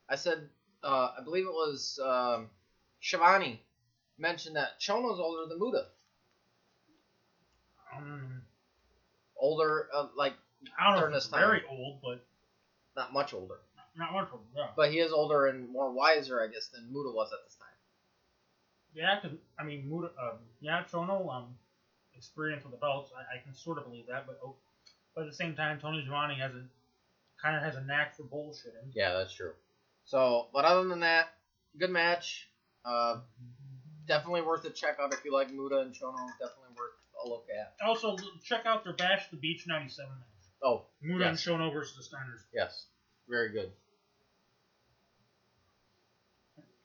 [0.09, 0.49] I said
[0.83, 2.49] uh, I believe it was um,
[3.01, 3.61] Schiavone
[4.17, 5.85] mentioned that Chono's older than Muta.
[7.95, 8.41] Um,
[9.39, 10.33] Older, uh, like
[10.79, 12.25] I don't know if it's very old, but
[12.95, 13.59] not much older,
[13.95, 14.67] not much of yeah.
[14.75, 17.76] but he is older and more wiser, I guess, than Muta was at this time.
[18.93, 21.55] Yeah, because I mean, Muta, um, yeah, Chono, um,
[22.15, 24.55] experience with the belts, I, I can sort of believe that, but oh,
[25.15, 26.63] but at the same time, Tony Schiavone has a
[27.41, 28.91] kind of has a knack for bullshitting.
[28.93, 29.53] Yeah, that's true.
[30.05, 31.33] So, but other than that,
[31.77, 32.47] good match.
[32.85, 33.17] Uh,
[34.07, 36.15] Definitely worth a check out if you like Muta and Chono.
[36.39, 36.93] Definitely worth
[37.25, 37.73] a look at.
[37.85, 40.23] Also, check out their Bash the Beach 97 match.
[40.63, 41.45] Oh, Muta and Yes.
[41.45, 42.39] Chono versus the Steiners.
[42.53, 42.85] yes.
[43.27, 43.69] Very good.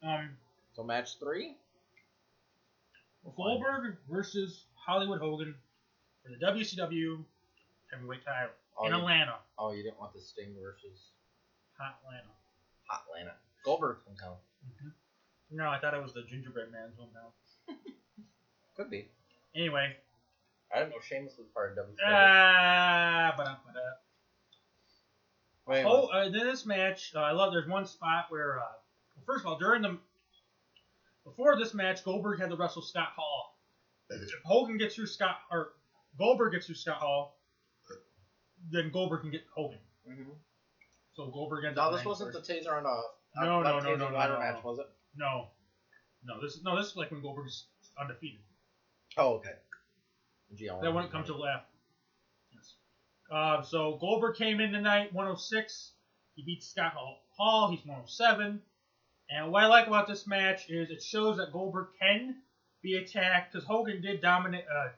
[0.03, 0.37] Um,
[0.75, 1.55] So match three?
[3.31, 5.55] Goldberg versus Hollywood Hogan
[6.25, 7.25] for the WCW
[7.93, 9.35] heavyweight title Oh, in you, Atlanta.
[9.59, 11.11] oh, you didn't want the Sting versus
[11.79, 12.29] Hot Atlanta.
[12.89, 13.35] Hot Atlanta.
[13.65, 14.37] Goldberg's hometown.
[15.51, 17.77] No, I thought it was the gingerbread man's hometown.
[18.77, 19.09] Could be.
[19.55, 19.95] Anyway,
[20.75, 21.97] I didn't know Sheamus was part of WCW.
[22.07, 23.61] ah, ba
[25.67, 27.53] Wait, Oh, uh, in this match, uh, I love.
[27.53, 28.63] There's one spot where, uh,
[29.15, 29.99] well, first of all, during the
[31.25, 33.59] before this match, Goldberg had to wrestle Scott Hall.
[34.11, 35.71] If Hogan gets through Scott, or
[36.19, 37.39] Goldberg gets through Scott Hall,
[38.71, 39.79] then Goldberg can get Hogan.
[40.07, 40.31] hmm
[41.15, 42.47] So Goldberg ends No, up this winning wasn't first.
[42.49, 42.89] the taser on a.
[43.41, 44.71] a No, no, no, no, no, ladder no, match, no.
[44.71, 44.87] was it?
[45.17, 45.49] No,
[46.25, 46.41] no.
[46.43, 46.77] This is no.
[46.77, 47.67] This is like when Goldberg's
[47.99, 48.41] undefeated.
[49.17, 49.51] Oh, okay.
[50.55, 51.67] Gee, That wouldn't come to left.
[52.55, 52.75] Yes.
[53.31, 55.93] Uh, so Goldberg came in tonight, 106.
[56.35, 57.19] He beat Scott Hall.
[57.37, 57.71] Hall.
[57.71, 58.61] He's 107.
[59.31, 62.37] And what I like about this match is it shows that Goldberg can
[62.83, 64.89] be attacked because Hogan did dominate uh,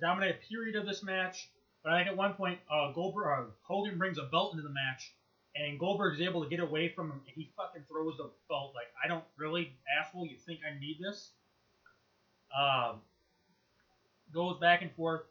[0.00, 1.48] dominate a period of this match.
[1.82, 4.72] But I think at one point uh, Goldberg uh, Hogan brings a belt into the
[4.72, 5.14] match,
[5.56, 8.72] and Goldberg is able to get away from him, and he fucking throws the belt
[8.74, 10.26] like I don't really asshole.
[10.26, 11.30] You think I need this?
[12.56, 13.00] Um,
[14.32, 15.22] goes back and forth.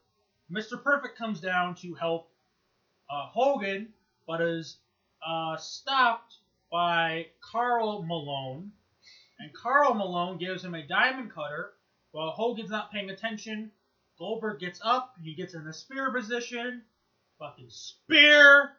[0.51, 0.81] Mr.
[0.81, 2.29] Perfect comes down to help
[3.09, 3.89] uh, Hogan,
[4.27, 4.77] but is
[5.25, 6.35] uh, stopped
[6.71, 8.71] by Karl Malone.
[9.39, 11.73] And Karl Malone gives him a diamond cutter
[12.11, 13.71] while Hogan's not paying attention.
[14.17, 16.83] Goldberg gets up, and he gets in the spear position.
[17.39, 18.73] Fucking spear!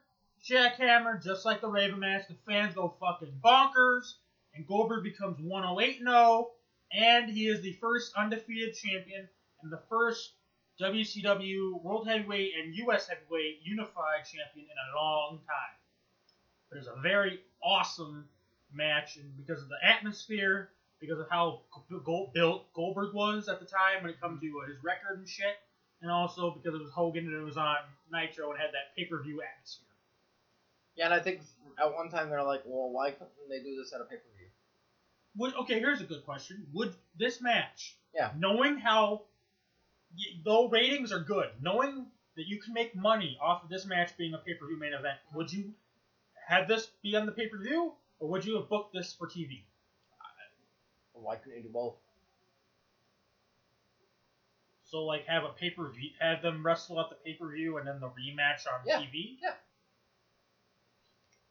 [0.45, 2.29] Jackhammer, just like the Raven match.
[2.29, 4.15] The fans go fucking bonkers.
[4.55, 6.51] And Goldberg becomes 108 0.
[6.93, 9.29] And he is the first undefeated champion
[9.62, 10.33] and the first
[10.81, 15.77] WCW World Heavyweight and US Heavyweight Unified Champion in a long time.
[16.69, 18.26] But It is a very awesome
[18.73, 21.60] match, and because of the atmosphere, because of how
[22.05, 25.28] Gold, built Goldberg was at the time when it comes to uh, his record and
[25.28, 25.58] shit,
[26.00, 27.76] and also because it was Hogan and it was on
[28.12, 29.86] Nitro and had that pay per view atmosphere.
[30.97, 31.41] Yeah, and I think
[31.81, 34.23] at one time they're like, well, why couldn't they do this at a pay per
[34.36, 34.47] view?
[35.36, 35.78] Would okay?
[35.81, 36.66] Here's a good question.
[36.74, 38.31] Would this match, Yeah.
[38.39, 39.23] knowing how,
[40.44, 44.34] though ratings are good, knowing that you can make money off of this match being
[44.34, 45.73] a pay per view main event, would you
[46.47, 49.27] have this be on the pay per view, or would you have booked this for
[49.29, 49.62] TV?
[51.15, 51.95] Why couldn't you do both?
[54.85, 57.79] So like have a pay per view, have them wrestle at the pay per view,
[57.79, 59.39] and then the rematch on Yeah, TV.
[59.43, 59.55] yeah.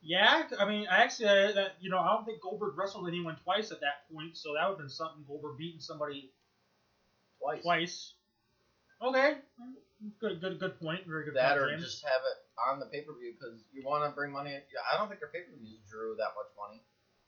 [0.03, 3.35] Yeah, I mean, I actually, uh, that you know, I don't think Goldberg wrestled anyone
[3.43, 6.31] twice at that point, so that would have been something Goldberg beating somebody
[7.39, 7.61] Twice.
[7.61, 8.13] twice.
[9.01, 9.35] Okay,
[10.19, 11.05] good, good, good point.
[11.07, 11.83] Very good That point, or James.
[11.83, 14.51] just have it on the pay per view because you want to bring money.
[14.51, 14.61] in.
[14.73, 16.81] Yeah, I don't think their pay per views drew that much money.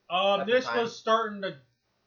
[0.10, 1.56] Um, this was starting to,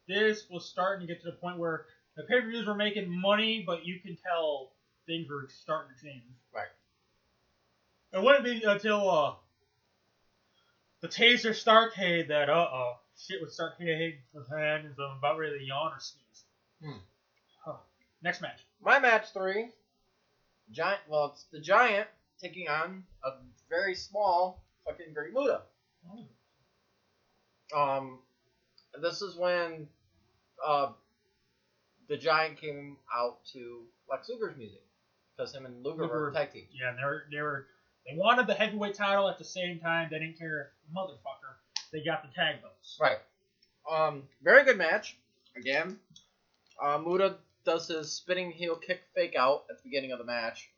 [0.07, 3.09] this was starting to get to the point where the pay per views were making
[3.09, 4.71] money, but you can tell
[5.05, 6.23] things were starting to change.
[6.53, 6.67] Right.
[8.13, 9.33] It wouldn't be until uh,
[11.01, 15.37] the Taser Starrcade that uh uh shit would start hitting the fan, and I'm about
[15.37, 16.43] ready to yawn or sneeze.
[16.83, 16.97] Hmm.
[17.65, 17.77] Huh.
[18.21, 18.59] Next match.
[18.81, 19.69] My match three,
[20.71, 21.01] giant.
[21.07, 22.07] Well, it's the giant
[22.41, 23.31] taking on a
[23.69, 25.61] very small fucking Great Muta.
[27.75, 28.19] Um,
[29.01, 29.87] this is when
[30.65, 30.91] uh,
[32.07, 34.83] the Giant came out to Lex Luger's music
[35.35, 36.67] because him and Luger, were Luger- a tag team.
[36.71, 37.67] Yeah, they were they were
[38.09, 40.07] they wanted the heavyweight title at the same time.
[40.09, 41.55] They didn't care, motherfucker.
[41.91, 42.97] They got the tag belts.
[43.01, 43.17] Right.
[43.89, 45.17] Um, very good match.
[45.57, 45.97] Again,
[46.81, 47.35] uh, Muta
[47.67, 50.69] does his spinning heel kick fake out at the beginning of the match.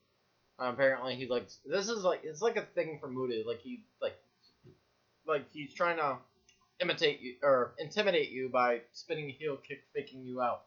[0.60, 3.48] Uh, apparently, he like this is like it's like a thing for Muta.
[3.48, 4.18] Like he like
[5.28, 6.18] like he's trying to
[6.82, 10.64] imitate you or intimidate you by spinning heel kick, faking you out.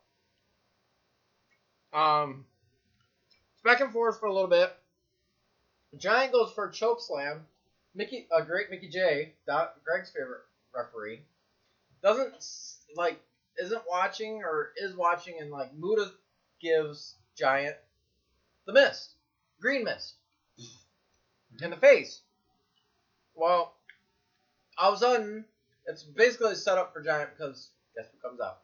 [1.93, 2.45] Um,
[3.55, 4.73] it's back and forth for a little bit.
[5.99, 7.47] Giant goes for a choke slam.
[7.97, 10.43] Mickey, a great Mickey J, Dot, Greg's favorite
[10.75, 11.21] referee,
[12.01, 12.33] doesn't
[12.97, 13.21] like
[13.59, 16.11] isn't watching or is watching, and like Muta
[16.61, 17.77] gives Giant
[18.67, 19.15] the mist,
[19.61, 20.15] green mist,
[21.63, 22.21] in the face.
[23.35, 23.75] Well,
[24.79, 25.45] all of a sudden,
[25.87, 28.61] it's basically set up for Giant because guess who comes out?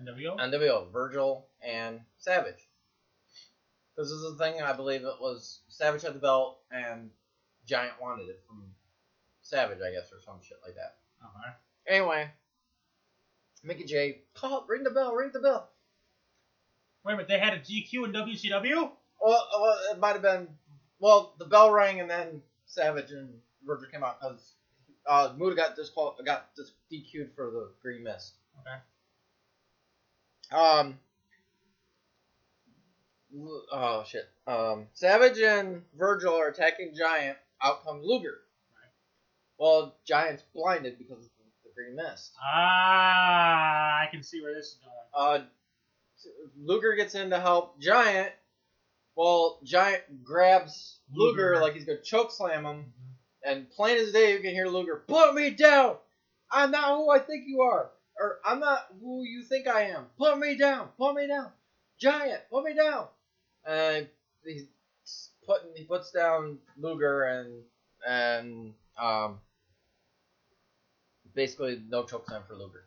[0.00, 0.38] NWO.
[0.38, 2.68] NWO, Virgil and Savage.
[3.96, 4.62] This is the thing.
[4.62, 7.10] I believe it was Savage had the belt and
[7.66, 8.62] Giant wanted it from
[9.42, 10.96] Savage, I guess, or some shit like that.
[11.22, 11.52] Uh-huh.
[11.86, 12.30] Anyway,
[13.64, 15.70] Mickey J, call, ring the bell, ring the bell.
[17.04, 18.90] Wait a minute, they had a DQ in WCW?
[19.20, 20.48] Well, well it might have been.
[21.00, 23.30] Well, the bell rang and then Savage and
[23.64, 24.54] Virgil came out because
[25.06, 28.34] uh, Muta got disqual got dis- DQ'd for the green mist.
[28.60, 28.76] Okay.
[30.56, 30.98] Um.
[33.72, 34.28] Oh shit.
[34.46, 34.86] Um.
[34.92, 37.38] Savage and Virgil are attacking Giant.
[37.62, 38.38] Out comes Luger.
[39.58, 41.28] Well, Giant's blinded because
[41.78, 42.32] of the green mist.
[42.42, 45.42] Ah, I can see where this is going.
[45.42, 45.44] Uh,
[46.56, 48.32] Luger gets in to help Giant.
[49.16, 51.60] Well, Giant grabs Luger, Luger.
[51.60, 52.92] like he's gonna choke slam him,
[53.44, 55.96] and plain as day you can hear Luger, "Put me down!
[56.50, 60.06] I'm not who I think you are, or I'm not who you think I am.
[60.16, 60.90] Put me down!
[60.96, 61.52] Put me down!
[61.98, 63.08] Giant, put me down!"
[63.66, 64.08] And
[64.44, 64.66] he's
[65.44, 67.64] putting he puts down Luger and
[68.06, 69.40] and um
[71.38, 72.82] basically no choke slam for Luger.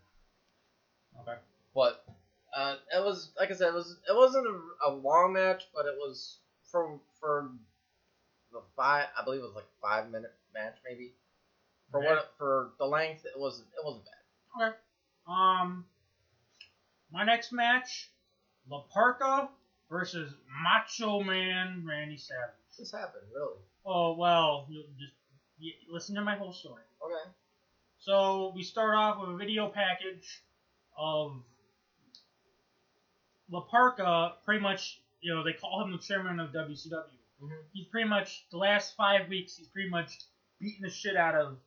[1.22, 1.38] Okay.
[1.74, 2.04] But
[2.54, 5.86] uh, it was like I said, it was it wasn't a, a long match, but
[5.86, 6.38] it was
[6.70, 7.50] for for
[8.52, 9.08] the five.
[9.18, 11.14] I believe it was like a five minute match, maybe.
[11.92, 12.08] For Okay.
[12.08, 14.68] what for the length, it wasn't it wasn't bad.
[14.68, 14.76] Okay.
[15.28, 15.86] Um,
[17.10, 18.10] my next match,
[18.70, 19.50] La Parka
[19.90, 22.56] versus Macho Man Randy Savage.
[22.78, 23.60] This happened really.
[23.86, 25.14] Oh well, you just
[25.90, 26.84] listen to my whole story.
[27.02, 27.32] Okay.
[28.02, 30.42] So we start off with a video package
[30.98, 31.34] of
[33.52, 34.34] La Parka.
[34.44, 37.20] Pretty much, you know, they call him the chairman of WCW.
[37.44, 37.64] Mhm.
[37.74, 39.56] He's pretty much the last five weeks.
[39.56, 40.18] He's pretty much
[40.60, 41.60] beating the shit out of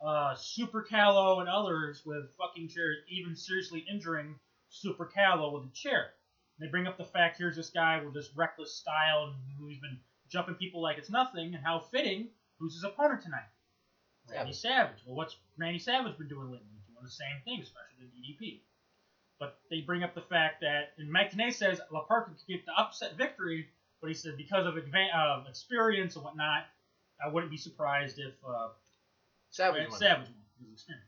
[0.00, 4.40] uh, Super Calo and others with fucking chairs, even seriously injuring
[4.70, 6.14] Super Calo with a chair.
[6.58, 10.00] They bring up the fact here's this guy with this reckless style and who's been
[10.28, 12.30] jumping people like it's nothing, and how fitting.
[12.58, 13.48] Who's his opponent tonight?
[14.30, 14.98] Randy Savage.
[15.06, 16.66] Well, what's Randy Savage been doing lately?
[16.88, 18.60] Doing the same thing, especially the DDP.
[19.38, 22.64] But they bring up the fact that, and Mike Tenay says La Parka could get
[22.64, 23.68] the upset victory,
[24.00, 26.64] but he said because of advan- uh, experience and whatnot,
[27.24, 28.68] I wouldn't be surprised if uh,
[29.50, 29.98] Savage won.
[29.98, 31.06] Savage won his experience.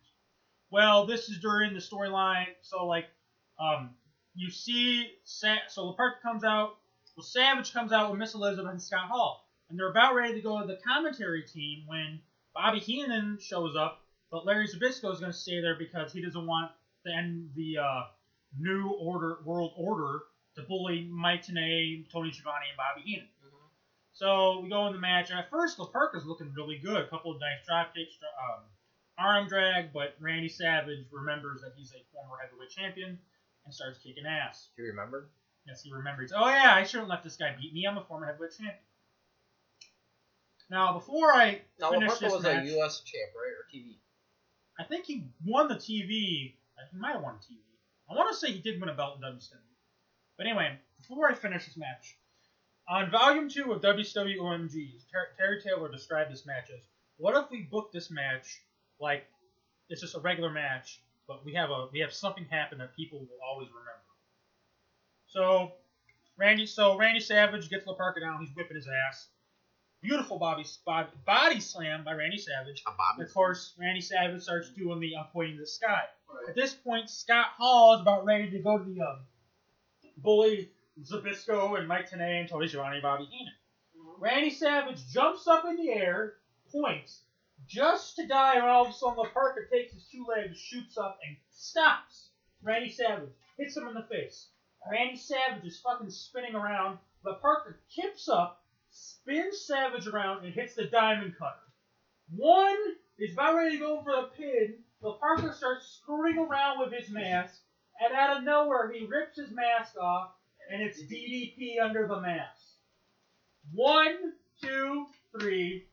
[0.70, 3.07] Well, this is during the storyline, so like,
[3.60, 3.91] um,
[4.34, 6.76] you see, Sa- so La Parka comes out,
[7.17, 10.41] well, Savage comes out with Miss Elizabeth and Scott Hall, and they're about ready to
[10.41, 12.18] go to the commentary team when
[12.55, 14.00] Bobby Heenan shows up,
[14.31, 16.70] but Larry Zbyszko is going to stay there because he doesn't want
[17.05, 18.02] the end the uh,
[18.58, 20.20] new order world order
[20.57, 23.28] to bully Mike Tenay, Tony Schiavone, and Bobby Heenan.
[23.44, 23.68] Mhm.
[24.12, 27.02] So we go in the match, and at first is looking really good.
[27.02, 28.62] A couple of nice drop kicks, um,
[29.18, 33.18] arm drag, but Randy Savage remembers that he's a former heavyweight champion
[33.65, 34.68] and starts kicking ass.
[34.76, 35.28] Do you remember?
[35.66, 36.33] Yes, he remembers.
[36.34, 37.86] Oh yeah, I shouldn't let this guy beat me.
[37.86, 38.84] I'm a former heavyweight champion.
[40.70, 43.01] Now, before I No, finish La Parka this was match, a U.S.
[43.01, 43.97] champ, right, or TV?
[44.78, 46.09] I think he won the TV.
[46.09, 47.59] He might have won TV.
[48.10, 49.59] I want to say he did win a belt in WCW.
[50.36, 52.17] But anyway, before I finish this match,
[52.89, 56.81] on Volume 2 of WCW OMGs, Ter- Terry Taylor described this match as,
[57.17, 58.60] what if we book this match
[59.01, 59.25] like
[59.89, 63.20] it's just a regular match, but we have a we have something happen that people
[63.20, 63.91] will always remember.
[65.28, 65.73] So
[66.36, 68.41] Randy, so Randy Savage gets La Parka down.
[68.41, 69.28] He's whipping his ass.
[70.05, 72.84] Beautiful body, body, body slam by Randy Savage.
[72.86, 76.02] Of course, Randy Savage starts doing the I'm pointing to the sky.
[76.47, 79.20] At this point, Scott Hall is about ready to go to the um,
[80.18, 80.68] bully
[81.02, 83.55] Zbyszko and Mike Tenay and Tony and Bobby Heenan.
[84.20, 86.34] Randy Savage jumps up in the air,
[86.70, 87.23] points,
[87.66, 90.99] just to die, and all of a sudden La Parka takes his two legs, shoots
[90.99, 92.28] up, and stops
[92.62, 93.31] Randy Savage.
[93.57, 94.49] Hits him in the face.
[94.91, 96.99] Randy Savage is fucking spinning around.
[97.24, 98.64] La Parka kips up,
[99.25, 101.57] spins Savage around, and hits the diamond cutter.
[102.35, 102.77] One
[103.19, 104.75] is about ready to go for the pin.
[105.03, 107.61] La Parka starts screwing around with his mask,
[108.01, 110.31] and out of nowhere he rips his mask off,
[110.70, 112.62] and it's DDP under the mask.
[113.73, 115.86] One, two, three.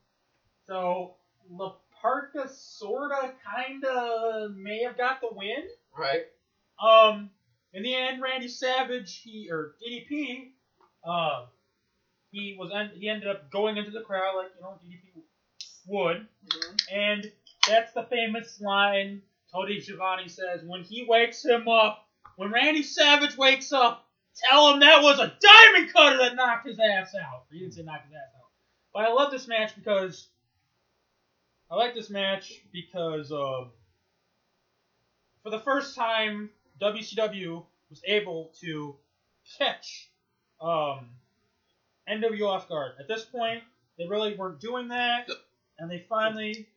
[0.68, 1.16] So
[1.50, 5.68] La Parka sorta, kinda, may have got the win.
[5.98, 6.26] Right.
[6.82, 7.30] Um,
[7.74, 10.51] in the end, Randy Savage, he or DDP,
[11.06, 11.45] uh,
[12.32, 15.24] he was en- he ended up going into the crowd like you know DDP
[15.88, 16.27] would,
[16.92, 17.32] and
[17.68, 23.35] that's the famous line Tony Schiavone says when he wakes him up, when Randy Savage
[23.38, 27.43] wakes up, tell him that was a diamond cutter that knocked his ass out.
[27.51, 28.50] He didn't say knocked his ass out,
[28.93, 30.27] but I love this match because
[31.69, 33.66] I like this match because uh,
[35.43, 38.95] for the first time WCW was able to
[39.58, 40.10] catch
[40.61, 41.10] um,
[42.11, 42.93] NWO off guard.
[42.99, 43.64] At this point,
[43.98, 45.30] they really weren't doing that,
[45.80, 46.67] and they finally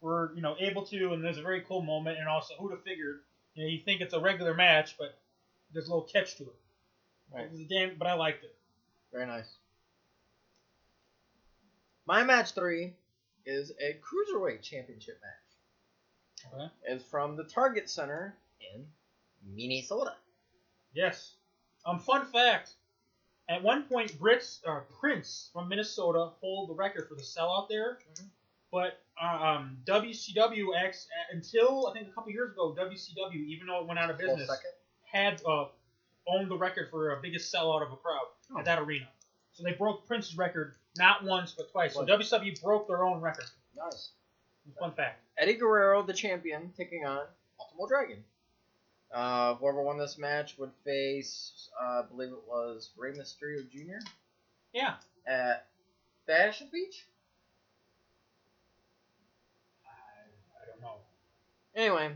[0.00, 1.12] were, you know, able to.
[1.12, 2.18] And there's a very cool moment.
[2.18, 3.20] And also, who'd have figured
[3.54, 5.18] You know, you think it's a regular match, but
[5.72, 6.54] there's a little catch to it.
[7.34, 7.44] Right.
[7.44, 8.54] It was a damn, but I liked it.
[9.12, 9.56] Very nice.
[12.06, 12.92] My match three
[13.46, 16.52] is a cruiserweight championship match.
[16.52, 16.72] Okay.
[16.88, 18.34] It's from the Target Center
[18.74, 18.84] in
[19.54, 20.14] Minnesota.
[20.94, 21.34] Yes.
[21.86, 22.72] Um, fun fact.
[23.52, 27.98] At one point, Brits uh, Prince from Minnesota hold the record for the sellout there,
[28.14, 28.28] Mhm.
[28.70, 33.86] but um, WCW X until I think a couple years ago, WCW, even though it
[33.86, 34.50] went out of business,
[35.04, 35.66] had uh,
[36.26, 38.58] owned the record for a biggest sellout of a crowd Oh.
[38.58, 39.06] at that arena.
[39.52, 41.92] So they broke Prince's record not once but twice.
[41.94, 42.06] So?
[42.06, 43.44] WCW broke their own record.
[43.76, 44.12] Nice.
[44.78, 45.20] Fun fact.
[45.36, 47.26] Eddie Guerrero, the champion, taking on
[47.60, 48.24] Ultimo Dragon.
[49.12, 53.98] Uh, whoever won this match would face, uh, I believe it was Rey Mysterio Jr.
[54.72, 54.94] Yeah.
[55.26, 55.66] at
[56.26, 57.06] Fashion Beach.
[59.84, 60.96] I, I don't know.
[61.76, 62.14] Anyway,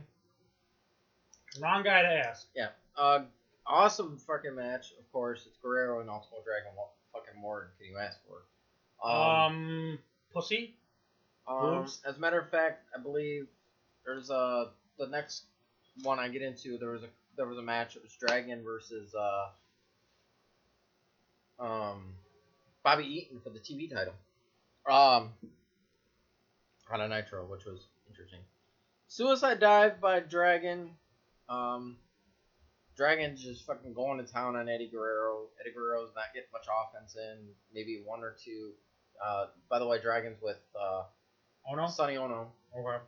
[1.60, 2.46] Wrong guy to ask.
[2.54, 2.68] Yeah.
[2.96, 3.20] Uh,
[3.66, 4.92] awesome fucking match.
[4.98, 6.70] Of course, it's Guerrero and Ultimo Dragon.
[6.76, 9.06] What fucking more can you ask for?
[9.08, 9.98] Um,
[10.32, 10.74] pussy.
[11.48, 12.00] Um, Boobs.
[12.06, 13.46] as a matter of fact, I believe
[14.04, 15.44] there's a the next
[16.02, 16.78] one I get into.
[16.78, 17.96] There was a there was a match.
[17.96, 19.48] It was Dragon versus uh,
[21.58, 22.14] um,
[22.82, 24.14] Bobby Eaton for the TV title.
[24.88, 25.32] Um,
[26.90, 28.40] on a Nitro, which was interesting.
[29.08, 30.90] Suicide Dive by Dragon.
[31.48, 31.96] Um,
[32.96, 35.46] Dragon's just fucking going to town on Eddie Guerrero.
[35.60, 37.48] Eddie Guerrero's not getting much offense in.
[37.74, 38.70] Maybe one or two.
[39.24, 41.02] Uh, by the way, Dragon's with uh,
[41.68, 41.88] Oh no.
[41.88, 42.46] Sonny Onoo.
[42.76, 43.02] Okay.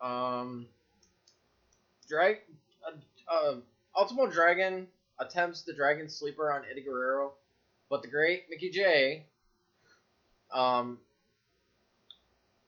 [0.00, 0.66] Um,
[2.10, 2.38] Drag,
[2.84, 3.54] uh, uh,
[3.96, 4.88] Ultimo Dragon
[5.20, 7.34] attempts the Dragon Sleeper on Eddie Guerrero,
[7.88, 9.26] but the great Mickie Jay,
[10.52, 10.98] um,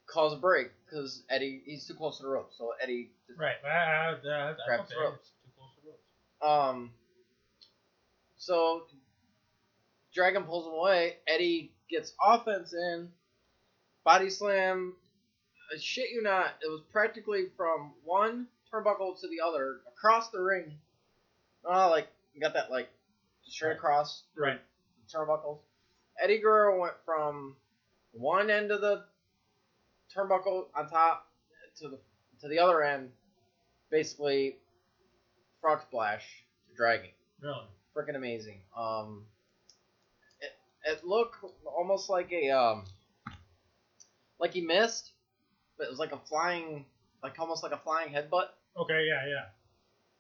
[0.06, 2.56] calls a break because Eddie he's too close to the ropes.
[2.56, 3.56] so Eddie just Right.
[3.64, 4.94] Uh, uh, that's Grab okay.
[4.94, 5.14] throat.
[5.44, 6.70] Too close to the ropes.
[6.70, 6.90] Um.
[8.36, 8.82] So,
[10.14, 11.16] Dragon pulls him away.
[11.26, 13.08] Eddie gets offense in.
[14.04, 14.94] Body slam.
[15.72, 16.54] I shit you not.
[16.64, 20.78] It was practically from one turnbuckle to the other across the ring.
[21.64, 22.88] Oh, like you got that like
[23.44, 23.76] straight Right.
[23.76, 24.60] across Right.
[25.12, 25.58] turnbuckles.
[26.20, 27.56] Eddie Guerrero went from
[28.12, 29.04] one end of the
[30.14, 31.26] turnbuckle on top
[31.78, 31.98] to the
[32.40, 33.12] to the other end,
[33.90, 34.56] basically
[35.60, 36.24] frog splash
[36.68, 37.10] to Dragon.
[37.40, 37.66] Really.
[37.94, 38.62] Freaking amazing.
[38.76, 39.26] Um,
[40.40, 40.52] it
[40.84, 41.36] it looked
[41.66, 42.84] almost like a um,
[44.38, 45.12] like he missed,
[45.78, 46.84] but it was like a flying,
[47.22, 48.48] like almost like a flying headbutt.
[48.76, 49.06] Okay.
[49.08, 49.26] Yeah.
[49.28, 49.44] Yeah.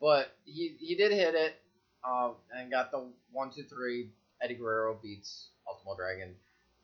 [0.00, 1.60] But he he did hit it,
[2.04, 4.10] um, and got the one two three.
[4.40, 6.34] Eddie Guerrero beats Ultimo Dragon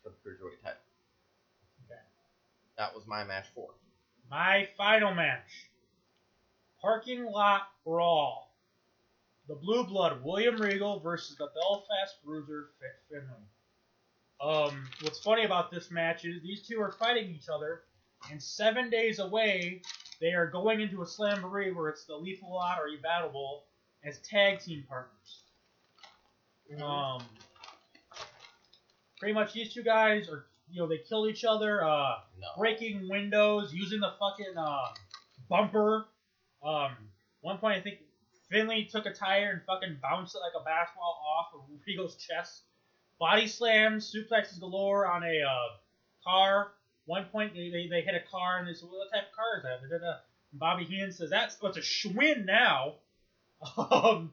[0.03, 0.79] for the cruiserweight title.
[1.87, 2.01] Okay.
[2.77, 3.71] That was my match four.
[4.31, 5.71] My final match.
[6.81, 8.55] Parking lot brawl.
[9.49, 13.49] The Blue Blood William Regal versus the Belfast Bruiser Fit Finlay.
[14.41, 17.81] Um, what's funny about this match is these two are fighting each other,
[18.31, 19.83] and seven days away,
[20.21, 23.65] they are going into a slamboree where it's the Lethal Lottery Battle Bowl
[24.05, 25.43] as tag team partners.
[26.83, 27.23] Um,
[29.19, 31.83] pretty much these two guys are, you know, they kill each other.
[31.83, 32.47] Uh, no.
[32.59, 34.89] breaking windows, using the fucking uh,
[35.49, 36.07] bumper.
[36.63, 36.93] Um,
[37.41, 38.01] one point I think
[38.51, 42.63] Finlay took a tire and fucking bounced it like a basketball off of Regal's chest.
[43.19, 45.69] Body slams, suplexes galore on a uh,
[46.25, 46.73] car.
[47.09, 49.57] One point they, they, they hit a car and they said, "What type of car
[49.57, 50.21] is that?" They did a,
[50.53, 52.95] Bobby Heenan says, "That's what's a Schwinn now."
[53.77, 54.31] Um,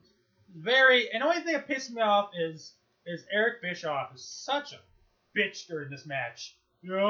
[0.56, 1.10] very.
[1.12, 2.74] And the only thing that pissed me off is
[3.06, 4.80] is Eric Bischoff is such a
[5.38, 6.56] bitch during this match.
[6.82, 7.06] You know,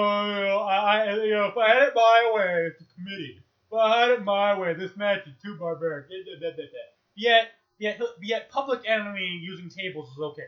[0.61, 3.41] I, I- you know, if I had it my way, it's a committee.
[3.71, 6.07] If I had it my way, this match is too barbaric.
[6.09, 6.83] Da, da, da, da, da.
[7.15, 7.47] Yet,
[7.79, 10.47] yet, yet, Public Enemy using tables is okay.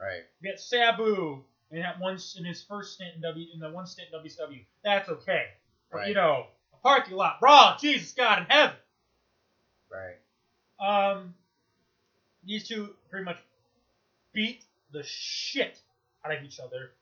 [0.00, 0.22] Right.
[0.40, 4.08] Yet Sabu in that one in his first stint in W in the one stint
[4.12, 5.46] in WCW, that's okay.
[5.90, 6.08] But Right.
[6.08, 8.76] you know, a parking lot brawl, Jesus God in heaven.
[9.90, 10.16] Right.
[10.80, 11.34] Um,
[12.44, 13.38] these two pretty much
[14.32, 15.80] beat the shit
[16.24, 16.92] out of each other,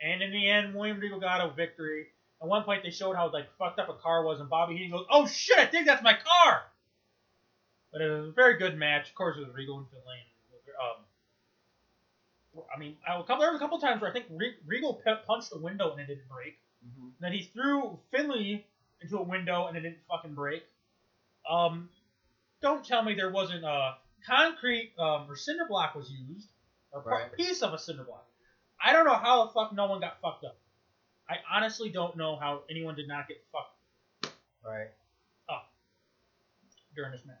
[0.00, 2.08] and in the end, William Regal got a victory.
[2.40, 4.90] At one point, they showed how like fucked up a car was, and Bobby Heenan
[4.92, 6.64] goes, "Oh shit, I think that's my car."
[7.92, 9.08] But it was a very good match.
[9.08, 10.26] Of course, it was Regal and Finlay.
[12.74, 14.26] I mean, a couple there was a couple times where I think
[14.66, 16.58] Regal punched a window and it didn't break.
[16.86, 17.08] Mm-hmm.
[17.20, 18.64] Then he threw Finlay
[19.00, 20.64] into a window and it didn't fucking break.
[21.48, 21.88] Um,
[22.62, 23.94] don't tell me there wasn't a
[24.26, 26.48] concrete um, or cinder block was used,
[26.92, 28.26] or a piece of a cinder block.
[28.84, 30.56] I don't know how the fuck no one got fucked up.
[31.28, 34.88] I honestly don't know how anyone did not get fucked Right.
[36.94, 37.36] during this match.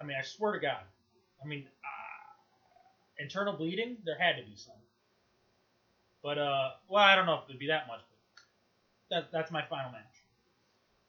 [0.00, 0.80] I mean, I swear to God.
[1.42, 1.97] I mean, uh,
[3.18, 4.74] internal bleeding, there had to be some.
[6.22, 8.00] But uh, well, I don't know if it'd be that much.
[8.08, 10.02] But that that's my final match.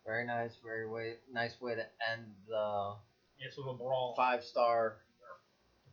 [0.06, 2.94] Very nice, very way nice way to end the
[3.40, 4.14] It's with a brawl.
[4.16, 4.98] five star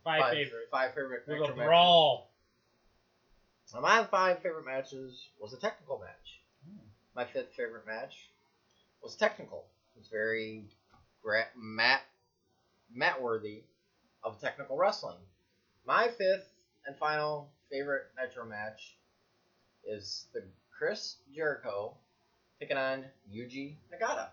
[0.05, 0.69] Five, favorite.
[0.70, 2.28] five favorite With a brawl.
[3.65, 6.39] So my five favorite matches was a technical match.
[6.65, 6.86] Hmm.
[7.17, 8.15] My fifth favorite match
[9.03, 9.65] was technical.
[9.97, 10.62] It was very
[11.57, 12.03] mat
[12.95, 13.62] mat worthy
[14.23, 15.17] of technical wrestling.
[15.86, 16.48] My fifth
[16.86, 18.97] and final favorite Nitro match
[19.84, 20.42] is the
[20.76, 21.94] Chris Jericho
[22.60, 24.28] taking on Yuji Nagata.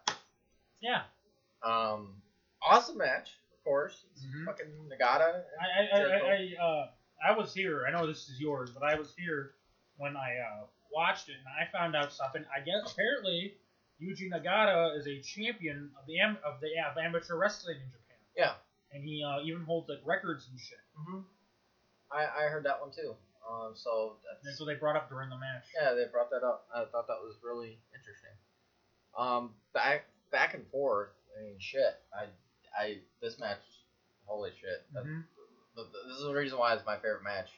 [0.82, 1.04] Yeah.
[1.64, 2.22] Um,
[2.62, 4.04] awesome match, of course.
[4.12, 4.46] It's Mhm.
[4.46, 5.44] fucking Nagata.
[5.60, 6.92] and I I, I, I, uh,
[7.24, 7.86] I was here.
[7.88, 9.54] I know this is yours, but I was here
[9.98, 12.44] when I uh, watched it, and I found out something.
[12.54, 13.56] I guess apparently
[14.02, 18.18] Yuji Nagata is a champion of the am- of the of amateur wrestling in Japan,
[18.36, 18.56] yeah.
[18.92, 20.80] and he uh, even holds like records and shit.
[20.96, 21.22] hmm
[22.14, 23.16] I, I heard that one too.
[23.50, 25.64] Um, so that's, so they brought up during the match.
[25.80, 26.66] yeah, they brought that up.
[26.74, 28.32] I thought that was really interesting.
[29.18, 31.10] Um, back back and forth.
[31.38, 31.96] I mean, shit.
[32.16, 32.26] I
[32.78, 33.60] I this match.
[34.26, 34.82] Holy shit.
[34.94, 35.24] That- Mhm.
[35.76, 37.50] th- This is the reason why it's my favorite match.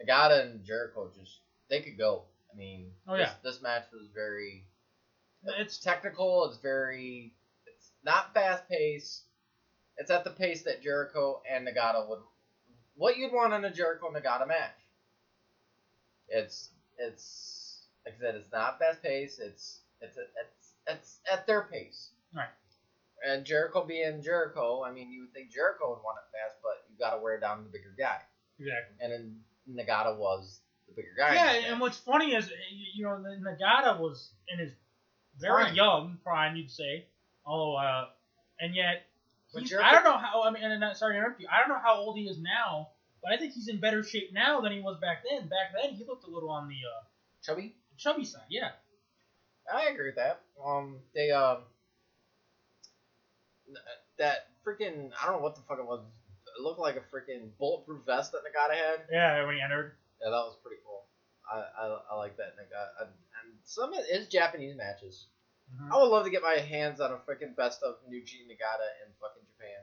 [0.00, 2.24] Nagata and Jericho just they could go.
[2.52, 3.34] I mean, Oh, this, yeah.
[3.42, 4.64] this match was very.
[5.44, 6.44] It's technical.
[6.46, 7.32] It's very.
[7.66, 9.22] It's not fast paced.
[9.96, 12.18] It's at the pace that Jericho and Nagata would.
[12.96, 14.78] What you'd want in a Jericho Nagata match.
[16.28, 18.34] It's it's like I said.
[18.36, 19.40] It's not fast paced.
[19.40, 22.10] It's it's it's it's at their pace.
[22.34, 22.48] Right.
[23.26, 26.84] And Jericho being Jericho, I mean, you would think Jericho would want it fast, but
[26.90, 28.18] you got to wear down the bigger guy.
[28.58, 28.96] exactly.
[29.00, 29.40] And then
[29.86, 31.34] Nagata was the bigger guy.
[31.34, 32.50] Yeah, and what's funny is
[32.94, 34.72] you know the Nagata was in his
[35.38, 35.74] very Prime.
[35.74, 37.06] young prime, you'd say.
[37.44, 38.06] Although, uh,
[38.60, 39.06] and yet
[39.54, 40.42] I don't know how.
[40.42, 41.48] I mean, and sorry to interrupt you.
[41.50, 42.88] I don't know how old he is now,
[43.22, 45.48] but I think he's in better shape now than he was back then.
[45.48, 47.02] Back then, he looked a little on the uh,
[47.42, 47.74] chubby.
[47.96, 48.42] chubby side.
[48.50, 48.70] Yeah.
[49.72, 50.42] I agree with that.
[50.64, 51.58] Um, they um,
[54.18, 56.00] that freaking I don't know what the fuck it was.
[56.58, 59.00] It looked like a freaking bulletproof vest that Nagata had.
[59.10, 59.92] Yeah, when he entered.
[60.20, 61.04] Yeah, that was pretty cool.
[61.50, 65.26] I I, I like that Nagata and, and some of his Japanese matches.
[65.76, 65.92] Mhm.
[65.92, 69.12] I would love to get my hands on a freaking best of Yuji Nagata in
[69.20, 69.82] fucking Japan.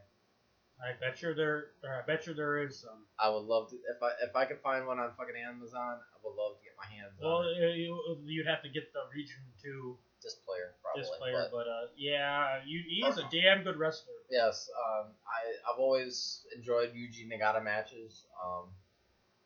[0.81, 1.71] I bet you there.
[1.87, 3.05] I bet you there is some.
[3.17, 5.99] I would love to if I if I could find one on fucking Amazon.
[6.01, 7.63] I would love to get my hands Well, on it.
[7.63, 11.01] uh, you, you'd have to get the region two this player probably.
[11.03, 14.13] this player, but- but uh, yeah, you, he's a damn good wrestler.
[14.29, 18.25] Yes, um, I I've always enjoyed Yuji Nagata matches.
[18.43, 18.73] Um,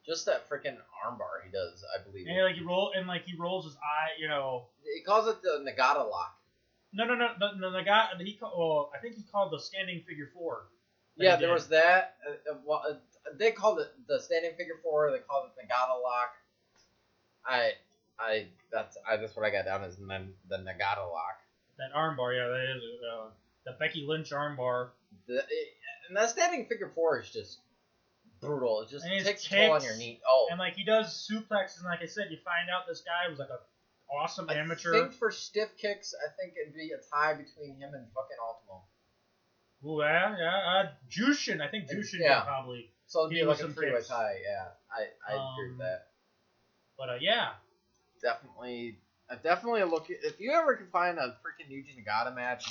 [0.06, 2.27] just that freaking armbar he does, I believe.
[2.27, 4.67] And like he roll and like he rolls his eye, you know.
[4.95, 6.36] He calls it the Nagata lock.
[6.93, 8.53] No, no, no, no, no the guy he called.
[8.57, 10.67] Well, I think he called the standing figure four.
[11.17, 11.53] Yeah, there did.
[11.53, 12.16] was that.
[12.25, 12.93] Uh, uh, well, uh,
[13.38, 15.11] they called it the standing figure four.
[15.11, 16.33] They called it the Nagata lock.
[17.45, 17.72] I
[18.19, 20.06] I that's I that's what I got down as the
[20.49, 21.41] the Nagata lock.
[21.77, 22.35] that armbar.
[22.35, 23.27] Yeah, that is uh,
[23.66, 24.90] the Becky Lynch armbar.
[25.27, 25.41] The,
[26.07, 27.59] and that standing figure four is just
[28.40, 28.82] brutal.
[28.82, 30.19] It just takes toll on your knee.
[30.27, 33.30] Oh, And like he does suplexes, and like I said, you find out this guy
[33.30, 33.59] was like a
[34.11, 34.95] awesome amateur.
[34.95, 38.38] I think for stiff kicks, I think it'd be a tie between him and fucking
[38.45, 38.84] Ultimo.
[39.86, 40.58] Ooh, yeah, yeah.
[40.58, 42.42] Uh, Jushin, I think Jushin Yeah.
[42.42, 42.90] probably.
[43.06, 44.08] So it'd be like a some three way kicks.
[44.10, 44.38] tie.
[44.44, 46.08] Yeah, I I agree with Um, that.
[46.98, 47.52] But uh, yeah,
[48.22, 48.98] Definitely,
[49.30, 50.08] uh, definitely a look.
[50.10, 52.66] If you ever can find a freaking Yuji Nagata match,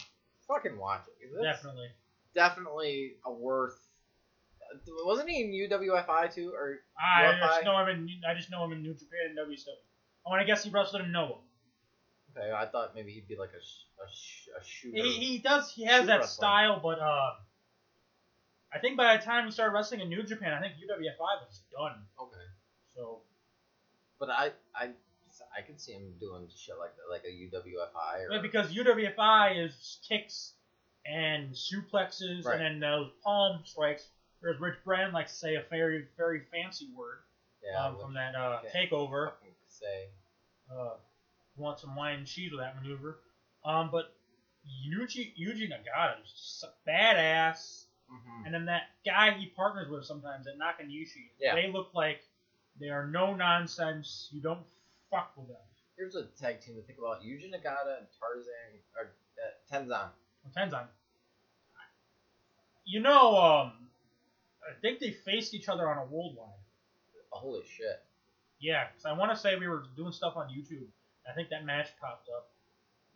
[0.49, 1.43] fucking watch it.
[1.43, 1.89] definitely.
[2.35, 3.79] definitely a worth.
[4.61, 7.41] uh, Wasn't he in UWFI too, or I UFI?
[7.41, 8.11] just know him in.
[8.29, 9.69] I just know him in New Japan and WCW.
[10.27, 11.39] Oh, I guess he wrestled in Noah.
[12.37, 12.51] okay?
[12.53, 14.97] I thought maybe he'd be like a sh- a, sh- a shooter.
[15.03, 15.71] He, he does.
[15.71, 16.35] He has Shoot that wrestling.
[16.35, 17.31] style, but uh,
[18.73, 21.61] I think by the time he started wrestling in New Japan, I think UWFI was
[21.73, 22.03] done.
[22.21, 22.45] okay,
[22.95, 23.21] So
[24.19, 24.91] but I I
[25.57, 29.65] I could see him doing shit like that, like a UWFI or yeah, because UWFI
[29.65, 30.53] is kicks
[31.07, 32.61] and suplexes Right.
[32.61, 34.09] and then those palm strikes.
[34.41, 37.19] Whereas Rich Brennan likes to say a very very fancy word
[37.65, 39.33] yeah, um, from that uh, takeover.
[39.79, 40.09] Say
[40.71, 40.97] Uh,
[41.57, 43.21] want some wine and cheese with that maneuver.
[43.65, 44.13] Um, but
[44.67, 47.87] Yuji Yuji Nagata is just a badass.
[48.11, 48.47] Mhm.
[48.47, 51.55] And then that guy he partners with sometimes, that Nakanishi, Yeah.
[51.55, 52.23] they look like
[52.79, 54.29] they are no nonsense.
[54.33, 54.67] You don't
[55.11, 55.57] fuck with them.
[55.97, 60.11] Here's a tag team to think about: Yuji Nagata and Tarzan or uh, Tenzan.
[60.45, 60.89] Depends on.
[62.85, 63.91] You know, um,
[64.69, 66.53] I think they faced each other on a worldwide.
[67.31, 68.03] Holy shit!
[68.61, 70.87] Yeah, because I want to say we were doing stuff on YouTube.
[71.29, 72.49] I think that match popped up.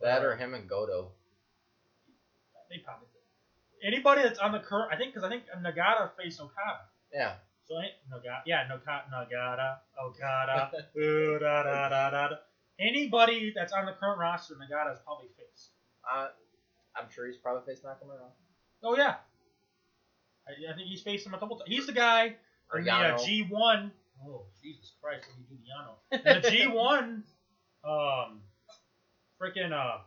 [0.01, 1.13] That or him and Goto.
[2.71, 3.87] They probably did.
[3.87, 6.87] anybody that's on the current, I think, because I think Nagata faced Okada.
[7.13, 7.35] Yeah.
[7.67, 12.37] So ain't Nagata, yeah, Nagata, Nagata, Okada, ooh, da, da, da, da, da.
[12.79, 15.71] Anybody that's on the current roster, Nagata is probably faced.
[16.09, 16.29] Uh,
[16.97, 18.31] I'm sure he's probably faced Nakamura.
[18.83, 19.17] Oh yeah,
[20.49, 21.69] I, I think he's faced him a couple times.
[21.69, 22.37] He's the guy
[22.75, 23.51] in the uh, Yano.
[23.51, 23.91] G1.
[24.27, 26.37] Oh Jesus Christ, me do the Yano.
[26.37, 27.23] In the G1,
[27.85, 28.41] um,
[29.41, 29.99] freaking uh,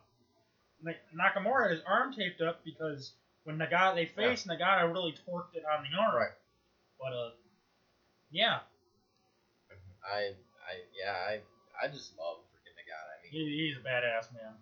[1.16, 5.64] Nakamura had his arm taped up because when Nagata they faced, Nagata really torqued it
[5.66, 6.16] on the arm.
[6.16, 6.30] Right.
[7.00, 7.30] But uh,
[8.32, 8.60] yeah,
[10.06, 11.40] I, I, yeah, I,
[11.84, 13.12] I just love freaking Nagata.
[13.20, 14.54] I mean, he, he's a badass man.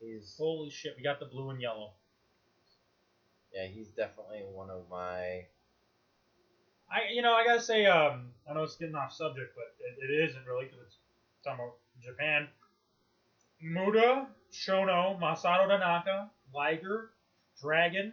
[0.00, 1.92] he's, Holy shit, we got the blue and yellow.
[3.54, 5.46] yeah, he's definitely one of my.
[6.92, 10.10] I, you know, I gotta say, um, I know it's getting off subject, but it,
[10.10, 10.96] it isn't really because it's
[11.44, 12.48] talking about Japan.
[13.60, 17.10] Muta, Chono, Masato Tanaka, Liger,
[17.60, 18.12] Dragon,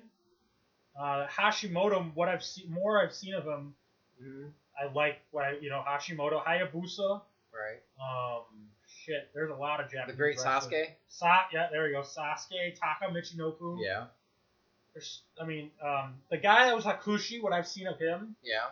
[1.00, 2.14] uh, Hashimoto.
[2.14, 3.74] What I've seen, more I've seen of him,
[4.80, 5.22] I like.
[5.32, 7.22] What I, you know, Hashimoto, Hayabusa.
[7.52, 7.82] Right.
[8.00, 8.44] Um,
[8.88, 10.14] shit, there's a lot of Japanese.
[10.14, 10.72] The Great wrestlers.
[10.72, 10.86] Sasuke.
[11.08, 12.02] Sa- yeah, there we go.
[12.02, 13.78] Sasuke, Taka Michinoku.
[13.84, 14.06] Yeah.
[15.42, 18.68] I mean, um, the guy that was Hakushi, what I've seen of him, Yeah.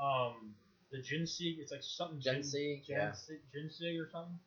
[0.00, 0.54] um,
[0.90, 3.10] the Jinsei, it's like something Jin- Jinsei, yeah.
[3.10, 4.38] Jinsei, Jinsei or something.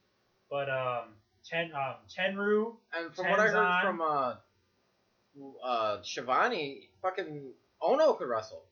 [0.49, 1.15] But um,
[1.45, 4.35] Ten, um, Tenryu, And from what I heard from uh,
[5.63, 8.63] uh, Schiavone, fucking Onoo could wrestle.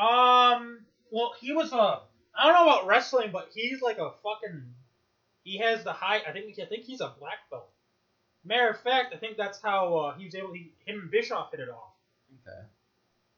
[0.00, 0.80] um,
[1.10, 4.62] well, he was a, I don't know about wrestling, but he's like a fucking,
[5.44, 6.20] he has the high.
[6.26, 7.68] I think I think he's a black belt.
[8.44, 10.52] Matter of fact, I think that's how uh, he was able.
[10.52, 11.92] He, him and Bischoff hit it off.
[12.46, 12.66] Okay.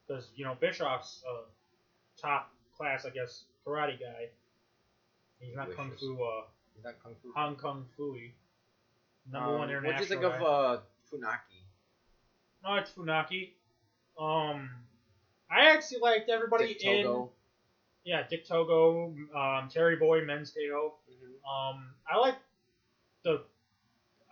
[0.07, 4.27] because you know Bischoff's a top class, I guess, karate guy.
[5.39, 6.41] He's not kung fu, uh,
[6.75, 7.31] He's not kung fu.
[7.35, 8.31] Hong Kong Phooey.
[9.31, 9.91] Number Um, one international.
[9.91, 10.37] What do you think guy.
[10.37, 10.81] of uh,
[11.13, 11.61] Funaki?
[12.63, 13.51] No, it's Funaki.
[14.19, 14.69] Um,
[15.49, 17.03] I actually liked everybody Dick in.
[17.05, 17.31] Togo?
[18.03, 20.93] Yeah, Dick Togo, um, Terry Boy, Men's Teo.
[21.47, 22.35] Um, I like
[23.23, 23.41] the.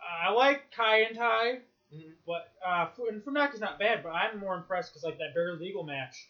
[0.08, 1.60] I like Kaientai,
[1.92, 2.14] Mhm.
[2.26, 5.82] but uh, and Funaki's not bad, but I'm more impressed because like that bare legal
[5.84, 6.28] match.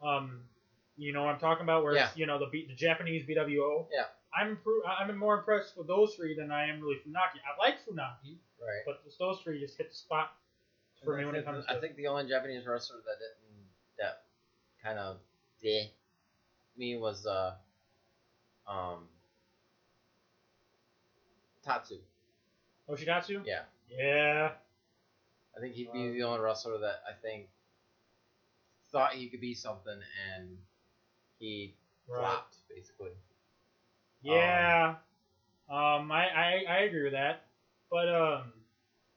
[0.00, 0.48] Um,
[0.96, 2.08] you know what I'm talking about, where Yeah.
[2.08, 3.88] it's, you know the B, the Japanese BWO.
[3.90, 4.06] Yeah.
[4.32, 7.40] I'm I'm more impressed with those three than I am really Funaki.
[7.44, 8.82] I like Funaki, Right.
[8.84, 10.34] but those three just hit the spot
[11.02, 11.78] for And me when it comes I to.
[11.78, 14.22] I think the only Japanese wrestler that didn't that
[14.82, 15.18] kind of
[15.60, 15.90] did
[16.76, 17.54] me was uh
[18.66, 19.08] um
[21.62, 21.98] Tatsu.
[22.88, 23.42] Oshigatsu.
[23.44, 23.62] Yeah.
[23.88, 24.50] Yeah.
[25.56, 27.46] I think he'd be the only wrestler that I think
[28.92, 29.98] thought he could be something
[30.36, 30.56] and
[31.38, 31.74] he
[32.08, 32.20] Right.
[32.20, 33.10] flopped basically.
[34.22, 34.94] Yeah.
[35.68, 37.44] Um, I, I, I agree with that.
[37.90, 38.52] But um,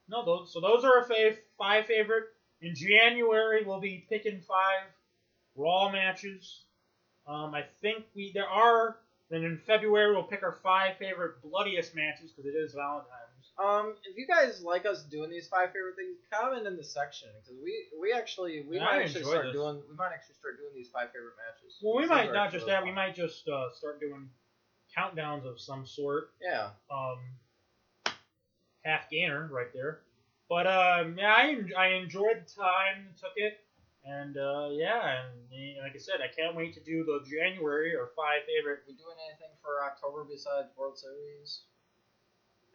[0.09, 2.25] no, those so those are our fav- five favorite.
[2.61, 4.87] In January, we'll be picking five
[5.55, 6.61] Raw matches.
[7.27, 8.97] Um, I think we there are.
[9.29, 13.20] Then in February, we'll pick our five favorite bloodiest matches because it is Valentine's.
[13.57, 17.29] Um, if you guys like us doing these five favorite things, comment in the section
[17.41, 19.53] because we we actually we Yeah, might actually enjoy start this.
[19.53, 21.77] doing we might actually start doing these five favorite matches.
[21.81, 22.83] Well, we These might are not just really that.
[22.83, 22.95] We fun.
[22.95, 24.29] might just uh, start doing
[24.97, 26.31] countdowns of some sort.
[26.41, 26.69] Yeah.
[26.89, 27.19] um,
[28.83, 29.99] half gainer right there.
[30.49, 33.61] But um, yeah, I, en- I enjoyed the time, took it,
[34.03, 37.95] and uh, yeah, and eh, like I said, I can't wait to do the January
[37.95, 38.83] or five favorite.
[38.87, 41.61] we doing anything for October besides World Series?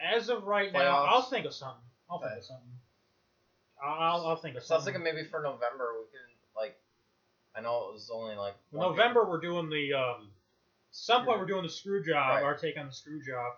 [0.00, 1.08] As of right now, Playoffs.
[1.08, 1.82] I'll think of something.
[2.10, 2.72] I'll think of something.
[3.82, 5.02] I'll, I'll, think of So I was something.
[5.02, 6.20] thinking maybe for November we can
[6.56, 6.76] like.
[7.54, 10.28] I know it was only like one November, we're doing the um,
[10.90, 12.36] some point we're doing the screw job.
[12.36, 12.42] Right.
[12.42, 13.54] Our take on the screw job.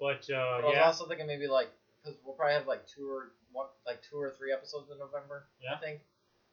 [0.00, 1.68] But But uh, I was yeah, also thinking maybe like
[2.02, 5.44] because we'll probably have like two or one like two or three episodes in November.
[5.62, 5.74] Yeah.
[5.76, 6.00] I think.
[6.00, 6.00] I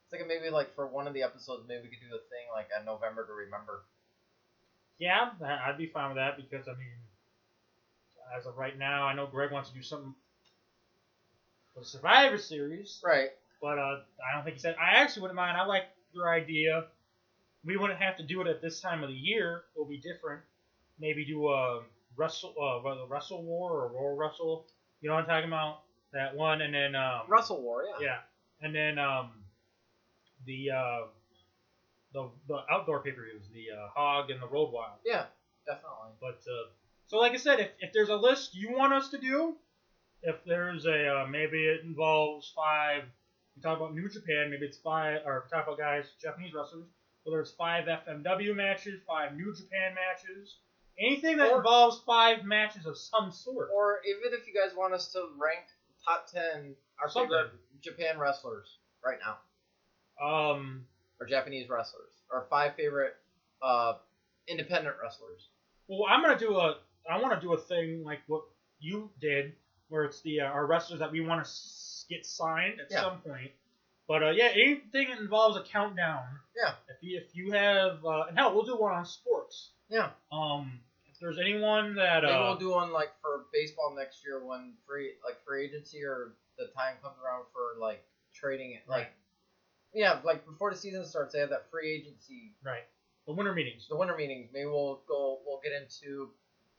[0.05, 2.47] was thinking maybe like for one of the episodes maybe we could do a thing
[2.53, 3.83] like a November to remember.
[4.97, 6.97] Yeah, I- I'd be fine with that because I mean,
[8.37, 10.13] as of right now, I know Greg wants to do something
[11.73, 13.29] for the Survivor Series, Right.
[13.61, 14.75] but uh, I don't think he said.
[14.79, 15.57] I actually wouldn't mind.
[15.57, 15.83] I like
[16.13, 16.85] your idea.
[17.65, 19.63] We wouldn't have to do it at this time of the year.
[19.75, 20.41] It'll be different.
[20.99, 21.81] Maybe do a
[22.15, 24.65] wrestle, uh, Wrestle War or Royal Wrestle.
[25.01, 25.81] You know what I'm talking about?
[26.13, 27.83] That one, and then um, Russell War.
[28.01, 28.05] Yeah.
[28.07, 28.17] yeah,
[28.65, 29.31] and then um,
[30.45, 30.99] the uh,
[32.13, 34.97] the the outdoor pay per views, the uh, Hog and the Road Wild.
[35.05, 35.25] Yeah.
[35.67, 36.13] Definitely.
[36.19, 36.69] But uh,
[37.09, 39.55] so, like I said, if, if there's a list you want us to do,
[40.23, 43.03] if there's a uh, maybe it involves five.
[43.55, 46.85] We talk about New Japan, maybe it's five, or talk about guys, Japanese wrestlers.
[47.23, 50.55] Whether it's five FMW matches, five New Japan matches,
[50.97, 53.69] anything that Or- involves five matches of some sort.
[53.73, 55.65] Or even if you guys want us to rank
[56.05, 57.29] top ten our Something.
[57.37, 59.37] favorite Japan wrestlers, right now,
[60.21, 60.85] Um,
[61.19, 63.15] or Japanese wrestlers, or five favorite
[63.61, 63.93] uh,
[64.47, 65.47] independent wrestlers.
[65.87, 66.77] well, I'm gonna do a.
[67.09, 68.43] I want to do a thing like what
[68.79, 69.53] you did,
[69.89, 73.01] where it's the uh, our wrestlers that we want to s- get signed at Yeah.
[73.01, 73.51] some point.
[74.07, 76.23] But uh, yeah, anything that involves a countdown.
[76.55, 76.73] Yeah.
[76.89, 79.71] If you if you have uh, and hell, we'll do one on sports.
[79.89, 80.09] Yeah.
[80.31, 80.79] Um,
[81.11, 84.73] if there's anyone that Maybe uh, we'll do one like for baseball next year when
[84.87, 88.81] free like free agency or the time comes around for like trading it.
[88.87, 89.07] Like Right.
[89.93, 92.83] yeah, like before the season starts, they have that free agency, right
[93.27, 93.87] the winter meetings.
[93.89, 94.49] the winter meetings.
[94.53, 95.39] Maybe we'll go.
[95.45, 96.29] We'll get into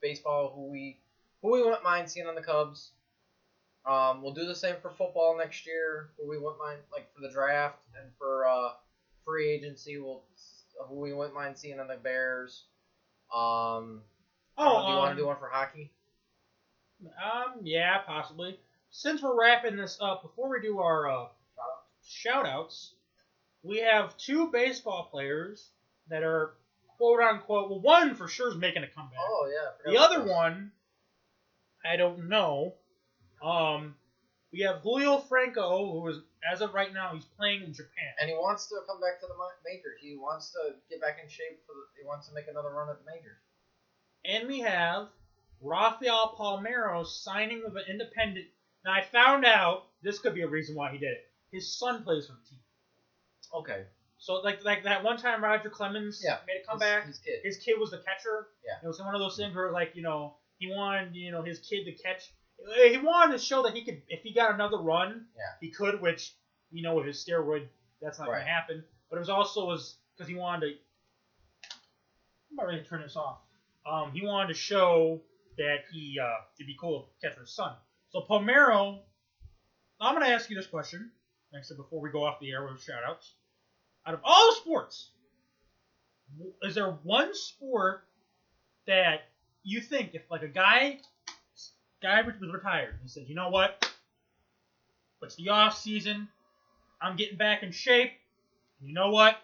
[0.01, 0.53] baseball.
[0.55, 0.99] Who we
[1.43, 2.93] who we wouldn't mind seeing on the Cubs.
[3.89, 6.11] Um, we'll do the same for football next year.
[6.19, 8.71] Who we wouldn't mind like for the draft and for uh,
[9.25, 9.99] free agency.
[9.99, 10.23] We'll
[10.89, 12.65] who we wouldn't mind seeing on the Bears.
[13.35, 14.03] Um,
[14.59, 15.93] know, do you want um, to do one for hockey?
[17.05, 18.59] Um, yeah, possibly.
[18.91, 21.27] Since we're wrapping this up, before we do our uh,
[22.05, 22.95] shout outs,
[23.63, 25.71] we have two baseball players
[26.09, 26.55] that are
[27.01, 27.71] quote unquote.
[27.71, 29.19] Well, one for sure is making a comeback.
[29.19, 29.93] Oh yeah.
[29.93, 30.31] The other this.
[30.31, 30.73] one,
[31.85, 32.75] I don't know.
[33.43, 33.95] Um,
[34.53, 36.19] we have Julio Franco, who is
[36.53, 38.13] as of right now he's playing in Japan.
[38.21, 39.99] And he wants to come back to the ma- majors.
[40.03, 41.73] He wants to get back in shape for.
[41.73, 43.41] The, he wants to make another run at the majors.
[44.27, 45.09] And we have
[45.63, 48.47] Rafael Palmeiro signing with an independent.
[48.85, 51.25] Now I found out this could be a reason why he did it.
[51.51, 52.61] His son plays for the team.
[53.55, 53.85] Okay.
[54.21, 57.07] So like like that one time Roger Clemens Yeah, made a comeback.
[57.07, 57.41] His, his kid.
[57.43, 58.49] His kid was the catcher.
[58.65, 58.85] Yeah.
[58.85, 61.59] It was one of those things where like you know he wanted you know his
[61.59, 62.31] kid to catch.
[62.77, 65.25] He wanted to show that he could if he got another run.
[65.35, 65.43] Yeah.
[65.61, 66.35] He could, which
[66.71, 67.67] you know with his steroid
[68.03, 68.41] that's not Right.
[68.41, 68.85] gonna happen.
[69.09, 70.75] But it was also was because he wanted to.
[72.53, 73.39] I'm about ready to turn this off.
[73.91, 75.23] Um, he wanted to show
[75.57, 76.27] that he uh,
[76.59, 77.73] it'd be cool to catch his son.
[78.11, 78.99] So Palmeiro,
[80.01, 81.11] I'm gonna ask you this question.
[81.53, 83.33] Like I said before we go off the air with shout outs.
[84.07, 85.11] Out of all sports,
[86.63, 88.05] is there one sport
[88.87, 89.23] that
[89.63, 91.01] you think if like a guy
[92.03, 93.91] guy was retired and he said, you know what?
[95.23, 96.29] It's the off season.
[97.01, 98.13] I'm getting back in shape.
[98.81, 99.37] You know what?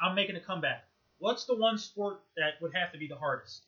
[0.00, 0.84] I'm making a comeback.
[1.18, 3.62] What's the one sport that would have to be the hardest?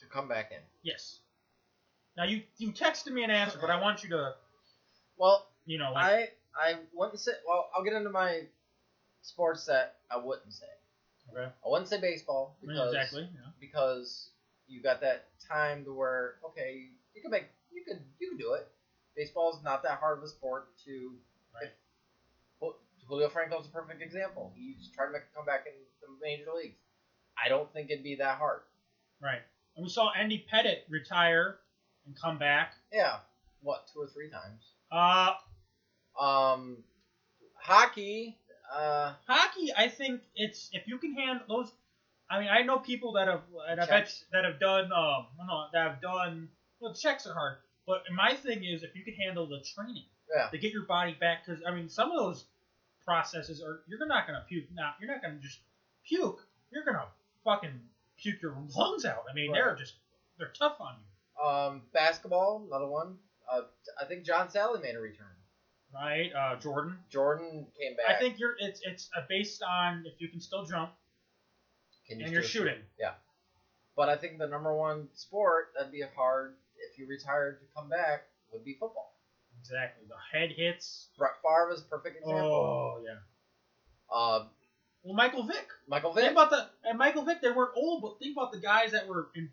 [0.00, 0.58] to come back in.
[0.82, 1.20] Yes.
[2.16, 4.34] Now you you texted me an answer, but I want you to
[5.16, 7.32] Well, you know like I I wouldn't say.
[7.46, 8.42] Well, I'll get into my
[9.22, 10.66] sports that I wouldn't say.
[11.32, 11.44] okay.
[11.64, 13.22] I wouldn't say baseball because exactly.
[13.34, 13.50] Yeah.
[13.60, 14.30] because
[14.66, 18.52] you got that time to where okay you can make you could you can do
[18.54, 18.68] it.
[19.16, 21.12] Baseball is not that hard of a sport to.
[21.54, 21.64] Right.
[21.64, 22.74] If, Ju-
[23.08, 24.52] Julio Franco's a perfect example.
[24.54, 26.78] He's trying to make a comeback in the major leagues.
[27.42, 28.60] I don't think it'd be that hard.
[29.20, 29.40] Right.
[29.76, 31.58] And we saw Andy Pettitte retire
[32.06, 32.74] and come back.
[32.92, 33.16] Yeah,
[33.62, 34.62] what two or three times.
[34.92, 35.34] Uh,
[36.20, 36.78] Um,
[37.54, 38.37] hockey.
[38.72, 41.72] Uh, hockey, I think it's if you can handle those.
[42.30, 45.90] I mean, I know people that have that have that have done um no, that
[45.90, 46.48] have done
[46.80, 47.56] well checks are hard,
[47.86, 50.48] but my thing is if you can handle the training yeah.
[50.48, 52.44] to get your body back because I mean some of those
[53.04, 55.60] processes are you're not gonna puke now you're not gonna just
[56.06, 57.06] puke you're gonna
[57.44, 57.80] fucking
[58.18, 59.24] puke your lungs out.
[59.30, 59.94] I mean they're just
[60.38, 63.16] they're tough on you, Um, basketball, another one.
[63.50, 63.62] Uh,
[64.00, 65.26] I think John Salley made a return.
[65.94, 66.30] Right?
[66.34, 66.98] Uh, Jordan.
[67.10, 68.16] Jordan came back.
[68.16, 70.90] I think you're it's it's uh, based on if you can still jump
[72.08, 72.58] Can and you're shoot?
[72.60, 72.78] shooting.
[72.98, 73.12] Yeah.
[73.96, 76.54] But I think the number one sport that'd be hard
[76.92, 79.14] if you retired to come back would be football.
[79.60, 80.04] Exactly.
[80.08, 81.08] The head hits.
[81.18, 82.42] Brett Favre is a perfect example.
[82.52, 84.14] Oh yeah.
[84.14, 84.46] Uh,
[85.02, 85.66] Well, Michael Vick.
[85.88, 86.24] Michael Vick.
[86.24, 87.40] Think about the and Michael Vick.
[87.40, 89.50] They weren't old, but think about the guys that were in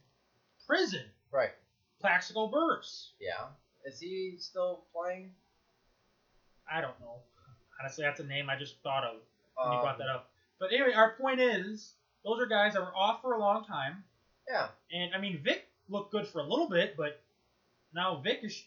[0.67, 1.03] prison.
[1.31, 1.51] Right.
[2.01, 3.11] Plaxico Burress.
[3.21, 3.45] Yeah.
[3.85, 5.31] Is he still playing?
[6.71, 7.19] I don't know.
[7.79, 9.15] Honestly, that's a name I just thought of
[9.55, 10.29] when you Um, brought that up.
[10.59, 14.03] But anyway, our point is, those are guys that were off for a long time,
[14.47, 14.69] Yeah.
[14.91, 17.21] and I mean Vick looked good for a little bit, but
[17.93, 18.63] now Vick is,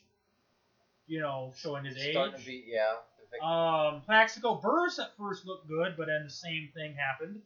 [1.07, 2.13] you know, showing his age.
[2.13, 2.97] Starting to be yeah.
[3.31, 7.43] Vick- Um, Plaxico Burress at first looked good, but then the same thing happened.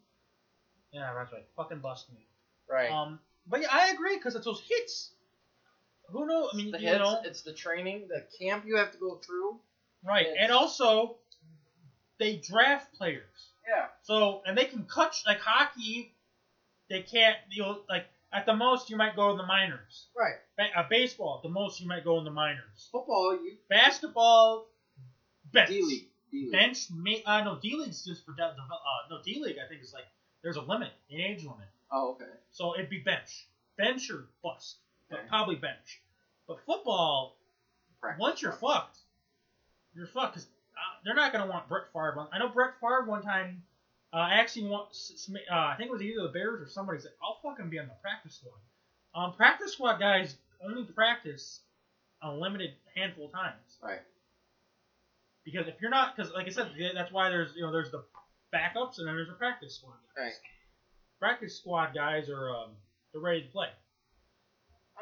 [0.93, 1.47] Yeah, that's right.
[1.57, 2.27] Fucking bust me.
[2.69, 2.91] right.
[2.91, 5.11] Um, but yeah, I agree because it's those hits.
[6.09, 6.51] Who knows?
[6.53, 9.17] I mean, the you hits, know, it's the training, the camp you have to go
[9.17, 9.59] through.
[10.05, 10.27] Right?
[10.27, 11.17] it's- And also,
[12.19, 13.89] they draft players, Yeah.
[14.03, 16.15] so and they can cut like hockey.
[16.89, 17.37] They can't.
[17.51, 20.09] You know, like at the most you might go in the minors.
[20.17, 20.37] Right.
[20.57, 22.89] Ba- uh, baseball, at the most you might go in the minors.
[22.93, 24.67] Football, you Basketball,
[25.53, 25.69] bench.
[25.69, 26.09] D league.
[26.31, 26.53] D league.
[26.53, 28.55] Bench, may, uh, no, D League's just for, de- uh,
[29.11, 30.07] no, D League I think is like,
[30.43, 31.69] there's a limit, an age limit.
[31.91, 32.31] Oh, okay.
[32.53, 33.47] So it'd be bench.
[33.77, 34.77] Bench or bust.
[35.11, 35.29] But Okay.
[35.29, 36.01] probably bench.
[36.49, 37.37] But football,
[38.01, 38.21] Practice.
[38.21, 38.99] once you're fucked,
[39.95, 40.35] you're fucked.
[40.35, 40.47] 'cause,
[40.77, 42.19] uh, they're not gonna want Brett Favre.
[42.21, 43.67] on- I know Brett Favre one time.
[44.13, 44.91] Uh, actually, want,
[45.51, 47.89] uh, I think it was either the Bears or somebody said, "I'll fucking be on
[47.89, 48.61] the practice squad."
[49.15, 51.63] Um, practice squad guys only practice
[52.21, 54.03] a limited handful of times Right.
[55.45, 58.05] because if you're not, because like I said, that's why there's you know there's the
[58.53, 60.25] backups and then there's the practice squad guys.
[60.25, 60.41] Right.
[61.19, 62.77] Practice squad guys are um,
[63.13, 63.71] they're ready to play.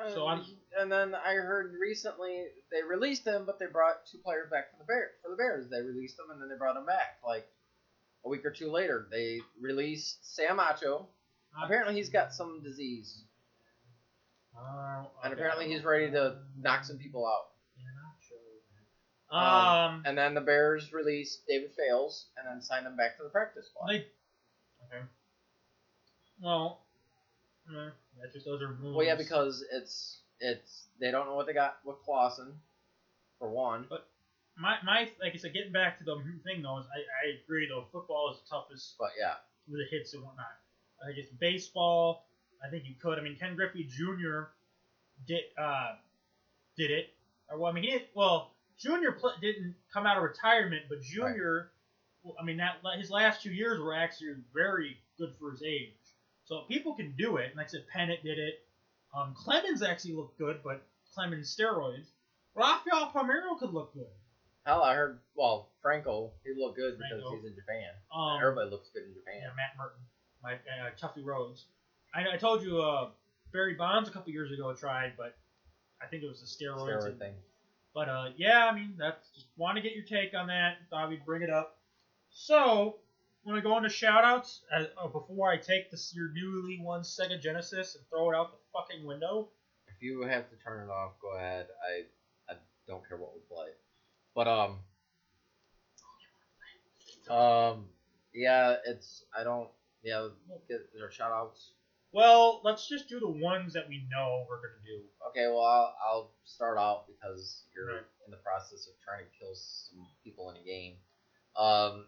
[0.08, 4.18] So Uh, I'm- and then I heard recently they released him, but they brought two
[4.18, 5.68] players back for the Bear for the Bears.
[5.68, 7.20] They released them and then they brought him back.
[7.24, 7.46] Like
[8.24, 11.06] a week or two later, they released Sam Acho.
[11.62, 13.24] Apparently, he's got some disease,
[14.56, 17.46] Uh, and apparently he's ready to knock some people out.
[19.32, 23.30] Um, And then the Bears released David Fales and then signed him back to the
[23.30, 23.88] practice squad.
[23.88, 24.10] They,
[24.86, 25.04] okay.
[26.40, 26.84] Well,
[27.68, 27.90] eh,
[28.20, 28.76] that's just those are.
[28.82, 32.52] Well, yeah, because it's it's they don't know what they got with Clausen,
[33.38, 33.86] for one.
[33.88, 34.06] But
[34.56, 37.68] my my like I said, getting back to the thing though is I, I agree
[37.68, 39.34] though football is the toughest But yeah,
[39.68, 40.46] with the hits and whatnot.
[41.06, 42.26] I guess baseball,
[42.64, 43.18] I think you could.
[43.18, 44.50] I mean, Ken Griffey Jr.
[45.26, 45.94] did uh
[46.76, 47.10] did it.
[47.50, 48.50] Or well, I mean, he did, well
[48.80, 51.70] Junior pl- didn't come out of retirement, but Junior,
[52.22, 55.92] well, I mean, that his last two years were actually very good for his age.
[56.50, 57.46] So people can do it.
[57.50, 58.64] And like I said, Pennant did it.
[59.16, 60.82] Um, Clemens actually looked good, but
[61.14, 62.06] Clemens steroids.
[62.56, 64.10] Rafael Palmeiro could look good.
[64.66, 65.20] hell, I heard.
[65.36, 67.36] Well, Franco, he looked good because Franco.
[67.36, 67.90] he's in Japan.
[68.14, 69.42] Um, Everybody looks good in Japan.
[69.42, 70.02] Yeah, Matt Murton,
[70.42, 71.66] my uh, Tuffy Rhodes.
[72.12, 73.10] I, I told you uh,
[73.52, 75.36] Barry Bonds a couple years ago tried, but
[76.02, 76.88] I think it was the steroids.
[76.88, 77.34] Steroid and- thing.
[77.94, 80.76] But uh, yeah, I mean that's just want to get your take on that.
[80.90, 81.76] Thought we'd bring it up.
[82.30, 82.98] So,
[83.50, 87.40] want to go into shoutouts uh, uh, before I take this your newly won Sega
[87.40, 89.48] Genesis and throw it out the fucking window.
[89.88, 91.66] If you have to turn it off, go ahead.
[91.84, 92.56] I I
[92.86, 93.68] don't care what we play.
[94.34, 94.78] But um
[97.28, 97.88] um
[98.32, 99.68] yeah, it's I don't
[100.02, 100.28] yeah
[100.68, 101.72] get their shout outs.
[102.12, 105.02] Well, let's just do the ones that we know we're gonna do.
[105.28, 108.04] Okay, well I'll, I'll start out because you're Right.
[108.26, 110.94] in the process of trying to kill some people in a game.
[111.56, 112.06] Um,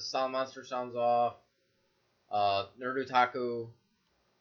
[0.00, 1.34] Sound Monster sounds off.
[2.30, 3.68] Uh, Nerd Otaku,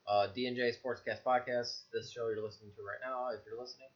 [0.07, 1.81] uh, D&J Sportscast Podcast.
[1.93, 3.87] This show you're listening to right now, if you're listening.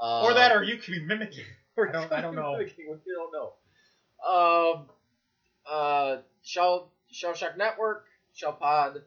[0.00, 1.44] Uh, or that, or you could be mimicking.
[1.78, 2.56] I don't- I don't know.
[2.58, 2.66] We
[3.14, 3.52] don't know.
[4.26, 4.86] Um,
[5.68, 8.04] uh, Shell Shell Shock Network,
[8.34, 9.02] Shell Pod.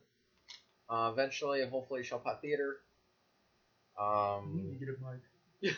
[0.90, 2.78] Uh, eventually, hopefully, Shell Pod Theater.
[4.00, 5.76] Um, need to get a mic.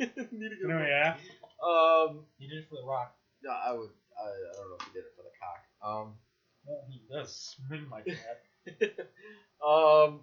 [0.32, 1.16] need to get No, a- yeah.
[1.62, 3.16] Um, You did it for the Rock.
[3.42, 3.88] no, I would.
[4.18, 5.15] I, I don't know if you did it for the cock.
[5.86, 6.14] Um,
[6.64, 8.06] Well, he does swing like
[8.80, 9.66] that.
[9.66, 10.20] um.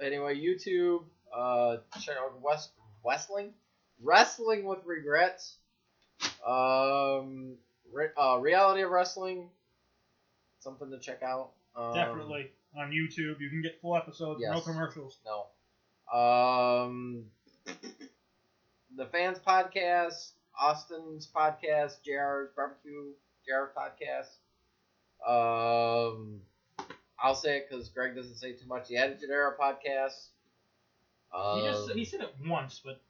[0.00, 1.02] Anyway, YouTube.
[1.36, 2.70] Uh, check out West
[3.04, 3.52] Wrestling,
[4.02, 5.56] Wrestling with Regrets.
[6.46, 7.56] Um,
[7.92, 9.50] re- uh, Reality of Wrestling.
[10.60, 11.50] Something to check out.
[11.76, 13.40] Um, Definitely on YouTube.
[13.40, 15.18] You can get full episodes, no commercials.
[15.26, 15.46] No.
[16.18, 17.24] Um,
[18.96, 23.12] the fans podcast, Austin's podcast, JR's barbecue,
[23.48, 24.28] JR podcast.
[25.26, 26.40] Um,
[27.20, 28.88] I'll say it because Greg doesn't say too much.
[28.88, 30.28] The Attitude Era podcast.
[31.34, 33.00] Um, he just he said it once, but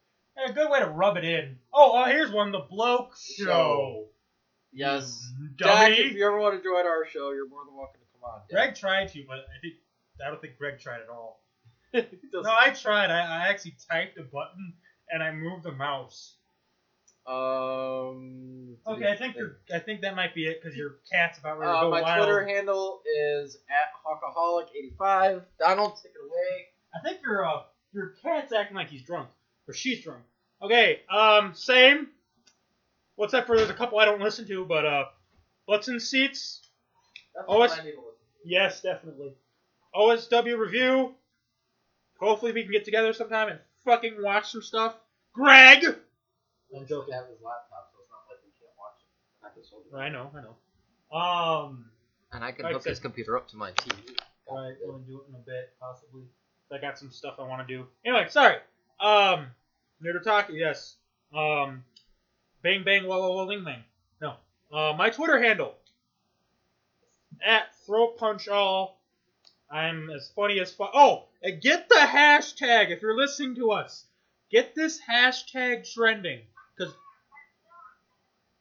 [0.43, 1.57] a good way to rub it in.
[1.73, 3.45] Oh, uh, here's one: the Bloke Show.
[3.45, 4.05] Show.
[4.73, 5.31] yes.
[5.57, 8.29] Jack, if you ever want to join our show, you're more than welcome to come
[8.29, 8.41] on.
[8.49, 9.75] Greg tried to, but I think
[10.25, 11.41] I don't think Greg tried at all.
[11.93, 13.09] No, I tried.
[13.09, 14.73] I, I actually typed a button
[15.11, 16.35] and I moved the mouse.
[17.29, 18.75] Um.
[18.87, 19.57] Okay, I think you're.
[19.73, 22.01] I think that might be it because your cat's about ready to Uh, go my
[22.01, 22.17] wild.
[22.25, 25.43] Twitter handle is at Hawkaholic85.
[25.59, 26.65] Donald, take it away.
[26.95, 27.61] I think your uh,
[27.93, 29.29] your cat's acting like he's drunk
[29.67, 30.23] or she's drunk.
[30.61, 32.07] Okay, um, same.
[33.15, 33.57] What's up for?
[33.57, 35.05] There's a couple I don't listen to, but uh,
[35.67, 36.61] butts and seats.
[37.35, 38.03] That's what I need to listen
[38.45, 39.33] Yes, definitely.
[39.93, 41.13] OSW review.
[42.19, 44.95] Hopefully we can get together sometime and fucking watch some stuff.
[45.33, 45.85] Greg.
[46.71, 46.77] To.
[46.77, 47.13] I'm joking.
[47.13, 49.45] have his laptop, so it's not like we can't watch it.
[49.45, 49.95] I can solve it.
[49.95, 50.55] I know, I know.
[51.15, 51.89] Um,
[52.31, 54.15] And I can Like hook this said- computer up to my TV.
[54.51, 56.23] Right, we'll do it in a bit, possibly.
[56.71, 57.87] I got some stuff I want to do.
[58.05, 58.57] Anyway, sorry.
[58.99, 59.47] Um,
[60.03, 60.95] Nerd Otaku, yes.
[61.33, 61.83] Um,
[62.61, 63.83] bang bang wah wah wah ling ling.
[64.21, 64.35] No.
[64.71, 65.75] Uh, my Twitter handle
[67.43, 68.99] at throat punch all.
[69.71, 70.91] I'm as funny as fuck.
[70.93, 74.05] Oh, and get the hashtag if you're listening to us.
[74.51, 76.41] Get this hashtag trending
[76.79, 76.93] because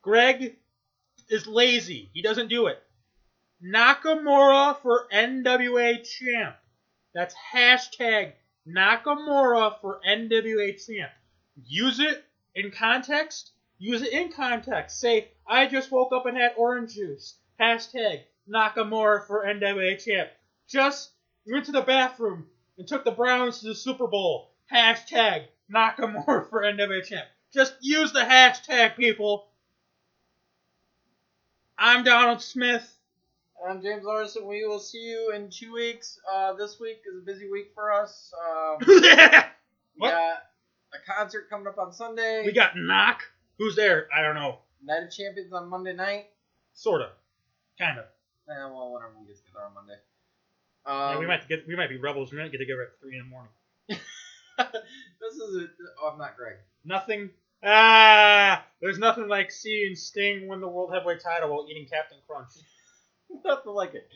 [0.02, 0.56] Greg
[1.30, 2.10] is lazy.
[2.12, 2.82] He doesn't do it.
[3.64, 6.56] Nakamura for NWA champ.
[7.14, 8.32] That's hashtag
[8.68, 11.12] Nakamura for NWA champ.
[11.64, 12.24] Use it
[12.54, 14.98] in context Use it in context.
[14.98, 17.38] Say, I just woke up and had orange juice.
[17.60, 18.22] Hashtag
[18.52, 20.30] Nakamura for NWA champ.
[20.68, 21.12] Just
[21.46, 24.50] went to the bathroom and took the Browns to the Super Bowl.
[24.72, 27.28] Hashtag Nakamura for NWA champ.
[27.52, 29.46] Just use the hashtag, people.
[31.78, 32.86] I'm Donald Smith.
[33.66, 34.46] I'm James Larson.
[34.46, 36.18] We will see you in two weeks.
[36.30, 38.32] Uh, this week is a busy week for us.
[38.46, 38.94] Um, we
[39.96, 40.10] What?
[40.10, 40.38] got
[40.94, 42.42] a concert coming up on Sunday.
[42.44, 43.22] we got Knock.
[43.58, 44.08] Who's there?
[44.16, 44.58] I don't know.
[44.84, 46.26] Night of Champions on Monday night.
[46.74, 47.10] Sorta.
[47.78, 48.06] Kinda.
[48.48, 49.96] Eh, well, whatever we get together on Monday.
[50.86, 52.30] yeah, Um, we might get we might be rebels.
[52.30, 53.50] We might get together at three in the morning.
[53.88, 55.66] this is a.
[56.02, 56.56] Oh, I'm not Greg.
[56.84, 57.30] Nothing.
[57.64, 62.50] Ah, there's nothing like seeing Sting win the world heavyweight title while eating Captain Crunch.
[63.44, 64.08] Nothing like it.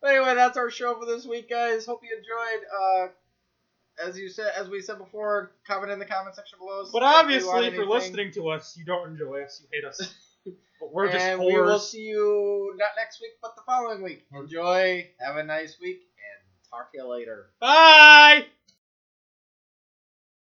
[0.00, 1.86] But anyway, that's our show for this week, guys.
[1.86, 2.66] Hope you enjoyed.
[2.72, 6.84] Uh, as you said, as we said before, comment in the comment section below.
[6.92, 9.62] But if obviously, for listening to us, you don't enjoy us.
[9.62, 10.14] You hate us.
[10.78, 14.26] But we're just and we will see you not next week, but the following week.
[14.34, 15.08] Enjoy.
[15.20, 17.46] Have a nice week, and talk to you later.
[17.60, 18.44] Bye.